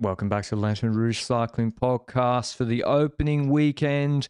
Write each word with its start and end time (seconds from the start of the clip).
Welcome 0.00 0.28
back 0.28 0.42
to 0.46 0.56
the 0.56 0.60
Lanterne 0.60 0.92
Rouge 0.92 1.20
Cycling 1.20 1.70
Podcast 1.70 2.56
for 2.56 2.64
the 2.64 2.82
opening 2.82 3.48
weekend. 3.48 4.28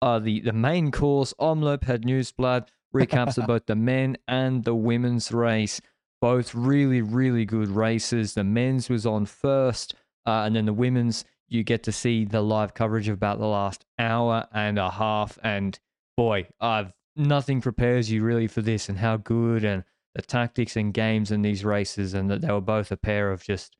Uh, 0.00 0.18
the, 0.18 0.40
the 0.40 0.54
main 0.54 0.90
course, 0.90 1.34
Omloop 1.38 1.84
Het 1.84 2.00
Nieuwsblad, 2.00 2.68
recaps 2.94 3.36
of 3.36 3.46
both 3.46 3.66
the 3.66 3.76
men 3.76 4.16
and 4.26 4.64
the 4.64 4.74
women's 4.74 5.30
race. 5.30 5.82
Both 6.22 6.54
really, 6.54 7.02
really 7.02 7.44
good 7.44 7.68
races. 7.68 8.32
The 8.32 8.42
men's 8.42 8.88
was 8.88 9.04
on 9.04 9.26
first, 9.26 9.94
uh, 10.24 10.44
and 10.46 10.56
then 10.56 10.64
the 10.64 10.72
women's, 10.72 11.26
you 11.46 11.62
get 11.62 11.82
to 11.82 11.92
see 11.92 12.24
the 12.24 12.40
live 12.40 12.72
coverage 12.72 13.08
of 13.08 13.14
about 13.14 13.38
the 13.38 13.46
last 13.46 13.84
hour 13.98 14.48
and 14.54 14.78
a 14.78 14.88
half. 14.88 15.38
And 15.42 15.78
boy, 16.16 16.48
I've 16.58 16.94
nothing 17.16 17.60
prepares 17.60 18.10
you 18.10 18.24
really 18.24 18.46
for 18.46 18.62
this 18.62 18.88
and 18.88 18.96
how 18.96 19.18
good 19.18 19.62
and 19.62 19.84
the 20.14 20.22
tactics 20.22 20.74
and 20.74 20.94
games 20.94 21.30
in 21.30 21.42
these 21.42 21.66
races, 21.66 22.14
and 22.14 22.30
that 22.30 22.40
they 22.40 22.50
were 22.50 22.62
both 22.62 22.90
a 22.90 22.96
pair 22.96 23.30
of 23.30 23.44
just 23.44 23.76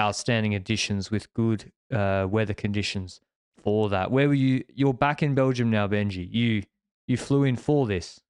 outstanding 0.00 0.54
additions 0.54 1.10
with 1.10 1.32
good 1.34 1.72
uh, 1.92 2.26
weather 2.28 2.54
conditions 2.54 3.20
for 3.62 3.88
that. 3.88 4.10
Where 4.10 4.28
were 4.28 4.34
you? 4.34 4.64
You're 4.74 4.94
back 4.94 5.22
in 5.22 5.34
Belgium 5.34 5.70
now, 5.70 5.88
Benji. 5.88 6.28
You 6.30 6.62
you 7.06 7.16
flew 7.16 7.44
in 7.44 7.56
for 7.56 7.86
this. 7.86 8.20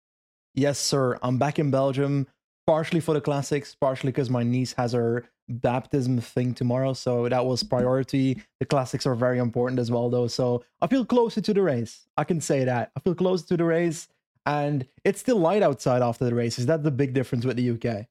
Yes, 0.55 0.79
sir. 0.79 1.19
I'm 1.23 1.39
back 1.39 1.59
in 1.59 1.71
Belgium, 1.71 2.27
partially 2.67 3.01
for 3.01 3.15
the 3.15 3.21
classics, 3.21 3.75
partially 3.75 4.13
because 4.13 4.31
my 4.31 4.43
niece 4.43 4.73
has 4.75 4.93
her 4.93 5.25
baptism 5.49 6.19
thing 6.21 6.55
tomorrow, 6.55 6.93
so 6.93 7.29
that 7.29 7.45
was 7.45 7.63
priority. 7.63 8.43
The 8.61 8.67
classics 8.67 9.07
are 9.07 9.15
very 9.15 9.39
important 9.39 9.79
as 9.79 9.91
well, 9.91 10.11
though. 10.11 10.27
So 10.27 10.65
I 10.81 10.87
feel 10.87 11.05
closer 11.05 11.41
to 11.41 11.55
the 11.55 11.62
race. 11.62 12.07
I 12.17 12.25
can 12.25 12.41
say 12.41 12.65
that. 12.65 12.91
I 12.97 13.01
feel 13.01 13.15
closer 13.15 13.47
to 13.49 13.57
the 13.57 13.65
race, 13.65 14.09
and 14.45 14.87
it's 15.05 15.21
still 15.21 15.39
light 15.39 15.62
outside 15.62 16.03
after 16.03 16.25
the 16.25 16.35
race. 16.35 16.59
Is 16.59 16.67
that 16.67 16.83
the 16.83 16.91
big 16.91 17.12
difference 17.12 17.45
with 17.45 17.57
the 17.57 17.71
UK? 17.71 18.07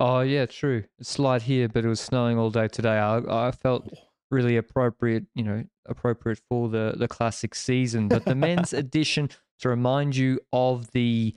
Oh 0.00 0.20
yeah, 0.20 0.46
true. 0.46 0.84
It's 0.98 1.18
light 1.18 1.42
here, 1.42 1.68
but 1.68 1.84
it 1.84 1.88
was 1.88 2.00
snowing 2.00 2.38
all 2.38 2.50
day 2.50 2.68
today. 2.68 2.96
I 2.98 3.48
I 3.48 3.50
felt 3.50 3.86
really 4.30 4.56
appropriate, 4.56 5.26
you 5.34 5.44
know, 5.44 5.64
appropriate 5.86 6.40
for 6.48 6.70
the 6.70 6.94
the 6.96 7.06
classic 7.06 7.54
season. 7.54 8.08
But 8.08 8.24
the 8.24 8.34
men's 8.46 8.72
edition, 8.72 9.28
to 9.58 9.68
remind 9.68 10.16
you 10.16 10.40
of 10.54 10.90
the 10.92 11.36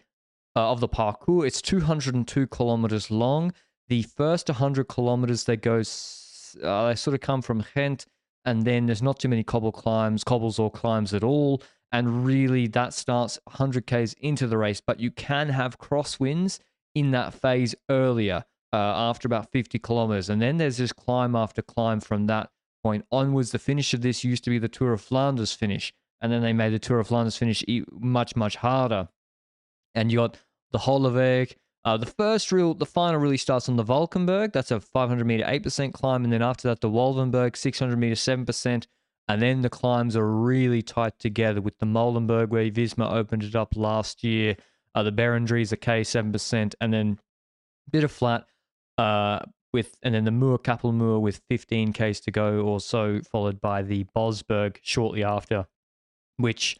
uh, 0.55 0.71
of 0.71 0.79
the 0.79 0.87
parcours, 0.87 1.45
it's 1.45 1.61
202 1.61 2.47
kilometers 2.47 3.11
long. 3.11 3.51
The 3.89 4.03
first 4.03 4.47
100 4.47 4.87
kilometers 4.87 5.43
they 5.43 5.57
go, 5.57 5.81
uh, 6.63 6.87
they 6.87 6.95
sort 6.95 7.15
of 7.15 7.19
come 7.19 7.41
from 7.41 7.65
Ghent, 7.75 8.05
and 8.45 8.63
then 8.63 8.85
there's 8.85 9.01
not 9.01 9.19
too 9.19 9.27
many 9.27 9.43
cobble 9.43 9.73
climbs, 9.73 10.23
cobbles 10.23 10.57
or 10.57 10.71
climbs 10.71 11.13
at 11.13 11.23
all. 11.23 11.61
And 11.91 12.25
really, 12.25 12.67
that 12.67 12.93
starts 12.93 13.37
100 13.43 13.85
k's 13.85 14.13
into 14.21 14.47
the 14.47 14.57
race. 14.57 14.79
But 14.79 15.01
you 15.01 15.11
can 15.11 15.49
have 15.49 15.77
crosswinds 15.79 16.59
in 16.95 17.11
that 17.11 17.33
phase 17.33 17.75
earlier. 17.89 18.45
Uh, 18.73 19.09
after 19.09 19.27
about 19.27 19.51
50 19.51 19.77
kilometers. 19.77 20.29
And 20.29 20.41
then 20.41 20.57
there's 20.57 20.77
this 20.77 20.91
climb 20.91 21.35
after 21.35 21.61
climb 21.61 21.99
from 21.99 22.25
that 22.25 22.49
point 22.81 23.05
onwards. 23.11 23.51
The 23.51 23.59
finish 23.59 23.93
of 23.93 24.01
this 24.01 24.23
used 24.23 24.43
to 24.45 24.49
be 24.49 24.57
the 24.57 24.67
Tour 24.67 24.93
of 24.93 25.01
Flanders 25.01 25.53
finish. 25.53 25.93
And 26.21 26.31
then 26.31 26.41
they 26.41 26.53
made 26.53 26.73
the 26.73 26.79
Tour 26.79 26.99
of 26.99 27.05
Flanders 27.05 27.37
finish 27.37 27.63
much, 27.91 28.35
much 28.35 28.55
harder. 28.55 29.09
And 29.93 30.11
you 30.11 30.17
got 30.17 30.39
the 30.71 30.79
Holleweg. 30.79 31.53
Uh, 31.85 31.97
the 31.97 32.07
first 32.07 32.51
real, 32.51 32.73
the 32.73 32.87
final 32.87 33.19
really 33.19 33.37
starts 33.37 33.69
on 33.69 33.75
the 33.75 33.83
Valkenberg. 33.83 34.53
That's 34.53 34.71
a 34.71 34.79
500 34.79 35.23
meter, 35.23 35.43
8% 35.43 35.93
climb. 35.93 36.23
And 36.23 36.33
then 36.33 36.41
after 36.41 36.67
that, 36.69 36.81
the 36.81 36.89
Wolvenberg, 36.89 37.55
600 37.55 37.95
meter, 37.95 38.15
7%. 38.15 38.87
And 39.27 39.41
then 39.41 39.61
the 39.61 39.69
climbs 39.69 40.15
are 40.15 40.27
really 40.27 40.81
tight 40.81 41.19
together 41.19 41.61
with 41.61 41.77
the 41.77 41.85
Molenberg, 41.85 42.49
where 42.49 42.71
Visma 42.71 43.13
opened 43.13 43.43
it 43.43 43.55
up 43.55 43.75
last 43.75 44.23
year. 44.23 44.55
Uh, 44.95 45.03
the 45.03 45.11
Berendries, 45.11 45.71
a 45.71 45.77
K, 45.77 46.01
7%. 46.01 46.73
And 46.81 46.91
then 46.91 47.19
bit 47.91 48.03
of 48.03 48.11
flat 48.11 48.47
uh, 48.97 49.39
with 49.73 49.97
and 50.03 50.13
then 50.13 50.23
the 50.23 50.31
Muur 50.31 50.59
Kapelmuur 50.59 51.19
with 51.19 51.41
15 51.49 51.93
k's 51.93 52.19
to 52.21 52.31
go 52.31 52.61
or 52.61 52.79
so, 52.79 53.21
followed 53.31 53.59
by 53.59 53.81
the 53.81 54.05
Bosberg 54.15 54.77
shortly 54.81 55.23
after, 55.23 55.65
which 56.37 56.77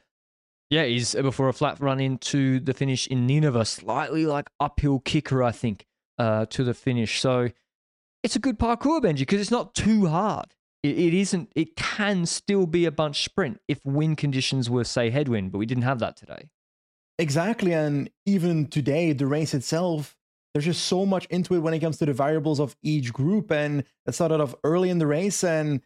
yeah 0.69 0.83
is 0.83 1.15
before 1.15 1.49
a 1.49 1.53
flat 1.53 1.79
run 1.79 1.99
into 1.99 2.59
the 2.59 2.73
finish 2.73 3.07
in 3.07 3.27
Ninove, 3.27 3.65
slightly 3.65 4.25
like 4.25 4.49
uphill 4.59 4.99
kicker 4.99 5.43
I 5.43 5.51
think 5.51 5.85
uh, 6.17 6.45
to 6.47 6.63
the 6.63 6.73
finish. 6.73 7.19
So 7.19 7.49
it's 8.23 8.35
a 8.35 8.39
good 8.39 8.59
parcours, 8.59 9.01
Benji, 9.01 9.19
because 9.19 9.41
it's 9.41 9.51
not 9.51 9.73
too 9.73 10.07
hard. 10.07 10.55
It, 10.83 10.97
it 10.97 11.13
isn't. 11.13 11.51
It 11.55 11.75
can 11.75 12.25
still 12.25 12.67
be 12.67 12.85
a 12.85 12.91
bunch 12.91 13.23
sprint 13.23 13.59
if 13.67 13.83
wind 13.85 14.17
conditions 14.17 14.69
were 14.69 14.83
say 14.83 15.09
headwind, 15.09 15.51
but 15.51 15.57
we 15.57 15.65
didn't 15.65 15.83
have 15.83 15.99
that 15.99 16.15
today. 16.15 16.49
Exactly, 17.19 17.73
and 17.73 18.09
even 18.25 18.67
today, 18.67 19.13
the 19.13 19.27
race 19.27 19.53
itself 19.53 20.15
there's 20.53 20.65
just 20.65 20.85
so 20.85 21.05
much 21.05 21.25
into 21.25 21.55
it 21.55 21.59
when 21.59 21.73
it 21.73 21.79
comes 21.79 21.97
to 21.97 22.05
the 22.05 22.13
variables 22.13 22.59
of 22.59 22.75
each 22.83 23.11
group 23.11 23.51
and 23.51 23.83
that 24.05 24.13
started 24.13 24.39
off 24.39 24.55
early 24.63 24.89
in 24.89 24.99
the 24.99 25.07
race 25.07 25.43
and 25.43 25.81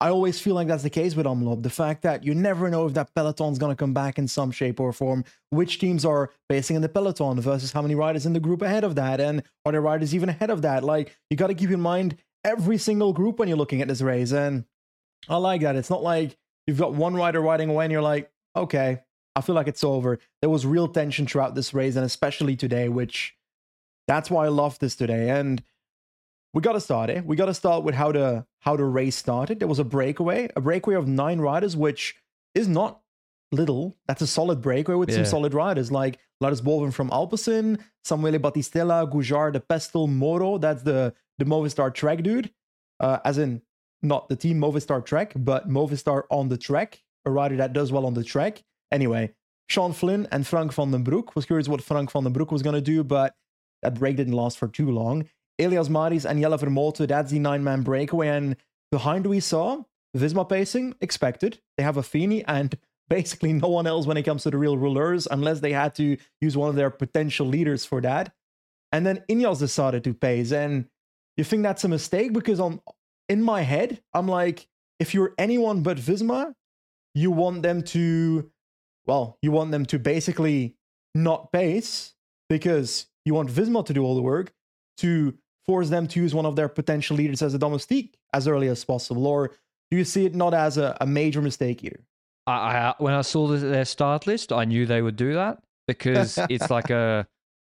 I 0.00 0.10
always 0.10 0.40
feel 0.40 0.54
like 0.54 0.68
that's 0.68 0.84
the 0.84 0.90
case 0.90 1.16
with 1.16 1.26
Omloop. 1.26 1.62
The 1.62 1.70
fact 1.70 2.02
that 2.02 2.22
you 2.22 2.32
never 2.32 2.70
know 2.70 2.86
if 2.86 2.94
that 2.94 3.12
peloton's 3.16 3.58
going 3.58 3.72
to 3.72 3.76
come 3.76 3.92
back 3.92 4.16
in 4.16 4.28
some 4.28 4.52
shape 4.52 4.78
or 4.78 4.92
form, 4.92 5.24
which 5.50 5.80
teams 5.80 6.04
are 6.04 6.30
basing 6.48 6.76
in 6.76 6.82
the 6.82 6.88
peloton 6.88 7.40
versus 7.40 7.72
how 7.72 7.82
many 7.82 7.96
riders 7.96 8.24
in 8.24 8.32
the 8.32 8.38
group 8.38 8.62
ahead 8.62 8.84
of 8.84 8.94
that, 8.94 9.20
and 9.20 9.42
are 9.64 9.72
there 9.72 9.80
riders 9.80 10.14
even 10.14 10.28
ahead 10.28 10.50
of 10.50 10.62
that? 10.62 10.84
Like, 10.84 11.16
you 11.30 11.36
got 11.36 11.48
to 11.48 11.54
keep 11.54 11.70
in 11.70 11.80
mind 11.80 12.16
every 12.44 12.78
single 12.78 13.12
group 13.12 13.40
when 13.40 13.48
you're 13.48 13.58
looking 13.58 13.82
at 13.82 13.88
this 13.88 14.00
race. 14.00 14.30
And 14.30 14.66
I 15.28 15.36
like 15.36 15.62
that. 15.62 15.74
It's 15.74 15.90
not 15.90 16.04
like 16.04 16.36
you've 16.68 16.78
got 16.78 16.94
one 16.94 17.14
rider 17.14 17.40
riding 17.40 17.68
away 17.68 17.84
and 17.84 17.92
you're 17.92 18.00
like, 18.00 18.30
okay, 18.54 19.00
I 19.34 19.40
feel 19.40 19.56
like 19.56 19.66
it's 19.66 19.82
over. 19.82 20.20
There 20.40 20.50
was 20.50 20.64
real 20.64 20.86
tension 20.86 21.26
throughout 21.26 21.56
this 21.56 21.74
race, 21.74 21.96
and 21.96 22.04
especially 22.04 22.54
today, 22.54 22.88
which 22.88 23.34
that's 24.08 24.30
why 24.30 24.46
I 24.46 24.48
love 24.48 24.78
this 24.80 24.96
today. 24.96 25.30
And 25.30 25.62
we 26.54 26.62
got 26.62 26.72
to 26.72 26.80
start 26.80 27.10
it. 27.10 27.24
We 27.24 27.36
got 27.36 27.46
to 27.46 27.54
start 27.54 27.84
with 27.84 27.94
how 27.94 28.10
the 28.10 28.46
how 28.60 28.76
the 28.76 28.84
race 28.84 29.14
started. 29.14 29.60
There 29.60 29.68
was 29.68 29.78
a 29.78 29.84
breakaway, 29.84 30.48
a 30.56 30.60
breakaway 30.60 30.96
of 30.96 31.06
nine 31.06 31.38
riders, 31.38 31.76
which 31.76 32.16
is 32.54 32.66
not 32.66 33.00
little. 33.52 33.96
That's 34.08 34.22
a 34.22 34.26
solid 34.26 34.60
breakaway 34.60 34.96
with 34.96 35.10
yeah. 35.10 35.16
some 35.16 35.24
solid 35.26 35.54
riders 35.54 35.92
like 35.92 36.18
Lars 36.40 36.60
Boven 36.60 36.90
from 36.90 37.10
Alpecin, 37.10 37.78
Samuele 38.04 38.38
Battistella, 38.38 39.10
Gujar 39.10 39.52
De 39.52 39.60
Pestel, 39.60 40.08
Moro. 40.08 40.58
That's 40.58 40.82
the 40.82 41.14
the 41.38 41.44
Movistar 41.44 41.92
Trek 41.94 42.22
dude, 42.22 42.50
uh, 42.98 43.18
as 43.24 43.38
in 43.38 43.62
not 44.02 44.28
the 44.28 44.36
team 44.36 44.58
Movistar 44.58 45.04
Trek, 45.04 45.32
but 45.36 45.68
Movistar 45.68 46.22
on 46.30 46.48
the 46.48 46.58
track, 46.58 47.02
a 47.26 47.30
rider 47.30 47.56
that 47.56 47.72
does 47.72 47.92
well 47.92 48.06
on 48.06 48.14
the 48.14 48.24
track. 48.24 48.64
Anyway, 48.90 49.34
Sean 49.68 49.92
Flynn 49.92 50.26
and 50.32 50.46
Frank 50.46 50.72
van 50.72 50.90
den 50.92 51.02
Broek. 51.02 51.36
Was 51.36 51.44
curious 51.44 51.68
what 51.68 51.82
Frank 51.82 52.10
van 52.10 52.24
den 52.24 52.32
Broek 52.32 52.50
was 52.50 52.62
going 52.62 52.74
to 52.74 52.80
do, 52.80 53.04
but 53.04 53.34
that 53.82 53.94
break 53.94 54.16
didn't 54.16 54.34
last 54.34 54.58
for 54.58 54.68
too 54.68 54.90
long. 54.90 55.28
Elias 55.58 55.88
Maris 55.88 56.24
and 56.24 56.40
Jelle 56.40 56.58
Vermote, 56.58 57.06
that's 57.06 57.30
the 57.30 57.38
nine 57.38 57.64
man 57.64 57.82
breakaway. 57.82 58.28
And 58.28 58.56
behind 58.90 59.26
we 59.26 59.40
saw 59.40 59.82
Visma 60.16 60.48
pacing, 60.48 60.94
expected. 61.00 61.60
They 61.76 61.82
have 61.82 61.96
a 61.96 62.02
Affini 62.02 62.44
and 62.46 62.76
basically 63.08 63.52
no 63.52 63.68
one 63.68 63.86
else 63.86 64.06
when 64.06 64.16
it 64.16 64.22
comes 64.22 64.42
to 64.44 64.50
the 64.50 64.58
real 64.58 64.76
rulers, 64.76 65.26
unless 65.30 65.60
they 65.60 65.72
had 65.72 65.94
to 65.96 66.16
use 66.40 66.56
one 66.56 66.68
of 66.68 66.76
their 66.76 66.90
potential 66.90 67.46
leaders 67.46 67.84
for 67.84 68.00
that. 68.02 68.32
And 68.92 69.06
then 69.06 69.24
Ineos 69.28 69.58
decided 69.58 70.04
to 70.04 70.14
pace. 70.14 70.52
And 70.52 70.88
you 71.36 71.44
think 71.44 71.62
that's 71.62 71.84
a 71.84 71.88
mistake? 71.88 72.32
Because 72.32 72.60
on 72.60 72.80
in 73.28 73.42
my 73.42 73.62
head, 73.62 74.00
I'm 74.14 74.26
like, 74.26 74.68
if 74.98 75.14
you're 75.14 75.34
anyone 75.38 75.82
but 75.82 75.98
Visma, 75.98 76.54
you 77.14 77.30
want 77.30 77.62
them 77.62 77.82
to, 77.82 78.50
well, 79.06 79.38
you 79.42 79.50
want 79.50 79.70
them 79.70 79.84
to 79.86 79.98
basically 79.98 80.76
not 81.14 81.52
pace 81.52 82.14
because 82.48 83.06
you 83.28 83.34
want 83.34 83.50
Visma 83.50 83.84
to 83.86 83.92
do 83.92 84.02
all 84.02 84.16
the 84.16 84.22
work 84.22 84.52
to 84.98 85.36
force 85.64 85.90
them 85.90 86.06
to 86.08 86.20
use 86.20 86.34
one 86.34 86.46
of 86.46 86.56
their 86.56 86.68
potential 86.68 87.16
leaders 87.16 87.42
as 87.42 87.54
a 87.54 87.58
domestique 87.58 88.16
as 88.32 88.48
early 88.48 88.68
as 88.68 88.84
possible? 88.84 89.26
Or 89.26 89.48
do 89.90 89.96
you 89.96 90.04
see 90.04 90.26
it 90.26 90.34
not 90.34 90.54
as 90.54 90.78
a, 90.78 90.96
a 91.00 91.06
major 91.06 91.40
mistake 91.40 91.80
here? 91.80 92.00
I, 92.46 92.52
I, 92.52 92.94
when 92.98 93.14
I 93.14 93.20
saw 93.20 93.46
their 93.46 93.84
start 93.84 94.26
list, 94.26 94.52
I 94.52 94.64
knew 94.64 94.86
they 94.86 95.02
would 95.02 95.16
do 95.16 95.34
that 95.34 95.62
because 95.86 96.38
it's 96.48 96.70
like 96.78 96.90
a 96.90 97.26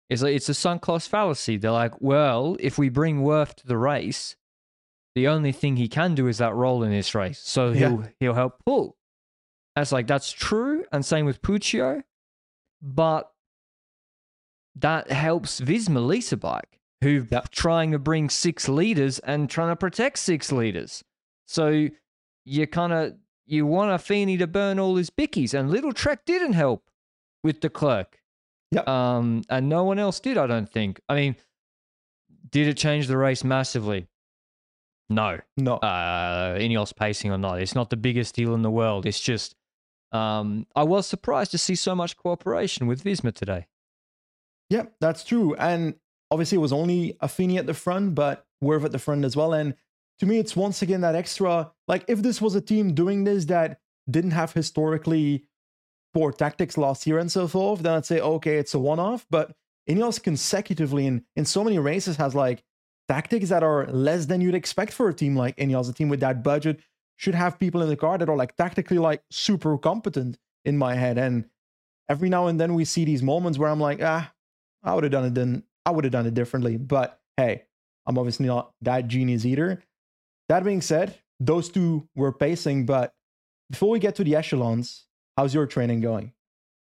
it's 0.08 0.23
a, 0.23 0.26
it's 0.26 0.49
a 0.49 0.55
sunk 0.55 0.82
cost 0.82 1.08
fallacy. 1.08 1.56
They're 1.56 1.70
like, 1.70 2.00
well, 2.00 2.56
if 2.61 2.79
we 2.79 2.91
bring 2.91 3.23
Wurf 3.23 3.55
to 3.55 3.67
the 3.67 3.76
race, 3.76 4.37
the 5.14 5.29
only 5.29 5.50
thing 5.53 5.76
he 5.76 5.88
can 5.88 6.14
do 6.14 6.29
is 6.29 6.38
that 6.38 6.55
role 6.55 6.82
in 6.82 6.91
this 6.91 7.14
race, 7.14 7.41
so 7.43 7.73
he'll 7.73 8.03
yeah. 8.03 8.08
he'll 8.20 8.35
help 8.35 8.62
pull. 8.64 8.97
That's 9.75 9.93
like 9.93 10.06
that's 10.06 10.31
true, 10.31 10.85
and 10.93 11.05
same 11.05 11.25
with 11.25 11.41
Puccio, 11.43 12.03
but 12.82 13.31
that 14.76 15.11
helps 15.11 15.61
Visma 15.61 16.06
Lease 16.06 16.32
a 16.32 16.37
Bike. 16.37 16.81
who 17.02 17.26
Yep. 17.31 17.50
trying 17.50 17.93
to 17.93 17.99
bring 17.99 18.31
six 18.31 18.69
leaders 18.70 19.19
and 19.19 19.50
trying 19.50 19.69
to 19.69 19.76
protect 19.76 20.19
six 20.19 20.50
leaders. 20.50 21.05
So 21.46 21.88
you 22.44 22.67
kind 22.67 22.93
of 22.93 23.14
you 23.44 23.67
want 23.67 23.90
Affini 23.90 24.38
to 24.38 24.46
burn 24.46 24.78
all 24.78 24.96
his 24.96 25.11
bickies, 25.11 25.52
and 25.55 25.70
Lidl-Trek 25.70 26.25
didn't 26.25 26.55
help 26.55 26.88
with 27.44 27.61
De 27.61 27.69
Klerk. 27.69 28.20
Yep. 28.73 28.88
Um, 28.88 29.43
and 29.49 29.69
no 29.69 29.84
one 29.84 29.99
else 29.99 30.19
did, 30.20 30.37
I 30.37 30.46
don't 30.49 30.69
think. 30.73 31.00
I 31.08 31.14
mean, 31.14 31.37
did 32.50 32.67
it 32.67 32.76
change 32.76 33.06
the 33.06 33.17
race 33.17 33.44
massively? 33.44 34.08
No. 35.08 35.38
No. 35.56 35.76
Uh, 35.76 36.58
Ineos 36.58 36.96
pacing 36.96 37.31
or 37.31 37.38
not, 37.38 37.61
it's 37.61 37.75
not 37.76 37.90
the 37.90 37.96
biggest 37.96 38.34
deal 38.34 38.55
in 38.55 38.62
the 38.62 38.70
world. 38.70 39.06
It's 39.06 39.20
just, 39.20 39.55
um, 40.11 40.67
I 40.75 40.82
was 40.82 41.06
surprised 41.06 41.52
to 41.52 41.58
see 41.58 41.76
so 41.76 41.94
much 41.94 42.17
cooperation 42.17 42.87
with 42.88 43.05
Visma 43.05 43.32
today. 43.32 43.67
Yeah, 44.70 44.84
that's 45.00 45.24
true. 45.24 45.54
And 45.54 45.94
obviously, 46.30 46.56
it 46.56 46.60
was 46.60 46.72
only 46.72 47.16
Affini 47.22 47.58
at 47.58 47.66
the 47.66 47.74
front, 47.74 48.14
but 48.14 48.46
Wurf 48.62 48.84
at 48.84 48.92
the 48.92 48.98
front 48.98 49.24
as 49.24 49.36
well. 49.36 49.52
And 49.52 49.74
to 50.18 50.26
me, 50.26 50.38
it's 50.38 50.56
once 50.56 50.82
again 50.82 51.02
that 51.02 51.14
extra. 51.14 51.70
Like, 51.88 52.04
if 52.08 52.22
this 52.22 52.40
was 52.40 52.54
a 52.54 52.60
team 52.60 52.94
doing 52.94 53.24
this 53.24 53.44
that 53.46 53.80
didn't 54.10 54.32
have 54.32 54.52
historically 54.52 55.44
poor 56.14 56.32
tactics 56.32 56.78
last 56.78 57.06
year 57.06 57.18
and 57.18 57.30
so 57.30 57.46
forth, 57.46 57.80
then 57.80 57.92
I'd 57.92 58.06
say, 58.06 58.20
okay, 58.20 58.56
it's 58.56 58.74
a 58.74 58.78
one 58.78 58.98
off. 58.98 59.26
But 59.30 59.54
Ineos 59.88 60.22
consecutively 60.22 61.06
in, 61.06 61.24
in 61.36 61.44
so 61.44 61.62
many 61.62 61.78
races 61.78 62.16
has 62.16 62.34
like 62.34 62.64
tactics 63.08 63.50
that 63.50 63.62
are 63.62 63.86
less 63.86 64.26
than 64.26 64.40
you'd 64.40 64.54
expect 64.54 64.92
for 64.92 65.08
a 65.08 65.14
team 65.14 65.36
like 65.36 65.56
Ineos, 65.56 65.90
a 65.90 65.92
team 65.92 66.08
with 66.08 66.20
that 66.20 66.42
budget 66.42 66.80
should 67.16 67.34
have 67.34 67.58
people 67.58 67.82
in 67.82 67.88
the 67.88 67.96
car 67.96 68.19
that 68.19 68.28
are 68.28 68.36
like 68.36 68.56
tactically 68.56 68.98
like 68.98 69.22
super 69.30 69.76
competent 69.78 70.38
in 70.64 70.76
my 70.76 70.94
head. 70.94 71.19
And 71.19 71.46
every 72.08 72.28
now 72.28 72.46
and 72.46 72.60
then 72.60 72.74
we 72.74 72.84
see 72.84 73.04
these 73.04 73.22
moments 73.22 73.58
where 73.58 73.70
I'm 73.70 73.80
like, 73.80 74.00
ah, 74.02 74.32
I 74.86 74.94
would 74.94 75.04
have 75.04 75.12
done 75.12 75.24
it 75.26 75.34
then. 75.34 75.64
I 75.84 75.90
would 75.90 76.04
have 76.04 76.12
done 76.12 76.26
it 76.26 76.34
differently. 76.34 76.76
But 76.76 77.20
hey, 77.36 77.64
I'm 78.06 78.18
obviously 78.18 78.46
not 78.46 78.72
that 78.82 79.08
genius 79.08 79.44
either. 79.44 79.82
That 80.48 80.64
being 80.64 80.80
said, 80.80 81.18
those 81.40 81.68
two 81.68 82.08
were 82.14 82.32
pacing. 82.32 82.86
But 82.86 83.12
before 83.70 83.90
we 83.90 83.98
get 83.98 84.14
to 84.16 84.24
the 84.24 84.36
echelons, 84.36 85.06
how's 85.36 85.52
your 85.52 85.66
training 85.66 86.00
going? 86.00 86.32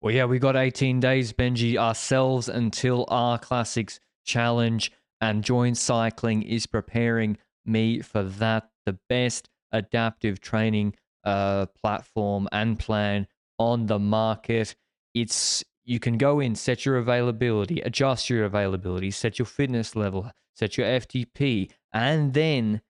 Well, 0.01 0.13
yeah, 0.13 0.25
we 0.25 0.39
got 0.39 0.56
18 0.56 1.00
days, 1.00 1.31
Benji, 1.31 1.77
ourselves 1.77 2.50
until 2.50 3.06
our 3.07 3.38
classics 3.38 4.00
challenge, 4.25 4.92
and 5.21 5.44
Join 5.44 5.75
Cycling 5.75 6.42
is 6.42 6.65
preparing 6.65 7.38
me 7.65 8.01
for 8.01 8.24
that. 8.24 8.69
The 8.88 8.98
best 9.07 9.48
adaptive 9.71 10.42
training 10.42 10.95
uh, 11.24 11.68
platform 11.68 12.50
and 12.51 12.80
plan 12.80 13.27
on 13.59 13.86
the 13.86 14.00
market. 14.00 14.75
It's 15.13 15.63
you 15.92 16.00
can 16.00 16.18
go 16.18 16.40
in, 16.40 16.56
set 16.56 16.86
your 16.86 16.96
availability, 16.96 17.82
adjust 17.82 18.30
your 18.30 18.46
availability, 18.46 19.12
set 19.12 19.38
your 19.38 19.46
fitness 19.46 19.94
level, 19.94 20.32
set 20.56 20.78
your 20.78 20.88
FTP, 20.88 21.70
and 21.92 22.34
then 22.34 22.82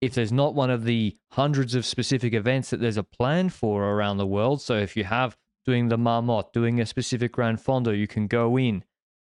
if 0.00 0.14
there's 0.14 0.32
not 0.32 0.54
one 0.54 0.68
of 0.68 0.82
the 0.82 1.16
hundreds 1.30 1.76
of 1.76 1.86
specific 1.86 2.34
events 2.34 2.70
that 2.70 2.80
there's 2.80 2.96
a 2.96 3.04
plan 3.04 3.50
for 3.50 3.84
around 3.84 4.16
the 4.16 4.26
world, 4.26 4.60
so 4.60 4.74
if 4.74 4.96
you 4.96 5.04
have 5.04 5.36
doing 5.64 5.88
the 5.88 5.96
Marmotte, 5.96 6.52
doing 6.52 6.80
a 6.80 6.86
specific 6.86 7.30
Gran 7.32 7.56
Fondo, 7.56 7.96
you 7.96 8.08
can 8.08 8.26
go 8.26 8.58
in 8.58 8.82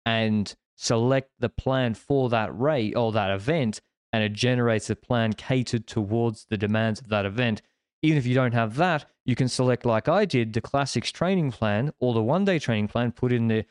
and 0.04 0.56
select 0.76 1.30
the 1.38 1.50
plan 1.50 1.94
for 1.94 2.28
that 2.30 2.58
rate 2.58 2.96
or 2.96 3.12
that 3.12 3.30
event, 3.30 3.82
and 4.12 4.24
it 4.24 4.34
generates 4.34 4.90
a 4.90 4.96
plan 4.96 5.34
catered 5.34 5.86
towards 5.86 6.48
the 6.50 6.58
demands 6.58 7.00
of 7.00 7.10
that 7.10 7.28
event. 7.28 7.62
Even 8.02 8.18
if 8.18 8.26
you 8.26 8.34
don't 8.34 8.54
have 8.54 8.76
that, 8.76 9.06
you 9.26 9.36
can 9.36 9.48
select, 9.48 9.86
like 9.86 10.08
I 10.08 10.26
did, 10.26 10.54
the 10.54 10.62
classics 10.62 11.12
training 11.12 11.52
plan 11.52 11.92
or 12.00 12.14
the 12.14 12.24
one 12.24 12.46
day 12.46 12.58
training 12.58 12.88
plan, 12.88 13.12
put 13.12 13.32
in 13.32 13.48
the 13.48 13.66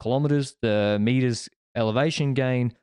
kilometers, 0.00 0.56
the 0.62 0.98
meters, 1.00 1.48
elevation 1.74 2.34
gain, 2.34 2.76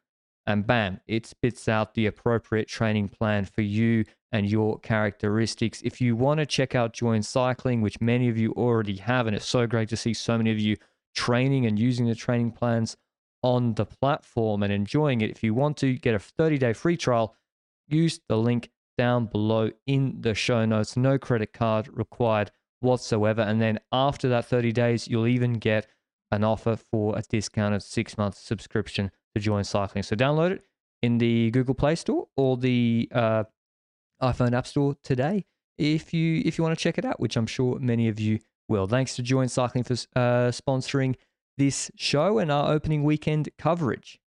and 0.45 0.65
bam, 0.65 0.99
it 1.07 1.25
spits 1.27 1.67
out 1.67 1.93
the 1.93 2.07
appropriate 2.07 2.67
training 2.67 3.07
plan 3.07 3.45
for 3.45 3.61
you 3.61 4.03
and 4.31 4.49
your 4.49 4.79
characteristics. 4.79 5.81
If 5.83 6.01
you 6.01 6.15
want 6.15 6.39
to 6.39 6.45
check 6.45 6.75
out 6.75 6.93
Join 6.93 7.21
Cycling, 7.21 7.81
which 7.81 8.01
many 8.01 8.29
of 8.29 8.37
you 8.37 8.51
already 8.53 8.97
have, 8.97 9.27
and 9.27 9.35
it's 9.35 9.45
so 9.45 9.67
great 9.67 9.89
to 9.89 9.97
see 9.97 10.13
so 10.13 10.37
many 10.37 10.51
of 10.51 10.59
you 10.59 10.75
training 11.15 11.65
and 11.65 11.77
using 11.77 12.07
the 12.07 12.15
training 12.15 12.51
plans 12.51 12.97
on 13.43 13.75
the 13.75 13.85
platform 13.85 14.63
and 14.63 14.73
enjoying 14.73 15.21
it. 15.21 15.29
If 15.29 15.43
you 15.43 15.53
want 15.53 15.77
to 15.77 15.93
get 15.93 16.15
a 16.15 16.19
30 16.19 16.57
day 16.57 16.73
free 16.73 16.97
trial, 16.97 17.35
use 17.87 18.19
the 18.27 18.37
link 18.37 18.69
down 18.99 19.27
below 19.27 19.71
in 19.87 20.17
the 20.19 20.35
show 20.35 20.65
notes. 20.65 20.97
No 20.97 21.17
credit 21.17 21.53
card 21.53 21.87
required 21.93 22.51
whatsoever. 22.81 23.41
And 23.41 23.61
then 23.61 23.79
after 23.93 24.27
that 24.27 24.43
30 24.43 24.73
days, 24.73 25.07
you'll 25.07 25.25
even 25.25 25.53
get 25.53 25.87
an 26.33 26.43
offer 26.43 26.75
for 26.75 27.17
a 27.17 27.21
discounted 27.21 27.81
six 27.81 28.17
month 28.17 28.35
subscription 28.35 29.09
to 29.33 29.41
join 29.41 29.63
cycling. 29.63 30.03
So 30.03 30.17
download 30.17 30.51
it 30.51 30.65
in 31.01 31.17
the 31.17 31.49
Google 31.51 31.75
Play 31.75 31.95
Store 31.95 32.27
or 32.35 32.57
the 32.57 33.07
uh, 33.13 33.45
iPhone 34.21 34.51
App 34.51 34.67
Store 34.67 34.97
today 35.01 35.45
if 35.77 36.13
you 36.13 36.41
if 36.43 36.57
you 36.57 36.65
want 36.65 36.77
to 36.77 36.83
check 36.83 36.97
it 36.97 37.05
out, 37.05 37.21
which 37.21 37.37
I'm 37.37 37.47
sure 37.47 37.79
many 37.79 38.09
of 38.09 38.19
you 38.19 38.39
will. 38.67 38.85
Thanks 38.85 39.15
to 39.15 39.23
Join 39.23 39.47
Cycling 39.47 39.85
for 39.85 39.93
uh, 39.93 40.51
sponsoring 40.51 41.15
this 41.57 41.89
show 41.95 42.37
and 42.37 42.51
our 42.51 42.73
opening 42.73 43.05
weekend 43.05 43.47
coverage. 43.57 44.19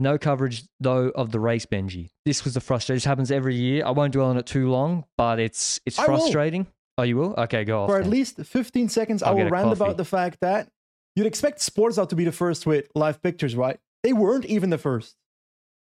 No 0.00 0.16
coverage 0.18 0.64
though 0.80 1.10
of 1.10 1.30
the 1.30 1.38
race, 1.38 1.66
Benji. 1.66 2.10
This 2.24 2.42
was 2.44 2.54
the 2.54 2.60
frustrating. 2.60 2.96
This 2.96 3.04
happens 3.04 3.30
every 3.30 3.54
year. 3.54 3.84
I 3.84 3.90
won't 3.90 4.12
dwell 4.12 4.26
on 4.30 4.38
it 4.38 4.46
too 4.46 4.70
long, 4.70 5.04
but 5.16 5.38
it's 5.38 5.78
it's 5.84 5.98
I 5.98 6.08
will. 6.08 6.18
frustrating. 6.18 6.66
Oh, 6.98 7.02
you 7.02 7.16
will? 7.16 7.34
Okay, 7.36 7.64
go 7.64 7.82
off. 7.84 7.90
For 7.90 7.98
at 7.98 8.06
least 8.06 8.36
15 8.44 8.88
seconds, 8.88 9.22
I'll 9.22 9.32
I 9.32 9.34
will 9.44 9.50
rant 9.50 9.68
coffee. 9.68 9.82
about 9.82 9.96
the 9.96 10.04
fact 10.04 10.38
that 10.40 10.68
you'd 11.16 11.26
expect 11.26 11.60
Sporza 11.60 12.08
to 12.08 12.16
be 12.16 12.24
the 12.24 12.32
first 12.32 12.66
with 12.66 12.88
live 12.94 13.22
pictures, 13.22 13.54
right? 13.54 13.78
They 14.02 14.12
weren't 14.12 14.46
even 14.46 14.70
the 14.70 14.78
first. 14.78 15.16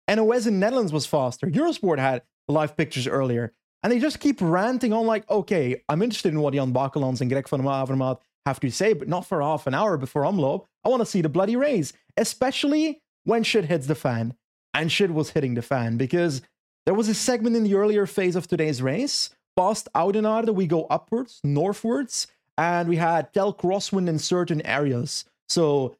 NOS 0.09 0.47
in 0.47 0.59
Netherlands 0.59 0.91
was 0.93 1.05
faster. 1.05 1.47
Eurosport 1.47 1.99
had 1.99 2.23
live 2.47 2.75
pictures 2.77 3.07
earlier. 3.07 3.53
And 3.83 3.91
they 3.93 3.99
just 3.99 4.19
keep 4.19 4.37
ranting 4.41 4.93
on 4.93 5.05
like, 5.05 5.29
okay, 5.29 5.83
I'm 5.87 6.01
interested 6.01 6.33
in 6.33 6.39
what 6.39 6.53
Jan 6.53 6.73
Bakelants 6.73 7.21
and 7.21 7.29
Greg 7.29 7.47
van 7.47 7.59
der 7.61 7.65
Avermaet 7.67 8.17
have 8.45 8.59
to 8.61 8.71
say, 8.71 8.93
but 8.93 9.07
not 9.07 9.25
for 9.25 9.41
half 9.41 9.67
an 9.67 9.73
hour 9.75 9.97
before 9.97 10.23
Omloop. 10.23 10.65
I 10.83 10.89
want 10.89 11.01
to 11.01 11.05
see 11.05 11.21
the 11.21 11.29
bloody 11.29 11.55
race, 11.55 11.93
especially 12.15 13.01
when 13.27 13.43
shit 13.43 13.65
hits 13.65 13.87
the 13.87 13.95
fan. 13.95 14.33
And 14.73 14.91
shit 14.91 15.11
was 15.11 15.31
hitting 15.31 15.55
the 15.55 15.61
fan 15.61 15.97
because 15.97 16.41
there 16.85 16.93
was 16.93 17.09
a 17.09 17.13
segment 17.13 17.55
in 17.55 17.63
the 17.63 17.75
earlier 17.75 18.05
phase 18.05 18.35
of 18.35 18.47
today's 18.47 18.81
race. 18.81 19.31
Past 19.55 19.89
Oudenaarde, 19.95 20.53
we 20.53 20.67
go 20.67 20.85
upwards, 20.85 21.41
northwards, 21.43 22.27
and 22.57 22.87
we 22.87 22.95
had 22.95 23.33
Tel 23.33 23.53
crosswind 23.53 24.07
in 24.07 24.19
certain 24.19 24.61
areas. 24.65 25.25
So 25.49 25.97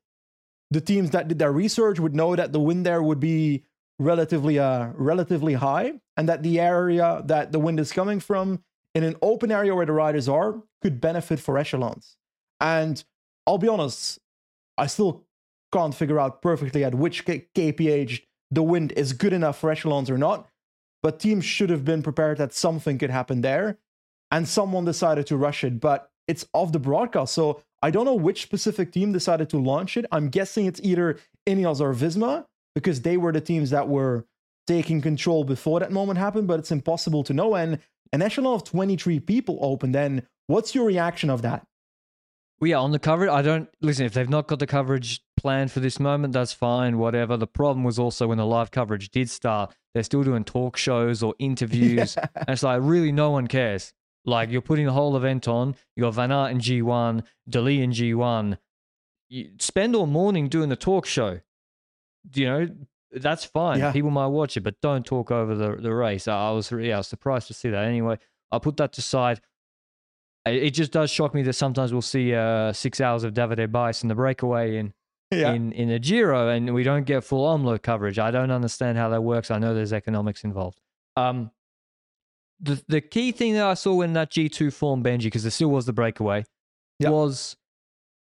the 0.71 0.79
teams 0.79 1.09
that 1.12 1.27
did 1.27 1.39
their 1.39 1.51
research 1.51 2.00
would 2.00 2.15
know 2.15 2.35
that 2.35 2.53
the 2.53 2.59
wind 2.59 2.85
there 2.85 3.01
would 3.01 3.19
be 3.19 3.63
relatively 4.00 4.59
uh 4.59 4.89
relatively 4.94 5.56
high 5.56 5.94
and 6.18 6.30
that 6.30 6.44
the 6.44 6.59
area 6.59 7.23
that 7.25 7.52
the 7.52 7.57
wind 7.57 7.80
is 7.80 7.92
coming 7.92 8.19
from 8.19 8.63
in 8.94 9.04
an 9.04 9.16
open 9.23 9.52
area 9.52 9.73
where 9.73 9.87
the 9.87 9.92
riders 9.92 10.30
are 10.30 10.61
could 10.83 11.02
benefit 11.02 11.40
for 11.40 11.57
echelons 11.57 12.16
and 12.61 13.04
i'll 13.47 13.57
be 13.57 13.68
honest 13.68 14.19
i 14.78 14.85
still 14.85 15.25
can't 15.74 15.95
figure 15.95 16.19
out 16.19 16.42
perfectly 16.42 16.83
at 16.83 16.95
which 16.95 17.26
K- 17.26 17.47
kph 17.56 18.21
the 18.52 18.64
wind 18.64 18.94
is 18.94 19.14
good 19.14 19.33
enough 19.33 19.59
for 19.59 19.69
echelons 19.69 20.09
or 20.09 20.18
not 20.18 20.47
but 21.04 21.19
teams 21.19 21.45
should 21.45 21.69
have 21.69 21.86
been 21.86 22.02
prepared 22.02 22.38
that 22.38 22.54
something 22.54 22.97
could 22.97 23.09
happen 23.09 23.42
there 23.42 23.78
and 24.31 24.47
someone 24.47 24.86
decided 24.86 25.28
to 25.28 25.38
rush 25.38 25.64
it 25.64 25.80
but 25.80 26.09
it's 26.28 26.45
off 26.54 26.71
the 26.71 26.80
broadcast 26.80 27.33
so 27.33 27.62
i 27.81 27.92
don't 27.92 28.06
know 28.06 28.16
which 28.16 28.42
specific 28.42 28.92
team 28.92 29.12
decided 29.12 29.50
to 29.50 29.57
launch 29.57 29.97
it 29.97 30.06
i'm 30.12 30.30
guessing 30.30 30.66
it's 30.66 30.81
either 30.83 31.19
ineos 31.47 31.81
or 31.81 31.94
visma 31.94 32.45
because 32.76 33.02
they 33.02 33.18
were 33.18 33.31
the 33.31 33.42
teams 33.42 33.71
that 33.71 33.88
were 33.88 34.26
taking 34.68 35.02
control 35.02 35.44
before 35.44 35.80
that 35.80 35.92
moment 35.92 36.19
happened, 36.19 36.47
but 36.47 36.59
it's 36.59 36.71
impossible 36.71 37.24
to 37.24 37.33
know. 37.33 37.56
And 37.56 37.80
an 38.14 38.21
echelon 38.21 38.54
of 38.54 38.64
23 38.66 39.19
people 39.21 39.57
opened. 39.62 39.95
Then 39.95 40.28
what's 40.45 40.76
your 40.76 40.86
reaction 40.86 41.30
of 41.30 41.42
that? 41.42 41.66
Well, 42.59 42.69
yeah, 42.69 42.78
on 42.78 42.92
the 42.92 43.00
coverage, 43.00 43.31
I 43.31 43.42
don't 43.42 43.69
listen. 43.81 44.06
If 44.06 44.14
they've 44.14 44.30
not 44.30 44.47
got 44.47 44.59
the 44.59 44.68
coverage 44.68 45.21
planned 45.37 45.71
for 45.71 45.79
this 45.79 45.99
moment, 45.99 46.33
that's 46.33 46.51
fine, 46.51 46.97
whatever. 46.97 47.37
The 47.37 47.47
problem 47.47 47.83
was 47.83 47.97
also 47.97 48.27
when 48.27 48.37
the 48.37 48.45
live 48.45 48.71
coverage 48.71 49.09
did 49.09 49.29
start, 49.29 49.73
they're 49.94 50.03
still 50.03 50.23
doing 50.23 50.44
talk 50.44 50.75
shows 50.75 51.23
or 51.23 51.35
interviews. 51.39 52.17
and 52.35 52.49
it's 52.49 52.63
like, 52.63 52.81
really, 52.83 53.11
no 53.11 53.31
one 53.31 53.47
cares. 53.47 53.94
Like, 54.25 54.49
you're 54.49 54.61
putting 54.61 54.87
the 54.87 54.91
whole 54.91 55.15
event 55.15 55.47
on, 55.47 55.75
you 55.95 56.03
got 56.03 56.15
Van 56.15 56.31
Aert 56.31 56.51
in 56.51 56.59
G1, 56.59 57.23
De 57.47 57.61
Lie 57.61 57.71
in 57.71 57.91
G1. 57.91 58.57
You 59.29 59.51
spend 59.59 59.95
all 59.95 60.07
morning 60.07 60.49
doing 60.49 60.67
the 60.67 60.75
talk 60.75 61.06
show. 61.06 61.39
You 62.33 62.45
know, 62.45 62.69
that's 63.11 63.45
fine. 63.45 63.79
Yeah. 63.79 63.91
People 63.91 64.11
might 64.11 64.27
watch 64.27 64.57
it, 64.57 64.61
but 64.61 64.81
don't 64.81 65.06
talk 65.06 65.31
over 65.31 65.56
the, 65.56 65.77
the 65.77 65.94
race. 65.94 66.27
I 66.27 66.49
I 66.49 66.51
was, 66.51 66.71
yeah, 66.71 66.95
I 66.95 66.97
was 66.97 67.07
surprised 67.07 67.47
to 67.47 67.53
see 67.53 67.69
that. 67.69 67.85
Anyway, 67.85 68.17
I'll 68.51 68.59
put 68.59 68.77
that 68.77 68.97
aside. 68.97 69.39
It 70.45 70.63
it 70.63 70.71
just 70.71 70.91
does 70.91 71.09
shock 71.09 71.33
me 71.33 71.44
that 71.44 71.53
sometimes 71.53 71.94
we'll 71.94 72.01
see 72.01 72.33
uh, 72.33 72.73
six 72.73 72.99
hours 73.01 73.23
of 73.23 73.33
Davide 73.33 73.67
Bais 73.67 74.03
in 74.03 74.09
the 74.09 74.15
breakaway 74.15 74.77
in, 74.77 74.94
yeah. 75.31 75.52
in 75.54 75.72
in 75.74 75.90
a 75.90 76.00
Giro, 76.00 76.50
and 76.50 76.74
we 76.74 76.84
don't 76.84 77.06
get 77.06 77.24
full 77.24 77.46
Omloop 77.46 77.81
coverage. 77.81 78.19
I 78.19 78.31
don't 78.31 78.52
understand 78.52 78.98
how 78.98 79.10
that 79.10 79.22
works. 79.22 79.52
I 79.52 79.60
know 79.60 79.74
there's 79.74 79.94
economics 79.94 80.44
involved. 80.44 80.80
Um, 81.16 81.52
the 82.60 82.81
the 82.88 83.02
key 83.02 83.31
thing 83.31 83.54
that 83.54 83.66
I 83.66 83.74
saw 83.74 84.02
in 84.02 84.14
that 84.14 84.31
G 84.31 84.50
two 84.50 84.72
form 84.72 85.04
Benji, 85.04 85.24
because 85.24 85.44
there 85.44 85.52
still 85.52 85.69
was 85.69 85.86
the 85.86 85.94
breakaway, 85.94 86.44
Yep. 87.00 87.12
was 87.12 87.56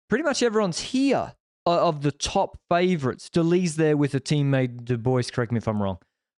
pretty 0.10 0.24
much 0.24 0.44
everyone's 0.44 0.80
here 0.80 1.34
of 1.66 2.02
the 2.02 2.12
top 2.12 2.58
favorites. 2.70 3.30
De 3.30 3.42
Lie's 3.42 3.76
there 3.76 3.96
with 3.96 4.14
a 4.14 4.20
teammate. 4.20 4.84
Du 4.84 4.98
Bois, 4.98 5.24
correct 5.32 5.52
me 5.52 5.58
if 5.58 5.68
I'm 5.68 5.82
wrong. 5.82 5.98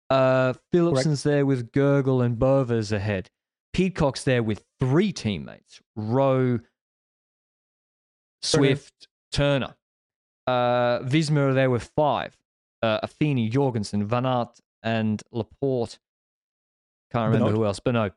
Uh, 0.10 0.53
Philipsen's 0.74 1.24
there 1.24 1.46
with 1.46 1.72
Gogl 1.72 2.24
and 2.25 2.38
Bovers 2.38 2.91
ahead. 2.91 3.29
Pidcock's 3.74 4.25
there 4.25 4.43
with 4.43 4.63
three 4.79 5.13
teammates: 5.13 5.79
Rowe, 5.96 6.60
Swift, 8.41 9.08
Turner. 9.31 9.75
Uh, 10.48 11.00
Visma 11.00 11.38
are 11.50 11.53
there 11.53 11.69
with 11.69 11.91
five: 11.95 12.36
uh, 12.81 13.00
Affini, 13.05 13.50
Jorgenson, 13.50 14.05
Van 14.05 14.25
Aert, 14.25 14.60
and 14.83 15.21
Laporte. 15.31 16.00
Can't 17.12 17.31
remember 17.33 17.51
who 17.55 17.65
else. 17.65 17.79
but 17.79 17.91
no. 17.91 18.10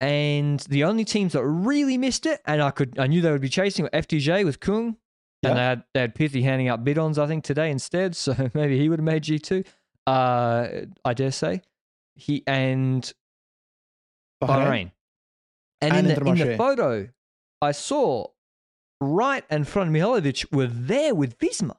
And 0.00 0.58
the 0.60 0.84
only 0.84 1.04
teams 1.04 1.32
that 1.34 1.44
really 1.44 1.96
missed 1.96 2.26
it, 2.26 2.40
and 2.44 2.60
I 2.60 2.70
could, 2.72 2.98
I 2.98 3.06
knew 3.06 3.20
they 3.20 3.30
would 3.30 3.40
be 3.40 3.48
chasing, 3.48 3.84
were 3.84 3.90
FDJ 3.90 4.44
with 4.44 4.58
Kung, 4.58 4.96
Yeah. 5.42 5.50
and 5.50 5.58
they 5.58 5.62
had 5.62 5.84
they 5.94 6.00
had 6.00 6.14
Pithie 6.14 6.42
handing 6.42 6.68
out 6.68 6.82
bidons, 6.84 7.18
I 7.18 7.26
think, 7.26 7.44
today 7.44 7.70
instead. 7.70 8.16
So 8.16 8.34
maybe 8.54 8.78
he 8.78 8.88
would 8.88 8.98
have 8.98 9.04
made 9.04 9.22
G 9.22 9.38
two. 9.38 9.62
Uh, 10.06 10.66
I 11.04 11.14
dare 11.14 11.30
say 11.30 11.62
he 12.16 12.42
and 12.48 13.12
Bahrain. 14.42 14.90
And, 15.80 15.92
And 15.94 16.06
in, 16.10 16.14
the, 16.24 16.30
in 16.30 16.48
the 16.48 16.56
photo, 16.56 17.08
I 17.60 17.72
saw 17.72 18.26
right 19.02 19.44
and 19.50 19.66
front 19.66 19.88
of 19.88 19.94
Mihailovic 19.94 20.52
were 20.54 20.66
there 20.66 21.14
with 21.14 21.38
Visma 21.38 21.76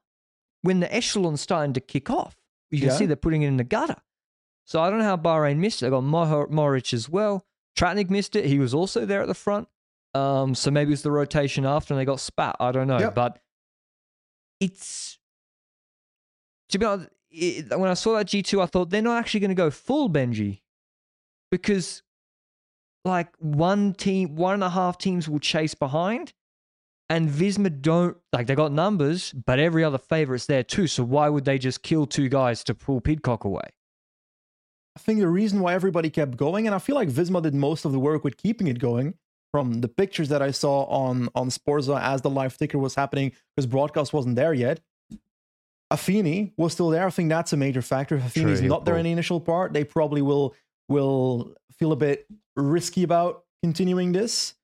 when 0.61 0.79
the 0.79 0.93
echelon's 0.95 1.41
starting 1.41 1.73
to 1.73 1.79
kick 1.81 2.09
off. 2.09 2.35
You 2.71 2.79
can 2.79 2.89
Yeah. 2.89 2.95
see 2.95 3.05
they're 3.05 3.15
putting 3.15 3.41
it 3.43 3.47
in 3.47 3.57
the 3.57 3.63
gutter. 3.63 4.01
So 4.65 4.81
I 4.81 4.89
don't 4.89 4.99
know 4.99 5.05
how 5.05 5.17
Bahrain 5.17 5.57
missed 5.57 5.81
it. 5.81 5.85
They 5.85 5.89
got 5.89 6.03
Mohoric 6.03 6.93
as 6.93 7.09
well. 7.09 7.45
Tratnik 7.77 8.09
missed 8.09 8.35
it. 8.35 8.45
He 8.45 8.59
was 8.59 8.73
also 8.73 9.05
there 9.05 9.21
at 9.21 9.27
the 9.27 9.33
front. 9.33 9.67
Um, 10.13 10.53
so 10.55 10.71
maybe 10.71 10.89
it 10.89 10.93
was 10.93 11.01
the 11.01 11.11
rotation 11.11 11.65
after 11.65 11.93
and 11.93 11.99
they 11.99 12.05
got 12.05 12.19
spat. 12.19 12.55
I 12.59 12.71
don't 12.71 12.87
know. 12.87 12.99
Yep. 12.99 13.15
But 13.15 13.39
it's 14.59 15.17
to 16.69 16.79
be 16.79 16.85
honest, 16.85 17.09
it, 17.29 17.77
when 17.77 17.89
I 17.89 17.93
saw 17.93 18.13
that 18.17 18.27
G2, 18.27 18.61
I 18.61 18.65
thought 18.67 18.89
they're 18.89 19.01
not 19.01 19.17
actually 19.19 19.41
going 19.41 19.49
to 19.49 19.55
go 19.55 19.69
full 19.69 20.09
Benji 20.09 20.61
because 21.51 22.01
like 23.05 23.29
one 23.39 23.93
team, 23.93 24.35
one 24.35 24.53
and 24.55 24.63
a 24.63 24.69
half 24.69 24.97
teams 24.97 25.27
will 25.27 25.39
chase 25.39 25.73
behind, 25.75 26.33
and 27.09 27.29
Visma 27.29 27.81
don't 27.81 28.17
like 28.31 28.47
they 28.47 28.55
got 28.55 28.71
numbers, 28.71 29.33
but 29.33 29.59
every 29.59 29.83
other 29.83 29.97
favorite's 29.97 30.45
there 30.45 30.63
too. 30.63 30.87
So 30.87 31.03
why 31.03 31.29
would 31.29 31.45
they 31.45 31.57
just 31.57 31.83
kill 31.83 32.05
two 32.05 32.29
guys 32.29 32.63
to 32.65 32.73
pull 32.73 33.01
Pidcock 33.01 33.43
away? 33.43 33.67
I 34.95 34.99
think 34.99 35.19
the 35.19 35.27
reason 35.27 35.59
why 35.59 35.73
everybody 35.73 36.09
kept 36.09 36.37
going, 36.37 36.67
and 36.67 36.75
I 36.75 36.79
feel 36.79 36.95
like 36.95 37.09
Visma 37.09 37.41
did 37.41 37.55
most 37.55 37.83
of 37.85 37.91
the 37.91 37.99
work 37.99 38.23
with 38.23 38.37
keeping 38.37 38.67
it 38.67 38.79
going 38.79 39.15
from 39.51 39.81
the 39.81 39.87
pictures 39.87 40.29
that 40.29 40.41
I 40.41 40.51
saw 40.51 40.83
on 40.85 41.29
on 41.35 41.49
Sporza 41.49 41.99
as 42.01 42.21
the 42.21 42.29
live 42.29 42.57
ticker 42.57 42.77
was 42.77 42.95
happening, 42.95 43.31
because 43.55 43.67
broadcast 43.67 44.13
wasn't 44.13 44.35
there 44.35 44.53
yet. 44.53 44.79
Affini 45.91 46.53
was 46.57 46.73
still 46.73 46.89
there. 46.89 47.05
I 47.05 47.09
think 47.11 47.29
that's 47.29 47.53
a 47.53 47.57
major 47.57 47.81
factor. 47.81 48.15
If 48.15 48.33
True, 48.33 48.43
Affini's 48.43 48.59
he'll 48.59 48.69
not 48.69 48.85
there 48.85 48.97
in 48.97 49.03
the 49.03 49.11
initial 49.11 49.39
part, 49.39 49.73
they 49.73 49.83
probably 49.83 50.21
will 50.21 50.55
will 50.89 51.55
feel 51.77 51.91
a 51.91 51.95
bit 51.95 52.27
risky 52.55 53.03
about 53.03 53.43
continuing 53.61 54.11
this. 54.11 54.55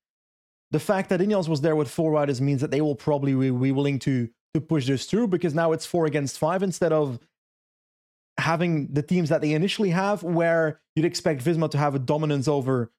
The 0.72 0.80
fact 0.80 1.10
that 1.10 1.20
Ineos 1.20 1.48
was 1.48 1.62
there 1.62 1.76
with 1.76 1.90
four 1.90 2.12
riders 2.12 2.40
means 2.42 2.62
that 2.62 2.72
they 2.72 2.82
will 2.82 2.96
probably 2.96 3.34
be 3.34 3.72
willing 3.72 4.00
to 4.00 4.30
to 4.54 4.62
push 4.62 4.88
this 4.88 5.06
through 5.06 5.28
because 5.28 5.54
now 5.54 5.72
it's 5.74 5.86
four 5.86 6.08
against 6.08 6.40
five 6.40 6.64
instead 6.64 6.92
of 6.92 7.20
having 8.40 8.92
the 8.94 9.04
teams 9.04 9.30
that 9.30 9.42
they 9.42 9.54
initially 9.54 9.92
have, 9.92 10.24
where 10.24 10.80
you'd 10.96 11.06
expect 11.06 11.44
Visma 11.44 11.70
to 11.70 11.78
have 11.78 11.94
a 11.94 12.00
dominance 12.00 12.48
over 12.48 12.92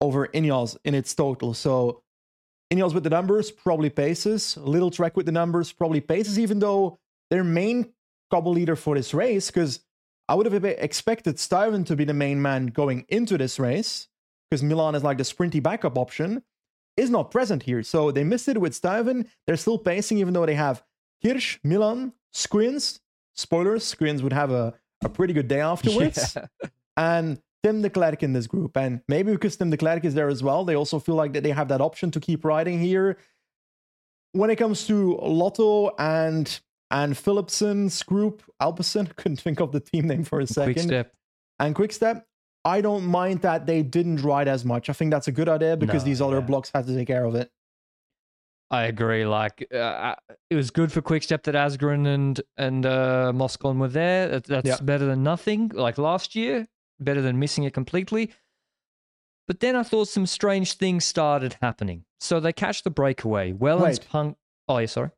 over 0.00 0.28
Ineos 0.28 0.76
in 0.84 0.94
its 0.94 1.14
total. 1.14 1.54
So 1.54 2.02
Ineos 2.72 2.94
with 2.94 3.04
the 3.04 3.10
numbers, 3.10 3.50
probably 3.50 3.90
paces. 3.90 4.56
Lidl-Trek 4.60 5.16
with 5.16 5.26
the 5.26 5.32
numbers, 5.32 5.72
probably 5.72 6.00
paces, 6.00 6.38
even 6.38 6.58
though 6.58 6.98
their 7.30 7.44
main 7.44 7.92
cobble 8.30 8.52
leader 8.52 8.76
for 8.76 8.94
this 8.94 9.12
race, 9.14 9.50
because 9.50 9.80
I 10.28 10.34
would 10.34 10.46
have 10.46 10.64
expected 10.64 11.36
Stuyven 11.36 11.86
to 11.86 11.96
be 11.96 12.04
the 12.04 12.14
main 12.14 12.40
man 12.42 12.66
going 12.66 13.06
into 13.08 13.38
this 13.38 13.58
race, 13.58 14.08
because 14.50 14.62
Milan 14.62 14.94
is 14.94 15.02
like 15.02 15.16
the 15.16 15.24
sprinty 15.24 15.62
backup 15.62 15.96
option, 15.96 16.42
is 16.98 17.10
not 17.10 17.30
present 17.30 17.62
here. 17.62 17.82
So 17.82 18.10
they 18.10 18.24
missed 18.24 18.48
it 18.48 18.58
with 18.60 18.72
Stuyven. 18.80 19.26
They're 19.46 19.56
still 19.56 19.78
pacing, 19.78 20.18
even 20.18 20.34
though 20.34 20.46
they 20.46 20.54
have 20.54 20.82
Kirsch, 21.24 21.58
Milan, 21.64 22.12
Skujiņš. 22.34 23.00
Spoilers, 23.34 23.94
Skujiņš 23.94 24.22
would 24.22 24.32
have 24.32 24.50
a, 24.50 24.74
a 25.04 25.08
pretty 25.08 25.32
good 25.32 25.48
day 25.48 25.60
afterwards 25.60 26.36
Yeah. 26.36 26.46
and 26.96 27.40
Tim 27.62 27.82
de 27.82 27.90
Klerk 27.90 28.22
in 28.22 28.32
this 28.32 28.46
group. 28.46 28.76
And 28.76 29.00
maybe 29.08 29.32
because 29.32 29.56
Tim 29.56 29.70
de 29.70 29.76
Klerk 29.76 30.04
is 30.04 30.14
there 30.14 30.28
as 30.28 30.42
well, 30.42 30.64
they 30.64 30.74
also 30.74 30.98
feel 30.98 31.14
like 31.14 31.32
that 31.34 31.42
they 31.42 31.50
have 31.50 31.68
that 31.68 31.80
option 31.80 32.10
to 32.12 32.20
keep 32.20 32.44
riding 32.44 32.80
here. 32.80 33.16
When 34.32 34.50
it 34.50 34.56
comes 34.56 34.86
to 34.86 35.16
Lotto 35.16 35.94
and 35.98 36.60
and 36.90 37.14
Philipsen's 37.14 38.02
group, 38.02 38.42
Alpecin, 38.60 39.14
couldn't 39.16 39.40
think 39.40 39.60
of 39.60 39.72
the 39.72 39.80
team 39.80 40.06
name 40.06 40.24
for 40.24 40.40
a 40.40 40.46
second. 40.46 40.74
Quick 40.74 40.86
step. 40.86 41.12
And 41.60 41.74
Quickstep, 41.74 42.22
I 42.74 42.80
don't 42.86 43.04
mind 43.20 43.40
that 43.42 43.60
they 43.66 43.80
didn't 43.82 44.20
ride 44.32 44.48
as 44.56 44.62
much. 44.72 44.84
I 44.88 44.92
think 44.98 45.10
that's 45.14 45.28
a 45.28 45.32
good 45.32 45.48
idea 45.48 45.76
because 45.76 46.02
No, 46.04 46.10
these 46.10 46.20
other 46.26 46.40
yeah. 46.40 46.50
blocks 46.50 46.70
had 46.74 46.86
to 46.86 46.94
take 46.94 47.06
care 47.14 47.24
of 47.24 47.34
it. 47.34 47.50
I 48.70 48.82
agree. 48.84 49.24
Like 49.24 49.56
uh, 49.74 50.14
it 50.50 50.56
was 50.60 50.70
good 50.70 50.90
for 50.92 51.00
Quickstep 51.00 51.42
that 51.44 51.54
Asgreen 51.54 52.06
and 52.06 52.40
and 52.66 52.84
uh, 52.84 53.32
Moscon 53.34 53.78
were 53.78 53.88
there. 53.88 54.28
That, 54.28 54.44
that's 54.44 54.68
Yeah. 54.68 54.80
better 54.82 55.06
than 55.06 55.22
nothing. 55.22 55.70
Like 55.74 55.96
last 55.98 56.36
year, 56.36 56.66
better 57.00 57.22
than 57.22 57.38
missing 57.38 57.64
it 57.64 57.72
completely. 57.72 58.30
But 59.46 59.60
then 59.60 59.74
I 59.76 59.82
thought 59.82 60.08
some 60.08 60.26
strange 60.26 60.74
things 60.74 61.06
started 61.06 61.56
happening. 61.62 62.04
So 62.20 62.40
they 62.40 62.52
catch 62.52 62.82
the 62.82 62.90
breakaway. 62.90 63.52
Wellens 63.52 64.00
punk. 64.06 64.36
Oh 64.68 64.76
yeah, 64.78 64.86
sorry. 64.86 65.10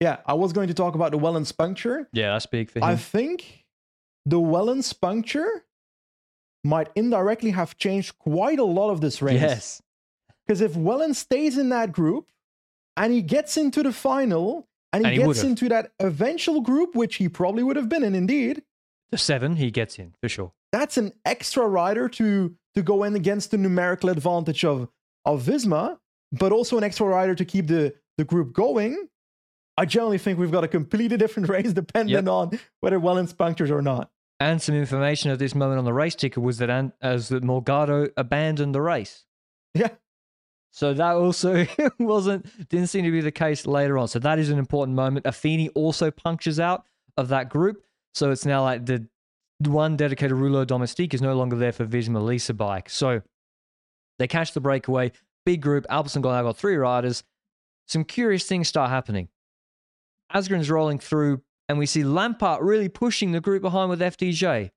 Yeah, 0.00 0.18
I 0.26 0.34
was 0.34 0.52
going 0.52 0.68
to 0.68 0.74
talk 0.74 0.94
about 0.94 1.12
the 1.12 1.18
Wellens 1.18 1.56
puncture. 1.56 2.08
Yeah, 2.12 2.32
that's 2.34 2.44
big 2.46 2.68
for 2.70 2.80
him. 2.80 2.84
I 2.84 2.96
think 2.96 3.64
the 4.26 4.38
Wellens 4.38 4.92
puncture 4.92 5.64
might 6.64 6.88
indirectly 6.94 7.50
have 7.50 7.76
changed 7.76 8.18
quite 8.18 8.58
a 8.58 8.64
lot 8.64 8.90
of 8.90 9.00
this 9.00 9.20
race. 9.22 9.40
yes. 9.40 9.82
Because 10.46 10.60
if 10.60 10.72
Wellen 10.74 11.14
stays 11.14 11.56
in 11.58 11.68
that 11.70 11.92
group 11.92 12.28
and 12.96 13.12
he 13.12 13.22
gets 13.22 13.56
into 13.56 13.82
the 13.82 13.92
final 13.92 14.68
and 14.92 15.02
he, 15.04 15.06
And 15.06 15.12
he 15.14 15.18
gets 15.18 15.26
would've. 15.28 15.44
into 15.44 15.68
that 15.70 15.92
eventual 16.00 16.60
group, 16.60 16.94
which 16.94 17.16
he 17.16 17.28
probably 17.28 17.62
would 17.62 17.76
have 17.76 17.88
been 17.88 18.02
in, 18.04 18.14
indeed, 18.14 18.62
The 19.10 19.18
seven 19.18 19.56
he 19.56 19.70
gets 19.70 19.98
in 19.98 20.14
for 20.20 20.28
sure. 20.28 20.52
that's 20.72 20.96
an 20.96 21.12
extra 21.24 21.66
rider 21.68 22.08
to 22.08 22.54
to 22.74 22.82
go 22.82 23.04
in 23.04 23.14
against 23.14 23.50
the 23.52 23.56
numerical 23.58 24.08
advantage 24.10 24.64
of 24.64 24.88
of 25.24 25.42
Visma, 25.42 25.98
but 26.32 26.50
also 26.52 26.76
an 26.76 26.84
extra 26.84 27.06
rider 27.06 27.34
to 27.34 27.44
keep 27.44 27.66
the 27.68 27.94
the 28.18 28.24
group 28.24 28.52
going. 28.52 29.08
I 29.76 29.84
generally 29.86 30.18
think 30.18 30.38
we've 30.38 30.52
got 30.52 30.62
a 30.64 30.68
completely 30.68 31.16
different 31.16 31.48
race 31.54 31.72
depending 31.72 32.14
Yep. 32.14 32.28
on 32.28 32.60
whether 32.80 32.98
Wellens 33.00 33.32
punctures 33.36 33.70
or 33.70 33.82
not. 33.82 34.10
And 34.44 34.60
some 34.60 34.74
information 34.74 35.30
at 35.30 35.38
this 35.38 35.54
moment 35.54 35.78
on 35.78 35.86
the 35.86 35.94
race 35.94 36.14
ticker 36.14 36.38
was 36.38 36.58
that 36.58 36.68
An- 36.68 36.92
as 37.00 37.30
that 37.30 37.42
Morgado 37.42 38.10
abandoned 38.14 38.74
the 38.74 38.82
race. 38.82 39.24
Yeah. 39.72 39.88
So 40.70 40.92
that 40.92 41.16
also 41.16 41.66
wasn't 41.98 42.68
didn't 42.68 42.88
seem 42.88 43.04
to 43.04 43.10
be 43.10 43.22
the 43.22 43.32
case 43.32 43.66
later 43.66 43.96
on. 43.96 44.06
So 44.06 44.18
that 44.18 44.38
is 44.38 44.50
an 44.50 44.58
important 44.58 44.96
moment. 44.96 45.24
Affini 45.24 45.70
also 45.74 46.10
punctures 46.10 46.60
out 46.60 46.84
of 47.16 47.28
that 47.28 47.48
group. 47.48 47.84
So 48.12 48.30
it's 48.30 48.44
now 48.44 48.62
like 48.62 48.84
the 48.84 49.06
one 49.60 49.96
dedicated 49.96 50.36
rouleur 50.36 50.66
domestique 50.66 51.14
is 51.14 51.22
no 51.22 51.34
longer 51.34 51.56
there 51.56 51.72
for 51.72 51.86
Visma 51.86 52.22
Lease 52.22 52.50
a 52.50 52.54
Bike. 52.54 52.90
So 52.90 53.22
they 54.18 54.26
catch 54.26 54.52
the 54.52 54.60
breakaway. 54.60 55.12
Big 55.46 55.62
group. 55.62 55.86
Alpecin 55.88 56.20
got, 56.20 56.42
got 56.42 56.58
three 56.58 56.76
riders. 56.76 57.24
Some 57.88 58.04
curious 58.04 58.44
things 58.44 58.68
start 58.68 58.90
happening. 58.90 59.28
Asgreen's 60.34 60.70
rolling 60.70 60.98
through, 60.98 61.40
and 61.68 61.78
we 61.78 61.86
see 61.86 62.02
Lampaert 62.02 62.58
really 62.60 62.88
pushing 62.88 63.32
the 63.32 63.40
group 63.40 63.62
behind 63.62 63.90
with 63.90 64.00
FDJ. 64.00 64.70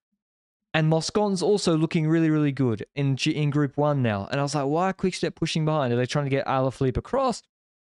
And 0.73 0.89
Moscon's 0.89 1.41
also 1.41 1.75
looking 1.75 2.07
really, 2.07 2.29
really 2.29 2.51
good 2.51 2.85
in 2.95 3.15
G- 3.15 3.31
in 3.35 3.49
Group 3.49 3.77
One 3.77 4.01
now. 4.03 4.27
And 4.29 4.39
I 4.39 4.43
was 4.43 4.53
like, 4.53 4.65
why 4.67 4.91
Quickstep 4.91 5.35
pushing 5.35 5.65
behind? 5.65 5.91
Are 5.91 5.95
they 5.95 6.05
trying 6.05 6.25
to 6.25 6.29
get 6.29 6.45
Alaphilippe 6.45 6.97
across? 6.97 7.41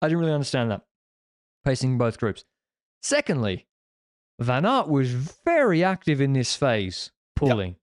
I 0.02 0.08
didn't 0.08 0.20
really 0.20 0.34
understand 0.34 0.72
that. 0.72 0.82
Pacing 1.64 1.98
both 1.98 2.18
groups. 2.18 2.44
Secondly, 3.04 3.68
Van 4.40 4.66
Aert 4.66 4.88
was 4.88 5.12
very 5.12 5.84
active 5.84 6.22
in 6.22 6.34
this 6.34 6.56
phase, 6.56 7.12
pulling. 7.36 7.76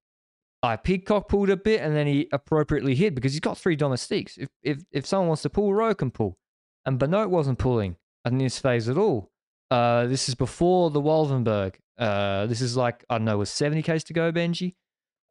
I 0.63 0.75
Pidcock 0.77 1.29
pulled 1.29 1.51
a 1.51 1.57
bit, 1.57 1.81
and 1.81 1.95
then 1.95 2.09
he 2.09 2.29
appropriately 2.33 2.97
hid 2.97 3.15
because 3.15 3.33
he's 3.33 3.41
got 3.41 3.57
three 3.57 3.77
domestiques. 3.77 4.37
If 4.37 4.49
if 4.63 4.79
if 4.91 5.07
someone 5.07 5.29
wants 5.29 5.43
to 5.43 5.51
pull, 5.51 5.73
Rowe 5.73 5.95
can 5.95 6.11
pull. 6.11 6.37
And 6.85 6.99
Benoot 6.99 7.31
wasn't 7.31 7.59
pulling 7.59 7.97
in 8.25 8.39
this 8.39 8.59
phase 8.59 8.89
at 8.89 8.99
all. 8.99 9.31
Uh, 9.71 10.07
this 10.07 10.29
is 10.29 10.35
before 10.35 10.91
the 10.91 11.01
Waldenberg. 11.01 11.75
Uh, 11.99 12.47
this 12.47 12.61
is 12.61 12.77
like 12.77 13.05
I 13.11 13.19
don't 13.19 13.25
know, 13.25 13.39
with 13.39 13.49
seventy 13.49 13.83
k's 13.83 14.05
to 14.05 14.13
go, 14.13 14.33
Benji, 14.33 14.75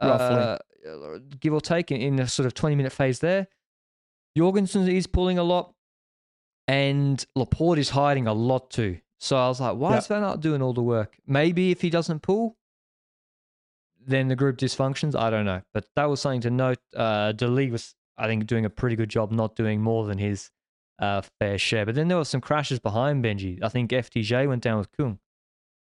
Roughly. 0.01 0.25
uh, 0.36 0.58
give 1.39 1.53
or 1.53 1.62
take, 1.62 1.91
in, 1.91 2.01
in 2.01 2.20
a 2.20 2.27
sort 2.27 2.46
of 2.46 2.53
twenty 2.53 2.75
minute 2.75 2.91
phase 2.91 3.20
there. 3.20 3.48
Jorgenson 4.38 4.88
is 4.88 5.08
pulling 5.08 5.39
a 5.39 5.44
lot, 5.44 5.74
and 6.67 7.25
Laporte 7.36 7.79
is 7.79 7.89
hiding 7.89 8.27
a 8.27 8.34
lot 8.34 8.70
too. 8.70 9.00
So 9.20 9.36
I 9.36 9.48
was 9.48 9.60
like, 9.60 9.75
why 9.77 9.98
is 9.98 10.06
Van 10.08 10.24
Aert 10.24 10.41
doing 10.41 10.62
all 10.62 10.74
the 10.74 10.84
work? 10.84 11.17
Maybe 11.25 11.72
if 11.72 11.82
he 11.82 11.89
doesn't 11.89 12.22
pull, 12.22 12.56
then 14.06 14.27
the 14.27 14.36
group 14.36 14.58
dysfunctions. 14.58 15.15
I 15.20 15.32
don't 15.32 15.46
know, 15.46 15.62
but 15.74 15.86
that 15.96 16.06
was 16.06 16.22
something 16.22 16.41
to 16.41 16.51
note. 16.51 16.77
Uh, 16.96 17.32
De 17.32 17.48
Lie 17.48 17.72
was, 17.72 17.96
I 18.17 18.27
think, 18.27 18.46
doing 18.46 18.65
a 18.65 18.70
pretty 18.70 18.96
good 18.96 19.10
job 19.10 19.32
not 19.32 19.56
doing 19.56 19.82
more 19.82 20.06
than 20.06 20.20
his 20.20 20.51
uh, 21.00 21.22
fair 21.39 21.58
share. 21.58 21.86
But 21.86 21.96
then 21.96 22.08
there 22.08 22.18
were 22.18 22.25
some 22.25 22.42
crashes 22.42 22.80
behind 22.80 23.24
Benji. 23.24 23.62
I 23.63 23.70
think 23.70 23.92
FDJ 23.92 24.48
went 24.48 24.63
down 24.63 24.80
with 24.80 24.92
Kung. 24.98 25.20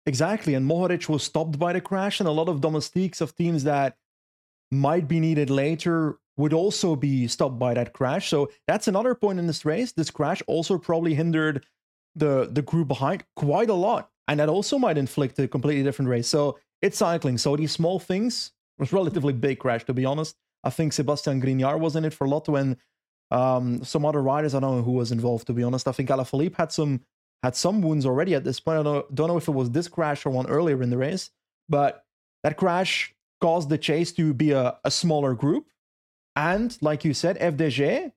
Exactly. 0.07 0.55
And 0.55 0.69
Mohoric 0.69 1.09
was 1.09 1.23
stopped 1.23 1.59
by 1.59 1.73
the 1.73 1.81
crash, 1.81 2.21
and 2.21 2.29
a 2.29 2.33
lot 2.33 2.49
of 2.49 2.61
domestiques 2.61 3.21
of 3.21 3.37
teams 3.37 3.65
that 3.65 3.97
might 4.71 5.09
be 5.09 5.21
needed 5.21 5.51
later 5.51 6.19
would 6.37 6.53
also 6.53 6.97
be 6.97 7.27
stopped 7.27 7.59
by 7.59 7.75
that 7.75 7.93
crash. 7.93 8.29
So 8.29 8.51
that's 8.67 8.89
another 8.89 9.15
point 9.15 9.39
in 9.39 9.47
this 9.47 9.65
race. 9.65 9.93
This 9.93 10.11
crash 10.11 10.43
also 10.47 10.79
probably 10.79 11.15
hindered 11.15 11.67
the 12.15 12.49
the 12.51 12.63
group 12.63 12.89
behind 12.89 13.25
quite 13.37 13.71
a 13.71 13.75
lot. 13.75 14.11
And 14.27 14.41
that 14.41 14.49
also 14.49 14.79
might 14.79 14.97
inflict 14.97 15.39
a 15.39 15.49
completely 15.49 15.83
different 15.83 16.09
race. 16.09 16.29
So 16.29 16.59
it's 16.83 16.99
cycling. 16.99 17.37
So 17.37 17.57
these 17.57 17.73
small 17.73 17.99
things 17.99 18.53
was 18.79 18.93
relatively 18.93 19.33
big 19.33 19.59
crash, 19.59 19.85
to 19.85 19.93
be 19.93 20.05
honest. 20.05 20.37
I 20.63 20.71
think 20.71 20.93
Sébastien 20.93 21.43
Grignard 21.43 21.81
was 21.81 21.97
in 21.97 22.05
it 22.05 22.15
for 22.15 22.27
a 22.27 22.29
lot 22.29 22.49
when 22.49 22.77
um, 23.31 23.85
some 23.85 24.05
other 24.05 24.23
riders, 24.23 24.55
I 24.55 24.61
don't 24.61 24.77
know 24.77 24.83
who 24.83 24.93
was 24.93 25.13
involved, 25.13 25.47
to 25.47 25.53
be 25.53 25.63
honest. 25.63 25.87
I 25.87 25.93
think 25.93 26.09
Alaphilippe 26.09 26.57
had 26.57 26.73
some 26.73 27.01
had 27.43 27.57
some 27.57 27.81
wounds 27.81 28.05
already 28.05 28.35
at 28.35 28.45
this 28.45 28.61
point. 28.61 28.79
I 28.79 28.83
don't, 28.83 29.15
don't 29.15 29.29
know 29.29 29.39
if 29.39 29.49
it 29.49 29.53
was 29.53 29.71
this 29.71 29.89
crash 29.89 30.27
or 30.27 30.31
one 30.31 30.47
earlier 30.47 30.83
in 30.83 30.91
the 30.91 30.99
race, 30.99 31.31
but 31.71 32.05
that 32.43 32.59
crash 32.59 33.15
caused 33.41 33.71
the 33.71 33.79
chase 33.79 34.13
to 34.13 34.35
be 34.35 34.51
a, 34.51 34.77
a 34.85 34.91
smaller 34.91 35.33
group. 35.35 35.67
And 36.37 36.77
like 36.83 37.03
you 37.03 37.15
said, 37.15 37.39
FDJ 37.39 38.13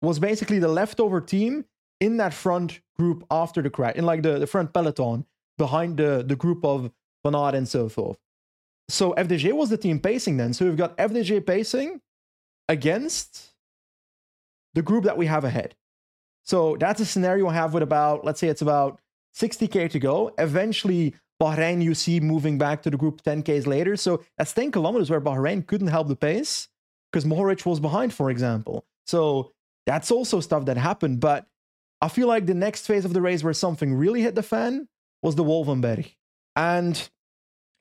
was 0.00 0.20
basically 0.20 0.60
the 0.60 0.68
leftover 0.68 1.20
team 1.20 1.64
in 2.00 2.18
that 2.18 2.32
front 2.32 2.80
group 2.96 3.24
after 3.30 3.62
the 3.62 3.70
crash, 3.70 3.96
in 3.96 4.04
like 4.04 4.22
the, 4.22 4.38
the 4.38 4.46
front 4.46 4.72
peloton 4.72 5.26
behind 5.58 5.96
the, 5.96 6.24
the 6.26 6.36
group 6.36 6.64
of 6.64 6.90
Aert 7.24 7.56
and 7.56 7.66
so 7.66 7.88
forth. 7.88 8.18
So 8.88 9.12
FDJ 9.14 9.52
was 9.52 9.70
the 9.70 9.76
team 9.76 9.98
pacing 9.98 10.36
then. 10.36 10.52
So 10.52 10.64
we've 10.66 10.76
got 10.76 10.96
FDJ 10.96 11.44
pacing 11.44 12.00
against 12.68 13.55
the 14.76 14.82
group 14.82 15.04
that 15.04 15.16
we 15.16 15.26
have 15.26 15.42
ahead. 15.42 15.74
So 16.44 16.76
that's 16.78 17.00
a 17.00 17.06
scenario 17.06 17.48
I 17.48 17.54
have 17.54 17.74
with 17.74 17.82
about, 17.82 18.24
let's 18.24 18.38
say 18.38 18.48
it's 18.48 18.62
about 18.62 19.00
60k 19.34 19.90
to 19.90 19.98
go. 19.98 20.32
Eventually, 20.38 21.14
Bahrain 21.42 21.82
you 21.82 21.94
see 21.94 22.20
moving 22.20 22.58
back 22.58 22.82
to 22.82 22.90
the 22.90 22.96
group 22.96 23.22
10k's 23.22 23.66
later. 23.66 23.96
So 23.96 24.22
that's 24.36 24.52
10 24.52 24.70
kilometers 24.70 25.10
where 25.10 25.20
Bahrain 25.20 25.66
couldn't 25.66 25.88
help 25.88 26.08
the 26.08 26.14
pace 26.14 26.68
because 27.10 27.24
Mohoric 27.24 27.64
was 27.64 27.80
behind, 27.80 28.12
for 28.12 28.30
example. 28.30 28.84
So 29.06 29.52
that's 29.86 30.10
also 30.10 30.40
stuff 30.40 30.66
that 30.66 30.76
happened. 30.76 31.20
But 31.20 31.46
I 32.02 32.08
feel 32.08 32.28
like 32.28 32.44
the 32.44 32.54
next 32.54 32.86
phase 32.86 33.06
of 33.06 33.14
the 33.14 33.22
race 33.22 33.42
where 33.42 33.54
something 33.54 33.94
really 33.94 34.20
hit 34.20 34.34
the 34.34 34.42
fan 34.42 34.88
was 35.22 35.36
the 35.36 35.44
Wolvenberg. 35.44 36.12
And 36.54 37.08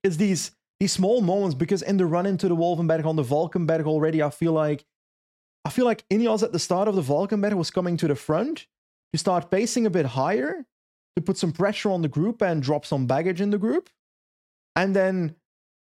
it's 0.01 0.15
these 0.15 0.51
these 0.79 0.91
small 0.91 1.21
moments 1.21 1.55
because 1.55 1.81
in 1.81 1.97
the 1.97 2.05
run 2.05 2.25
into 2.25 2.47
the 2.47 2.55
Wolvenberg 2.55 3.05
on 3.05 3.15
the 3.15 3.23
Valkenberg 3.23 3.85
already, 3.85 4.21
I 4.21 4.29
feel 4.29 4.51
like 4.51 4.85
I 5.65 5.69
feel 5.69 5.85
like 5.85 6.07
Ineos 6.09 6.43
at 6.43 6.51
the 6.51 6.59
start 6.59 6.87
of 6.87 6.95
the 6.95 7.01
Valkenberg 7.01 7.55
was 7.55 7.71
coming 7.71 7.97
to 7.97 8.07
the 8.07 8.15
front 8.15 8.67
to 9.11 9.19
start 9.19 9.49
pacing 9.49 9.87
a 9.87 9.89
bit 9.89 10.05
higher 10.05 10.65
to 11.15 11.21
put 11.21 11.37
some 11.37 11.51
pressure 11.51 11.89
on 11.89 12.03
the 12.03 12.07
group 12.07 12.41
and 12.41 12.61
drop 12.61 12.85
some 12.85 13.07
baggage 13.07 13.41
in 13.41 13.49
the 13.49 13.57
group. 13.57 13.89
And 14.75 14.95
then 14.95 15.35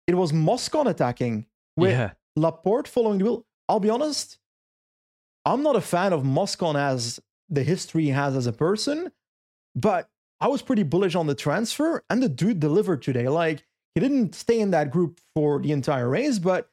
it 0.07 0.15
was 0.15 0.33
Moscon 0.33 0.87
attacking 0.87 1.47
with 1.77 1.91
yeah. 1.91 2.13
Laporte 2.37 2.89
following 2.89 3.19
the 3.19 3.25
wheel. 3.25 3.47
I'll 3.69 3.81
be 3.81 3.91
honest, 3.91 4.39
I'm 5.45 5.63
not 5.63 5.77
a 5.77 5.81
fan 5.81 6.13
of 6.13 6.25
Moscon 6.25 6.77
as 6.77 7.21
the 7.51 7.63
history 7.63 8.05
he 8.05 8.11
has 8.11 8.35
as 8.35 8.47
a 8.47 8.53
person, 8.53 9.13
but 9.75 10.09
I 10.41 10.49
was 10.49 10.63
pretty 10.63 10.85
bullish 10.85 11.15
on 11.15 11.27
the 11.27 11.35
transfer, 11.35 12.05
and 12.09 12.23
the 12.23 12.29
dude 12.29 12.61
delivered 12.61 13.03
today. 13.03 13.29
Like, 13.29 13.65
he 13.95 14.01
didn't 14.01 14.35
stay 14.35 14.61
in 14.61 14.71
that 14.71 14.91
group 14.91 15.19
for 15.35 15.61
the 15.61 15.73
entire 15.73 16.09
race, 16.09 16.39
but 16.39 16.71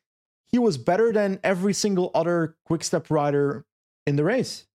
he 0.53 0.59
was 0.59 0.77
better 0.77 1.11
than 1.11 1.39
every 1.43 1.73
single 1.73 2.11
other 2.13 2.55
quick 2.65 2.83
step 2.83 3.09
rider 3.09 3.65
in 4.05 4.15
the 4.15 4.23
race. 4.23 4.67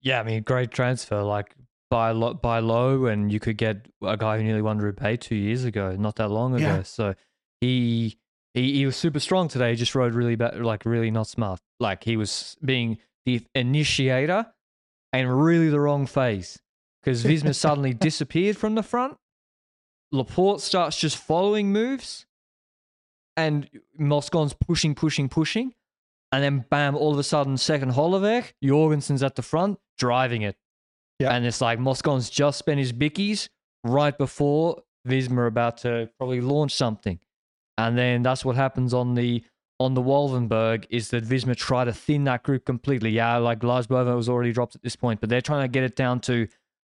Yeah, 0.00 0.20
I 0.20 0.22
mean, 0.22 0.42
great 0.44 0.70
transfer. 0.70 1.22
Like, 1.22 1.56
buy 1.90 2.12
low, 2.12 2.34
buy 2.34 2.60
low, 2.60 3.06
and 3.06 3.32
you 3.32 3.40
could 3.40 3.58
get 3.58 3.88
a 4.00 4.16
guy 4.16 4.38
who 4.38 4.44
nearly 4.44 4.62
won 4.62 4.78
Roubaix 4.78 5.26
two 5.26 5.34
years 5.34 5.64
ago, 5.64 5.96
not 5.96 6.14
that 6.16 6.28
long 6.28 6.54
ago. 6.54 6.64
Yeah. 6.64 6.82
So 6.82 7.14
he, 7.60 8.16
he 8.54 8.74
he 8.74 8.86
was 8.86 8.94
super 8.94 9.18
strong 9.18 9.48
today. 9.48 9.70
He 9.70 9.76
just 9.76 9.96
rode 9.96 10.14
really 10.14 10.36
bad, 10.36 10.60
like 10.60 10.84
really 10.86 11.10
not 11.10 11.26
smart. 11.26 11.58
Like 11.80 12.04
he 12.04 12.16
was 12.16 12.56
being 12.64 12.98
the 13.24 13.44
initiator 13.56 14.46
and 15.12 15.42
really 15.42 15.68
the 15.68 15.80
wrong 15.80 16.06
phase 16.06 16.60
because 17.02 17.24
Visma 17.24 17.54
suddenly 17.56 17.92
disappeared 17.92 18.56
from 18.56 18.76
the 18.76 18.84
front. 18.84 19.16
Laporte 20.12 20.60
starts 20.60 20.96
just 20.96 21.16
following 21.16 21.72
moves, 21.72 22.26
and 23.36 23.68
Moscon's 23.98 24.54
pushing, 24.54 24.94
pushing, 24.94 25.28
pushing. 25.28 25.74
And 26.32 26.42
then, 26.42 26.64
bam, 26.68 26.96
all 26.96 27.12
of 27.12 27.18
a 27.18 27.22
sudden, 27.22 27.56
second 27.56 27.92
Holleweg, 27.92 28.52
Jorgenson's 28.62 29.22
at 29.22 29.36
the 29.36 29.42
front, 29.42 29.78
driving 29.96 30.42
it. 30.42 30.56
Yeah. 31.18 31.34
And 31.34 31.46
it's 31.46 31.60
like 31.60 31.78
Moscon's 31.78 32.28
just 32.28 32.58
spent 32.58 32.78
his 32.78 32.92
bickies 32.92 33.48
right 33.84 34.16
before 34.16 34.82
Visma 35.06 35.46
about 35.46 35.78
to 35.78 36.10
probably 36.18 36.40
launch 36.40 36.74
something. 36.74 37.20
And 37.78 37.96
then 37.96 38.22
that's 38.22 38.44
what 38.44 38.56
happens 38.56 38.92
on 38.92 39.14
the 39.14 39.44
on 39.78 39.94
the 39.94 40.02
Wolvenberg 40.02 40.86
is 40.88 41.10
that 41.10 41.24
Visma 41.24 41.54
try 41.54 41.84
to 41.84 41.92
thin 41.92 42.24
that 42.24 42.42
group 42.42 42.64
completely. 42.64 43.10
Yeah, 43.10 43.36
like 43.36 43.62
Lars 43.62 43.86
Boven 43.86 44.16
was 44.16 44.28
already 44.28 44.52
dropped 44.52 44.74
at 44.74 44.82
this 44.82 44.96
point, 44.96 45.20
but 45.20 45.28
they're 45.28 45.42
trying 45.42 45.64
to 45.64 45.68
get 45.68 45.84
it 45.84 45.94
down 45.94 46.20
to, 46.20 46.48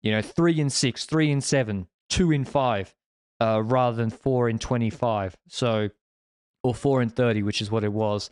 you 0.03 0.11
know, 0.11 0.21
three 0.21 0.59
and 0.61 0.71
six, 0.71 1.05
three 1.05 1.31
and 1.31 1.43
seven, 1.43 1.87
two 2.09 2.31
in 2.31 2.45
five, 2.45 2.93
uh, 3.41 3.63
rather 3.63 3.97
than 3.97 4.11
four 4.11 4.47
in 4.47 4.59
25. 4.59 5.35
So, 5.47 5.89
or 6.67 6.75
four 6.75 7.01
in 7.01 7.09
30, 7.09 7.43
which 7.43 7.61
is 7.61 7.71
what 7.71 7.83
it 7.83 7.93
was. 7.93 8.29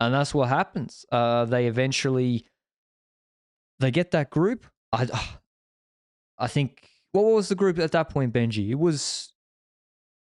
And 0.00 0.12
that's 0.12 0.34
what 0.34 0.48
happens. 0.48 1.06
Uh, 1.10 1.44
they 1.46 1.66
eventually, 1.66 2.44
they 3.80 3.90
get 3.90 4.10
that 4.10 4.30
group. 4.30 4.66
I, 4.92 5.08
I 6.38 6.48
think, 6.48 6.88
what 7.12 7.24
was 7.24 7.48
the 7.48 7.54
group 7.54 7.78
at 7.78 7.92
that 7.92 8.10
point, 8.10 8.32
Benji? 8.32 8.70
It 8.70 8.78
was 8.78 9.32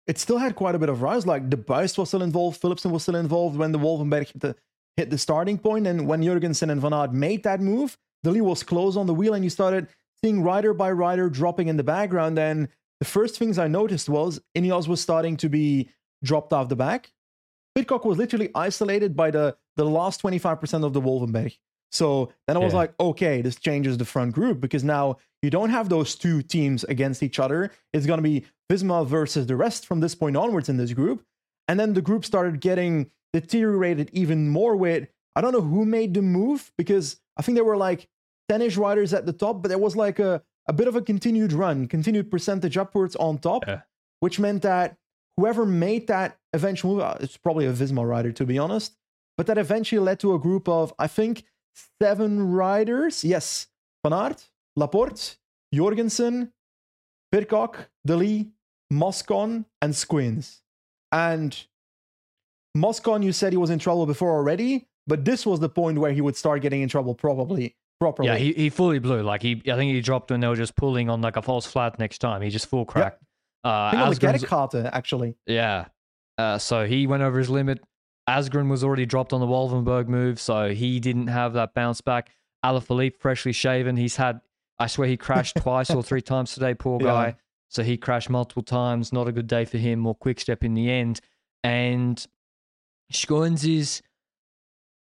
it 0.08 0.20
still 0.20 0.38
had 0.38 0.56
quite 0.56 0.76
a 0.76 0.80
bit 0.80 0.89
of 0.89 1.02
rise. 1.02 1.26
Like 1.26 1.50
the 1.50 1.58
Buist 1.58 1.98
was 1.98 2.10
still 2.10 2.22
involved, 2.22 2.62
Philipsen 2.62 2.91
was 2.91 3.04
still 3.04 3.15
involved 3.15 3.58
when 3.58 3.72
the 3.72 3.80
Wolvenberg 3.80 4.28
hit 4.28 4.39
the, 4.39 4.56
hit 4.98 5.10
the 5.10 5.18
starting 5.18 5.58
point, 5.58 5.88
and 5.88 6.08
when 6.08 6.24
Jorgenson 6.24 6.70
and 6.70 6.80
Van 6.80 6.94
Aert 6.94 7.13
made 7.13 7.44
that 7.44 7.60
move, 7.60 7.98
De 8.24 8.32
Lie 8.32 8.41
was 8.41 8.63
close 8.63 8.98
on 8.98 9.08
the 9.08 9.13
wheel, 9.13 9.34
and 9.34 9.44
you 9.44 9.50
started 9.50 9.88
seeing 10.24 10.44
rider 10.44 10.74
by 10.74 10.91
rider 10.91 11.30
dropping 11.30 11.68
in 11.68 11.78
the 11.78 11.84
background. 11.84 12.38
And 12.39 12.68
the 13.00 13.06
first 13.06 13.38
things 13.38 13.58
I 13.58 13.68
noticed 13.68 14.10
was 14.10 14.39
Ineos 14.56 14.88
was 14.88 15.02
starting 15.02 15.38
to 15.38 15.50
be 15.50 15.89
dropped 16.24 16.54
off 16.54 16.70
the 16.70 16.76
back. 16.76 17.12
Pidcock 17.76 18.06
was 18.06 18.18
literally 18.18 18.50
isolated 18.56 19.16
by 19.16 19.32
the 19.32 19.56
the 19.76 19.86
last 19.86 20.22
25% 20.22 20.86
of 20.86 20.94
the 20.94 21.02
Wolvenberg. 21.02 21.58
So 21.92 22.32
then 22.48 22.58
I 22.58 22.60
was 22.60 22.74
yeah. 22.74 22.80
like, 22.80 22.94
okay, 23.00 23.42
this 23.42 23.56
changes 23.56 23.98
the 23.98 24.06
front 24.06 24.34
group 24.34 24.60
because 24.60 24.84
now 24.84 25.18
you 25.42 25.50
don't 25.50 25.70
have 25.70 25.90
those 25.90 26.16
two 26.16 26.42
teams 26.42 26.84
against 26.86 27.24
each 27.24 27.40
other. 27.40 27.72
It's 27.94 28.06
going 28.06 28.18
to 28.18 28.24
be 28.24 28.46
Visma 28.72 29.06
versus 29.06 29.48
the 29.48 29.56
rest 29.56 29.86
from 29.86 30.00
this 30.00 30.16
point 30.16 30.36
onwards 30.36 30.70
in 30.70 30.78
this 30.78 30.94
group. 30.94 31.24
And 31.68 31.80
then 31.80 31.94
the 31.94 32.02
group 32.02 32.26
started 32.26 32.60
getting 32.60 33.12
deteriorated 33.34 34.10
even 34.14 34.50
more 34.50 34.76
with, 34.76 35.08
I 35.36 35.42
don't 35.42 35.54
know 35.54 35.62
who 35.62 35.86
made 35.86 36.14
the 36.14 36.22
move 36.22 36.72
because 36.78 37.18
I 37.38 37.42
think 37.42 37.56
there 37.56 37.64
were 37.64 37.78
like 37.78 38.08
10 38.50 38.62
ish 38.62 38.78
riders 38.78 39.14
at 39.14 39.26
the 39.26 39.34
top, 39.34 39.62
but 39.62 39.70
there 39.70 39.78
was 39.78 39.96
like 39.96 40.20
a, 40.20 40.42
a 40.68 40.74
bit 40.74 40.88
of 40.88 40.96
a 40.96 41.02
continued 41.02 41.54
run, 41.54 41.88
continued 41.88 42.32
percentage 42.32 42.78
upwards 42.78 43.16
on 43.16 43.38
top, 43.38 43.64
yeah. 43.68 43.82
which 44.20 44.40
meant 44.40 44.64
that 44.64 44.98
whoever 45.38 45.65
made 45.65 46.08
that 46.08 46.38
eventual 46.54 46.95
move, 46.95 47.02
uh, 47.02 47.17
it's 47.19 47.38
probably 47.38 47.65
a 47.65 47.74
Visma 47.74 48.08
rider 48.08 48.32
to 48.32 48.45
be 48.45 48.58
honest, 48.58 48.95
but 49.38 49.48
that 49.48 49.58
eventually 49.58 50.00
led 50.00 50.19
to 50.21 50.34
a 50.34 50.39
group 50.39 50.67
of, 50.67 50.93
I 50.98 51.08
think, 51.08 51.43
seven 52.02 52.52
riders. 52.52 53.24
Yes, 53.24 53.67
Van 54.04 54.13
Aert, 54.13 54.50
Laporte, 54.76 55.38
Jorgenson, 55.74 56.54
Pidcock, 57.32 57.89
De 58.06 58.15
Lie, 58.15 58.48
Moscon, 58.91 59.65
and 59.82 59.93
Skujiņš. 59.93 60.62
And 61.12 61.65
Moscon, 62.76 63.24
you 63.24 63.32
said 63.32 63.54
he 63.54 63.58
was 63.58 63.69
in 63.69 63.80
trouble 63.80 64.06
before 64.06 64.36
already, 64.36 64.88
but 65.08 65.26
this 65.26 65.45
was 65.45 65.60
the 65.60 65.69
point 65.69 66.00
where 66.00 66.12
he 66.12 66.21
would 66.21 66.36
start 66.36 66.62
getting 66.62 66.82
in 66.82 66.89
trouble 66.89 67.13
probably 67.15 67.76
properly. 68.00 68.28
Yeah, 68.28 68.38
he, 68.38 68.54
he 68.54 68.69
fully 68.69 69.00
blew. 69.00 69.21
Like 69.21 69.41
he, 69.41 69.62
I 69.67 69.76
think 69.76 69.93
he 69.93 70.02
dropped 70.02 70.32
when 70.32 70.39
they 70.39 70.48
were 70.48 70.56
just 70.56 70.76
pulling 70.76 71.10
on 71.10 71.21
like 71.21 71.38
a 71.38 71.41
false 71.41 71.65
flat 71.65 72.00
next 72.00 72.19
time. 72.19 72.41
He 72.41 72.50
just 72.50 72.67
full 72.67 72.86
cracked. 72.86 73.24
Uh, 73.65 73.89
I 73.93 74.13
think 74.13 74.51
on 74.54 74.69
the 74.71 74.91
actually. 74.93 75.36
Yeah. 75.47 75.86
Uh, 76.38 76.58
so 76.58 76.86
he 76.86 77.08
went 77.08 77.23
over 77.23 77.39
his 77.39 77.49
limit. 77.49 77.82
Asgreen 78.30 78.69
was 78.69 78.84
already 78.84 79.06
dropped 79.06 79.34
on 79.34 79.39
the 79.39 79.47
Wolvenberg 79.47 80.08
move, 80.08 80.39
so 80.39 80.69
he 80.69 80.99
didn't 80.99 81.28
have 81.28 81.54
that 81.54 81.73
bounce 81.73 82.01
back. 82.01 82.30
Alaphilippe, 82.63 83.17
freshly 83.17 83.51
shaven, 83.51 83.95
he's 83.95 84.15
had, 84.15 84.41
I 84.80 84.88
swear 84.88 85.08
he 85.08 85.17
crashed 85.17 85.56
twice 85.60 85.89
or 85.89 86.04
three 86.04 86.21
times 86.21 86.54
today, 86.54 86.73
poor 86.73 86.99
guy. 86.99 87.28
Yeah. 87.28 87.34
So 87.69 87.84
he 87.84 87.97
crashed 87.97 88.30
multiple 88.30 88.63
times. 88.63 89.12
Not 89.12 89.28
a 89.28 89.32
good 89.32 89.47
day 89.47 89.65
for 89.65 89.78
him. 89.78 89.99
More 89.99 90.15
quick 90.15 90.39
step 90.39 90.63
in 90.63 90.75
the 90.75 90.89
end. 90.89 91.19
And 91.63 92.23
Skujiņš 93.12 93.78
is 93.78 94.01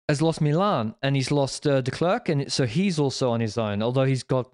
has 0.08 0.22
lost 0.24 0.42
Milan 0.42 0.96
and 1.04 1.16
he's 1.16 1.30
lost 1.30 1.68
uh, 1.68 1.82
De 1.82 1.92
Klerk, 1.92 2.30
and 2.30 2.52
so 2.52 2.66
he's 2.66 3.00
also 3.00 3.30
on 3.30 3.40
his 3.40 3.58
own. 3.58 3.84
Although 3.84 4.06
he's 4.06 4.24
got 4.24 4.52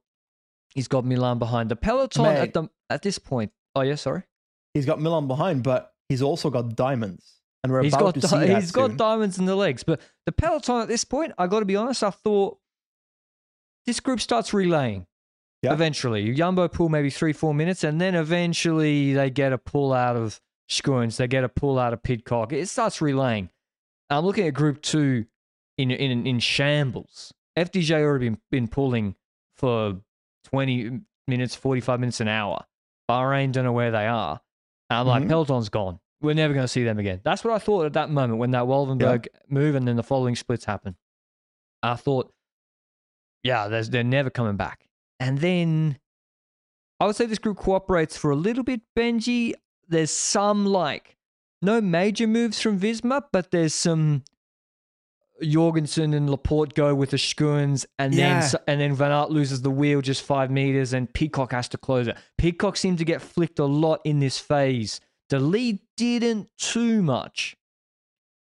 he's 0.73 0.89
got 0.89 1.05
Milan 1.05 1.39
behind 1.39 1.71
the 1.71 1.77
peloton 1.77 2.23
Mate, 2.23 2.37
at 2.37 2.53
the 2.53 2.69
at 2.89 3.01
this 3.01 3.17
point. 3.17 3.51
Oh 3.75 3.81
yeah, 3.81 3.95
sorry. 3.95 4.23
He's 4.73 4.85
got 4.85 4.99
Milan 4.99 5.27
behind, 5.27 5.63
but 5.63 5.93
he's 6.09 6.21
also 6.21 6.49
got 6.49 6.75
diamonds 6.75 7.35
and 7.65 7.73
we're 7.73 7.81
he's 7.81 7.93
about 7.93 8.13
got, 8.13 8.21
to 8.21 8.27
see 8.27 8.37
that. 8.37 8.61
He's 8.61 8.71
got 8.71 8.95
diamonds 8.95 9.39
in 9.39 9.45
the 9.45 9.55
legs, 9.55 9.83
but 9.83 9.99
the 10.27 10.31
peloton 10.31 10.81
at 10.81 10.87
this 10.87 11.03
point, 11.03 11.33
I 11.37 11.47
got 11.47 11.59
to 11.59 11.65
be 11.65 11.75
honest, 11.75 12.03
I 12.03 12.11
thought 12.11 12.59
this 13.87 13.99
group 13.99 14.21
starts 14.21 14.53
relaying. 14.53 15.07
Yeah. 15.63 15.73
Eventually, 15.73 16.31
Jumbo 16.33 16.67
pull 16.67 16.89
maybe 16.89 17.09
three, 17.09 17.33
four 17.33 17.55
minutes, 17.55 17.83
and 17.83 17.99
then 17.99 18.13
eventually 18.13 19.13
they 19.13 19.31
get 19.31 19.51
a 19.51 19.57
pull 19.57 19.93
out 19.93 20.15
of 20.15 20.39
Skujiņš. 20.69 21.17
They 21.17 21.27
get 21.27 21.43
a 21.43 21.49
pull 21.49 21.79
out 21.79 21.91
of 21.91 22.03
Pidcock. 22.03 22.53
It 22.53 22.69
starts 22.69 23.01
relaying. 23.01 23.49
I'm 24.11 24.23
looking 24.23 24.45
at 24.45 24.53
Group 24.53 24.83
Two 24.83 25.25
in 25.79 25.89
in 25.89 26.27
in 26.27 26.39
shambles. 26.39 27.33
FDJ 27.57 27.99
already 28.01 28.29
been, 28.29 28.37
been 28.51 28.67
pulling 28.67 29.15
for 29.57 30.01
20 30.43 30.99
minutes, 31.27 31.55
45 31.55 31.99
minutes 31.99 32.19
an 32.19 32.27
hour. 32.27 32.65
Bahrain 33.09 33.51
don't 33.51 33.63
know 33.63 33.71
where 33.73 33.91
they 33.91 34.07
are. 34.07 34.39
And 34.89 34.99
I'm 34.99 35.07
like, 35.07 35.23
Mhm. 35.23 35.29
Peloton's 35.29 35.69
gone. 35.69 35.99
We're 36.21 36.33
never 36.33 36.53
going 36.53 36.63
to 36.63 36.67
see 36.67 36.83
them 36.83 36.97
again. 36.99 37.21
That's 37.23 37.43
what 37.43 37.53
I 37.53 37.59
thought 37.59 37.85
at 37.85 37.93
that 37.93 38.09
moment 38.09 38.39
when 38.39 38.51
that 38.51 38.63
Wolvenberg 38.63 39.27
move 39.49 39.75
and 39.75 39.87
then 39.87 39.95
the 39.95 40.03
following 40.03 40.35
splits 40.35 40.65
happen. 40.65 40.95
I 41.83 41.95
thought, 41.95 42.33
yeah, 43.43 43.67
there's, 43.67 43.89
they're 43.89 44.03
never 44.03 44.29
coming 44.29 44.55
back. 44.57 44.87
And 45.19 45.37
then 45.39 45.99
I 46.99 47.05
would 47.05 47.15
say 47.15 47.25
this 47.25 47.37
group 47.39 47.57
cooperates 47.57 48.17
for 48.17 48.31
a 48.31 48.35
little 48.35 48.63
bit, 48.63 48.81
Benji. 48.97 49.53
There's 49.87 50.11
some 50.11 50.65
like 50.65 51.15
no 51.61 51.79
major 51.81 52.25
moves 52.27 52.59
from 52.61 52.79
Visma, 52.79 53.23
but 53.31 53.51
there's 53.51 53.75
some 53.75 54.23
Jorgenson 55.43 56.13
and 56.13 56.29
Laporte 56.29 56.73
go 56.73 56.95
with 56.95 57.09
the 57.11 57.17
Skujiņš, 57.17 57.85
and 57.99 58.13
Yeah. 58.13 58.39
then 58.41 58.59
and 58.67 58.81
then 58.81 58.93
Van 58.95 59.11
Aert 59.11 59.31
loses 59.31 59.61
the 59.61 59.69
wheel 59.71 60.01
just 60.01 60.21
five 60.23 60.49
meters, 60.49 60.93
and 60.93 61.11
Pidcock 61.13 61.51
has 61.51 61.67
to 61.69 61.77
close 61.77 62.07
it. 62.07 62.17
Pidcock 62.37 62.77
seemed 62.77 62.97
to 62.99 63.05
get 63.05 63.21
flicked 63.21 63.59
a 63.59 63.65
lot 63.65 64.01
in 64.05 64.19
this 64.19 64.39
phase. 64.39 64.99
De 65.29 65.39
Lie 65.39 65.79
didn't 65.97 66.49
too 66.57 67.01
much. 67.01 67.55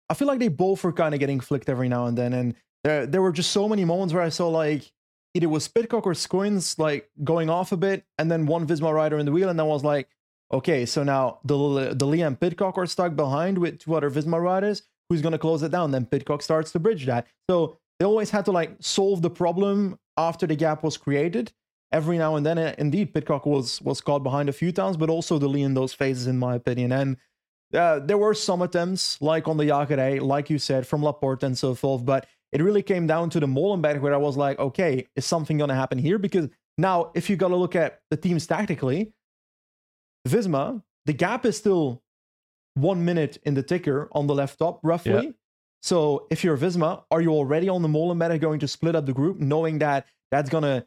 I 0.10 0.14
feel 0.14 0.28
like 0.28 0.40
they 0.40 0.50
both 0.50 0.84
were 0.84 0.92
kind 0.92 1.14
of 1.14 1.20
getting 1.20 1.40
flicked 1.40 1.70
every 1.70 1.88
now 1.88 2.06
and 2.08 2.18
then, 2.18 2.34
and 2.34 2.56
there 2.84 3.06
there 3.06 3.22
were 3.22 3.32
just 3.32 3.52
so 3.52 3.70
many 3.70 3.86
moments 3.86 4.14
where 4.14 4.24
I 4.24 4.30
saw 4.30 4.50
like 4.50 4.92
either 5.34 5.46
it 5.46 5.50
was 5.50 5.68
Pidcock 5.70 6.06
or 6.06 6.14
Skujiņš 6.14 6.78
like 6.80 7.10
going 7.24 7.50
off 7.50 7.72
a 7.72 7.78
bit, 7.78 8.06
and 8.18 8.30
then 8.30 8.46
one 8.48 8.68
Visma 8.68 8.94
rider 8.94 9.18
in 9.18 9.26
the 9.26 9.32
wheel, 9.32 9.48
and 9.50 9.58
then 9.58 9.66
I 9.66 9.70
was 9.70 9.84
like, 9.84 10.10
okay, 10.52 10.86
so 10.86 11.04
now 11.04 11.40
the 11.46 11.94
De 11.94 12.06
Lie 12.06 12.18
and 12.28 12.38
Pidcock 12.38 12.78
are 12.78 12.86
stuck 12.86 13.16
behind 13.16 13.58
with 13.60 13.80
two 13.80 13.96
other 13.96 14.12
Visma 14.12 14.42
riders. 14.42 14.84
Who's 15.12 15.22
gonna 15.22 15.38
close 15.38 15.62
it 15.62 15.72
down? 15.72 15.92
Then 15.92 16.06
Pidcock 16.06 16.42
starts 16.42 16.72
to 16.72 16.80
bridge 16.80 17.06
that. 17.06 17.28
So 17.50 17.78
they 18.00 18.06
always 18.06 18.30
had 18.30 18.46
to 18.46 18.54
like 18.54 18.78
solve 18.80 19.22
the 19.22 19.30
problem 19.30 20.00
after 20.16 20.48
the 20.48 20.56
gap 20.56 20.84
was 20.84 20.96
created. 20.96 21.52
Every 21.92 22.18
now 22.18 22.38
and 22.38 22.46
then, 22.46 22.58
uh, 22.58 22.74
indeed, 22.78 23.14
Pidcock 23.14 23.46
was 23.46 23.82
was 23.82 24.00
caught 24.00 24.24
behind 24.24 24.48
a 24.48 24.54
few 24.54 24.72
times, 24.72 24.96
but 24.96 25.10
also 25.10 25.38
De 25.38 25.46
Lie 25.50 25.60
in 25.60 25.74
those 25.74 25.92
phases, 25.92 26.28
in 26.28 26.40
my 26.40 26.56
opinion, 26.56 26.94
and 26.94 27.18
uh, 27.74 28.00
there 28.00 28.18
were 28.18 28.34
some 28.34 28.62
attempts, 28.62 29.22
like 29.22 29.50
on 29.50 29.58
the 29.58 29.66
Jacare, 29.66 30.22
like 30.22 30.50
you 30.50 30.58
said, 30.58 30.88
from 30.88 31.04
Laporte 31.04 31.44
and 31.44 31.58
so 31.58 31.76
forth, 31.76 32.06
but 32.06 32.26
it 32.54 32.62
really 32.62 32.82
came 32.82 33.06
down 33.06 33.30
to 33.32 33.40
the 33.42 33.48
Molenberg 33.48 34.00
where 34.00 34.14
I 34.14 34.18
was 34.18 34.38
like, 34.38 34.60
okay, 34.60 35.08
is 35.18 35.26
something 35.26 35.58
going 35.58 35.70
to 35.70 35.76
happen 35.76 35.98
here? 35.98 36.18
Because 36.18 36.48
now, 36.78 37.12
if 37.16 37.30
you 37.30 37.36
got 37.36 37.50
to 37.50 37.56
look 37.56 37.76
at 37.76 38.00
the 38.10 38.18
teams 38.18 38.48
tactically, 38.48 39.14
Visma, 40.28 40.82
the 41.06 41.14
gap 41.14 41.46
is 41.46 41.58
still 41.58 42.02
one 42.76 43.04
minute 43.04 43.38
in 43.44 43.54
the 43.54 43.64
ticker 43.64 44.10
on 44.14 44.28
the 44.28 44.36
left 44.36 44.60
top, 44.60 44.80
roughly. 44.84 45.34
So 45.82 46.28
if 46.30 46.44
you're 46.44 46.58
Visma, 46.58 47.04
are 47.10 47.22
you 47.22 47.32
already 47.32 47.68
on 47.68 47.82
the 47.82 47.88
Molenberg 47.88 48.40
going 48.40 48.60
to 48.60 48.68
split 48.68 48.96
up 48.96 49.06
the 49.06 49.14
group, 49.14 49.40
knowing 49.40 49.80
that 49.80 50.06
that's 50.30 50.50
going 50.50 50.64
to 50.64 50.86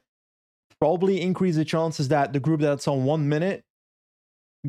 probably 0.80 1.20
increase 1.20 1.56
the 1.56 1.64
chances 1.64 2.08
that 2.08 2.32
the 2.32 2.40
group 2.40 2.60
that's 2.60 2.86
on 2.86 3.04
one 3.04 3.28
minute 3.28 3.64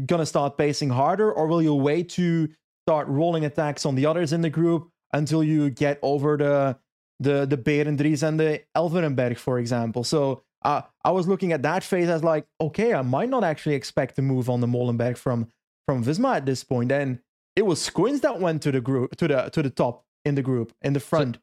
gonna 0.06 0.26
start 0.26 0.58
pacing 0.58 0.90
harder, 0.90 1.32
or 1.32 1.48
will 1.48 1.62
you 1.62 1.74
wait 1.74 2.10
to 2.10 2.50
start 2.86 3.08
rolling 3.08 3.46
attacks 3.46 3.86
on 3.86 3.96
the 3.96 4.06
others 4.06 4.34
in 4.34 4.42
the 4.42 4.50
group 4.50 4.90
until 5.14 5.44
you 5.44 5.70
get 5.70 6.00
over 6.02 6.38
the 6.38 6.78
the 7.20 7.46
the 7.46 7.58
Berendries 7.58 8.24
and 8.24 8.40
the 8.40 8.62
Elverenberg, 8.76 9.38
for 9.38 9.60
example? 9.60 10.04
So 10.04 10.44
uh, 10.64 10.82
I 11.04 11.12
was 11.12 11.28
looking 11.28 11.54
at 11.54 11.62
that 11.62 11.84
phase 11.84 12.10
as 12.10 12.24
like, 12.24 12.46
okay, 12.60 12.94
I 12.94 13.04
might 13.04 13.30
not 13.30 13.44
actually 13.44 13.76
expect 13.76 14.16
to 14.16 14.22
move 14.22 14.50
on 14.50 14.62
the 14.62 14.68
Molenberg 14.68 15.18
from 15.18 15.48
from 15.86 16.04
Visma 16.04 16.36
at 16.38 16.46
this 16.46 16.64
point. 16.64 16.92
And 16.92 17.20
it 17.56 17.66
was 17.66 17.88
Skujiņš 17.90 18.22
that 18.22 18.40
went 18.40 18.62
to 18.64 18.72
the 18.72 18.82
group 18.82 19.16
to 19.18 19.28
the 19.28 19.50
to 19.50 19.62
the 19.62 19.70
top 19.70 20.06
in 20.24 20.36
the 20.36 20.42
group 20.42 20.74
in 20.82 20.94
the 20.94 21.00
front. 21.00 21.38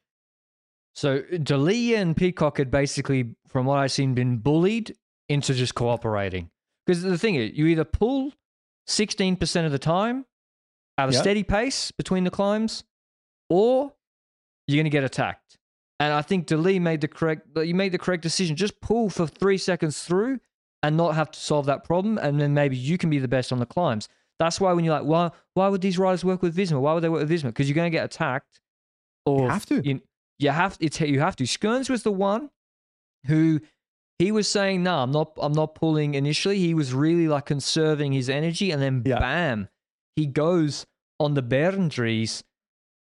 So 0.94 1.22
De 1.22 1.56
Lie 1.56 1.94
and 1.96 2.16
Pidcock 2.16 2.58
had 2.58 2.70
basically, 2.70 3.34
from 3.46 3.64
what 3.66 3.78
I've 3.78 3.92
seen, 3.92 4.14
been 4.14 4.38
bullied 4.38 4.94
into 5.28 5.54
just 5.54 5.74
cooperating. 5.74 6.50
Because 6.84 7.02
the 7.02 7.16
thing 7.16 7.36
is, 7.36 7.52
you 7.56 7.66
either 7.66 7.84
pull 7.84 8.32
16% 8.88 9.64
of 9.64 9.72
the 9.72 9.78
time 9.78 10.26
at 10.98 11.08
a 11.08 11.12
Yeah. 11.12 11.20
steady 11.20 11.44
pace 11.44 11.92
between 11.92 12.24
the 12.24 12.30
climbs, 12.30 12.84
or 13.48 13.94
you're 14.66 14.76
going 14.76 14.84
to 14.84 14.90
get 14.90 15.04
attacked. 15.04 15.56
And 15.98 16.12
I 16.12 16.20
think 16.20 16.46
De 16.46 16.56
Lie 16.56 16.80
made 16.80 17.00
the 17.00 17.08
correct. 17.08 17.46
You 17.56 17.74
made 17.74 17.92
the 17.92 17.98
correct 17.98 18.22
decision. 18.22 18.56
Just 18.56 18.80
pull 18.80 19.08
for 19.08 19.26
three 19.26 19.56
seconds 19.56 20.02
through, 20.02 20.40
and 20.82 20.96
not 20.96 21.14
have 21.14 21.30
to 21.30 21.40
solve 21.40 21.64
that 21.66 21.84
problem, 21.84 22.18
and 22.18 22.40
then 22.40 22.52
maybe 22.52 22.76
you 22.76 22.98
can 22.98 23.08
be 23.08 23.20
the 23.20 23.28
best 23.28 23.52
on 23.52 23.60
the 23.60 23.66
climbs. 23.66 24.08
That's 24.38 24.60
why 24.60 24.72
when 24.72 24.84
you're 24.84 24.94
like, 24.94 25.04
why, 25.06 25.30
why 25.54 25.68
would 25.68 25.80
these 25.80 25.98
riders 25.98 26.24
work 26.24 26.42
with 26.42 26.56
Visma? 26.56 26.80
Why 26.80 26.94
would 26.94 27.02
they 27.02 27.08
work 27.08 27.20
with 27.20 27.30
Visma? 27.30 27.46
Because 27.46 27.68
you're 27.68 27.74
going 27.76 27.90
to 27.90 27.96
get 27.96 28.04
attacked. 28.04 28.60
Or 29.24 29.42
You 29.44 29.48
have 29.50 29.66
to. 29.66 29.86
You, 29.88 30.00
you 30.38 30.50
have 30.50 30.76
it's 30.80 31.00
you 31.00 31.20
have 31.20 31.36
to. 31.36 31.44
Skujiņš 31.44 31.90
was 31.90 32.02
the 32.02 32.10
one 32.10 32.50
who 33.26 33.60
he 34.18 34.32
was 34.32 34.48
saying, 34.48 34.82
"No, 34.82 34.98
I'm 34.98 35.12
not. 35.12 35.32
I'm 35.40 35.52
not 35.52 35.74
pulling." 35.76 36.14
Initially, 36.14 36.58
he 36.58 36.74
was 36.74 36.92
really 36.92 37.28
like 37.28 37.46
conserving 37.46 38.12
his 38.12 38.28
energy, 38.28 38.72
and 38.72 38.82
then 38.82 39.02
Yeah. 39.06 39.20
bam, 39.20 39.68
he 40.16 40.26
goes 40.26 40.86
on 41.20 41.34
the 41.34 41.42
Berendries, 41.42 42.42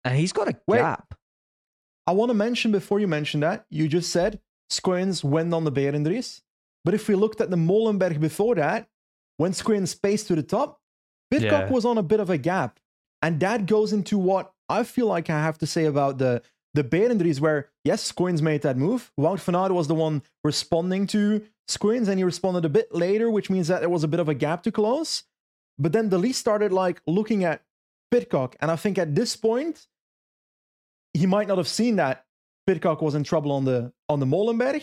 and 0.05 0.17
he's 0.17 0.33
got 0.33 0.49
a 0.49 0.57
Wait. 0.69 0.79
gap. 0.79 1.15
I 2.07 2.13
want 2.13 2.31
to 2.31 2.35
mention 2.35 2.71
before 2.71 3.01
you 3.01 3.09
mention 3.09 3.41
that, 3.41 3.67
you 3.71 3.89
just 3.89 4.11
said 4.13 4.39
Skujiņš 4.71 5.25
went 5.25 5.53
on 5.53 5.65
the 5.65 5.73
Berendries. 5.73 6.43
But 6.85 6.95
if 6.95 7.09
we 7.09 7.15
looked 7.17 7.41
at 7.41 7.51
the 7.51 7.57
Molenberg 7.57 8.21
before 8.21 8.55
that, 8.57 8.89
when 9.39 9.53
Skujiņš 9.53 10.01
paced 10.03 10.29
to 10.29 10.37
the 10.37 10.43
top, 10.45 10.81
Pidcock 11.39 11.65
Yeah. 11.69 11.71
was 11.71 11.85
on 11.85 11.99
a 11.99 12.03
bit 12.03 12.21
of 12.21 12.31
a 12.31 12.39
gap. 12.39 12.79
And 13.23 13.41
that 13.41 13.67
goes 13.67 13.93
into 13.93 14.19
what 14.19 14.53
I 14.69 14.83
feel 14.85 15.07
like 15.07 15.29
I 15.31 15.41
have 15.43 15.59
to 15.59 15.67
say 15.67 15.85
about 15.87 16.19
the 16.19 16.43
the 16.75 16.83
Berendries, 16.85 17.41
where 17.41 17.69
yes, 17.85 18.11
Skujiņš 18.13 18.43
made 18.43 18.63
that 18.63 18.77
move. 18.77 19.13
Wout 19.17 19.39
van 19.41 19.55
Aert 19.55 19.73
was 19.73 19.87
the 19.87 19.95
one 19.95 20.23
responding 20.43 21.07
to 21.09 21.43
Skujiņš, 21.69 22.09
and 22.09 22.19
he 22.19 22.25
responded 22.25 22.65
a 22.65 22.69
bit 22.69 22.93
later, 22.93 23.31
which 23.31 23.49
means 23.49 23.69
that 23.69 23.81
there 23.81 23.89
was 23.89 24.03
a 24.05 24.09
bit 24.09 24.19
of 24.21 24.29
a 24.29 24.35
gap 24.35 24.63
to 24.65 24.73
close. 24.73 25.23
But 25.79 25.93
then 25.93 26.09
De 26.09 26.19
Lie 26.19 26.33
started 26.33 26.73
like 26.73 27.01
looking 27.07 27.45
at 27.45 27.63
Pidcock, 28.11 28.57
and 28.61 28.71
I 28.73 28.77
think 28.77 28.99
at 28.99 29.15
this 29.15 29.37
point, 29.37 29.87
he 31.13 31.27
might 31.27 31.49
not 31.49 31.59
have 31.59 31.69
seen 31.69 31.97
that 31.97 32.27
Pidcock 32.67 33.01
was 33.03 33.15
in 33.15 33.25
trouble 33.25 33.53
on 33.53 33.65
the 33.65 33.93
on 34.09 34.19
the 34.21 34.27
Molenberg, 34.27 34.83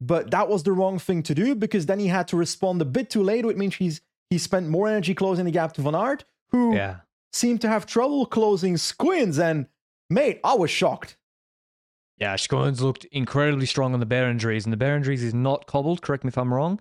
but 0.00 0.30
that 0.30 0.48
was 0.48 0.62
the 0.62 0.72
wrong 0.72 0.98
thing 0.98 1.22
to 1.24 1.34
do 1.34 1.54
because 1.54 1.86
then 1.86 1.98
he 1.98 2.06
had 2.08 2.28
to 2.28 2.36
respond 2.36 2.80
a 2.82 2.84
bit 2.84 3.10
too 3.10 3.22
late, 3.22 3.44
which 3.44 3.56
means 3.56 3.74
he's 3.76 4.00
he 4.30 4.38
spent 4.38 4.68
more 4.68 4.88
energy 4.88 5.14
closing 5.14 5.44
the 5.44 5.50
gap 5.50 5.72
to 5.74 5.82
Van 5.82 5.94
Aert, 5.94 6.24
who 6.50 6.74
Yeah, 6.74 7.00
seemed 7.32 7.60
to 7.62 7.68
have 7.68 7.84
trouble 7.86 8.26
closing 8.26 8.74
Skujiņš. 8.74 9.38
And 9.42 9.66
mate, 10.08 10.40
I 10.44 10.54
was 10.54 10.70
shocked. 10.70 11.16
yeah. 12.18 12.34
Skujiņš 12.36 12.80
looked 12.80 13.04
incredibly 13.12 13.66
strong 13.66 13.94
on 13.94 14.00
the 14.00 14.06
Berendries, 14.06 14.64
and 14.64 14.72
the 14.72 14.76
Berendries 14.84 15.22
is 15.22 15.34
not 15.34 15.66
cobbled. 15.66 16.02
Correct 16.02 16.24
me 16.24 16.28
if 16.28 16.38
I'm 16.38 16.52
wrong. 16.54 16.80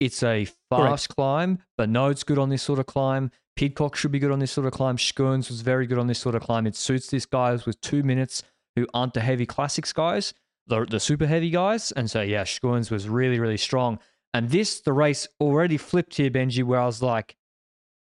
It's 0.00 0.22
a 0.22 0.46
fast 0.70 1.08
climb, 1.08 1.58
but 1.76 1.88
no, 1.88 2.08
it's 2.08 2.22
good 2.24 2.38
on 2.38 2.48
this 2.50 2.62
sort 2.62 2.78
of 2.78 2.86
climb. 2.86 3.30
Pidcock 3.56 3.96
should 3.96 4.12
be 4.12 4.20
good 4.20 4.30
on 4.30 4.38
this 4.38 4.52
sort 4.52 4.66
of 4.66 4.72
climb. 4.72 4.96
Skujiņš 4.96 5.50
was 5.50 5.60
very 5.62 5.86
good 5.86 5.98
on 5.98 6.06
this 6.06 6.20
sort 6.20 6.34
of 6.36 6.42
climb. 6.42 6.66
It 6.66 6.76
suits 6.76 7.08
these 7.08 7.26
guys 7.26 7.66
with 7.66 7.80
two 7.80 8.02
minutes 8.04 8.42
who 8.76 8.86
aren't 8.94 9.14
the 9.14 9.20
heavy 9.20 9.44
classics 9.46 9.92
guys, 9.92 10.32
the, 10.68 10.84
the 10.84 11.00
super 11.00 11.26
heavy 11.26 11.50
guys. 11.50 11.90
And 11.92 12.08
so, 12.08 12.20
yeah, 12.22 12.44
Skujiņš 12.44 12.90
was 12.92 13.08
really, 13.08 13.40
really 13.40 13.56
strong. 13.56 13.98
And 14.38 14.50
this, 14.50 14.80
the 14.80 14.92
race 14.92 15.26
already 15.40 15.76
flipped 15.76 16.14
here, 16.16 16.30
Benji, 16.30 16.62
where 16.62 16.78
I 16.78 16.86
was 16.86 17.02
like, 17.02 17.36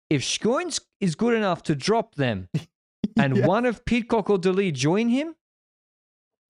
if 0.09 0.21
Skujiņš 0.21 0.79
is 1.01 1.15
good 1.15 1.33
enough 1.33 1.61
to 1.63 1.75
drop 1.75 2.15
them 2.15 2.47
and 3.19 3.35
Yeah. 3.35 3.45
one 3.47 3.65
of 3.65 3.83
Pidcock 3.83 4.29
or 4.29 4.37
De 4.37 4.51
Lie 4.51 4.71
join 4.71 5.09
him, 5.09 5.35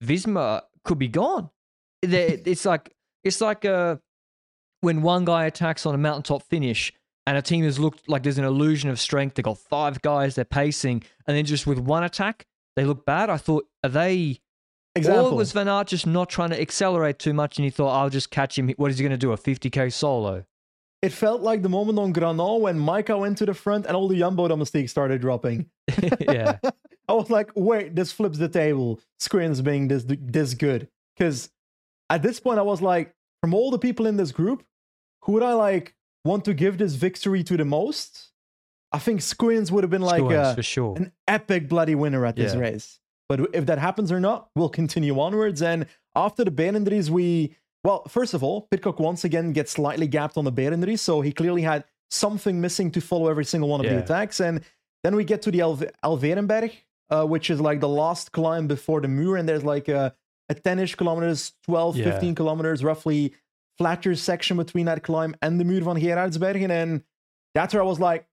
Visma 0.04 0.62
could 0.84 0.98
be 0.98 1.08
gone. 1.08 1.50
It's 2.04 2.64
like, 2.64 2.94
it's 3.24 3.40
like 3.40 3.64
uh, 3.64 3.96
when 4.82 5.02
one 5.02 5.24
guy 5.24 5.46
attacks 5.46 5.86
on 5.86 5.94
a 5.94 5.98
mountaintop 5.98 6.42
finish 6.42 6.92
and 7.26 7.36
a 7.36 7.42
team 7.42 7.64
has 7.64 7.78
looked 7.78 8.08
like 8.08 8.22
there's 8.24 8.38
an 8.38 8.44
illusion 8.44 8.88
of 8.90 8.98
strength. 9.00 9.34
They've 9.34 9.44
got 9.44 9.58
five 9.58 10.00
guys, 10.02 10.34
they're 10.36 10.44
pacing, 10.44 11.02
and 11.26 11.36
then 11.36 11.44
just 11.44 11.66
with 11.66 11.78
one 11.78 12.04
attack, 12.04 12.46
they 12.76 12.84
look 12.84 13.04
bad. 13.04 13.30
I 13.30 13.36
thought, 13.36 13.66
are 13.84 13.90
they. 13.90 14.40
Example. 14.94 15.32
Or 15.32 15.36
was 15.36 15.52
Van 15.52 15.68
Aert 15.68 15.88
just 15.88 16.06
not 16.06 16.28
trying 16.28 16.50
to 16.50 16.60
accelerate 16.60 17.18
too 17.18 17.32
much 17.32 17.56
and 17.58 17.64
he 17.64 17.70
thought, 17.70 17.88
I'll 17.98 18.10
just 18.10 18.30
catch 18.30 18.58
him. 18.58 18.68
What 18.76 18.90
is 18.90 18.98
he 18.98 19.02
going 19.02 19.12
to 19.12 19.16
do? 19.16 19.32
A 19.32 19.38
50k 19.38 19.92
solo? 19.92 20.44
it 21.02 21.10
felt 21.12 21.42
like 21.42 21.62
the 21.62 21.68
moment 21.68 21.98
on 21.98 22.12
Granon 22.14 22.60
when 22.60 22.78
Micah 22.78 23.18
went 23.18 23.36
to 23.38 23.44
the 23.46 23.54
front 23.54 23.86
and 23.86 23.96
all 23.96 24.06
the 24.06 24.16
Jumbo 24.16 24.46
domestiques 24.46 24.92
started 24.92 25.20
dropping. 25.20 25.66
yeah. 26.20 26.58
I 27.08 27.12
was 27.12 27.28
like, 27.28 27.50
wait, 27.56 27.96
this 27.96 28.12
flips 28.12 28.38
the 28.38 28.48
table. 28.48 29.00
Skujiņš 29.20 29.64
being 29.64 29.88
this 29.88 30.04
this 30.06 30.54
good. 30.54 30.86
Because 31.16 31.50
at 32.08 32.22
this 32.22 32.38
point, 32.38 32.60
I 32.60 32.62
was 32.62 32.80
like, 32.80 33.14
from 33.40 33.52
all 33.52 33.72
the 33.72 33.80
people 33.80 34.06
in 34.06 34.16
this 34.16 34.30
group, 34.30 34.62
who 35.22 35.32
would 35.32 35.42
I 35.42 35.54
like 35.54 35.96
want 36.24 36.44
to 36.44 36.54
give 36.54 36.78
this 36.78 36.94
victory 36.94 37.42
to 37.44 37.56
the 37.56 37.64
most? 37.64 38.30
I 38.92 39.00
think 39.00 39.20
Skujiņš 39.22 39.72
would 39.72 39.82
have 39.82 39.90
been 39.90 40.02
like 40.02 40.22
Skujiņš, 40.22 40.52
a, 40.52 40.54
for 40.54 40.62
sure. 40.62 40.94
an 40.96 41.12
epic 41.26 41.68
bloody 41.68 41.96
winner 41.96 42.24
at 42.24 42.36
this 42.36 42.54
Yeah. 42.54 42.60
race. 42.60 43.00
But 43.32 43.54
if 43.54 43.64
that 43.66 43.78
happens 43.78 44.12
or 44.12 44.20
not, 44.20 44.38
we'll 44.54 44.68
continue 44.68 45.18
onwards. 45.18 45.62
And 45.62 45.86
after 46.14 46.44
the 46.44 46.50
Berendries, 46.50 47.08
we 47.08 47.56
Well, 47.84 48.04
first 48.08 48.32
of 48.34 48.44
all, 48.44 48.68
Pidcock 48.70 49.00
once 49.00 49.24
again 49.24 49.52
gets 49.52 49.72
slightly 49.72 50.06
gapped 50.06 50.36
on 50.36 50.44
the 50.44 50.52
Berendry, 50.52 50.96
so 50.98 51.20
he 51.20 51.32
clearly 51.32 51.62
had 51.62 51.82
something 52.10 52.60
missing 52.60 52.90
to 52.92 53.00
follow 53.00 53.28
every 53.28 53.44
single 53.44 53.68
one 53.70 53.80
of 53.80 53.86
Yeah. 53.86 53.94
the 53.96 54.02
attacks. 54.04 54.38
And 54.38 54.60
then 55.02 55.16
we 55.16 55.24
get 55.24 55.40
to 55.42 55.50
the 55.50 55.60
Alve- 55.60 55.90
Alverenberg, 56.04 56.70
uh, 57.10 57.24
which 57.26 57.50
is 57.50 57.58
like 57.60 57.80
the 57.80 57.88
last 57.88 58.30
climb 58.32 58.68
before 58.68 59.00
the 59.00 59.08
Muur, 59.08 59.36
and 59.38 59.48
there's 59.48 59.64
like 59.64 59.88
a, 59.88 60.14
a 60.48 60.54
10-ish 60.54 60.94
kilometers, 60.94 61.54
12, 61.64 61.96
Yeah. 61.96 62.04
15 62.12 62.34
kilometers, 62.36 62.84
roughly 62.84 63.34
flatter 63.78 64.14
section 64.14 64.58
between 64.58 64.86
that 64.86 65.02
climb 65.02 65.34
and 65.42 65.58
the 65.58 65.64
Muur 65.64 65.82
van 65.82 65.96
Geraardsbergen. 65.96 66.70
And 66.70 67.02
that's 67.54 67.72
where 67.74 67.82
I 67.82 67.86
was 67.86 67.98
like, 67.98 68.28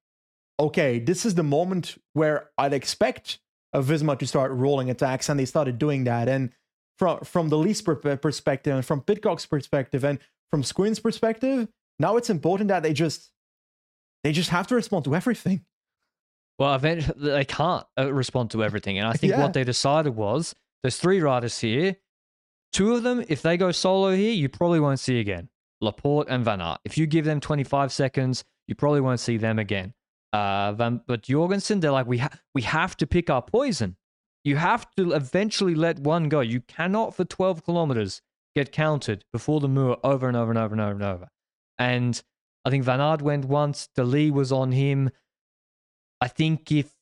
okay, 0.60 1.00
this 1.00 1.26
is 1.26 1.34
the 1.36 1.44
moment 1.58 1.98
where 2.14 2.50
I'd 2.58 2.74
expect 2.74 3.40
a 3.74 3.82
Visma 3.82 4.18
to 4.20 4.28
start 4.28 4.52
rolling 4.52 4.90
attacks, 4.90 5.30
and 5.30 5.40
they 5.40 5.46
started 5.46 5.78
doing 5.78 6.04
that. 6.06 6.28
And 6.28 6.52
from 6.98 7.20
from 7.22 7.50
the 7.50 7.58
least 7.58 7.86
per- 7.86 7.96
perspective, 8.18 8.76
and 8.76 8.86
from 8.86 9.02
Pidcock's 9.02 9.46
perspective, 9.46 10.04
and 10.04 10.20
from 10.50 10.64
Skujiņš's 10.64 11.00
perspective, 11.00 11.68
now 12.00 12.18
it's 12.18 12.30
important 12.30 12.68
that 12.70 12.84
they 12.84 12.94
just 12.94 13.32
they 14.24 14.32
just 14.32 14.50
have 14.50 14.68
to 14.68 14.76
respond 14.76 15.06
to 15.06 15.16
everything. 15.16 15.66
Well, 16.58 16.76
eventually 16.76 17.16
they 17.30 17.46
can't 17.46 17.86
uh, 17.98 18.12
respond 18.12 18.52
to 18.52 18.64
everything, 18.64 18.98
and 18.98 19.08
I 19.08 19.14
think 19.14 19.32
Yeah. 19.32 19.42
what 19.42 19.54
they 19.54 19.64
decided 19.64 20.16
was 20.16 20.54
there's 20.84 20.98
three 20.98 21.22
riders 21.22 21.60
here. 21.60 21.96
Two 22.74 22.94
of 22.96 23.04
them, 23.04 23.24
if 23.30 23.42
they 23.42 23.56
go 23.58 23.72
solo 23.72 24.14
here, 24.14 24.32
you 24.34 24.50
probably 24.50 24.80
won't 24.80 25.00
see 25.00 25.20
again. 25.20 25.50
Laporte 25.82 26.28
and 26.30 26.44
Van 26.44 26.62
Aert. 26.62 26.80
If 26.84 26.98
you 26.98 27.08
give 27.08 27.24
them 27.26 27.40
25 27.40 27.92
seconds, 27.94 28.44
you 28.68 28.76
probably 28.76 29.00
won't 29.02 29.20
see 29.22 29.38
them 29.38 29.58
again. 29.58 29.94
Uh, 30.32 30.74
Van, 30.74 31.02
but 31.08 31.24
Jorgenson, 31.24 31.80
they're 31.80 31.92
like, 31.92 32.08
we 32.08 32.20
ha- 32.20 32.38
we 32.54 32.62
have 32.62 32.96
to 32.98 33.08
pick 33.08 33.30
our 33.30 33.42
poison. 33.42 33.96
You 34.44 34.58
have 34.58 34.88
to 34.96 35.12
eventually 35.12 35.76
let 35.76 36.00
one 36.00 36.30
go. 36.30 36.39
You 36.39 36.62
cannot, 36.62 37.15
for 37.15 37.26
12 37.26 37.63
kilometers, 37.63 38.22
get 38.56 38.72
counted 38.72 39.26
before 39.34 39.60
the 39.60 39.68
Muur 39.68 39.98
over 40.04 40.28
and 40.28 40.38
over 40.38 40.52
and 40.52 40.60
over 40.60 40.74
and 40.74 40.82
over 40.82 40.92
and 40.92 41.04
over. 41.04 41.28
And 41.78 42.22
I 42.65 42.70
think 42.70 42.84
Van 42.84 43.02
Aert 43.02 43.22
went 43.22 43.46
once. 43.46 43.89
De 43.96 44.04
Lie 44.04 44.30
was 44.30 44.52
on 44.52 44.72
him. 44.72 45.10
I 46.22 46.28
think 46.28 46.72
if 46.72 46.94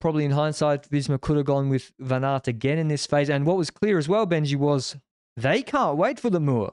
probably 0.00 0.24
in 0.24 0.32
hindsight, 0.32 0.90
Visma 0.90 1.20
could 1.20 1.36
have 1.36 1.46
gone 1.46 1.68
with 1.68 1.92
Van 1.98 2.24
Aert 2.24 2.48
again 2.48 2.78
in 2.78 2.88
this 2.88 3.06
phase. 3.06 3.30
And 3.30 3.46
what 3.46 3.56
was 3.56 3.70
clear 3.70 3.98
as 3.98 4.08
well, 4.08 4.26
Benji, 4.26 4.56
was 4.56 4.96
they 5.36 5.62
can't 5.62 5.96
wait 5.96 6.18
for 6.20 6.28
the 6.30 6.40
Muur. 6.40 6.72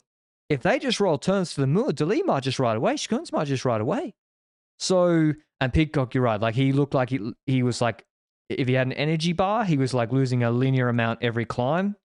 If 0.50 0.64
they 0.64 0.80
just 0.80 1.00
roll 1.00 1.20
turns 1.20 1.54
to 1.54 1.62
the 1.62 1.68
Muur, 1.68 1.94
De 1.94 2.06
Lie 2.06 2.24
might 2.26 2.44
just 2.44 2.60
ride 2.60 2.78
away. 2.78 2.96
Skujiņš 2.96 3.32
might 3.32 3.46
just 3.46 3.66
ride 3.66 3.82
away. 3.82 4.16
So, 4.80 5.34
and 5.60 5.74
Pidcock, 5.74 6.14
you're 6.14 6.24
right. 6.24 6.40
Like 6.40 6.56
he 6.56 6.72
looked 6.72 6.94
like 6.94 7.10
he, 7.10 7.34
he 7.46 7.64
was 7.64 7.82
like, 7.82 8.06
if 8.50 8.68
he 8.68 8.74
had 8.74 8.88
an 8.88 8.94
energy 8.94 9.34
bar, 9.34 9.66
he 9.66 9.78
was 9.78 9.94
like 9.94 10.12
losing 10.12 10.44
a 10.44 10.50
linear 10.52 10.90
amount 10.90 11.20
every 11.22 11.46
climb 11.46 11.96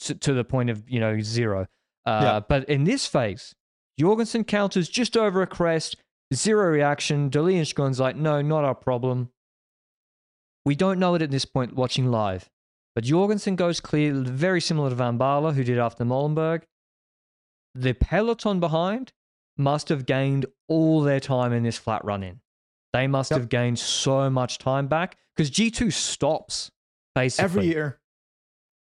to, 0.00 0.14
to 0.14 0.32
the 0.32 0.42
point 0.44 0.70
of, 0.70 0.82
you 0.88 0.98
know, 0.98 1.20
zero. 1.20 1.66
Uh, 2.04 2.20
Yeah. 2.22 2.40
But 2.40 2.68
in 2.68 2.84
this 2.84 3.06
phase, 3.06 3.54
Jorgenson 4.00 4.42
counters 4.44 4.88
just 4.88 5.16
over 5.16 5.42
a 5.42 5.46
crest, 5.46 5.96
zero 6.34 6.68
reaction. 6.70 7.30
And 7.32 7.98
like, 8.00 8.16
no, 8.16 8.42
not 8.42 8.64
our 8.64 8.74
problem. 8.74 9.30
We 10.64 10.74
don't 10.74 10.98
know 10.98 11.14
it 11.14 11.22
at 11.22 11.30
this 11.30 11.44
point 11.44 11.74
watching 11.74 12.10
live. 12.10 12.48
But 12.94 13.04
Jorgenson 13.04 13.56
goes 13.56 13.80
clear, 13.80 14.12
very 14.12 14.60
similar 14.60 14.90
to 14.90 14.96
Van 14.96 15.18
Baarle, 15.18 15.54
who 15.54 15.64
did 15.64 15.78
after 15.78 16.04
Molenberg. 16.04 16.62
The 17.74 17.94
peloton 17.94 18.60
behind 18.60 19.12
must 19.56 19.88
have 19.88 20.06
gained 20.06 20.46
all 20.68 21.02
their 21.02 21.20
time 21.20 21.52
in 21.52 21.62
this 21.62 21.78
flat 21.78 22.04
run 22.04 22.22
in. 22.22 22.40
They 22.92 23.06
must 23.06 23.30
Yep. 23.30 23.40
have 23.40 23.48
gained 23.48 23.78
so 23.78 24.28
much 24.30 24.58
time 24.58 24.86
back 24.88 25.16
because 25.34 25.50
G2 25.50 25.90
stops 25.92 26.70
basically. 27.14 27.44
Every 27.44 27.66
year, 27.66 28.00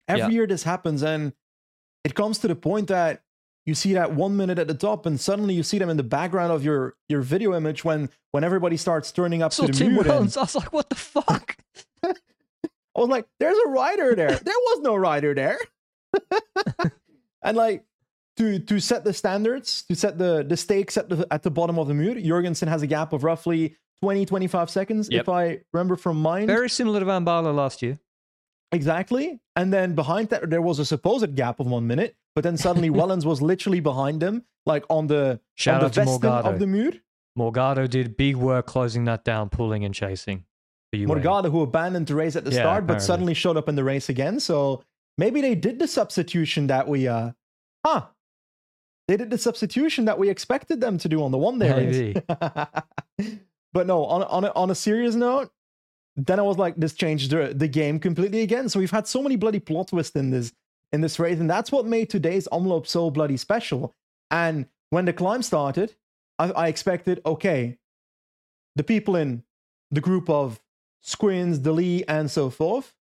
every 0.09 0.21
Yeah. 0.23 0.29
year 0.29 0.47
this 0.47 0.63
happens, 0.65 1.03
and 1.03 1.33
it 2.05 2.15
comes 2.15 2.39
to 2.39 2.49
the 2.49 2.57
point 2.57 2.89
that 2.89 3.23
you 3.67 3.75
see 3.75 3.93
that 3.95 4.13
one 4.15 4.37
minute 4.37 4.59
at 4.59 4.67
the 4.69 4.75
top, 4.75 5.07
and 5.07 5.21
suddenly 5.21 5.55
you 5.55 5.63
see 5.63 5.79
them 5.79 5.91
in 5.91 5.97
the 5.97 6.03
background 6.03 6.53
of 6.53 6.65
your 6.65 6.97
your 7.09 7.21
video 7.21 7.55
image 7.55 7.85
when 7.85 8.09
when 8.33 8.43
everybody 8.45 8.77
starts 8.77 9.13
turning 9.13 9.43
up 9.43 9.53
saw 9.53 9.67
to 9.67 9.73
the 9.73 9.79
Tim 9.79 9.99
and- 9.99 10.11
I 10.11 10.19
was 10.21 10.55
like, 10.57 10.73
what 10.73 10.89
the 10.89 10.95
fuck? 10.97 11.57
I 12.05 12.15
was 13.01 13.09
like, 13.09 13.27
there's 13.39 13.59
a 13.67 13.69
rider 13.71 14.15
there. 14.17 14.35
There 14.37 14.55
was 14.55 14.81
no 14.81 14.97
rider 14.97 15.35
there. 15.35 15.59
and 17.43 17.57
like 17.57 17.85
to 18.37 18.59
to 18.59 18.81
set 18.81 19.05
the 19.05 19.13
standards, 19.13 19.83
to 19.89 19.95
set 19.95 20.19
the 20.19 20.45
the 20.47 20.57
stakes 20.57 20.97
at 20.97 21.09
the 21.09 21.27
at 21.31 21.43
the 21.43 21.51
bottom 21.51 21.79
of 21.79 21.89
the 21.89 21.95
Muur, 21.95 22.21
Jorgenson 22.23 22.69
has 22.69 22.83
a 22.83 22.87
gap 22.87 23.13
of 23.13 23.25
roughly 23.25 23.77
20, 24.03 24.25
25 24.25 24.71
seconds, 24.71 25.09
Yep. 25.11 25.21
if 25.23 25.29
I 25.29 25.61
remember 25.73 25.97
from 25.97 26.21
mine. 26.21 26.47
Very 26.47 26.71
similar 26.71 27.01
to 27.01 27.07
Van 27.07 27.25
Baarle 27.25 27.55
last 27.55 27.83
year. 27.83 27.99
Exactly. 28.73 29.41
And 29.57 29.73
then 29.73 29.95
behind 29.95 30.29
that 30.31 30.49
there 30.49 30.63
was 30.63 30.79
a 30.79 30.85
supposed 30.85 31.35
gap 31.35 31.61
of 31.61 31.67
one 31.67 31.87
minute, 31.87 32.17
but 32.35 32.45
then 32.45 32.57
suddenly 32.57 32.89
Wellens 33.01 33.25
was 33.25 33.43
literally 33.43 33.81
behind 33.81 34.21
them, 34.23 34.45
like 34.65 34.85
on 34.89 35.07
the 35.09 35.41
Shout 35.57 35.81
on 35.81 35.87
out 35.87 35.93
the 35.95 36.05
to 36.05 36.29
of 36.49 36.59
the 36.59 36.67
Muur. 36.67 36.93
Morgado 37.39 37.89
did 37.89 38.17
big 38.17 38.37
work 38.37 38.67
closing 38.67 39.05
that 39.05 39.25
down, 39.25 39.49
pulling 39.51 39.85
and 39.85 39.95
chasing. 39.95 40.45
Morgado, 40.95 41.51
who 41.51 41.63
abandoned 41.63 42.07
the 42.07 42.15
race 42.15 42.35
at 42.37 42.45
the 42.45 42.51
Yeah, 42.51 42.63
start, 42.63 42.87
but 42.87 43.01
suddenly 43.01 43.35
showed 43.35 43.57
up 43.57 43.69
in 43.69 43.77
the 43.77 43.85
race 43.85 44.09
again. 44.09 44.41
So 44.41 44.83
maybe 45.17 45.41
they 45.41 45.55
did 45.55 45.79
the 45.79 45.87
substitution 45.87 46.67
that 46.67 46.89
we, 46.89 47.07
uh, 47.07 47.31
huh? 47.87 48.07
They 49.11 49.17
did 49.17 49.31
the 49.31 49.39
substitution 49.39 50.05
that 50.05 50.21
we 50.21 50.31
expected 50.31 50.81
them 50.81 50.97
to 50.99 51.09
do 51.09 51.25
on 51.25 51.33
the 51.33 51.37
one 51.37 51.59
day 51.59 51.73
race. 51.73 52.23
but 53.73 53.89
no, 53.89 54.05
on 54.05 54.23
on 54.23 54.45
a, 54.45 54.53
on 54.53 54.71
a 54.71 54.75
serious 54.77 55.17
note, 55.17 55.51
then 56.15 56.39
I 56.39 56.43
was 56.43 56.59
like, 56.59 56.77
this 56.77 56.95
changed 56.95 57.33
the, 57.33 57.53
the 57.53 57.67
game 57.67 57.99
completely 57.99 58.43
again. 58.43 58.69
So 58.69 58.79
we've 58.79 58.93
had 58.93 59.09
so 59.09 59.21
many 59.21 59.35
bloody 59.35 59.59
plot 59.59 59.89
twists 59.89 60.15
in 60.15 60.31
this 60.31 60.53
in 60.93 61.01
this 61.01 61.19
race, 61.19 61.41
and 61.41 61.51
that's 61.51 61.73
what 61.73 61.87
made 61.87 62.09
today's 62.09 62.47
envelope 62.53 62.87
so 62.87 63.11
bloody 63.11 63.37
special. 63.37 63.97
And 64.31 64.67
when 64.91 65.07
the 65.07 65.13
climb 65.13 65.43
started, 65.43 65.97
I, 66.39 66.53
I 66.53 66.69
expected, 66.69 67.21
okay, 67.27 67.79
the 68.77 68.85
people 68.85 69.17
in 69.17 69.43
the 69.91 70.01
group 70.01 70.31
of 70.31 70.61
Squins, 71.01 71.59
De 71.59 71.73
Lie, 71.73 72.05
and 72.07 72.31
so 72.31 72.49
forth, 72.49 72.95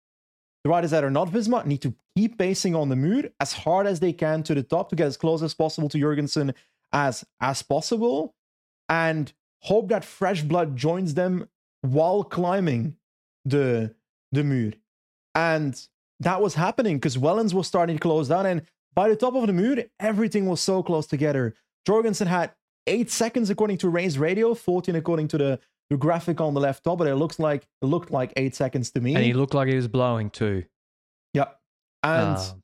the 0.66 0.70
riders 0.70 0.90
that 0.90 1.04
are 1.04 1.12
not 1.12 1.28
Visma 1.28 1.64
need 1.64 1.80
to 1.82 1.94
keep 2.16 2.38
pacing 2.38 2.74
on 2.74 2.88
the 2.88 2.96
Muur 2.96 3.30
as 3.38 3.52
hard 3.52 3.86
as 3.86 4.00
they 4.00 4.12
can 4.12 4.42
to 4.42 4.52
the 4.52 4.64
top 4.64 4.88
to 4.88 4.96
get 4.96 5.06
as 5.06 5.16
close 5.16 5.40
as 5.40 5.54
possible 5.54 5.88
to 5.88 5.96
Jorgenson 5.96 6.54
as 6.92 7.24
as 7.40 7.62
possible, 7.62 8.34
and 8.88 9.32
hope 9.60 9.88
that 9.90 10.04
fresh 10.04 10.42
blood 10.42 10.76
joins 10.76 11.14
them 11.14 11.48
while 11.82 12.24
climbing 12.24 12.96
the 13.44 13.94
the 14.32 14.42
Muur. 14.42 14.72
And 15.36 15.80
that 16.18 16.42
was 16.42 16.54
happening 16.54 16.96
because 16.96 17.16
Wellens 17.16 17.54
was 17.54 17.68
starting 17.68 17.94
to 17.96 18.00
close 18.00 18.26
down, 18.26 18.44
and 18.44 18.62
by 18.92 19.08
the 19.08 19.14
top 19.14 19.36
of 19.36 19.46
the 19.46 19.52
Muur, 19.52 19.88
everything 20.00 20.46
was 20.46 20.60
so 20.60 20.82
close 20.82 21.06
together. 21.06 21.54
Jorgenson 21.86 22.26
had 22.26 22.50
eight 22.88 23.12
seconds 23.12 23.50
according 23.50 23.78
to 23.78 23.88
Race 23.88 24.16
Radio, 24.16 24.52
14 24.52 24.96
according 24.96 25.28
to 25.28 25.38
the, 25.38 25.60
the 25.90 25.96
graphic 25.96 26.40
on 26.40 26.54
the 26.54 26.60
left 26.60 26.84
top, 26.84 26.98
but 26.98 27.06
it 27.06 27.14
looks 27.16 27.38
like 27.38 27.66
it 27.82 27.86
looked 27.86 28.10
like 28.10 28.32
eight 28.36 28.54
seconds 28.54 28.90
to 28.92 29.00
me. 29.00 29.14
and 29.14 29.24
he 29.24 29.32
looked 29.32 29.54
like 29.54 29.68
he 29.68 29.76
was 29.76 29.88
blowing 29.88 30.30
too. 30.30 30.64
yeah. 31.32 31.48
And 32.02 32.36
Um, 32.36 32.62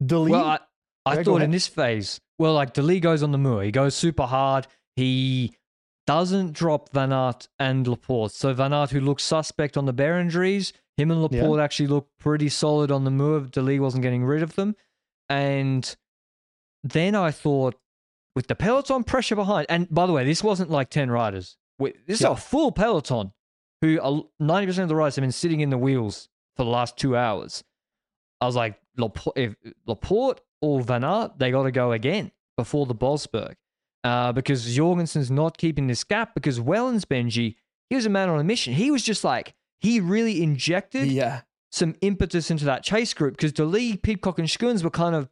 lead, 0.00 0.30
Well, 0.32 0.44
I, 0.44 0.58
I 1.06 1.14
Yeah, 1.16 1.22
thought 1.22 1.42
in 1.42 1.50
this 1.50 1.66
phase, 1.66 2.20
well, 2.38 2.54
like 2.54 2.72
De 2.72 2.82
Lie 2.82 2.98
goes 2.98 3.22
on 3.22 3.32
the 3.32 3.38
Muur. 3.38 3.64
He 3.64 3.70
goes 3.70 3.94
super 3.94 4.24
hard. 4.26 4.66
He 4.96 5.54
doesn't 6.06 6.52
drop 6.52 6.90
Van 6.92 7.12
Aert 7.12 7.48
and 7.58 7.86
Laporte. 7.86 8.32
So 8.32 8.52
Van 8.54 8.72
Aert, 8.72 8.90
who 8.90 9.00
looks 9.00 9.22
suspect 9.22 9.76
on 9.76 9.86
the 9.86 9.94
Berendries, 9.94 10.72
him 10.96 11.10
and 11.10 11.20
Yeah. 11.30 11.42
Laporte 11.42 11.60
actually 11.60 11.88
looked 11.88 12.16
pretty 12.18 12.48
solid 12.48 12.90
on 12.90 13.04
the 13.04 13.10
Muur. 13.10 13.42
Dali 13.42 13.78
wasn't 13.80 14.02
getting 14.02 14.24
rid 14.24 14.42
of 14.42 14.54
them. 14.56 14.74
And 15.28 15.94
then 16.82 17.14
I 17.14 17.30
thought, 17.30 17.76
with 18.34 18.46
the 18.46 18.54
peloton 18.54 19.04
pressure 19.04 19.36
behind, 19.36 19.66
and 19.68 19.92
by 19.92 20.06
the 20.06 20.12
way, 20.12 20.24
this 20.24 20.42
wasn't 20.42 20.70
like 20.70 20.90
10 20.90 21.10
riders. 21.10 21.56
This 21.80 22.20
Yeah. 22.20 22.32
is 22.32 22.32
a 22.32 22.36
full 22.36 22.72
peloton 22.72 23.32
who 23.80 24.00
are- 24.00 24.24
90% 24.38 24.84
of 24.84 24.88
the 24.88 24.96
riders 24.96 25.16
have 25.16 25.22
been 25.22 25.32
sitting 25.32 25.60
in 25.60 25.70
the 25.70 25.78
wheels 25.78 26.28
for 26.56 26.64
the 26.64 26.70
last 26.70 26.96
two 26.96 27.16
hours. 27.16 27.64
I 28.40 28.46
was 28.46 28.56
like, 28.56 28.80
Laporte, 28.96 29.36
if 29.36 29.56
Laporte 29.86 30.40
or 30.60 30.82
Van 30.82 31.04
Aert, 31.04 31.38
they 31.38 31.50
got 31.50 31.64
to 31.64 31.70
go 31.70 31.92
again 31.92 32.32
before 32.56 32.86
the 32.86 32.94
Bosberg. 32.94 33.54
Uh, 34.02 34.32
because 34.32 34.64
Jorgenson's 34.76 35.30
not 35.30 35.58
keeping 35.58 35.86
this 35.86 36.04
gap 36.04 36.34
because 36.34 36.58
Wellens 36.58 37.04
Benji, 37.04 37.56
he 37.90 37.96
was 37.96 38.06
a 38.06 38.10
man 38.10 38.30
on 38.30 38.40
a 38.40 38.44
mission. 38.44 38.72
He 38.72 38.90
was 38.90 39.02
just 39.02 39.24
like, 39.24 39.54
he 39.80 40.00
really 40.00 40.42
injected 40.42 41.08
yeah. 41.10 41.42
some 41.70 41.94
impetus 42.00 42.50
into 42.50 42.64
that 42.64 42.82
chase 42.82 43.12
group 43.12 43.36
because 43.36 43.52
De 43.52 43.64
Lie, 43.64 43.98
Pidcock, 44.02 44.38
and 44.38 44.48
Skujiņš 44.48 44.82
were 44.84 44.90
kind 44.90 45.14
of 45.14 45.28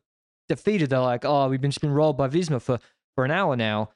defeated. 0.48 0.90
They're 0.90 1.00
like, 1.00 1.24
oh, 1.24 1.48
we've 1.48 1.60
been 1.60 1.70
just 1.70 1.80
been 1.80 1.92
rolled 1.92 2.18
by 2.18 2.28
Visma 2.28 2.60
for, 2.60 2.78
for 3.14 3.24
an 3.24 3.30
hour 3.30 3.56
now. 3.56 3.90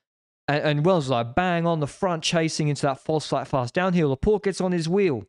And, 0.53 0.65
and 0.65 0.85
Wells 0.85 1.05
was 1.05 1.11
like, 1.11 1.35
bang 1.35 1.67
on 1.67 1.81
the 1.81 1.87
front, 1.87 2.23
chasing 2.23 2.69
into 2.69 2.83
that 2.83 3.01
false 3.01 3.27
flat 3.27 3.49
fast 3.49 3.73
downhill. 3.73 4.11
Laporte 4.11 4.45
gets 4.45 4.61
on 4.61 4.71
his 4.71 4.87
wheel. 4.87 5.25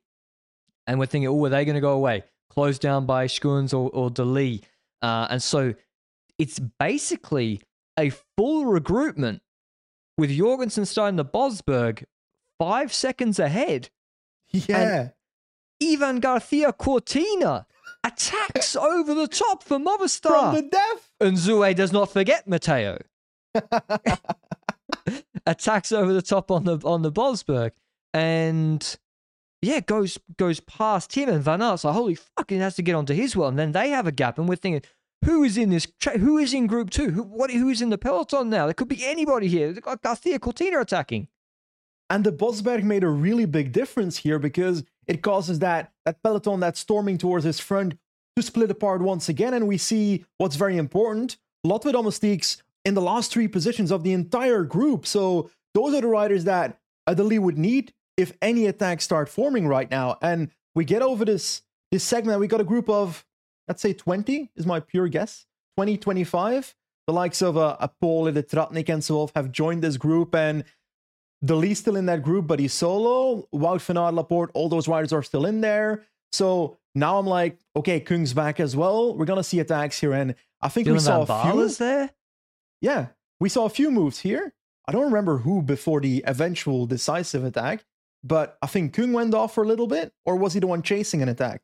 And 0.85 0.99
we're 0.99 1.05
thinking, 1.05 1.29
oh, 1.29 1.45
are 1.45 1.49
they 1.49 1.63
going 1.63 1.75
to 1.75 1.81
go 1.81 1.93
away? 1.93 2.25
Closed 2.49 2.81
down 2.81 3.05
by 3.05 3.27
Skujiņš 3.27 3.73
or, 3.73 3.89
or 3.91 4.09
De 4.09 4.25
Lie. 4.25 4.59
Uh, 5.01 5.27
and 5.29 5.41
so 5.41 5.75
it's 6.37 6.59
basically 6.59 7.61
a 7.97 8.09
full 8.09 8.65
regroupment 8.65 9.39
with 10.17 10.29
Jorgenson 10.29 10.85
starting 10.85 11.15
the 11.15 11.23
Bosberg 11.23 12.03
five 12.59 12.91
seconds 12.91 13.39
ahead. 13.39 13.89
Yeah. 14.51 15.09
Ivan 15.81 16.19
Garcia 16.19 16.73
Cortina 16.73 17.65
attacks 18.03 18.75
over 18.75 19.13
the 19.13 19.29
top 19.29 19.63
for 19.63 19.79
From 19.79 19.85
Movistar. 19.85 20.53
the 20.53 20.63
death. 20.63 21.11
And 21.21 21.37
Zue 21.37 21.73
does 21.75 21.93
not 21.93 22.11
forget 22.11 22.45
Matteo. 22.45 22.99
Attacks 25.45 25.91
over 25.91 26.13
the 26.13 26.21
top 26.21 26.51
on 26.51 26.63
the 26.65 26.77
on 26.83 27.01
the 27.01 27.11
Bosberg. 27.11 27.71
And 28.13 28.97
yeah, 29.61 29.79
goes 29.79 30.19
goes 30.37 30.59
past 30.59 31.15
him 31.15 31.29
and 31.29 31.43
Van 31.43 31.61
Aert's 31.61 31.83
like, 31.83 31.93
holy 31.93 32.17
he 32.47 32.55
has 32.57 32.75
to 32.75 32.81
get 32.81 32.95
onto 32.95 33.13
his 33.13 33.35
well. 33.35 33.49
And 33.49 33.57
then 33.57 33.71
they 33.71 33.89
have 33.89 34.07
a 34.07 34.11
gap, 34.11 34.37
and 34.37 34.47
we're 34.47 34.55
thinking, 34.55 34.83
who 35.25 35.43
is 35.43 35.57
in 35.57 35.69
this? 35.69 35.87
Tra- 35.99 36.17
who 36.17 36.37
is 36.37 36.53
in 36.53 36.67
Group 36.67 36.89
Two? 36.89 37.11
Who 37.11 37.23
what? 37.23 37.51
Who 37.51 37.69
is 37.69 37.81
in 37.81 37.89
the 37.89 37.97
peloton 37.97 38.49
now? 38.49 38.65
There 38.65 38.73
could 38.73 38.87
be 38.87 39.05
anybody 39.05 39.47
here. 39.47 39.71
They've 39.71 39.81
got 39.81 40.01
Garcia 40.01 40.39
Cortina 40.39 40.79
attacking. 40.79 41.27
And 42.09 42.23
the 42.23 42.31
Bosberg 42.31 42.83
made 42.83 43.03
a 43.03 43.09
really 43.09 43.45
big 43.45 43.71
difference 43.71 44.17
here 44.17 44.37
because 44.37 44.83
it 45.07 45.21
causes 45.21 45.59
that 45.59 45.93
that 46.05 46.21
peloton 46.21 46.59
that's 46.59 46.79
storming 46.79 47.17
towards 47.17 47.45
his 47.45 47.59
front 47.59 47.97
to 48.35 48.43
split 48.43 48.69
apart 48.69 49.01
once 49.01 49.29
again. 49.29 49.53
And 49.53 49.67
we 49.67 49.77
see 49.77 50.25
what's 50.37 50.57
very 50.57 50.77
important: 50.77 51.37
Lotto 51.63 51.91
Domestiques 51.91 52.61
in 52.85 52.93
the 52.93 53.01
last 53.01 53.31
three 53.31 53.47
positions 53.47 53.91
of 53.91 54.03
the 54.03 54.13
entire 54.13 54.63
group. 54.63 55.05
So 55.05 55.49
those 55.73 55.93
are 55.93 56.01
the 56.01 56.07
riders 56.07 56.43
that 56.45 56.79
Adeli 57.07 57.39
would 57.39 57.57
need 57.57 57.93
if 58.17 58.33
any 58.41 58.65
attacks 58.67 59.03
start 59.03 59.29
forming 59.29 59.67
right 59.67 59.89
now. 59.89 60.17
And 60.21 60.51
we 60.75 60.85
get 60.85 61.01
over 61.01 61.25
this 61.25 61.61
this 61.91 62.03
segment. 62.03 62.39
We 62.39 62.47
got 62.47 62.61
a 62.61 62.65
group 62.65 62.89
of 62.89 63.25
let's 63.67 63.81
say 63.81 63.93
20 63.93 64.51
is 64.55 64.65
my 64.65 64.79
pure 64.79 65.07
guess 65.07 65.45
20 65.77 65.97
25 65.97 66.75
the 67.07 67.13
likes 67.13 67.41
of 67.41 67.57
uh, 67.57 67.75
Apollo, 67.79 68.31
the 68.31 68.43
Tratnik, 68.43 68.89
and 68.89 69.03
so 69.03 69.29
have 69.35 69.51
joined 69.51 69.83
this 69.83 69.97
group, 69.97 70.33
and 70.35 70.63
De 71.43 71.53
Lie's 71.53 71.79
still 71.79 71.97
in 71.97 72.05
that 72.05 72.23
group, 72.23 72.47
but 72.47 72.59
he's 72.59 72.73
solo. 72.73 73.47
Wout 73.53 73.81
van 73.81 73.97
Aert, 73.97 74.13
Laporte, 74.13 74.51
all 74.53 74.69
those 74.69 74.87
riders 74.87 75.11
are 75.11 75.23
still 75.23 75.45
in 75.45 75.61
there. 75.61 76.03
So 76.31 76.77
now 76.95 77.19
I'm 77.19 77.27
like, 77.27 77.59
okay, 77.75 77.99
Küng's 77.99 78.33
back 78.33 78.59
as 78.59 78.75
well. 78.75 79.15
We're 79.15 79.25
gonna 79.25 79.43
see 79.43 79.59
attacks 79.59 79.99
here, 79.99 80.13
and 80.13 80.35
I 80.61 80.69
think 80.69 80.87
Dylan 80.87 80.93
we 80.93 80.99
saw 80.99 81.25
Van 81.25 81.37
a 81.37 81.43
few. 81.43 81.51
Baarle's 81.51 81.77
there. 81.77 82.11
Yeah, 82.83 83.07
we 83.39 83.47
saw 83.47 83.65
a 83.65 83.69
few 83.69 83.89
moves 83.89 84.19
here. 84.19 84.53
I 84.85 84.91
don't 84.91 85.05
remember 85.05 85.37
who 85.37 85.61
before 85.61 86.01
the 86.01 86.21
eventual 86.27 86.85
decisive 86.85 87.45
attack, 87.45 87.85
but 88.23 88.57
I 88.61 88.67
think 88.67 88.93
Küng 88.93 89.13
went 89.13 89.33
off 89.33 89.53
for 89.53 89.63
a 89.63 89.67
little 89.67 89.87
bit, 89.87 90.11
or 90.25 90.35
was 90.35 90.53
he 90.53 90.59
the 90.59 90.67
one 90.67 90.81
chasing 90.81 91.21
an 91.21 91.29
attack? 91.29 91.63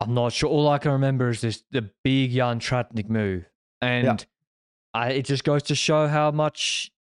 I'm 0.00 0.12
not 0.12 0.34
sure. 0.34 0.50
All 0.50 0.68
I 0.68 0.76
can 0.76 0.92
remember 0.92 1.30
is 1.30 1.40
this 1.40 1.64
the 1.70 1.90
big 2.04 2.32
Jan 2.32 2.60
Tratnik 2.60 3.08
move, 3.08 3.48
and 3.80 4.26
I, 4.92 5.12
it 5.12 5.24
just 5.24 5.44
goes 5.44 5.62
to 5.64 5.74
show 5.74 6.08
how 6.08 6.30
much 6.30 6.92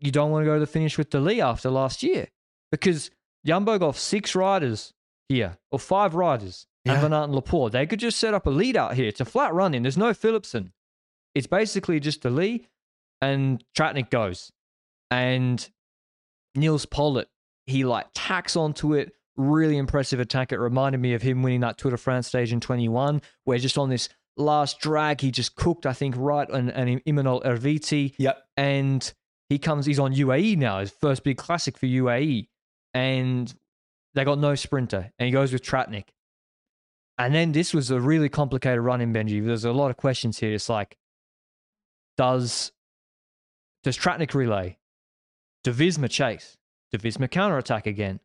you 0.00 0.10
don't 0.10 0.32
want 0.32 0.42
to 0.42 0.46
go 0.46 0.54
to 0.54 0.60
the 0.60 0.66
finish 0.66 0.98
with 0.98 1.10
De 1.10 1.20
Lie 1.20 1.34
after 1.34 1.70
last 1.70 2.02
year, 2.02 2.26
because 2.72 3.12
Jumbo 3.46 3.78
got 3.78 3.94
six 3.94 4.34
riders 4.34 4.92
here 5.28 5.56
or 5.70 5.78
five 5.78 6.16
riders, 6.16 6.66
and 6.84 6.94
Yeah. 6.94 7.00
Van 7.00 7.12
Aert 7.12 7.24
and 7.26 7.34
Laporte. 7.34 7.72
They 7.72 7.86
could 7.86 8.00
just 8.00 8.18
set 8.18 8.34
up 8.34 8.46
a 8.46 8.50
lead 8.50 8.76
out 8.76 8.94
here. 8.94 9.06
It's 9.06 9.20
a 9.20 9.24
flat 9.24 9.54
run 9.54 9.72
in. 9.72 9.82
There's 9.82 9.96
no 9.96 10.12
Philipsen. 10.12 10.72
It's 11.36 11.46
basically 11.46 12.00
just 12.00 12.22
De 12.22 12.30
Lie, 12.30 12.66
and 13.20 13.62
Tratnik 13.76 14.10
goes, 14.10 14.50
and 15.10 15.68
Nils 16.56 16.86
Politt 16.86 17.28
he 17.66 17.84
like 17.84 18.06
tacks 18.14 18.56
onto 18.56 18.94
it. 18.94 19.12
Really 19.36 19.76
impressive 19.76 20.18
attack. 20.18 20.52
It 20.52 20.58
reminded 20.58 20.98
me 20.98 21.12
of 21.12 21.20
him 21.20 21.42
winning 21.42 21.60
that 21.60 21.76
Tour 21.76 21.90
de 21.90 21.96
France 21.98 22.28
stage 22.28 22.52
in 22.52 22.60
21, 22.60 23.20
where 23.44 23.58
just 23.58 23.76
on 23.76 23.90
this 23.90 24.08
last 24.36 24.80
drag, 24.80 25.20
he 25.20 25.30
just 25.30 25.56
cooked, 25.56 25.84
I 25.84 25.92
think, 25.92 26.14
right 26.16 26.50
on 26.50 26.70
an 26.70 27.00
Imanol 27.00 27.44
Erviti. 27.44 28.14
Yep. 28.16 28.42
And 28.56 29.12
he 29.50 29.58
comes, 29.58 29.84
he's 29.84 29.98
on 29.98 30.14
UAE 30.14 30.56
now, 30.56 30.80
his 30.80 30.90
first 30.90 31.22
big 31.22 31.36
classic 31.36 31.76
for 31.76 31.86
UAE. 31.86 32.48
And 32.94 33.52
they 34.14 34.24
got 34.24 34.38
no 34.38 34.54
sprinter. 34.54 35.12
And 35.18 35.26
he 35.26 35.32
goes 35.32 35.52
with 35.52 35.62
Tratnik. 35.62 36.08
And 37.18 37.34
then 37.34 37.52
this 37.52 37.74
was 37.74 37.90
a 37.90 38.00
really 38.00 38.30
complicated 38.30 38.80
run 38.80 39.02
in 39.02 39.12
Benji. 39.12 39.44
There's 39.44 39.64
a 39.64 39.72
lot 39.72 39.90
of 39.90 39.98
questions 39.98 40.38
here. 40.38 40.54
It's 40.54 40.70
like, 40.70 40.96
does 42.16 42.72
does 43.82 43.96
Tratnik 43.96 44.34
relay? 44.34 44.78
Do 45.64 45.72
Visma 45.72 46.10
chase? 46.10 46.56
Do 46.92 46.98
Visma 46.98 47.30
counterattack 47.30 47.86
again? 47.86 48.20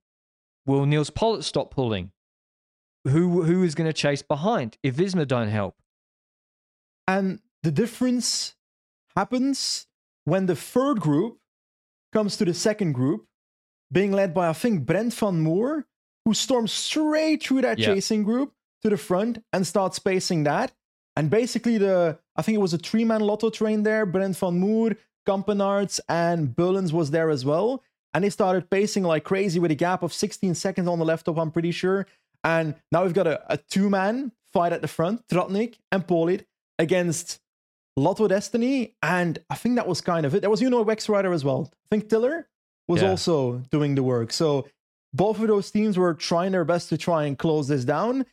Will 0.66 0.86
Nils 0.86 1.10
Politt 1.10 1.44
stop 1.44 1.72
pulling? 1.72 2.12
Who 3.06 3.44
who 3.44 3.64
is 3.64 3.76
going 3.76 3.88
to 3.90 3.94
chase 3.94 4.22
behind 4.22 4.78
if 4.84 4.96
Visma 4.96 5.28
don't 5.28 5.50
help? 5.50 5.76
And 7.08 7.40
the 7.64 7.72
difference 7.72 8.56
happens 9.16 9.88
when 10.26 10.46
the 10.46 10.56
third 10.56 11.00
group 11.00 11.40
comes 12.14 12.38
to 12.38 12.46
the 12.46 12.54
second 12.54 12.94
group, 12.94 13.26
being 13.92 14.12
led 14.12 14.34
by, 14.34 14.48
I 14.50 14.54
think, 14.54 14.86
Brent 14.86 15.14
Van 15.14 15.42
Moer, 15.42 15.86
who 16.26 16.34
storms 16.34 16.72
straight 16.72 17.44
through 17.44 17.62
that 17.62 17.80
Yeah. 17.80 17.88
chasing 17.96 18.24
group 18.24 18.54
to 18.84 18.90
the 18.90 18.98
front 18.98 19.44
and 19.52 19.66
starts 19.66 19.96
spacing 19.98 20.44
that. 20.44 20.74
And 21.22 21.30
basically, 21.30 21.78
the 21.78 22.18
I 22.36 22.42
think 22.42 22.56
it 22.56 22.62
was 22.62 22.74
a 22.74 22.80
three 22.80 23.06
man 23.06 23.22
lotto 23.22 23.52
train 23.52 23.84
there. 23.84 24.08
Brent 24.08 24.36
Van 24.38 24.60
Moer, 24.60 24.96
Campenaerts, 25.28 26.00
and 26.10 26.56
Beullens 26.56 26.92
was 26.94 27.12
there 27.12 27.30
as 27.30 27.46
well. 27.46 27.84
And 28.16 28.24
they 28.24 28.32
started 28.32 28.72
pacing 28.72 29.04
like 29.04 29.24
crazy 29.24 29.60
with 29.60 29.70
a 29.70 29.76
gap 29.76 30.02
of 30.02 30.14
16 30.14 30.56
seconds 30.56 30.88
on 30.88 30.98
the 30.98 31.06
left 31.06 31.28
top, 31.28 31.38
I'm 31.38 31.52
pretty 31.52 31.70
sure. 31.70 32.08
And 32.44 32.74
now 32.92 33.04
we've 33.04 33.14
got 33.14 33.28
a, 33.28 33.54
a 33.54 33.58
two 33.58 33.88
man 33.88 34.32
fight 34.52 34.74
at 34.74 34.82
the 34.82 34.88
front, 34.88 35.28
Tratnik 35.28 35.76
and 35.92 36.08
Polit 36.08 36.48
against 36.80 37.40
Lotto 37.96 38.28
Dstny. 38.28 38.94
And 39.04 39.38
I 39.48 39.54
think 39.54 39.76
that 39.76 39.88
was 39.88 40.02
kind 40.02 40.26
of 40.26 40.34
it. 40.34 40.40
There 40.42 40.50
was, 40.50 40.60
you 40.60 40.72
know, 40.72 40.84
Wex 40.84 41.08
Rider 41.08 41.34
as 41.34 41.46
well. 41.46 41.70
I 41.72 41.96
think 41.96 42.10
Tiller 42.10 42.48
was 42.88 43.04
Yeah. 43.04 43.12
also 43.12 43.60
doing 43.70 43.94
the 43.94 44.02
work. 44.02 44.34
So 44.34 44.68
both 45.14 45.40
of 45.40 45.48
those 45.48 45.70
teams 45.70 46.00
were 46.00 46.16
trying 46.16 46.54
their 46.54 46.66
best 46.66 46.90
to 46.90 46.98
try 46.98 47.26
and 47.26 47.38
close 47.38 47.68
this 47.68 47.86
down. 47.86 48.26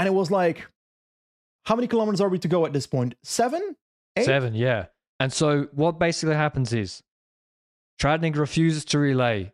And 0.00 0.08
it 0.08 0.12
was 0.12 0.32
like, 0.32 0.66
how 1.66 1.74
many 1.76 1.86
kilometers 1.88 2.20
are 2.20 2.28
we 2.28 2.38
to 2.38 2.48
go 2.48 2.64
at 2.66 2.72
this 2.72 2.86
point? 2.86 3.14
Seven? 3.22 3.76
Eight? 4.16 4.24
Seven, 4.24 4.54
yeah. 4.54 4.86
And 5.20 5.32
so 5.32 5.68
what 5.72 5.98
basically 5.98 6.34
happens 6.36 6.72
is 6.72 7.02
Tratnik 8.00 8.36
refuses 8.36 8.84
to 8.86 8.98
relay 8.98 9.52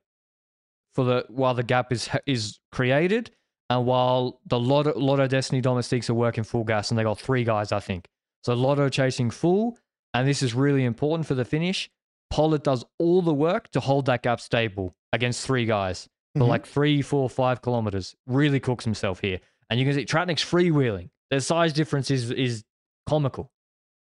for 0.94 1.04
the 1.04 1.24
while 1.28 1.54
the 1.54 1.62
gap 1.62 1.92
is 1.92 2.08
is 2.26 2.58
created 2.70 3.30
and 3.70 3.86
while 3.86 4.40
the 4.46 4.58
Lotto, 4.58 4.92
Lotto 4.98 5.26
Dstny 5.26 5.62
Domestiques 5.62 6.10
are 6.10 6.14
working 6.14 6.44
full 6.44 6.64
gas 6.64 6.90
and 6.90 6.98
they 6.98 7.04
got 7.04 7.18
three 7.18 7.44
guys, 7.44 7.72
I 7.72 7.80
think. 7.80 8.06
So 8.44 8.52
Lotto 8.54 8.88
chasing 8.90 9.30
full, 9.30 9.78
and 10.12 10.28
this 10.28 10.42
is 10.42 10.52
really 10.52 10.84
important 10.84 11.26
for 11.26 11.34
the 11.34 11.44
finish. 11.44 11.88
Politt 12.30 12.64
does 12.64 12.84
all 12.98 13.22
the 13.22 13.32
work 13.32 13.70
to 13.70 13.80
hold 13.80 14.06
that 14.06 14.22
gap 14.22 14.40
stable 14.40 14.94
against 15.12 15.46
three 15.46 15.64
guys 15.64 16.08
for 16.36 16.42
Mhm. 16.44 16.48
like 16.48 16.66
three, 16.66 17.00
four, 17.02 17.30
five 17.30 17.62
kilometers. 17.62 18.14
Really 18.26 18.58
cooks 18.60 18.84
himself 18.84 19.20
here. 19.20 19.40
And 19.70 19.78
you 19.80 19.86
can 19.86 19.94
see 19.94 20.04
Tratnik's 20.04 20.44
freewheeling. 20.44 21.10
The 21.32 21.40
size 21.40 21.72
difference 21.72 22.10
is 22.10 22.30
is 22.30 22.62
comical 23.08 23.50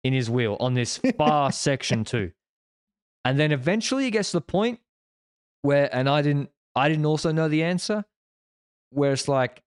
in 0.04 0.14
his 0.14 0.30
wheel 0.32 0.58
on 0.60 0.74
this 0.74 1.00
far 1.16 1.52
section 1.68 2.04
too. 2.04 2.32
And 3.24 3.40
then 3.40 3.52
eventually 3.52 4.06
he 4.06 4.12
gets 4.12 4.32
to 4.32 4.38
the 4.38 4.42
point 4.42 4.80
where, 5.62 5.94
and 5.94 6.10
I 6.10 6.24
didn't, 6.24 6.50
I 6.76 6.90
didn't 6.90 7.06
also 7.06 7.32
know 7.32 7.48
the 7.48 7.64
answer, 7.64 8.04
where 8.90 9.14
it's 9.14 9.28
like, 9.28 9.62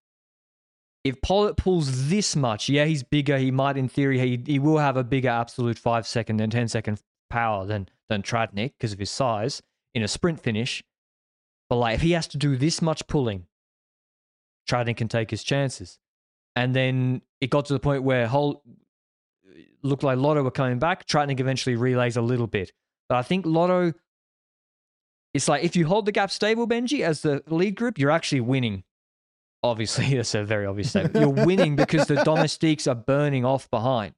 if 1.04 1.20
Politt 1.20 1.56
pulls 1.56 2.08
this 2.08 2.34
much, 2.34 2.68
yeah, 2.68 2.84
he's 2.84 3.04
bigger. 3.04 3.38
He 3.38 3.52
might, 3.52 3.76
in 3.76 3.88
theory, 3.88 4.18
he 4.18 4.42
he 4.44 4.58
will 4.58 4.78
have 4.78 4.96
a 4.96 5.04
bigger 5.04 5.28
absolute 5.28 5.78
five 5.78 6.04
second 6.04 6.40
and 6.40 6.50
ten 6.50 6.66
second 6.66 7.00
power 7.30 7.64
than 7.64 7.88
than 8.08 8.22
Tratnik 8.22 8.72
because 8.76 8.92
of 8.92 8.98
his 8.98 9.10
size 9.10 9.62
in 9.94 10.02
a 10.02 10.08
sprint 10.08 10.40
finish. 10.40 10.82
But 11.70 11.76
like, 11.76 11.94
if 11.94 12.02
he 12.02 12.10
has 12.12 12.26
to 12.28 12.38
do 12.38 12.56
this 12.56 12.82
much 12.82 13.06
pulling, 13.06 13.46
Tratnik 14.68 14.96
can 14.96 15.08
take 15.08 15.30
his 15.30 15.44
chances. 15.44 16.00
And 16.54 16.74
then 16.74 17.22
it 17.42 17.50
got 17.50 17.64
to 17.66 17.72
the 17.72 17.80
point 17.80 18.04
where 18.04 18.28
whole 18.28 18.62
looked 19.82 20.04
like 20.04 20.16
Lotto 20.16 20.44
were 20.44 20.52
coming 20.52 20.78
back. 20.78 21.08
Tratnik 21.08 21.40
eventually 21.40 21.74
relays 21.74 22.16
a 22.16 22.22
little 22.22 22.46
bit. 22.46 22.72
But 23.08 23.16
I 23.16 23.22
think 23.22 23.44
Lotto, 23.44 23.92
it's 25.34 25.48
like 25.48 25.64
if 25.64 25.74
you 25.74 25.84
hold 25.84 26.06
the 26.06 26.12
gap 26.12 26.30
stable, 26.30 26.68
Benji, 26.68 27.00
as 27.00 27.22
the 27.22 27.42
lead 27.48 27.74
group, 27.74 27.98
you're 27.98 28.12
actually 28.12 28.42
winning. 28.42 28.84
Obviously, 29.64 30.14
that's 30.14 30.36
a 30.36 30.44
very 30.44 30.66
obvious 30.66 30.90
statement. 30.90 31.16
You're 31.16 31.46
winning 31.46 31.74
because 31.74 32.06
the 32.06 32.14
domestiques 32.24 32.86
are 32.86 32.94
burning 32.94 33.44
off 33.44 33.68
behind. 33.70 34.14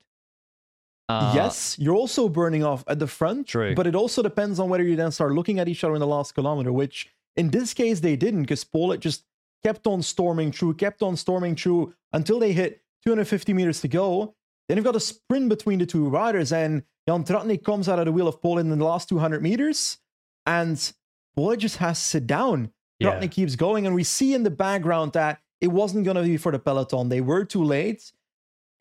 Uh, 1.08 1.32
yes, 1.34 1.78
you're 1.78 1.94
also 1.94 2.28
burning 2.28 2.62
off 2.62 2.84
at 2.88 2.98
the 2.98 3.06
front. 3.06 3.46
True. 3.46 3.74
But 3.74 3.86
it 3.86 3.94
also 3.94 4.22
depends 4.22 4.60
on 4.60 4.68
whether 4.68 4.84
you 4.84 4.96
then 4.96 5.12
start 5.12 5.32
looking 5.32 5.58
at 5.58 5.66
each 5.68 5.82
other 5.82 5.94
in 5.94 6.00
the 6.00 6.06
last 6.06 6.34
kilometer, 6.34 6.74
which 6.74 7.08
in 7.36 7.48
this 7.48 7.72
case 7.72 8.00
they 8.00 8.16
didn't 8.16 8.42
because 8.42 8.64
Politt 8.64 9.00
just 9.00 9.24
kept 9.64 9.86
on 9.86 10.02
storming 10.02 10.52
through, 10.52 10.74
kept 10.74 11.02
on 11.02 11.16
storming 11.16 11.56
through 11.56 11.94
until 12.12 12.38
they 12.38 12.52
hit 12.52 12.83
250 13.04 13.52
meters 13.52 13.80
to 13.82 13.88
go. 13.88 14.34
Then 14.68 14.78
you've 14.78 14.84
got 14.84 14.96
a 14.96 15.00
sprint 15.00 15.48
between 15.48 15.78
the 15.78 15.86
two 15.86 16.08
riders, 16.08 16.52
and 16.52 16.84
Jan 17.06 17.24
Tratnik 17.24 17.64
comes 17.64 17.88
out 17.88 17.98
of 17.98 18.06
the 18.06 18.12
wheel 18.12 18.28
of 18.28 18.40
Politt 18.40 18.64
in 18.64 18.78
the 18.78 18.84
last 18.84 19.08
200 19.10 19.42
meters, 19.42 19.98
and 20.46 20.92
Politt 21.36 21.60
just 21.60 21.76
has 21.78 21.98
to 21.98 22.04
sit 22.04 22.26
down. 22.26 22.70
Yeah. 22.98 23.12
Tratnik 23.12 23.32
keeps 23.32 23.56
going, 23.56 23.86
and 23.86 23.94
we 23.94 24.04
see 24.04 24.32
in 24.32 24.42
the 24.42 24.50
background 24.50 25.12
that 25.12 25.40
it 25.60 25.68
wasn't 25.68 26.04
going 26.04 26.16
to 26.16 26.22
be 26.22 26.36
for 26.36 26.52
the 26.52 26.58
peloton. 26.58 27.08
They 27.08 27.20
were 27.20 27.44
too 27.44 27.62
late, 27.62 28.12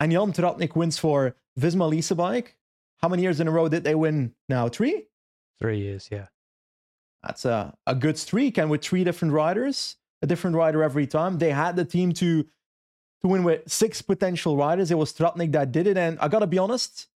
and 0.00 0.10
Jan 0.10 0.32
Tratnik 0.32 0.74
wins 0.74 0.98
for 0.98 1.36
Visma 1.58 1.88
Lease 1.88 2.10
a 2.10 2.14
Bike. 2.14 2.56
How 3.02 3.08
many 3.08 3.22
years 3.22 3.40
in 3.40 3.48
a 3.48 3.50
row 3.50 3.68
did 3.68 3.84
they 3.84 3.94
win 3.94 4.34
now? 4.48 4.68
Three? 4.68 5.04
Three 5.60 5.78
years, 5.78 6.08
yeah. 6.10 6.26
That's 7.22 7.44
a, 7.44 7.74
a 7.86 7.94
good 7.94 8.18
streak. 8.18 8.58
And 8.58 8.70
with 8.70 8.82
three 8.82 9.04
different 9.04 9.34
riders, 9.34 9.96
a 10.22 10.26
different 10.26 10.56
rider 10.56 10.82
every 10.82 11.06
time, 11.06 11.38
they 11.38 11.50
had 11.50 11.76
the 11.76 11.84
team 11.84 12.12
to 12.14 12.46
to 13.24 13.28
win 13.28 13.42
with 13.42 13.62
six 13.66 14.02
potential 14.02 14.56
riders. 14.56 14.90
It 14.90 14.98
was 14.98 15.12
Tratnik 15.14 15.52
that 15.52 15.72
did 15.72 15.86
it. 15.86 15.96
And 15.96 16.18
I 16.20 16.28
got 16.28 16.40
to 16.40 16.46
be 16.46 16.58
honest, 16.58 17.08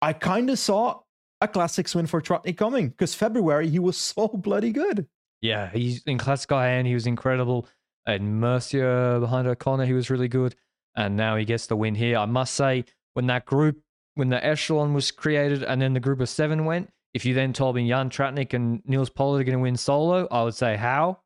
I 0.00 0.12
kind 0.12 0.48
of 0.50 0.58
saw 0.58 1.00
a 1.40 1.48
classics 1.48 1.96
win 1.96 2.06
for 2.06 2.22
Tratnik 2.22 2.56
coming 2.56 2.90
because 2.90 3.14
February 3.14 3.68
he 3.68 3.80
was 3.80 3.96
so 3.98 4.28
bloody 4.28 4.70
good. 4.70 5.08
Yeah, 5.40 5.70
he's 5.70 6.02
in 6.04 6.18
Classic 6.18 6.50
and 6.50 6.86
he 6.86 6.94
was 6.94 7.06
incredible. 7.06 7.68
And 8.06 8.40
Mercier 8.40 9.20
behind 9.20 9.46
O'Connor, 9.46 9.86
he 9.86 9.92
was 9.92 10.10
really 10.10 10.28
good. 10.28 10.54
And 10.96 11.16
now 11.16 11.36
he 11.36 11.44
gets 11.44 11.66
the 11.66 11.76
win 11.76 11.94
here. 11.94 12.18
I 12.18 12.26
must 12.26 12.54
say, 12.54 12.84
when 13.14 13.26
that 13.26 13.46
group, 13.46 13.80
when 14.14 14.30
the 14.30 14.44
echelon 14.44 14.94
was 14.94 15.10
created 15.10 15.62
and 15.62 15.80
then 15.80 15.92
the 15.92 16.00
group 16.00 16.20
of 16.20 16.28
seven 16.28 16.64
went, 16.64 16.88
if 17.14 17.24
you 17.24 17.34
then 17.34 17.52
told 17.52 17.76
me 17.76 17.88
Jan 17.88 18.10
Tratnik 18.10 18.52
and 18.54 18.82
Nils 18.84 19.10
Politt 19.10 19.40
are 19.40 19.44
going 19.44 19.58
to 19.58 19.62
win 19.62 19.76
solo, 19.76 20.26
I 20.30 20.42
would 20.42 20.54
say, 20.54 20.76
how? 20.76 21.18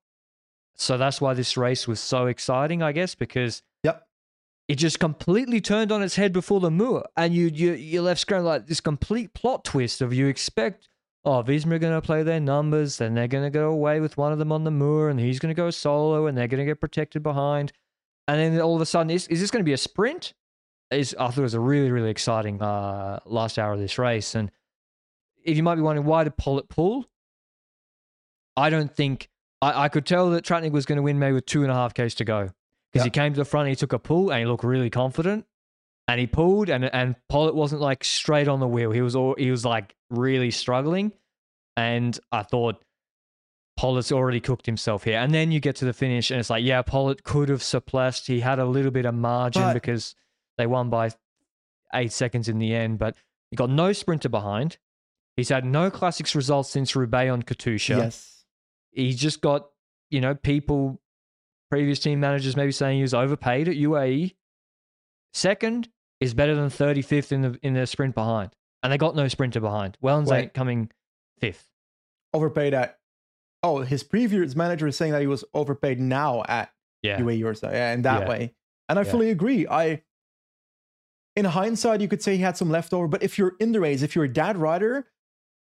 So 0.74 0.96
that's 0.96 1.20
why 1.20 1.34
this 1.34 1.56
race 1.56 1.86
was 1.86 2.00
so 2.00 2.26
exciting, 2.26 2.82
I 2.82 2.92
guess, 2.92 3.14
because 3.14 3.62
yep. 3.82 4.06
it 4.68 4.76
just 4.76 4.98
completely 4.98 5.60
turned 5.60 5.92
on 5.92 6.02
its 6.02 6.16
head 6.16 6.32
before 6.32 6.60
the 6.60 6.70
Muur. 6.70 7.04
And 7.16 7.34
you 7.34 7.46
you 7.46 7.72
you 7.72 8.02
left 8.02 8.20
scrambling 8.20 8.52
like 8.54 8.66
this 8.66 8.80
complete 8.80 9.34
plot 9.34 9.64
twist 9.64 10.00
of 10.00 10.12
you 10.12 10.26
expect, 10.26 10.88
oh, 11.24 11.42
Visma 11.42 11.72
are 11.72 11.78
going 11.78 11.94
to 11.94 12.04
play 12.04 12.22
their 12.22 12.40
numbers, 12.40 12.96
then 12.96 13.14
they're 13.14 13.28
going 13.28 13.44
to 13.44 13.50
go 13.50 13.70
away 13.70 14.00
with 14.00 14.16
one 14.16 14.32
of 14.32 14.38
them 14.38 14.50
on 14.50 14.64
the 14.64 14.70
Muur, 14.70 15.08
and 15.10 15.20
he's 15.20 15.38
going 15.38 15.54
to 15.54 15.60
go 15.60 15.70
solo, 15.70 16.26
and 16.26 16.36
they're 16.36 16.48
going 16.48 16.58
to 16.58 16.64
get 16.64 16.80
protected 16.80 17.22
behind. 17.22 17.72
And 18.28 18.40
then 18.40 18.60
all 18.60 18.74
of 18.74 18.80
a 18.80 18.86
sudden, 18.86 19.10
is, 19.10 19.26
is 19.28 19.40
this 19.40 19.50
going 19.50 19.60
to 19.62 19.68
be 19.68 19.72
a 19.72 19.78
sprint? 19.78 20.32
Is, 20.90 21.14
I 21.18 21.28
thought 21.28 21.38
it 21.38 21.42
was 21.42 21.54
a 21.54 21.60
really, 21.60 21.90
really 21.90 22.10
exciting 22.10 22.60
uh, 22.60 23.20
last 23.24 23.58
hour 23.58 23.72
of 23.72 23.80
this 23.80 23.98
race. 23.98 24.34
And 24.34 24.50
if 25.42 25.56
you 25.56 25.62
might 25.62 25.76
be 25.76 25.80
wondering, 25.80 26.06
why 26.06 26.24
did 26.24 26.36
Politt 26.36 26.68
pull? 26.68 27.06
I 28.56 28.68
don't 28.68 28.94
think 28.94 29.30
I, 29.62 29.84
I 29.84 29.88
could 29.88 30.04
tell 30.04 30.30
that 30.30 30.44
Tratnik 30.44 30.72
was 30.72 30.84
going 30.84 30.96
to 30.96 31.02
win 31.02 31.18
maybe 31.18 31.34
with 31.34 31.46
two 31.46 31.62
and 31.62 31.70
a 31.70 31.74
half 31.74 31.94
Ks 31.94 32.14
to 32.16 32.24
go 32.24 32.50
because 32.92 33.04
he 33.04 33.10
came 33.10 33.32
to 33.32 33.38
the 33.38 33.44
front, 33.46 33.68
he 33.70 33.76
took 33.76 33.94
a 33.94 33.98
pull, 33.98 34.30
and 34.30 34.40
he 34.40 34.44
looked 34.44 34.64
really 34.64 34.90
confident. 34.90 35.46
And 36.08 36.20
he 36.20 36.26
pulled, 36.26 36.68
and 36.68 36.84
and 36.84 37.14
Politt 37.28 37.54
wasn't 37.54 37.80
like 37.80 38.04
straight 38.04 38.48
on 38.48 38.60
the 38.60 38.66
wheel. 38.66 38.90
He 38.90 39.00
was 39.00 39.14
all, 39.14 39.34
he 39.38 39.50
was 39.50 39.64
like 39.64 39.94
really 40.10 40.50
struggling, 40.50 41.12
and 41.76 42.18
I 42.32 42.42
thought 42.42 42.82
Politt's 43.76 44.10
already 44.10 44.40
cooked 44.40 44.66
himself 44.66 45.04
here. 45.04 45.18
And 45.18 45.32
then 45.32 45.52
you 45.52 45.60
get 45.60 45.76
to 45.76 45.84
the 45.84 45.92
finish, 45.92 46.30
and 46.30 46.40
it's 46.40 46.50
like, 46.50 46.64
yeah, 46.64 46.82
Politt 46.82 47.22
could 47.22 47.48
have 47.48 47.62
surpassed. 47.62 48.26
He 48.26 48.40
had 48.40 48.58
a 48.58 48.66
little 48.66 48.90
bit 48.90 49.06
of 49.06 49.14
margin 49.14 49.62
but, 49.62 49.74
because 49.74 50.16
they 50.58 50.66
won 50.66 50.90
by 50.90 51.12
eight 51.94 52.12
seconds 52.12 52.48
in 52.48 52.58
the 52.58 52.74
end, 52.74 52.98
but 52.98 53.14
he 53.50 53.56
got 53.56 53.70
no 53.70 53.92
sprinter 53.92 54.28
behind. 54.28 54.78
He's 55.36 55.48
had 55.48 55.64
no 55.64 55.88
classics 55.88 56.34
results 56.34 56.68
since 56.68 56.94
Roubaix 56.96 57.30
on 57.30 57.42
Katusha. 57.44 57.96
Yes 57.96 58.41
he's 58.92 59.18
just 59.18 59.40
got, 59.40 59.68
you 60.10 60.20
know, 60.20 60.34
people, 60.34 61.00
previous 61.70 61.98
team 61.98 62.20
managers 62.20 62.56
maybe 62.56 62.72
saying 62.72 62.96
he 62.96 63.02
was 63.02 63.14
overpaid 63.14 63.68
at 63.68 63.76
UAE. 63.76 64.34
Second 65.32 65.88
is 66.20 66.34
better 66.34 66.54
than 66.54 66.68
35th 66.68 67.32
in 67.32 67.42
the 67.42 67.58
in 67.62 67.74
the 67.74 67.86
sprint 67.86 68.14
behind. 68.14 68.50
And 68.82 68.92
they 68.92 68.98
got 68.98 69.16
no 69.16 69.28
sprinter 69.28 69.60
behind. 69.60 69.96
Wellens 70.02 70.28
Wait. 70.28 70.42
ain't 70.42 70.54
coming 70.54 70.90
fifth. 71.38 71.66
Overpaid 72.34 72.74
at 72.74 72.98
oh, 73.62 73.80
his 73.80 74.02
previous 74.02 74.56
manager 74.56 74.86
is 74.86 74.96
saying 74.96 75.12
that 75.12 75.20
he 75.20 75.26
was 75.26 75.44
overpaid 75.54 76.00
now 76.00 76.42
at 76.48 76.72
yeah. 77.02 77.18
UAE 77.18 77.44
or 77.44 77.54
so. 77.54 77.70
Yeah, 77.70 77.92
in 77.92 78.02
that 78.02 78.22
yeah. 78.22 78.28
way. 78.28 78.54
And 78.88 78.98
I 78.98 79.02
yeah. 79.02 79.10
fully 79.10 79.30
agree. 79.30 79.66
I 79.66 80.02
in 81.36 81.44
hindsight, 81.46 82.00
you 82.00 82.08
could 82.08 82.22
say 82.22 82.36
he 82.36 82.42
had 82.42 82.56
some 82.56 82.70
leftover, 82.70 83.08
but 83.08 83.22
if 83.22 83.38
you're 83.38 83.54
in 83.58 83.72
the 83.72 83.80
race, 83.80 84.02
if 84.02 84.14
you're 84.14 84.24
a 84.26 84.32
dad 84.32 84.56
rider, 84.56 85.08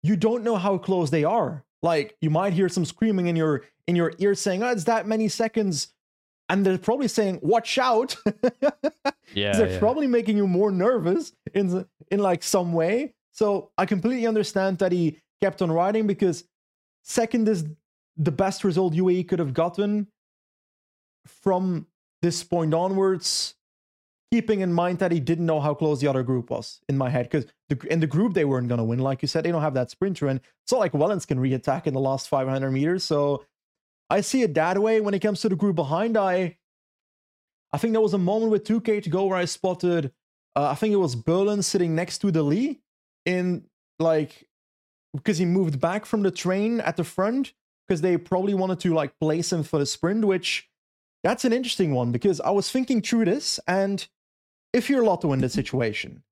you 0.03 0.17
don't 0.17 0.45
know 0.45 0.57
how 0.57 0.77
close 0.79 1.11
they 1.11 1.25
are. 1.25 1.65
Like 1.87 2.17
you 2.21 2.31
might 2.31 2.53
hear 2.53 2.69
some 2.69 2.85
screaming 2.85 3.29
in 3.29 3.37
your 3.37 3.63
in 3.87 3.95
your 3.95 4.13
ear 4.19 4.35
saying, 4.35 4.63
"Oh, 4.63 4.71
it's 4.71 4.85
that 4.85 5.07
many 5.07 5.29
seconds," 5.29 5.95
and 6.49 6.67
they're 6.67 6.79
probably 6.79 7.07
saying, 7.07 7.39
"Watch 7.43 7.79
out!" 7.79 8.17
yeah, 9.35 9.57
they're 9.57 9.71
yeah. 9.71 9.79
probably 9.79 10.09
making 10.09 10.37
you 10.37 10.49
more 10.49 10.73
nervous 10.73 11.33
in 11.55 11.87
in 12.11 12.19
like 12.19 12.43
some 12.43 12.73
way. 12.73 13.15
So 13.31 13.71
I 13.79 13.87
completely 13.87 14.27
understand 14.27 14.79
that 14.79 14.91
he 14.91 15.21
kept 15.41 15.63
on 15.63 15.71
riding 15.71 16.07
because 16.07 16.45
second 17.03 17.49
is 17.49 17.65
the 18.17 18.33
best 18.33 18.65
result 18.65 18.95
UAE 18.95 19.29
could 19.29 19.39
have 19.39 19.55
gotten 19.55 20.09
from 21.27 21.87
this 22.23 22.43
point 22.43 22.75
onwards 22.75 23.56
keeping 24.33 24.61
in 24.61 24.73
mind 24.73 24.99
that 24.99 25.13
he 25.13 25.21
didn't 25.21 25.47
know 25.47 25.61
how 25.61 25.75
close 25.75 26.01
the 26.01 26.09
other 26.09 26.23
group 26.23 26.51
was 26.51 26.81
in 26.89 26.99
my 26.99 27.09
head 27.11 27.29
because 27.31 27.47
in 27.89 28.01
the 28.01 28.07
group 28.07 28.35
they 28.35 28.45
weren't 28.45 28.69
going 28.69 28.79
to 28.79 28.85
win 28.85 28.99
like 28.99 29.23
you 29.23 29.29
said 29.29 29.45
they 29.45 29.53
don't 29.53 29.63
have 29.63 29.75
that 29.75 29.91
sprinter. 29.91 30.27
And 30.27 30.41
it's 30.65 30.73
not 30.73 30.81
like 30.81 30.93
Wellens 30.93 31.27
can 31.27 31.39
re-attack 31.39 31.87
in 31.87 31.95
the 31.95 32.01
last 32.01 32.29
500 32.29 32.71
meters. 32.71 33.05
So 33.05 33.45
I 34.11 34.21
see 34.21 34.43
it 34.43 34.55
that 34.55 34.81
way. 34.81 35.01
When 35.01 35.15
it 35.15 35.21
comes 35.21 35.41
to 35.43 35.49
the 35.49 35.57
group 35.57 35.77
behind 35.77 36.17
I 36.17 36.57
I 37.73 37.79
think 37.79 37.93
there 37.93 38.01
was 38.01 38.15
a 38.15 38.19
moment 38.19 38.53
with 38.53 38.65
2k 38.65 39.03
to 39.03 39.11
go 39.11 39.27
where 39.27 39.39
I 39.39 39.45
spotted 39.45 40.13
uh, 40.57 40.71
I 40.71 40.75
think 40.75 40.93
it 40.93 40.97
was 40.97 41.15
Beullens 41.15 41.65
sitting 41.65 41.95
next 41.95 42.19
to 42.19 42.33
De 42.33 42.43
Lie 42.43 42.79
in 43.25 43.67
like 43.99 44.49
because 45.15 45.39
he 45.39 45.45
moved 45.45 45.81
back 45.81 46.05
from 46.05 46.23
the 46.23 46.31
train 46.31 46.81
at 46.81 46.97
the 46.97 47.05
front 47.05 47.53
because 47.87 48.01
they 48.01 48.17
probably 48.17 48.55
wanted 48.55 48.81
to 48.81 48.93
like 48.93 49.19
place 49.21 49.53
him 49.53 49.63
for 49.63 49.79
the 49.79 49.87
sprint 49.87 50.25
which 50.25 50.69
that's 51.23 51.45
an 51.45 51.53
interesting 51.53 51.95
one 51.95 52.13
because 52.13 52.41
I 52.41 52.51
was 52.51 52.71
thinking 52.71 53.03
through 53.03 53.27
this 53.27 53.61
and 53.67 54.07
if 54.73 54.91
you're 54.91 55.05
Lotto 55.05 55.33
in 55.33 55.41
this 55.41 55.53
situation, 55.53 56.23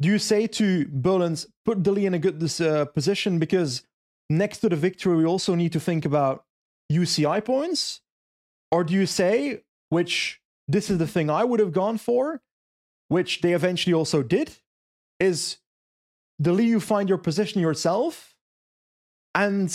do 0.00 0.08
you 0.08 0.18
say 0.18 0.46
to 0.48 0.86
Beullens, 0.86 1.46
put 1.64 1.86
Lie 1.86 2.02
in 2.02 2.14
a 2.14 2.18
good 2.18 2.42
uh, 2.60 2.84
position 2.86 3.38
because 3.38 3.82
next 4.28 4.58
to 4.58 4.68
the 4.68 4.76
victory, 4.76 5.16
we 5.16 5.24
also 5.24 5.54
need 5.54 5.72
to 5.72 5.80
think 5.80 6.04
about 6.04 6.44
UCI 6.90 7.44
points? 7.44 8.00
Or 8.70 8.84
do 8.84 8.94
you 8.94 9.06
say, 9.06 9.62
which 9.90 10.40
this 10.66 10.90
is 10.90 10.98
the 10.98 11.06
thing 11.06 11.30
I 11.30 11.44
would 11.44 11.60
have 11.60 11.72
gone 11.72 11.98
for, 11.98 12.40
which 13.08 13.42
they 13.42 13.52
eventually 13.52 13.92
also 13.94 14.22
did, 14.22 14.56
is 15.20 15.58
Lie, 16.40 16.62
you 16.62 16.80
find 16.80 17.08
your 17.08 17.18
position 17.18 17.60
yourself, 17.60 18.34
and 19.34 19.68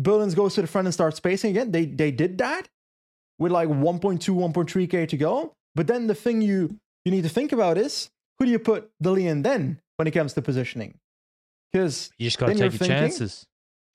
Beullens 0.00 0.36
goes 0.36 0.54
to 0.54 0.60
the 0.60 0.68
front 0.68 0.86
and 0.86 0.94
starts 0.94 1.16
spacing 1.16 1.50
again. 1.50 1.72
They 1.72 1.86
they 1.86 2.10
did 2.10 2.38
that 2.38 2.68
with 3.38 3.52
like 3.52 3.68
1.2, 3.68 4.18
1.3k 4.18 5.08
to 5.08 5.16
go. 5.16 5.56
But 5.74 5.86
then 5.86 6.06
the 6.06 6.14
thing 6.14 6.42
you 6.42 6.78
you 7.04 7.12
need 7.12 7.22
to 7.22 7.28
think 7.28 7.52
about 7.52 7.78
is 7.78 8.10
who 8.38 8.44
do 8.44 8.50
you 8.50 8.58
put 8.58 8.90
De 9.00 9.10
Lie 9.10 9.20
in 9.20 9.42
then 9.42 9.80
when 9.96 10.06
it 10.06 10.12
comes 10.12 10.32
to 10.34 10.42
positioning? 10.42 10.98
Because 11.72 12.10
you 12.18 12.26
just 12.26 12.38
got 12.38 12.46
to 12.46 12.52
take 12.52 12.60
your 12.60 12.70
thinking, 12.70 12.88
chances. 12.88 13.46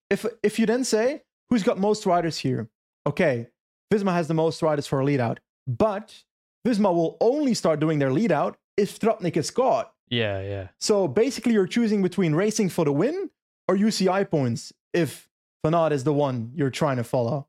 If 0.09 0.25
if 0.41 0.59
you 0.59 0.65
then 0.65 0.83
say 0.83 1.23
who's 1.49 1.63
got 1.63 1.77
most 1.79 2.05
riders 2.05 2.37
here, 2.37 2.69
okay, 3.07 3.47
Visma 3.93 4.13
has 4.13 4.27
the 4.27 4.33
most 4.33 4.61
riders 4.61 4.87
for 4.87 4.99
a 4.99 5.05
lead 5.05 5.19
out, 5.19 5.39
but 5.67 6.23
Visma 6.67 6.93
will 6.93 7.17
only 7.19 7.53
start 7.53 7.79
doing 7.79 7.99
their 7.99 8.11
lead 8.11 8.31
out 8.31 8.57
if 8.77 8.99
Tratnik 8.99 9.37
is 9.37 9.51
caught. 9.51 9.93
Yeah, 10.09 10.41
yeah. 10.41 10.67
So 10.79 11.07
basically, 11.07 11.53
you're 11.53 11.67
choosing 11.67 12.01
between 12.01 12.35
racing 12.35 12.69
for 12.69 12.85
the 12.85 12.91
win 12.91 13.29
or 13.67 13.75
UCI 13.75 14.29
points 14.29 14.73
if 14.93 15.29
Van 15.63 15.73
Aert 15.73 15.93
is 15.93 16.03
the 16.03 16.13
one 16.13 16.51
you're 16.55 16.69
trying 16.69 16.97
to 16.97 17.03
follow 17.03 17.47